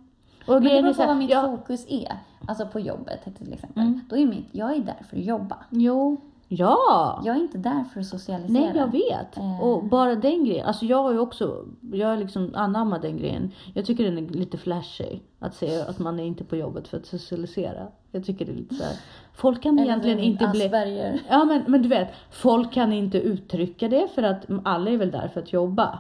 Och 0.47 0.55
Men 0.55 0.63
det 0.65 0.79
är 0.79 0.83
beror 0.83 0.93
så 0.93 1.01
på 1.03 1.07
vad 1.07 1.17
mitt 1.17 1.31
ja, 1.31 1.43
fokus 1.57 1.87
är. 1.89 2.13
Alltså 2.49 2.67
på 2.67 2.81
jobbet 2.81 3.21
till 3.39 3.53
exempel. 3.53 3.83
Mm. 3.83 4.01
Då 4.09 4.17
är 4.17 4.27
mitt, 4.27 4.49
jag 4.53 4.77
är 4.77 4.81
där 4.81 5.03
för 5.11 5.17
att 5.17 5.25
jobba. 5.25 5.57
Jo. 5.71 6.17
Ja! 6.55 7.23
Jag 7.25 7.37
är 7.37 7.41
inte 7.41 7.59
där 7.59 7.85
för 7.85 8.01
att 8.01 8.07
socialisera. 8.07 8.61
Nej, 8.61 8.73
jag 8.77 8.93
vet. 8.93 9.37
Eh. 9.37 9.61
Och 9.61 9.85
bara 9.85 10.15
den 10.15 10.45
grejen. 10.45 10.67
Alltså 10.67 10.85
jag 10.85 11.03
har 11.03 11.13
ju 11.13 11.19
också, 11.19 11.65
jag 11.93 12.09
har 12.09 12.17
liksom 12.17 12.51
anammat 12.55 13.03
den 13.03 13.17
grejen. 13.17 13.53
Jag 13.75 13.87
tycker 13.87 14.05
den 14.05 14.19
är 14.19 14.23
lite 14.23 14.59
flashy. 14.59 15.19
Att 15.39 15.55
säga 15.55 15.85
att 15.85 15.99
man 15.99 16.21
är 16.21 16.25
inte 16.25 16.45
på 16.45 16.57
jobbet 16.57 16.89
för 16.89 16.97
att 16.97 17.07
socialisera. 17.07 17.87
Jag 18.11 18.25
tycker 18.25 18.45
det 18.45 18.53
är 18.53 18.57
lite 18.57 18.75
så 18.75 18.85
här. 18.85 18.97
Folk 19.35 19.63
kan 19.63 19.79
Eller 19.79 19.89
egentligen 19.89 20.19
en 20.19 20.25
inte 20.25 20.49
bli... 20.49 20.65
Asperger. 20.65 21.21
Ja 21.29 21.45
men, 21.45 21.65
men 21.67 21.83
du 21.83 21.89
vet, 21.89 22.09
folk 22.31 22.73
kan 22.73 22.93
inte 22.93 23.19
uttrycka 23.19 23.89
det 23.89 24.09
för 24.15 24.23
att 24.23 24.45
alla 24.65 24.91
är 24.91 24.97
väl 24.97 25.11
där 25.11 25.29
för 25.29 25.41
att 25.41 25.53
jobba. 25.53 25.99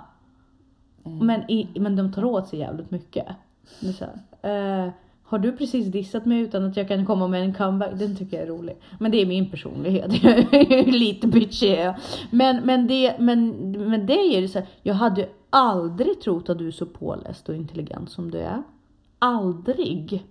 Mm. 1.04 1.26
Men, 1.26 1.50
i, 1.50 1.80
men 1.80 1.96
de 1.96 2.12
tar 2.12 2.24
åt 2.24 2.48
sig 2.48 2.58
jävligt 2.58 2.90
mycket. 2.90 3.26
Det 3.80 3.88
är 3.88 3.92
så 3.92 4.04
här, 4.42 4.84
eh, 4.86 4.92
har 5.32 5.38
du 5.38 5.52
precis 5.52 5.86
dissat 5.86 6.24
mig 6.26 6.40
utan 6.40 6.64
att 6.64 6.76
jag 6.76 6.88
kan 6.88 7.06
komma 7.06 7.28
med 7.28 7.42
en 7.42 7.54
comeback? 7.54 7.90
Den 7.98 8.16
tycker 8.16 8.36
jag 8.36 8.46
är 8.46 8.50
rolig. 8.50 8.76
Men 9.00 9.10
det 9.10 9.22
är 9.22 9.26
min 9.26 9.50
personlighet. 9.50 10.22
Lite 10.86 11.26
bitchy 11.26 11.66
är 11.68 11.84
jag. 11.84 11.94
men, 12.30 12.66
men, 12.66 12.86
det, 12.86 13.16
men, 13.18 13.70
men 13.90 14.06
det 14.06 14.36
är 14.36 14.42
det 14.42 14.48
så 14.48 14.58
här, 14.58 14.68
jag 14.82 14.94
hade 14.94 15.28
aldrig 15.50 16.20
trott 16.20 16.48
att 16.48 16.58
du 16.58 16.66
är 16.66 16.70
så 16.70 16.86
påläst 16.86 17.48
och 17.48 17.54
intelligent 17.54 18.10
som 18.10 18.30
du 18.30 18.38
är. 18.38 18.62
Aldrig. 19.18 20.26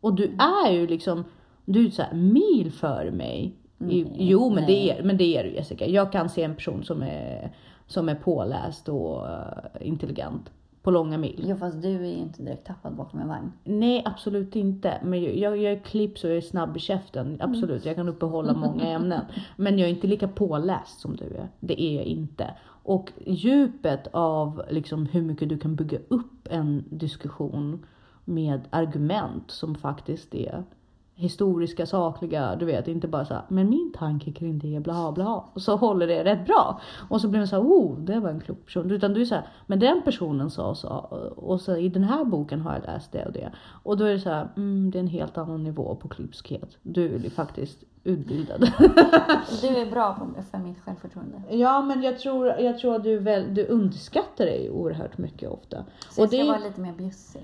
Och 0.00 0.14
du 0.14 0.36
är 0.66 0.72
ju 0.72 0.86
liksom, 0.86 1.24
du 1.64 1.86
är 1.86 1.90
så 1.90 2.02
här 2.02 2.14
mil 2.14 2.72
före 2.72 3.10
mig. 3.10 3.54
Nej, 3.78 4.12
jo 4.18 4.50
men 4.50 4.66
det, 4.66 4.90
är, 4.90 5.02
men 5.02 5.16
det 5.16 5.36
är 5.36 5.44
du 5.44 5.50
Jessica. 5.50 5.86
Jag 5.86 6.12
kan 6.12 6.28
se 6.28 6.42
en 6.42 6.54
person 6.54 6.84
som 6.84 7.02
är, 7.02 7.52
som 7.86 8.08
är 8.08 8.14
påläst 8.14 8.88
och 8.88 9.28
eh, 9.28 9.42
intelligent 9.80 10.50
på 10.88 10.92
långa 10.92 11.18
mil. 11.18 11.44
Jo 11.48 11.56
fast 11.56 11.82
du 11.82 11.88
är 11.88 12.10
ju 12.10 12.16
inte 12.16 12.42
direkt 12.42 12.66
tappad 12.66 12.94
bakom 12.94 13.20
en 13.20 13.28
vagn. 13.28 13.52
Nej, 13.64 14.02
absolut 14.04 14.56
inte. 14.56 15.00
Men 15.04 15.22
jag, 15.22 15.36
jag, 15.36 15.56
jag 15.56 15.72
är 15.72 15.78
klipps 15.78 16.24
och 16.24 16.30
jag 16.30 16.36
är 16.36 16.40
snabb 16.40 16.76
i 16.76 16.80
käften. 16.80 17.36
Absolut, 17.40 17.84
jag 17.84 17.96
kan 17.96 18.08
uppehålla 18.08 18.54
många 18.54 18.86
ämnen. 18.86 19.20
Men 19.56 19.78
jag 19.78 19.88
är 19.88 19.94
inte 19.94 20.06
lika 20.06 20.28
påläst 20.28 21.00
som 21.00 21.16
du 21.16 21.24
är. 21.24 21.48
Det 21.60 21.82
är 21.82 21.96
jag 21.96 22.04
inte. 22.04 22.54
Och 22.82 23.12
djupet 23.26 24.06
av 24.12 24.62
liksom 24.70 25.06
hur 25.06 25.22
mycket 25.22 25.48
du 25.48 25.58
kan 25.58 25.76
bygga 25.76 25.98
upp 26.08 26.48
en 26.50 26.84
diskussion 26.90 27.86
med 28.24 28.60
argument 28.70 29.50
som 29.50 29.74
faktiskt 29.74 30.34
är 30.34 30.64
historiska, 31.18 31.86
sakliga, 31.86 32.56
du 32.56 32.66
vet 32.66 32.88
inte 32.88 33.08
bara 33.08 33.24
så 33.24 33.34
här, 33.34 33.42
men 33.48 33.68
min 33.70 33.92
tanke 33.98 34.32
kring 34.32 34.58
det 34.58 34.80
bla 34.80 35.12
bla 35.12 35.44
och 35.52 35.62
så 35.62 35.76
håller 35.76 36.06
det 36.06 36.24
rätt 36.24 36.46
bra. 36.46 36.80
Och 37.08 37.20
så 37.20 37.28
blir 37.28 37.40
man 37.40 37.48
så 37.48 37.56
här, 37.56 37.62
oh 37.62 37.98
det 37.98 38.20
var 38.20 38.30
en 38.30 38.40
klok 38.40 38.64
person. 38.64 38.90
Utan 38.90 39.14
du 39.14 39.20
är 39.20 39.24
så 39.24 39.34
här, 39.34 39.46
men 39.66 39.78
den 39.80 40.02
personen 40.04 40.50
sa 40.50 40.74
så 40.74 40.88
och 41.36 41.60
så 41.60 41.76
i 41.76 41.88
den 41.88 42.04
här 42.04 42.24
boken 42.24 42.60
har 42.60 42.72
jag 42.74 42.82
läst 42.82 43.12
det 43.12 43.26
och 43.26 43.32
det. 43.32 43.52
Och 43.82 43.96
då 43.96 44.04
är 44.04 44.12
det 44.12 44.20
så 44.20 44.30
här, 44.30 44.48
mm, 44.56 44.90
det 44.90 44.98
är 44.98 45.00
en 45.00 45.06
helt 45.06 45.38
annan 45.38 45.62
nivå 45.64 45.94
på 45.94 46.08
klipskhet. 46.08 46.76
Du 46.82 47.14
är 47.14 47.18
ju 47.18 47.30
faktiskt 47.30 47.78
utbildad. 48.04 48.60
Du 49.60 49.66
är 49.68 49.90
bra 49.90 50.14
på, 50.14 50.42
för 50.50 50.58
mitt 50.58 50.80
självförtroende. 50.80 51.42
ja 51.50 51.82
men 51.82 52.02
jag 52.02 52.18
tror, 52.18 52.46
jag 52.46 52.78
tror 52.78 52.94
att 52.96 53.02
du, 53.04 53.18
väl, 53.18 53.54
du 53.54 53.66
underskattar 53.66 54.44
dig 54.44 54.70
oerhört 54.70 55.18
mycket 55.18 55.50
ofta. 55.50 55.84
Så 56.10 56.20
jag 56.20 56.24
Och 56.24 56.28
ska 56.28 56.38
det- 56.42 56.48
vara 56.48 56.58
lite 56.58 56.80
mer 56.80 56.92
bjussig. 56.92 57.42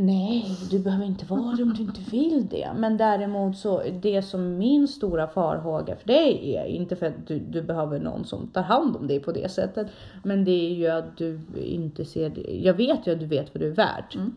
Nej, 0.00 0.56
du 0.70 0.78
behöver 0.78 1.04
inte 1.04 1.26
vara 1.26 1.56
det 1.56 1.62
om 1.62 1.74
du 1.74 1.82
inte 1.82 2.00
vill 2.10 2.46
det. 2.50 2.72
Men 2.76 2.96
däremot 2.96 3.58
så, 3.58 3.82
det 4.02 4.22
som 4.22 4.58
min 4.58 4.88
stora 4.88 5.28
farhåga 5.28 5.96
för 5.96 6.06
dig 6.06 6.54
är, 6.56 6.64
inte 6.64 6.96
för 6.96 7.06
att 7.06 7.26
du, 7.26 7.38
du 7.38 7.62
behöver 7.62 8.00
någon 8.00 8.24
som 8.24 8.48
tar 8.48 8.62
hand 8.62 8.96
om 8.96 9.06
dig 9.06 9.20
på 9.20 9.32
det 9.32 9.50
sättet. 9.50 9.86
Men 10.24 10.44
det 10.44 10.50
är 10.50 10.74
ju 10.74 10.86
att 10.86 11.16
du 11.16 11.40
inte 11.54 12.04
ser 12.04 12.30
det. 12.30 12.60
Jag 12.62 12.74
vet 12.74 13.06
ju 13.06 13.12
att 13.12 13.20
du 13.20 13.26
vet 13.26 13.54
vad 13.54 13.62
du 13.62 13.66
är 13.66 13.74
värt. 13.74 14.14
Mm. 14.14 14.34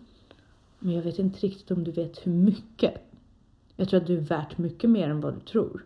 Men 0.80 0.94
jag 0.94 1.02
vet 1.02 1.20
inte 1.20 1.40
riktigt 1.40 1.72
om 1.72 1.84
du 1.84 1.92
vet 1.92 2.28
hur 2.28 2.32
mycket. 2.32 2.94
Jag 3.76 3.90
tror 3.90 4.02
att 4.02 4.08
du 4.08 4.18
är 4.18 4.22
värt 4.22 4.58
mycket 4.58 4.90
mer 4.90 5.10
än 5.10 5.22
vad 5.22 5.34
du 5.34 5.40
tror. 5.40 5.86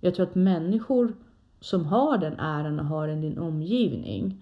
Jag 0.00 0.14
tror 0.14 0.26
att 0.26 0.34
människor 0.34 1.12
som 1.60 1.84
har 1.84 2.18
den 2.18 2.38
äran 2.38 2.80
och 2.80 2.86
har 2.86 3.08
den 3.08 3.24
i 3.24 3.28
din 3.28 3.38
omgivning 3.38 4.40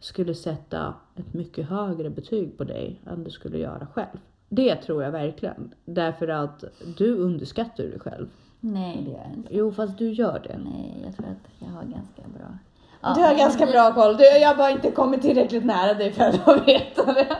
skulle 0.00 0.34
sätta 0.34 0.94
ett 1.16 1.34
mycket 1.34 1.68
högre 1.68 2.10
betyg 2.10 2.58
på 2.58 2.64
dig 2.64 3.00
än 3.06 3.24
du 3.24 3.30
skulle 3.30 3.58
göra 3.58 3.86
själv. 3.94 4.18
Det 4.48 4.76
tror 4.76 5.02
jag 5.02 5.12
verkligen. 5.12 5.74
Därför 5.84 6.28
att 6.28 6.64
du 6.96 7.16
underskattar 7.16 7.84
dig 7.84 8.00
själv. 8.00 8.28
Nej 8.60 9.02
det 9.04 9.10
gör 9.10 9.18
jag 9.18 9.36
inte. 9.36 9.54
Jo, 9.54 9.72
fast 9.72 9.98
du 9.98 10.12
gör 10.12 10.40
det. 10.44 10.58
Nej 10.58 11.02
jag 11.04 11.16
tror 11.16 11.26
att 11.26 11.50
jag 11.58 11.68
har 11.68 11.82
ganska 11.82 12.22
bra. 12.38 12.58
Du 13.14 13.20
har 13.20 13.28
men 13.28 13.38
ganska 13.38 13.66
bra 13.66 13.94
koll. 13.94 14.16
Du, 14.16 14.24
jag 14.24 14.48
har 14.48 14.56
bara 14.56 14.70
inte 14.70 14.90
kommit 14.90 15.22
tillräckligt 15.22 15.64
nära 15.64 15.94
dig 15.94 16.12
för 16.12 16.24
att 16.24 16.68
veta 16.68 17.12
det. 17.12 17.36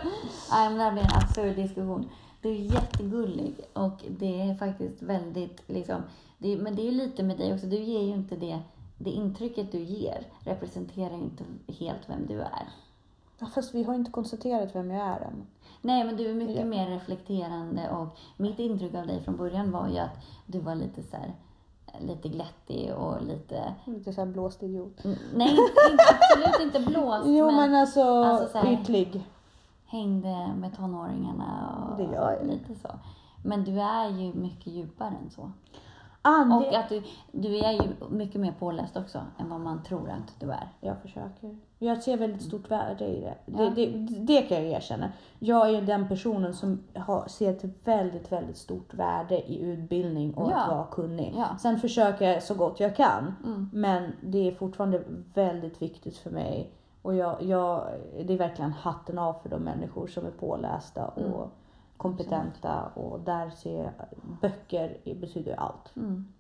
Nej 0.51 0.69
men 0.69 0.79
det 0.79 0.85
här 0.85 0.93
blir 0.93 1.03
en 1.03 1.23
absurd 1.23 1.57
diskussion. 1.57 2.09
Du 2.43 2.49
är 2.49 2.55
jättegullig 2.55 3.55
och 3.73 4.05
det 4.09 4.41
är 4.41 4.55
faktiskt 4.55 5.03
väldigt 5.03 5.63
liksom, 5.67 6.03
det, 6.39 6.57
men 6.57 6.77
det 6.77 6.83
är 6.83 6.91
ju 6.91 6.91
lite 6.91 7.23
med 7.23 7.39
dig 7.39 7.55
också. 7.55 7.67
Du 7.67 7.77
ger 7.77 8.03
ju 8.03 8.15
inte 8.15 8.37
det, 8.37 8.59
det 8.99 9.11
intrycket 9.11 9.73
du 9.73 9.79
ger 9.79 10.27
representerar 10.41 11.15
inte 11.15 11.45
helt 11.79 12.09
vem 12.09 12.27
du 12.27 12.41
är. 12.41 12.69
Ja, 13.39 13.47
fast 13.55 13.75
vi 13.75 13.83
har 13.83 13.95
inte 13.95 14.11
konstaterat 14.11 14.75
vem 14.75 14.91
jag 14.91 15.07
är 15.07 15.21
än. 15.21 15.47
Nej 15.83 16.05
men 16.05 16.17
du 16.17 16.31
är 16.31 16.35
mycket 16.35 16.67
mer 16.67 16.87
reflekterande 16.91 17.91
och 17.91 18.19
mitt 18.37 18.59
intryck 18.59 18.95
av 18.95 19.07
dig 19.07 19.21
från 19.23 19.37
början 19.37 19.71
var 19.71 19.89
ju 19.89 19.99
att 19.99 20.25
du 20.47 20.59
var 20.61 20.75
lite 20.75 21.03
så 21.03 21.17
här, 21.17 21.33
lite 22.01 22.29
glättig 22.29 22.95
och 22.95 23.23
lite, 23.23 23.75
Lite 23.85 24.13
såhär 24.13 24.27
blåst 24.29 24.63
idiot. 24.63 25.05
Mm, 25.05 25.19
nej 25.35 25.51
inte, 25.51 25.63
absolut 26.21 26.61
inte 26.75 26.91
blåst 26.91 27.23
Jo 27.27 27.47
men, 27.47 27.57
men 27.57 27.75
alltså, 27.75 28.03
alltså 28.03 28.53
så 28.53 28.59
här- 28.67 28.73
ytlig. 28.73 29.25
hängde 29.87 30.51
med 30.57 30.77
tonåringarna 30.77 31.79
och 31.91 31.97
Det 31.97 32.13
gör 32.15 32.33
jag. 32.41 32.47
lite 32.47 32.75
så. 32.75 32.89
Men 33.45 33.65
du 33.65 33.81
är 33.81 34.09
ju 34.09 34.35
mycket 34.35 34.67
djupare 34.73 35.15
än 35.25 35.31
så. 35.31 35.51
Ande... 36.23 36.55
Och 36.57 36.75
att 36.75 36.89
du, 36.89 37.03
du 37.33 37.59
är 37.59 37.73
ju 37.73 37.81
mycket 38.11 38.41
mer 38.41 38.53
påläst 38.59 38.97
också 38.97 39.19
än 39.39 39.49
vad 39.49 39.61
man 39.61 39.83
tror 39.83 40.11
att 40.11 40.41
du 40.41 40.51
är. 40.51 40.69
Jag 40.81 40.99
försöker. 41.03 41.57
Jag 41.79 42.03
ser 42.03 42.17
väldigt 42.17 42.43
stort 42.43 42.71
värde 42.71 43.05
i 43.07 43.21
det. 43.21 43.35
Ja. 43.47 43.71
Det, 43.71 43.87
det. 43.87 43.97
Det 44.19 44.43
kan 44.43 44.57
jag 44.57 44.67
erkänna. 44.67 45.13
Jag 45.39 45.75
är 45.75 45.83
den 45.83 46.09
personen 46.09 46.55
som 46.55 46.83
har, 46.95 47.29
ser 47.29 47.51
ett 47.51 47.65
väldigt, 47.85 48.33
väldigt 48.33 48.57
stort 48.57 48.95
värde 48.95 49.51
i 49.51 49.61
utbildning 49.63 50.35
och 50.35 50.51
Ja. 50.51 50.57
att 50.57 50.69
vara 50.69 50.87
kunnig. 50.87 51.35
Ja. 51.37 51.57
Sen 51.59 51.79
försöker 51.79 52.31
jag 52.31 52.43
så 52.43 52.55
gott 52.55 52.81
jag 52.81 52.97
kan. 52.97 53.35
Mm. 53.45 53.71
Men 53.73 54.13
det 54.21 54.49
är 54.49 54.53
fortfarande 54.53 55.03
väldigt 55.35 55.83
viktigt 55.83 56.17
för 56.17 56.31
mig. 56.31 56.71
Och 57.03 57.15
jag, 57.15 57.43
jag, 57.43 57.83
det 58.25 58.33
är 58.35 58.39
verkligen 58.39 58.73
hatten 58.73 59.19
av 59.19 59.33
för 59.43 59.49
de 59.49 59.63
människor 59.63 60.07
som 60.07 60.27
är 60.27 60.31
pålästa 60.31 61.07
och 61.07 61.19
Mm 61.23 61.49
kompetenta. 61.99 62.87
Och 62.87 63.21
där 63.21 63.51
ser 63.51 63.83
jag, 63.85 63.93
böcker 64.41 65.15
betyder 65.15 65.55
allt. 65.55 65.97
Mm. 65.97 66.33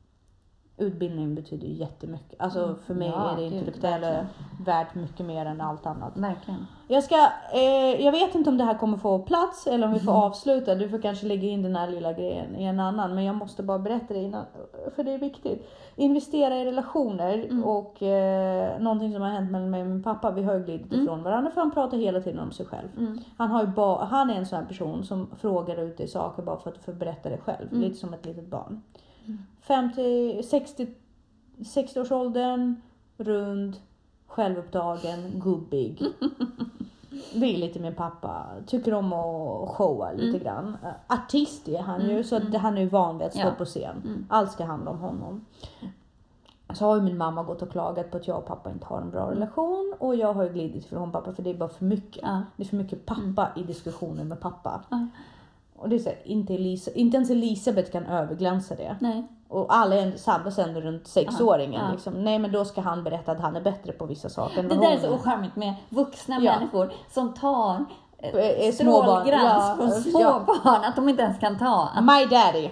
Utbildning 0.78 1.34
betyder 1.34 1.66
ju 1.66 1.74
jättemycket. 1.74 2.40
Alltså 2.40 2.74
för 2.86 2.94
mig 2.94 3.08
Ja, 3.08 3.30
är 3.30 3.36
det 3.36 3.42
gud, 3.42 3.52
intellektuella 3.52 4.06
verkligen. 4.06 4.26
värt 4.64 4.94
mycket 4.94 5.26
mer 5.26 5.46
än 5.46 5.60
allt 5.60 5.86
annat. 5.86 6.12
Verkligen. 6.16 6.66
Jag 6.88 7.04
ska, 7.04 7.14
eh, 7.54 8.04
jag 8.04 8.12
vet 8.12 8.34
inte 8.34 8.50
om 8.50 8.58
det 8.58 8.64
här 8.64 8.78
kommer 8.78 8.96
få 8.98 9.18
plats 9.18 9.66
eller 9.66 9.86
om 9.86 9.92
vi 9.92 10.00
får 10.00 10.12
avsluta. 10.12 10.74
Du 10.74 10.88
får 10.88 11.02
kanske 11.02 11.26
lägga 11.26 11.48
in 11.48 11.62
den 11.62 11.76
här 11.76 11.88
lilla 11.90 12.12
grejen 12.12 12.56
i 12.56 12.64
en 12.64 12.80
annan. 12.80 13.14
Men 13.14 13.24
jag 13.24 13.36
måste 13.36 13.62
bara 13.62 13.78
berätta 13.78 14.14
det 14.14 14.20
innan, 14.20 14.44
för 14.96 15.04
det 15.04 15.12
är 15.14 15.18
viktigt. 15.18 15.68
Investera 15.96 16.56
i 16.56 16.64
relationer 16.64 17.62
och 17.64 18.02
eh, 18.02 18.80
någonting 18.80 19.12
som 19.12 19.22
har 19.22 19.28
hänt 19.28 19.50
mellan 19.50 19.70
mig 19.70 19.80
och 19.82 19.86
min 19.88 20.02
pappa. 20.02 20.30
Vi 20.30 20.42
har 20.42 20.54
ju 20.54 20.64
glidit 20.64 20.92
ifrån 20.92 21.22
varandra 21.22 21.50
för 21.50 21.60
han 21.60 21.70
pratar 21.70 21.96
hela 21.98 22.20
tiden 22.20 22.40
om 22.40 22.52
sig 22.52 22.66
själv. 22.66 22.88
Mm. 22.98 23.18
Han, 23.36 23.50
har 23.50 23.66
ba, 23.66 24.04
han 24.04 24.30
är 24.30 24.34
en 24.34 24.46
sån 24.46 24.58
här 24.58 24.66
person 24.66 25.04
som 25.04 25.30
frågar 25.40 25.76
ut 25.76 25.96
dig 25.98 26.08
saker 26.08 26.42
bara 26.42 26.58
för 26.58 26.70
att 26.70 26.78
få 26.84 26.92
berätta 26.92 27.28
det 27.28 27.38
själv. 27.38 27.72
Lite 27.72 27.96
som 27.96 28.14
ett 28.14 28.26
litet 28.26 28.46
barn. 28.46 28.82
50, 29.60 30.42
60, 30.42 30.86
60-årsåldern, 31.58 32.74
rund, 33.16 33.76
självupptagen, 34.26 35.40
gubbig. 35.44 36.02
Det 37.34 37.46
är 37.54 37.58
lite 37.58 37.80
min 37.80 37.94
pappa. 37.94 38.46
Tycker 38.66 38.94
om 38.94 39.12
att 39.12 39.68
showa 39.68 40.12
lite 40.12 40.38
grann. 40.38 40.76
Eh, 40.84 41.16
Artist 41.18 41.68
är 41.68 41.78
han 41.82 42.08
ju, 42.10 42.24
så 42.24 42.36
att 42.36 42.54
han 42.54 42.76
är 42.76 42.80
ju 42.80 42.88
van 42.88 43.18
vid 43.18 43.26
att 43.26 43.32
stå 43.34 43.42
Ja. 43.42 43.50
på 43.58 43.64
scen. 43.64 44.26
Allt 44.28 44.52
ska 44.52 44.64
handla 44.64 44.90
om 44.90 44.98
honom. 44.98 45.44
Så 46.74 46.84
har 46.84 46.96
ju 46.96 47.02
min 47.02 47.16
mamma 47.18 47.42
gått 47.42 47.62
och 47.62 47.70
klagat 47.70 48.10
på 48.10 48.16
att 48.16 48.28
jag 48.28 48.38
och 48.38 48.46
pappa 48.46 48.70
inte 48.70 48.86
har 48.86 49.00
en 49.00 49.10
bra 49.10 49.30
relation. 49.30 49.94
Och 49.98 50.16
jag 50.16 50.32
har 50.34 50.42
ju 50.44 50.52
glidit 50.52 50.84
ifrån 50.84 51.12
pappa 51.12 51.32
för 51.32 51.42
det 51.42 51.50
är 51.50 51.54
bara 51.54 51.68
för 51.68 51.84
mycket. 51.84 52.22
Ja. 52.22 52.42
Det 52.56 52.62
är 52.62 52.68
för 52.68 52.76
mycket 52.76 53.06
pappa 53.06 53.48
i 53.56 53.62
diskussionen 53.62 54.28
med 54.28 54.40
pappa. 54.40 54.80
Ja. 54.88 55.06
Och 55.78 55.88
det 55.88 55.96
är 55.96 56.00
så 56.00 56.08
här, 56.08 56.18
inte, 56.24 56.54
Elisa, 56.54 56.90
inte 56.90 57.16
ens 57.16 57.30
Elisabeth 57.30 57.90
kan 57.92 58.06
överglänsa 58.06 58.74
det. 58.74 58.96
Nej. 59.00 59.26
Och 59.48 59.66
alla 59.76 59.94
är 59.96 60.16
samlas 60.16 60.58
ändå 60.58 60.80
runt 60.80 61.06
sexåringen. 61.06 61.84
Ja. 61.86 61.92
Liksom. 61.92 62.24
Nej 62.24 62.38
men 62.38 62.52
då 62.52 62.64
ska 62.64 62.80
han 62.80 63.04
berätta 63.04 63.32
att 63.32 63.40
han 63.40 63.56
är 63.56 63.60
bättre 63.60 63.92
på 63.92 64.06
vissa 64.06 64.28
saker 64.28 64.58
än 64.58 64.68
Det 64.68 64.74
där 64.74 64.90
är 64.92 64.98
så 64.98 65.14
ocharmigt 65.14 65.56
med 65.56 65.74
vuxna 65.88 66.38
Ja. 66.40 66.58
människor 66.58 66.92
som 67.10 67.34
tar 67.34 67.84
eh, 68.18 68.34
Eh, 68.38 68.72
småbarn. 68.72 69.20
strålglans 69.26 69.76
från 69.78 69.90
små 69.90 70.20
ja. 70.20 70.42
barn 70.64 70.84
att 70.84 70.96
de 70.96 71.08
inte 71.08 71.22
ens 71.22 71.38
kan 71.38 71.58
ta. 71.58 71.88
Att, 71.94 72.04
My 72.04 72.26
daddy. 72.36 72.68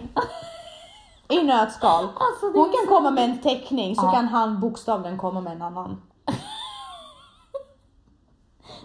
I 1.28 1.42
nötskal. 1.42 2.04
Alltså, 2.04 2.46
Hon 2.54 2.64
kan 2.64 2.86
så- 2.86 2.94
komma 2.94 3.10
med 3.10 3.24
en 3.24 3.38
teckning 3.38 3.96
så 3.96 4.06
Ja. 4.06 4.12
kan 4.12 4.28
han 4.28 4.60
bokstavligen 4.60 5.18
komma 5.18 5.40
med 5.40 5.52
en 5.52 5.62
annan. 5.62 6.02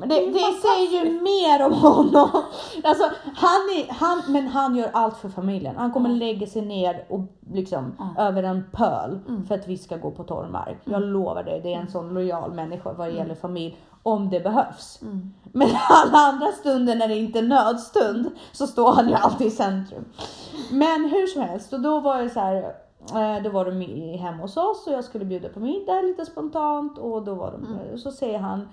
Men 0.01 0.09
det, 0.09 0.15
Det 0.15 0.31
det 0.31 0.39
säger 0.61 1.05
ju 1.05 1.21
mer 1.21 1.65
om 1.65 1.73
honom. 1.73 2.29
Alltså, 2.83 3.03
han 3.35 3.61
är, 3.77 3.93
han, 3.93 4.21
men 4.27 4.47
han 4.47 4.75
gör 4.75 4.89
allt 4.93 5.17
för 5.17 5.29
familjen. 5.29 5.75
Han 5.77 5.91
kommer 5.91 6.09
lägga 6.09 6.47
sig 6.47 6.61
ner 6.61 7.05
och 7.09 7.19
liksom 7.53 7.95
Ja. 7.99 8.23
över 8.23 8.43
en 8.43 8.63
pöl 8.71 9.19
Mm. 9.27 9.45
för 9.45 9.55
att 9.55 9.67
vi 9.67 9.77
ska 9.77 9.97
gå 9.97 10.11
på 10.11 10.23
torr 10.23 10.47
mark. 10.51 10.77
Jag 10.85 11.01
lovar 11.01 11.43
dig, 11.43 11.59
det 11.63 11.73
är 11.73 11.77
en 11.79 11.91
sån 11.91 12.13
lojal 12.13 12.53
människa 12.53 12.93
vad 12.93 13.11
gäller 13.11 13.35
familj. 13.35 13.77
Om 14.03 14.29
det 14.29 14.39
behövs. 14.39 14.99
Mm. 15.01 15.33
Men 15.53 15.67
alla 15.89 16.17
andra 16.17 16.47
stunder 16.51 16.95
när 16.95 17.07
det 17.07 17.15
inte 17.15 17.39
är 17.39 17.43
nödstund 17.43 18.29
så 18.51 18.67
står 18.67 18.91
han 18.91 19.09
ju 19.09 19.15
alltid 19.15 19.47
i 19.47 19.51
centrum. 19.51 20.05
Men 20.71 21.05
hur 21.09 21.27
som 21.27 21.41
helst, 21.41 21.73
och 21.73 21.79
då 21.81 21.99
var 21.99 22.21
det 22.21 22.29
så 22.29 22.39
här. 22.39 22.55
eh, 23.13 23.43
Då 23.43 23.49
var 23.49 23.65
de 23.65 23.81
hemma 24.17 24.41
hos 24.41 24.57
oss 24.57 24.87
och 24.87 24.93
jag 24.93 25.03
skulle 25.03 25.25
bjuda 25.25 25.49
på 25.49 25.59
middag 25.59 26.01
lite 26.01 26.25
spontant 26.25 26.97
och 26.97 27.23
då 27.23 27.33
var 27.35 27.51
de, 27.51 27.97
så 27.97 28.11
säger 28.11 28.39
han 28.39 28.69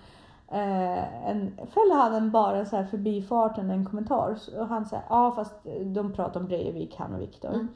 eh, 0.51 1.29
en, 1.31 1.57
fäller 1.57 1.95
han 1.95 2.15
en 2.15 2.31
bara 2.31 2.65
så 2.65 2.77
här 2.77 2.85
förbifarten 2.85 3.71
en 3.71 3.85
kommentar 3.85 4.39
och 4.59 4.67
han 4.67 4.87
säger 4.87 5.05
ja 5.09 5.33
fast 5.37 5.55
de 5.95 6.13
pratar 6.13 6.41
om 6.41 6.47
Breivik 6.47 6.97
han 6.99 7.15
och 7.15 7.21
Viktor. 7.21 7.49
Mm. 7.55 7.69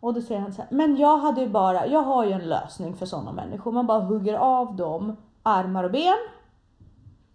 Och 0.00 0.14
då 0.14 0.20
säger 0.20 0.40
han 0.40 0.52
så 0.52 0.62
här, 0.62 0.68
men 0.70 0.96
jag 0.96 1.18
hade 1.18 1.40
ju 1.40 1.48
bara, 1.48 1.86
jag 1.86 2.02
har 2.02 2.24
ju 2.24 2.32
en 2.32 2.48
lösning 2.48 2.94
för 2.96 3.06
sådana 3.06 3.32
människor. 3.32 3.72
Man 3.72 3.86
bara 3.86 4.00
hugger 4.00 4.34
av 4.34 4.76
dem 4.76 5.16
armar 5.42 5.84
och 5.84 5.90
ben. 5.90 6.16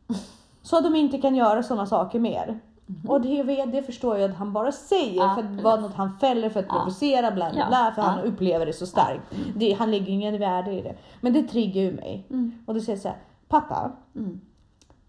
Så 0.62 0.78
att 0.78 0.84
de 0.84 0.96
inte 0.96 1.18
kan 1.18 1.36
göra 1.36 1.64
sådana 1.64 1.86
saker 1.86 2.20
mer. 2.20 2.60
Och 3.08 3.22
det, 3.22 3.66
det 3.66 3.84
förstår 3.84 4.18
jag 4.18 4.32
att 4.32 4.38
han 4.38 4.54
bara 4.54 4.72
säger 4.72 5.24
Ja, 5.24 5.36
för 5.36 5.44
att 5.44 5.58
det 5.58 5.64
var 5.64 5.78
något 5.78 5.94
han 5.94 6.18
fäller 6.18 6.50
för 6.50 6.60
att 6.60 6.66
Ja. 6.70 6.76
provocera 6.76 7.32
bla 7.32 7.52
bla 7.52 7.68
bla 7.68 7.92
för 7.96 8.02
han 8.02 8.20
ja. 8.20 8.24
upplever 8.24 8.66
det 8.66 8.74
så 8.74 8.86
starkt. 8.86 9.22
Det, 9.56 9.74
han 9.74 9.92
lägger 9.92 10.10
ingen 10.14 10.40
värde 10.40 10.72
i 10.72 10.82
det. 10.82 10.96
Men 11.22 11.34
det 11.34 11.44
triggar 11.44 11.82
ju 11.82 11.92
mig. 11.92 12.28
Mm. 12.30 12.52
Och 12.66 12.74
då 12.74 12.80
säger 12.80 12.94
jag 12.94 13.02
så 13.02 13.08
här, 13.08 13.18
pappa, 13.48 13.92
Mm. 14.16 14.42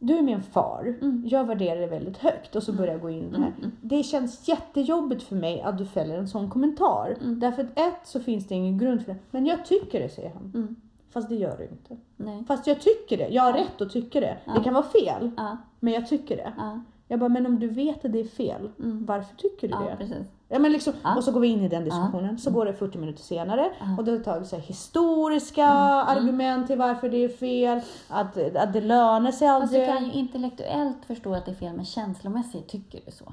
Du 0.07 0.19
är 0.19 0.23
min 0.23 0.43
far. 0.43 0.95
Mm. 1.01 1.23
Jag 1.27 1.45
värderar 1.45 1.77
dig 1.77 1.89
väldigt 1.89 2.17
högt. 2.17 2.57
Och 2.57 2.63
så 2.63 2.73
börjar 2.73 2.93
jag 2.93 3.01
gå 3.01 3.11
in 3.11 3.25
i 3.25 3.31
det 3.31 3.39
här. 3.39 3.53
Mm. 3.59 3.73
Det 3.81 4.03
känns 4.03 4.49
jättejobbigt 4.49 5.23
för 5.23 5.37
mig 5.37 5.63
att 5.63 5.79
du 5.79 5.87
fäller 5.87 6.19
en 6.19 6.29
sån 6.29 6.51
kommentar. 6.51 7.17
Mm. 7.21 7.41
Därför 7.41 7.63
att 7.63 7.79
ett 7.79 8.01
så 8.05 8.21
finns 8.21 8.49
det 8.49 8.55
ingen 8.55 8.79
grund 8.79 9.05
för 9.05 9.13
det. 9.13 9.19
Men 9.31 9.47
jag 9.47 9.65
tycker 9.65 10.01
det 10.01 10.09
säger 10.09 10.31
han. 10.31 10.53
Mm. 10.55 10.77
Fast 11.11 11.29
det 11.29 11.35
gör 11.35 11.57
du 11.57 11.65
inte. 11.65 11.97
Nej. 12.17 12.45
Fast 12.49 12.67
jag 12.67 12.81
tycker 12.81 13.17
det. 13.17 13.29
Jag 13.29 13.43
har 13.43 13.53
rätt 13.53 13.81
att 13.81 13.91
tycka 13.91 14.21
det. 14.21 14.37
Ja. 14.45 14.53
Det 14.53 14.65
kan 14.65 14.75
vara 14.75 14.85
fel. 14.85 15.31
Ja. 15.37 15.57
Men 15.81 15.93
jag 15.93 16.09
tycker 16.09 16.37
det. 16.37 16.53
Ja. 16.57 16.81
Jag 17.15 17.21
bara, 17.21 17.29
men 17.29 17.47
om 17.47 17.59
du 17.59 17.69
vet 17.69 18.05
att 18.05 18.13
det 18.13 18.21
är 18.21 18.25
fel. 18.25 18.71
Mm. 18.79 19.07
Varför 19.07 19.37
tycker 19.37 19.69
du 19.69 19.75
Ja, 19.75 19.81
det? 19.91 19.97
precis. 19.97 20.27
Ja, 20.49 20.59
men 20.59 20.73
liksom, 20.73 20.93
Ja. 21.05 21.17
Och 21.17 21.25
så 21.25 21.33
går 21.33 21.41
vi 21.41 21.49
in 21.49 21.61
i 21.61 21.69
den 21.69 21.85
diskussionen. 21.85 22.39
Så 22.39 22.51
går 22.51 22.65
det 22.65 22.73
40 22.73 22.99
minuter 22.99 23.23
senare. 23.23 23.71
Och 23.99 24.05
då 24.05 24.13
det 24.13 24.25
tagit 24.25 24.49
så 24.49 24.57
historiska 24.57 25.65
Mm. 25.65 26.09
argument 26.19 26.67
till 26.67 26.79
varför 26.79 27.09
det 27.09 27.25
är 27.25 27.29
fel. 27.29 27.81
Att, 28.09 28.57
att 28.57 28.73
det 28.73 28.81
lönar 28.81 29.31
sig 29.33 29.49
Fast 29.49 29.73
du 29.73 29.79
aldrig. 29.79 29.89
kan 29.89 30.05
ju 30.05 30.13
intellektuellt 30.13 31.05
förstå 31.07 31.35
att 31.35 31.45
det 31.47 31.51
är 31.51 31.55
fel, 31.57 31.77
men 31.77 31.85
känslomässigt 31.85 32.69
tycker 32.69 33.01
du 33.07 33.13
så. 33.13 33.33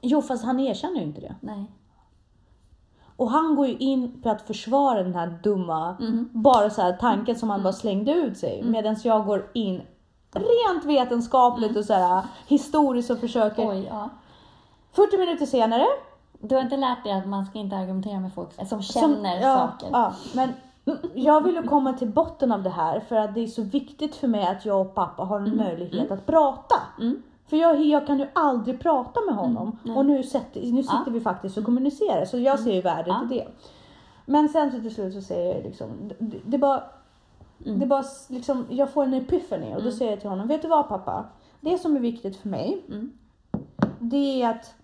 Jo, 0.00 0.22
fast 0.22 0.44
han 0.44 0.60
erkänner 0.60 0.96
ju 0.96 1.02
inte 1.06 1.20
det. 1.20 1.34
Nej. 1.40 1.70
Och 3.16 3.30
han 3.30 3.54
går 3.56 3.66
ju 3.66 3.76
in 3.76 4.22
på 4.22 4.30
att 4.30 4.42
försvara 4.42 5.02
den 5.02 5.14
här 5.14 5.38
dumma, 5.42 5.96
Mm. 6.00 6.28
bara 6.32 6.70
så 6.70 6.82
här 6.82 6.92
tanken 6.92 7.36
som 7.36 7.50
han 7.50 7.62
bara 7.62 7.72
slängde 7.72 8.12
ut 8.12 8.38
sig. 8.38 8.62
Medan 8.64 8.96
jag 9.04 9.26
går 9.26 9.50
in 9.54 9.80
rent 10.34 10.84
vetenskapligt 10.84 11.76
och 11.76 11.84
så 11.84 11.92
här 11.94 12.22
historiskt 12.46 13.10
och 13.10 13.18
försöker. 13.18 13.68
Oj, 13.70 13.86
ja. 13.90 14.08
40 14.92 15.18
minuter 15.18 15.46
senare. 15.46 15.86
Du 16.40 16.54
har 16.54 16.62
inte 16.62 16.76
lärt 16.76 17.04
dig 17.04 17.12
att 17.12 17.26
man 17.26 17.46
ska 17.46 17.58
inte 17.58 17.76
argumentera 17.76 18.20
med 18.20 18.34
folk 18.34 18.52
som 18.54 18.66
som- 18.66 18.82
känner 18.82 19.40
ja, 19.40 19.56
saker. 19.58 19.88
Ja, 19.92 20.12
men 20.34 20.52
jag 21.14 21.44
vill 21.44 21.54
ju 21.54 21.62
komma 21.62 21.92
till 21.92 22.08
botten 22.08 22.52
av 22.52 22.62
det 22.62 22.70
här 22.70 23.00
för 23.00 23.16
att 23.16 23.34
det 23.34 23.40
är 23.40 23.46
så 23.46 23.62
viktigt 23.62 24.16
för 24.16 24.28
mig 24.28 24.46
att 24.46 24.64
jag 24.66 24.80
och 24.80 24.94
pappa 24.94 25.22
har 25.24 25.36
en 25.40 25.56
möjlighet 25.56 26.10
att 26.10 26.26
prata. 26.26 26.74
Mm. 27.00 27.22
För 27.46 27.56
jag, 27.56 27.84
jag 27.84 28.06
kan 28.06 28.18
ju 28.18 28.26
aldrig 28.32 28.80
prata 28.80 29.20
med 29.26 29.34
honom. 29.34 29.78
nej. 29.82 29.96
och 29.96 30.06
nu, 30.06 30.22
sätter, 30.22 30.60
nu 30.60 30.82
sitter 30.82 31.02
Ja. 31.06 31.12
vi 31.12 31.20
faktiskt 31.20 31.58
och 31.58 31.64
kommunicerar 31.64 32.24
så 32.24 32.38
jag 32.38 32.60
ser 32.60 32.72
ju 32.74 32.80
värdet 32.80 33.14
i 33.24 33.34
det. 33.34 33.48
Men 34.26 34.48
sen 34.48 34.72
så 34.72 34.78
till 34.80 34.94
slut 34.94 35.14
så 35.14 35.20
säger 35.20 35.54
jag 35.54 35.64
liksom, 35.64 35.86
det, 36.18 36.38
det 36.44 36.58
bara, 36.58 36.82
Mm. 37.66 37.80
det 37.80 37.86
bara 37.86 38.04
liksom, 38.28 38.66
jag 38.70 38.90
får 38.92 39.02
en 39.04 39.14
epiphany 39.14 39.74
och 39.74 39.82
då 39.82 39.90
säger 39.90 40.10
jag 40.10 40.20
till 40.20 40.30
honom, 40.30 40.48
vet 40.48 40.62
du 40.62 40.68
vad 40.68 40.88
pappa? 40.88 41.24
Det 41.60 41.78
som 41.78 41.96
är 41.96 42.00
viktigt 42.00 42.36
för 42.36 42.48
mig, 42.48 42.82
Mm. 42.88 43.10
det 43.98 44.42
är 44.42 44.50
att 44.50 44.74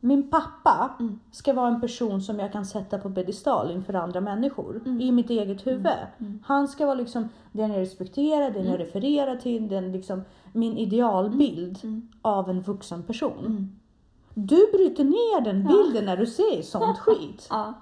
min 0.00 0.30
pappa 0.30 0.90
Mm. 1.00 1.20
ska 1.32 1.52
vara 1.52 1.68
en 1.68 1.80
person 1.80 2.22
som 2.22 2.38
jag 2.38 2.52
kan 2.52 2.66
sätta 2.66 2.98
på 2.98 3.10
pedestal 3.10 3.70
inför 3.70 3.94
andra 3.94 4.20
människor 4.20 4.82
Mm. 4.86 5.00
i 5.00 5.12
mitt 5.12 5.30
eget 5.30 5.66
huvud. 5.66 5.86
Han 6.44 6.68
ska 6.68 6.86
vara 6.86 6.94
liksom 6.94 7.28
den 7.52 7.70
jag 7.72 7.80
respekterar, 7.80 8.50
den 8.50 8.66
jag 8.66 8.80
refererar 8.80 9.36
till, 9.36 9.68
den 9.68 9.92
liksom 9.92 10.22
min 10.52 10.78
idealbild 10.78 11.78
Mm. 11.82 12.08
av 12.22 12.50
en 12.50 12.60
vuxen 12.62 13.02
person. 13.02 13.46
Mm. 13.46 13.68
Du 14.34 14.66
bryter 14.72 15.04
ner 15.04 15.40
den 15.44 15.64
bilden 15.66 16.04
när 16.04 16.16
du 16.16 16.26
säger 16.26 16.62
sånt 16.62 16.98
skit. 17.06 17.46
Ja. 17.50 17.74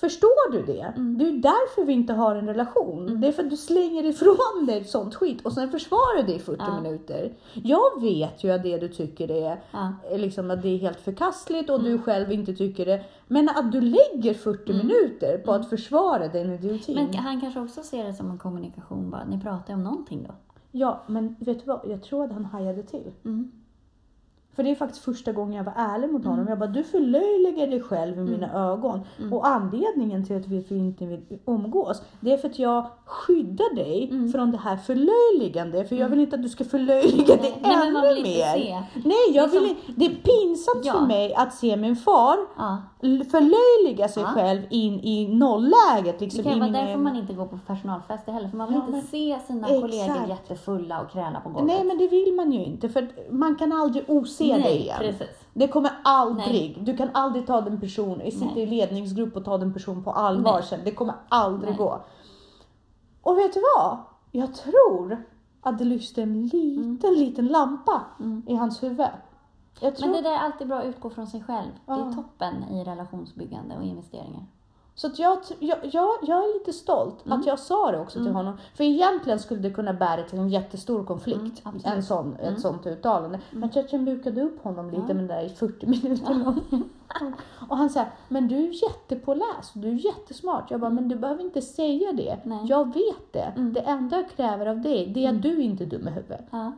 Förstår 0.00 0.52
du 0.52 0.62
det? 0.62 0.80
Mm. 0.96 1.18
Det 1.18 1.24
är 1.28 1.32
därför 1.32 1.84
vi 1.84 1.92
inte 1.92 2.12
har 2.12 2.36
en 2.36 2.46
relation. 2.46 3.20
Det 3.20 3.28
är 3.28 3.32
för 3.32 3.42
att 3.42 3.50
du 3.50 3.56
slänger 3.56 4.04
ifrån 4.06 4.66
dig 4.66 4.84
sånt 4.84 5.14
skit 5.14 5.42
och 5.46 5.52
sen 5.52 5.70
försvarar 5.70 6.22
det 6.26 6.34
i 6.34 6.38
40 6.38 6.62
Ja. 6.68 6.80
minuter. 6.80 7.32
Jag 7.54 8.00
vet 8.00 8.44
ju 8.44 8.50
att 8.50 8.62
det 8.62 8.78
du 8.78 8.88
tycker 8.88 9.30
är, 9.30 9.60
Ja. 9.72 9.92
är 10.10 10.18
liksom 10.18 10.50
att 10.50 10.62
det 10.62 10.68
är 10.68 10.78
helt 10.78 11.00
förkastligt 11.00 11.70
och 11.70 11.82
du 11.82 11.98
själv 11.98 12.32
inte 12.32 12.54
tycker 12.54 12.86
det. 12.86 13.04
Men 13.28 13.48
att 13.48 13.72
du 13.72 13.80
lägger 13.80 14.34
40 14.34 14.72
minuter 14.72 15.38
på 15.38 15.52
att 15.52 15.68
försvara 15.68 16.28
den 16.28 16.52
idiotin. 16.52 16.94
Men 16.94 17.14
han 17.14 17.40
kanske 17.40 17.60
också 17.60 17.82
ser 17.82 18.04
det 18.04 18.14
som 18.14 18.30
en 18.30 18.38
kommunikation 18.38 19.10
bara. 19.10 19.24
Ni 19.24 19.40
pratar 19.40 19.74
om 19.74 19.84
någonting 19.84 20.22
då. 20.28 20.34
Ja, 20.72 21.02
men 21.06 21.36
vet 21.40 21.58
du 21.58 21.64
vad? 21.66 21.80
Jag 21.86 22.02
tror 22.02 22.24
att 22.24 22.32
han 22.32 22.44
hajade 22.44 22.82
till. 22.82 23.12
Mm. 23.24 23.52
För 24.56 24.62
det 24.62 24.70
är 24.70 24.74
faktiskt 24.74 25.04
första 25.04 25.32
gången 25.32 25.54
jag 25.54 25.64
var 25.64 25.72
ärlig 25.76 26.10
mot 26.12 26.24
honom. 26.24 26.46
Jag 26.48 26.58
bara, 26.58 26.66
du 26.70 26.84
förlöjligar 26.84 27.66
dig 27.66 27.80
själv 27.82 28.18
i 28.18 28.20
mina 28.20 28.52
ögon. 28.72 29.00
Och 29.32 29.46
anledningen 29.46 30.26
till 30.26 30.36
att 30.36 30.46
vi 30.48 30.64
inte 30.78 31.06
vill 31.06 31.20
umgås, 31.46 32.02
det 32.20 32.32
är 32.32 32.36
för 32.36 32.48
att 32.48 32.58
jag 32.58 32.86
skyddar 33.04 33.74
dig 33.74 34.30
från 34.32 34.50
det 34.50 34.58
här 34.58 34.76
förlöjligande. 34.76 35.84
För 35.84 35.96
jag 35.96 36.08
vill 36.08 36.20
inte 36.20 36.36
att 36.36 36.42
du 36.42 36.48
ska 36.48 36.64
förlöjliga 36.64 37.36
dig 37.36 37.58
Nej, 37.62 37.76
men 37.76 37.92
man 37.92 38.04
ännu 38.04 38.14
vill 38.14 38.26
inte 38.26 38.38
mer. 38.38 38.54
se. 38.54 38.82
Nej, 39.08 39.16
jag 39.36 39.50
Det 39.50 39.56
är 39.56 39.60
vill 39.60 39.70
inte. 39.70 39.92
Det 39.96 40.04
är 40.06 40.08
pinsamt 40.10 40.84
Ja. 40.84 40.92
för 40.92 41.06
mig 41.06 41.34
att 41.34 41.54
se 41.54 41.76
min 41.76 41.96
far 41.96 42.36
Ja. 42.56 42.78
förlöjliga 43.30 44.08
sig 44.08 44.22
Ja. 44.22 44.28
själv 44.28 44.62
in 44.70 45.00
i 45.00 45.28
nolläget. 45.28 46.18
Det 46.18 46.24
Liksom 46.24 46.44
kan 46.44 46.52
in 46.52 46.60
vara 46.60 46.70
därför 46.70 46.96
man 47.00 47.16
inte 47.16 47.32
går 47.32 47.46
på 47.46 47.58
personalfester 47.66 48.32
heller. 48.32 48.48
För 48.48 48.56
man 48.56 48.68
vill 48.68 48.76
Ja, 48.76 48.80
inte 48.80 48.92
men- 48.92 49.02
se 49.02 49.38
sina 49.46 49.66
Exakt. 49.68 49.80
kollegor 49.80 50.28
jättefulla 50.28 51.00
och 51.00 51.10
kräla 51.10 51.40
på 51.40 51.48
golvet. 51.48 51.66
Nej, 51.76 51.84
men 51.84 51.98
det 51.98 52.08
vill 52.08 52.34
man 52.34 52.52
ju 52.52 52.64
inte. 52.64 52.88
För 52.88 53.08
man 53.30 53.56
kan 53.56 53.72
aldrig 53.72 54.04
ose 54.44 54.58
Nej, 54.58 54.62
det 54.62 54.78
igen. 54.80 54.98
precis. 54.98 55.36
Det 55.54 55.68
kommer 55.68 55.90
aldrig. 56.04 56.78
Du 56.84 56.96
kan 56.96 57.10
aldrig 57.14 57.46
ta 57.46 57.60
den 57.60 57.80
personen, 57.80 58.30
sitta 58.30 58.44
Nej. 58.54 58.62
i 58.62 58.66
ledningsgrupp 58.66 59.36
och 59.36 59.44
ta 59.44 59.58
den 59.58 59.72
personen 59.72 60.04
på 60.04 60.10
allvar 60.12 60.52
Nej. 60.52 60.62
sen. 60.62 60.80
Det 60.84 60.90
kommer 60.90 61.14
aldrig 61.28 61.70
Nej. 61.70 61.78
gå. 61.78 62.00
Och 63.22 63.38
vet 63.38 63.54
du 63.54 63.60
vad? 63.76 63.98
Jag 64.30 64.54
tror 64.54 65.24
att 65.60 65.78
det 65.78 65.84
lyste 65.84 66.22
en 66.22 66.46
liten, 66.46 67.14
liten 67.14 67.46
lampa 67.46 68.00
Mm. 68.20 68.42
i 68.46 68.54
hans 68.54 68.82
huvud. 68.82 69.06
Tror... 69.80 69.92
Men 70.00 70.12
det 70.12 70.22
där 70.22 70.30
är 70.32 70.38
alltid 70.38 70.68
bra 70.68 70.78
att 70.78 70.84
utgå 70.84 71.10
från 71.10 71.26
sig 71.26 71.42
själv. 71.42 71.68
Det 71.86 71.92
Ja. 71.92 72.08
är 72.08 72.12
toppen 72.12 72.54
i 72.70 72.84
relationsbyggande 72.84 73.76
och 73.76 73.84
investeringar. 73.84 74.42
Så 75.00 75.06
att 75.06 75.18
jag, 75.18 75.38
jag, 75.58 75.78
jag, 75.82 76.08
jag 76.22 76.38
är 76.38 76.58
lite 76.58 76.72
stolt 76.72 77.26
Mm. 77.26 77.40
att 77.40 77.46
jag 77.46 77.58
sa 77.58 77.90
det 77.90 78.00
också 78.00 78.18
till 78.24 78.32
honom. 78.32 78.56
För 78.74 78.84
egentligen 78.84 79.38
skulle 79.38 79.60
det 79.60 79.70
kunna 79.70 79.92
bära 79.92 80.22
till 80.22 80.38
en 80.38 80.48
jättestor 80.48 81.04
konflikt. 81.04 81.62
Mm, 81.64 81.80
en 81.84 82.02
sån, 82.02 82.36
Ett 82.36 82.60
sånt 82.60 82.86
uttalande. 82.86 83.40
Men 83.50 83.70
jag, 83.74 83.84
jag 83.90 84.00
mjukade 84.02 84.42
upp 84.42 84.62
honom 84.64 84.90
lite 84.90 85.14
med 85.14 85.24
det 85.24 85.34
där 85.34 85.42
i 85.42 85.48
40 85.48 85.86
minuter. 85.86 86.54
Och 87.68 87.76
han 87.76 87.90
sa, 87.90 88.04
men 88.28 88.48
du 88.48 88.56
är 88.56 88.82
jättepåläst, 88.88 89.72
du 89.74 89.88
är 89.88 90.06
jättesmart. 90.06 90.70
Jag 90.70 90.80
bara, 90.80 90.90
men 90.90 91.08
du 91.08 91.16
behöver 91.16 91.42
inte 91.44 91.62
säga 91.62 92.12
det. 92.12 92.38
Nej. 92.44 92.66
Jag 92.66 92.94
vet 92.94 93.32
det. 93.32 93.52
Mm. 93.56 93.72
Det 93.72 93.80
enda 93.80 94.16
jag 94.16 94.30
kräver 94.30 94.66
av 94.66 94.80
dig, 94.80 95.06
det 95.06 95.26
är 95.26 95.30
att 95.30 95.42
du 95.42 95.62
inte 95.62 95.84
är 95.84 95.86
dum 95.86 96.08
i 96.08 96.10
huvudet. 96.10 96.44
Ja. 96.50 96.72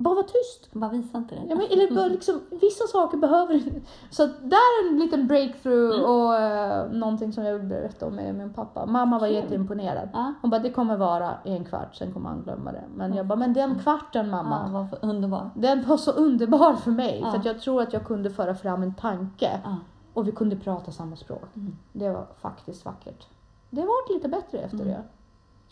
Bara 0.00 0.14
var 0.14 0.22
tyst. 0.22 0.72
Bara 0.72 0.90
visa 0.90 1.18
inte 1.18 1.34
det. 1.34 1.40
Ja, 1.48 1.54
men, 1.56 1.66
eller 1.66 1.94
bara 1.94 2.06
liksom, 2.06 2.40
vissa 2.50 2.86
saker 2.86 3.18
behöver. 3.18 3.62
Så 4.10 4.26
där 4.26 4.84
är 4.84 4.88
en 4.90 4.98
liten 4.98 5.26
breakthrough 5.26 5.94
Mm. 5.98 6.10
och 6.10 6.32
uh, 6.32 6.98
någonting 6.98 7.32
som 7.32 7.44
jag 7.44 7.54
vill 7.58 7.66
berätta 7.68 8.06
om 8.06 8.14
med 8.14 8.34
min 8.34 8.52
pappa. 8.52 8.86
Mamma 8.86 9.18
var 9.18 9.26
Kul. 9.26 9.36
jätteimponerad. 9.36 10.08
Ja. 10.12 10.34
Hon 10.42 10.50
bara, 10.50 10.58
det 10.60 10.70
kommer 10.70 10.96
vara 10.96 11.34
en 11.44 11.64
kvart, 11.64 11.94
sen 11.96 12.12
kommer 12.12 12.28
han 12.28 12.42
glömma 12.42 12.72
det. 12.72 12.84
Men 12.94 13.14
jag 13.14 13.26
bara, 13.26 13.36
men 13.38 13.52
den 13.52 13.78
kvarten 13.78 14.30
mamma, 14.30 14.62
Ja, 14.66 14.72
vad 14.72 14.90
för 14.90 14.98
underbar. 15.02 15.50
den 15.54 15.84
var 15.88 15.96
så 15.96 16.10
underbar 16.10 16.74
för 16.74 16.90
mig. 16.90 17.20
Ja. 17.24 17.30
För 17.30 17.38
att 17.38 17.44
jag 17.44 17.60
tror 17.60 17.82
att 17.82 17.92
jag 17.92 18.04
kunde 18.06 18.30
föra 18.30 18.54
fram 18.54 18.82
en 18.82 18.94
tanke 18.94 19.60
Ja. 19.64 19.76
och 20.14 20.28
vi 20.28 20.32
kunde 20.32 20.56
prata 20.56 20.92
samma 20.92 21.16
språk. 21.16 21.56
Mm. 21.56 21.76
Det 21.92 22.10
var 22.10 22.26
faktiskt 22.40 22.84
vackert. 22.84 23.26
Det 23.70 23.80
varit 23.80 24.10
lite 24.14 24.28
bättre 24.28 24.58
efter 24.58 24.76
Mm. 24.76 24.88
det. 24.88 25.02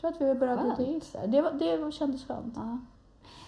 Jag 0.01 0.15
tror 0.19 0.29
att 0.29 0.37
vi 0.37 0.41
börjat 0.41 0.63
gå 0.63 0.77
till. 0.77 1.03
Det, 1.27 1.41
var, 1.43 1.51
det 1.53 1.77
var- 1.77 1.91
kändes 1.91 2.25
skönt. 2.27 2.57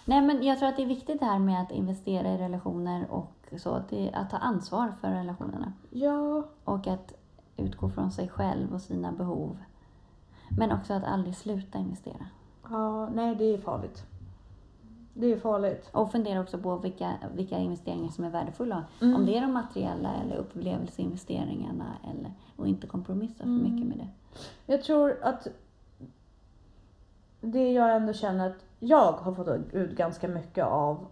Nej, 0.08 0.22
men 0.22 0.42
jag 0.42 0.58
tror 0.58 0.68
att 0.68 0.76
det 0.76 0.82
är 0.82 0.86
viktigt 0.86 1.20
det 1.20 1.26
här 1.26 1.38
med 1.38 1.62
att 1.62 1.70
investera 1.70 2.28
i 2.34 2.38
relationer 2.38 3.10
och 3.10 3.52
så. 3.56 3.74
Att 4.12 4.30
ta 4.30 4.36
ansvar 4.36 4.92
för 5.00 5.10
relationerna. 5.10 5.72
Ja. 5.90 6.42
Och 6.64 6.86
att 6.86 7.12
utgå 7.56 7.88
från 7.88 8.12
sig 8.12 8.28
själv 8.28 8.74
och 8.74 8.80
sina 8.80 9.12
behov. 9.12 9.56
Men 10.58 10.72
också 10.72 10.92
att 10.94 11.04
aldrig 11.04 11.36
sluta 11.36 11.78
investera. 11.78 12.26
Ja, 12.70 13.08
nej 13.08 13.34
det 13.34 13.44
är 13.44 13.58
farligt. 13.58 14.02
Det 15.14 15.32
är 15.32 15.38
farligt. 15.38 15.88
Och 15.92 16.12
fundera 16.12 16.40
också 16.40 16.58
på 16.58 16.76
vilka, 16.76 17.14
vilka 17.34 17.58
investeringar 17.58 18.08
som 18.08 18.24
är 18.24 18.30
värdefulla. 18.30 18.84
Mm. 19.02 19.16
Om 19.16 19.26
det 19.26 19.36
är 19.36 19.40
de 19.40 19.52
materiella 19.52 20.14
eller 20.14 20.36
upplevelseinvesteringarna. 20.36 21.86
Eller, 22.10 22.32
och 22.56 22.68
inte 22.68 22.86
kompromissa 22.86 23.42
för 23.44 23.50
Mm. 23.50 23.62
mycket 23.62 23.88
med 23.88 23.98
det. 23.98 24.08
Jag 24.72 24.82
tror 24.82 25.18
att 25.22 25.46
det 27.40 27.72
jag 27.72 27.96
ändå 27.96 28.12
känner 28.12 28.50
att 28.50 28.64
jag 28.78 29.12
har 29.12 29.32
fått 29.32 29.48
ut 29.72 29.96
ganska 29.96 30.28
mycket 30.28 30.64
av 30.64 31.06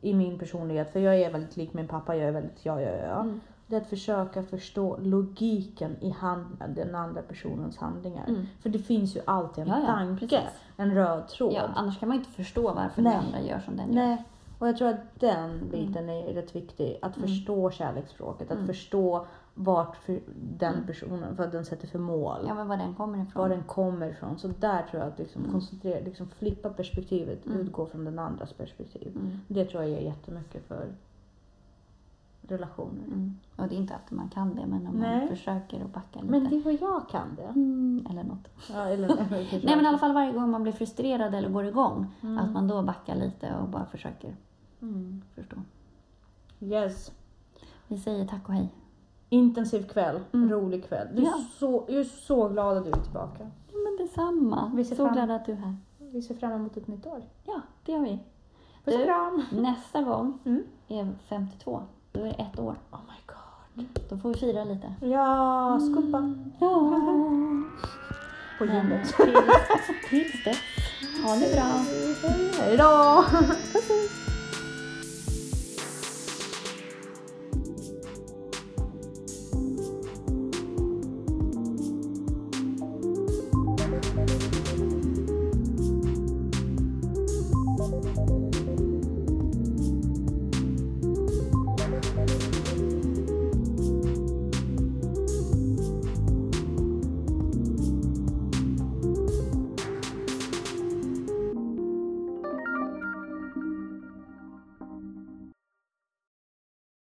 i 0.00 0.14
min 0.14 0.38
personlighet, 0.38 0.92
för 0.92 1.00
jag 1.00 1.16
är 1.20 1.32
väldigt 1.32 1.56
lik 1.56 1.72
min 1.74 1.88
pappa, 1.88 2.16
jag 2.16 2.28
är 2.28 2.32
väldigt 2.32 2.64
ja, 2.66 2.80
ja, 2.80 2.90
ja. 2.90 3.20
Mm. 3.20 3.40
Det 3.66 3.76
är 3.76 3.80
att 3.80 3.86
försöka 3.86 4.42
förstå 4.42 4.96
logiken 5.00 5.96
i 6.00 6.10
hand, 6.10 6.46
den 6.68 6.94
andra 6.94 7.22
personens 7.22 7.78
handlingar. 7.78 8.24
Mm. 8.28 8.46
För 8.62 8.68
det 8.70 8.78
finns 8.78 9.16
ju 9.16 9.20
alltid 9.24 9.64
en 9.64 9.70
Ja, 9.70 9.80
ja, 9.80 9.86
tanke, 9.86 10.26
precis. 10.28 10.60
en 10.76 10.94
röd 10.94 11.28
tråd. 11.28 11.52
Ja, 11.54 11.62
annars 11.74 12.00
kan 12.00 12.08
man 12.08 12.18
inte 12.18 12.30
förstå 12.30 12.72
varför 12.72 13.02
Nej. 13.02 13.12
den 13.12 13.24
andra 13.24 13.40
gör 13.40 13.60
som 13.60 13.76
den 13.76 13.86
gör. 13.92 13.94
Nej, 13.94 14.24
och 14.58 14.68
jag 14.68 14.76
tror 14.76 14.88
att 14.88 15.20
den 15.20 15.68
biten 15.70 16.08
är 16.08 16.22
rätt 16.34 16.56
viktig. 16.56 16.98
Att 17.02 17.16
Mm. 17.16 17.28
förstå 17.28 17.70
kärleksspråket, 17.70 18.50
att 18.50 18.54
Mm. 18.56 18.66
förstå 18.66 19.26
vart 19.58 19.96
för 19.96 20.20
den 20.58 20.74
Mm. 20.74 20.86
personen, 20.86 21.36
vad 21.36 21.52
den 21.52 21.64
sätter 21.64 21.88
för 21.88 21.98
mål. 21.98 22.44
Ja, 22.46 22.54
men 22.54 22.68
var 22.68 22.76
den 22.76 22.94
kommer 22.94 23.22
ifrån. 23.22 23.42
var 23.42 23.48
den 23.48 23.62
kommer 23.62 24.08
ifrån. 24.10 24.38
Så 24.38 24.48
där 24.48 24.82
tror 24.90 25.02
jag 25.02 25.12
att 25.12 25.18
liksom 25.18 25.40
Mm. 25.42 25.52
koncentrera, 25.52 26.04
liksom 26.04 26.28
flippa 26.28 26.68
perspektivet, 26.70 27.46
Mm. 27.46 27.58
utgå 27.60 27.86
från 27.86 28.04
den 28.04 28.18
andras 28.18 28.52
perspektiv. 28.52 29.12
Mm. 29.16 29.40
Det 29.48 29.64
tror 29.64 29.82
jag 29.82 29.90
ger 29.92 30.00
jättemycket 30.00 30.64
för 30.68 30.86
relationer. 32.48 33.04
Mm. 33.06 33.36
Och 33.56 33.68
det 33.68 33.74
är 33.74 33.78
inte 33.78 33.94
alltid 33.94 34.16
man 34.18 34.28
kan 34.28 34.54
det, 34.54 34.66
men 34.66 34.86
om 34.86 34.94
Nej. 34.94 35.18
man 35.18 35.28
försöker 35.28 35.84
att 35.84 35.92
backa 35.94 36.20
lite. 36.20 36.30
Men 36.30 36.50
det 36.50 36.58
var 36.64 36.72
jag 36.80 37.08
kan 37.08 37.34
det. 37.36 37.42
eller 38.10 38.24
något. 38.24 38.48
Ja, 38.72 38.84
eller, 38.88 39.08
Nej, 39.64 39.76
men 39.76 39.84
i 39.84 39.88
alla 39.88 39.98
fall 39.98 40.12
varje 40.12 40.32
gång 40.32 40.50
man 40.50 40.62
blir 40.62 40.72
frustrerad 40.72 41.34
eller 41.34 41.48
går 41.50 41.64
igång. 41.64 42.06
Att 42.40 42.50
man 42.52 42.68
då 42.68 42.82
backar 42.82 43.14
lite 43.14 43.54
och 43.62 43.68
bara 43.68 43.84
försöker 43.86 44.36
förstå. 45.34 45.56
Yes. 46.60 47.12
Vi 47.88 47.98
säger 47.98 48.26
tack 48.26 48.48
och 48.48 48.54
hej. 48.54 48.68
Intensiv 49.28 49.86
kväll, 49.88 50.20
Mm. 50.32 50.50
rolig 50.50 50.88
kväll. 50.88 51.08
Du 51.12 51.22
är 51.22 51.26
Ja. 51.26 51.44
så, 51.58 51.84
jag 51.88 51.96
är 52.00 52.04
så 52.04 52.48
glad 52.48 52.76
att 52.76 52.84
du 52.84 52.90
är 52.90 53.02
tillbaka. 53.02 53.50
Ja, 53.72 53.78
men 53.84 54.06
detsamma. 54.06 54.72
Vi 54.74 54.84
ser 54.84 54.96
Så 54.96 55.04
fram- 55.04 55.14
glad 55.14 55.30
att 55.30 55.46
du 55.46 55.52
är 55.52 55.56
här. 55.56 55.76
Vi 55.98 56.22
ser 56.22 56.34
fram 56.34 56.52
emot 56.52 56.76
ett 56.76 56.86
nytt 56.86 57.06
år. 57.06 57.22
Ja, 57.44 57.60
det 57.84 57.92
gör 57.92 58.00
vi. 58.00 58.18
Puss 58.84 58.94
och 58.94 59.04
kram! 59.04 59.42
Nästa 59.52 60.02
gång 60.02 60.38
Mm. 60.44 60.62
är 60.88 61.12
52. 61.28 61.82
Då 62.12 62.20
är 62.20 62.24
det 62.24 62.30
ett 62.30 62.58
år. 62.58 62.74
Oh 62.90 62.98
my 63.06 63.20
god. 63.26 63.86
Då 64.10 64.16
får 64.18 64.28
vi 64.28 64.34
fira 64.34 64.64
lite. 64.64 64.94
Ja, 65.00 65.78
skuppa 65.92 66.34
Ja. 66.60 67.00
på 68.58 68.64
gymmet. 68.64 69.14
tills, 69.16 70.08
tills 70.10 70.44
dess, 70.44 70.58
ha 71.24 71.34
det 71.34 71.54
bra. 71.54 71.84
Hej 72.60 72.76
då! 72.76 73.24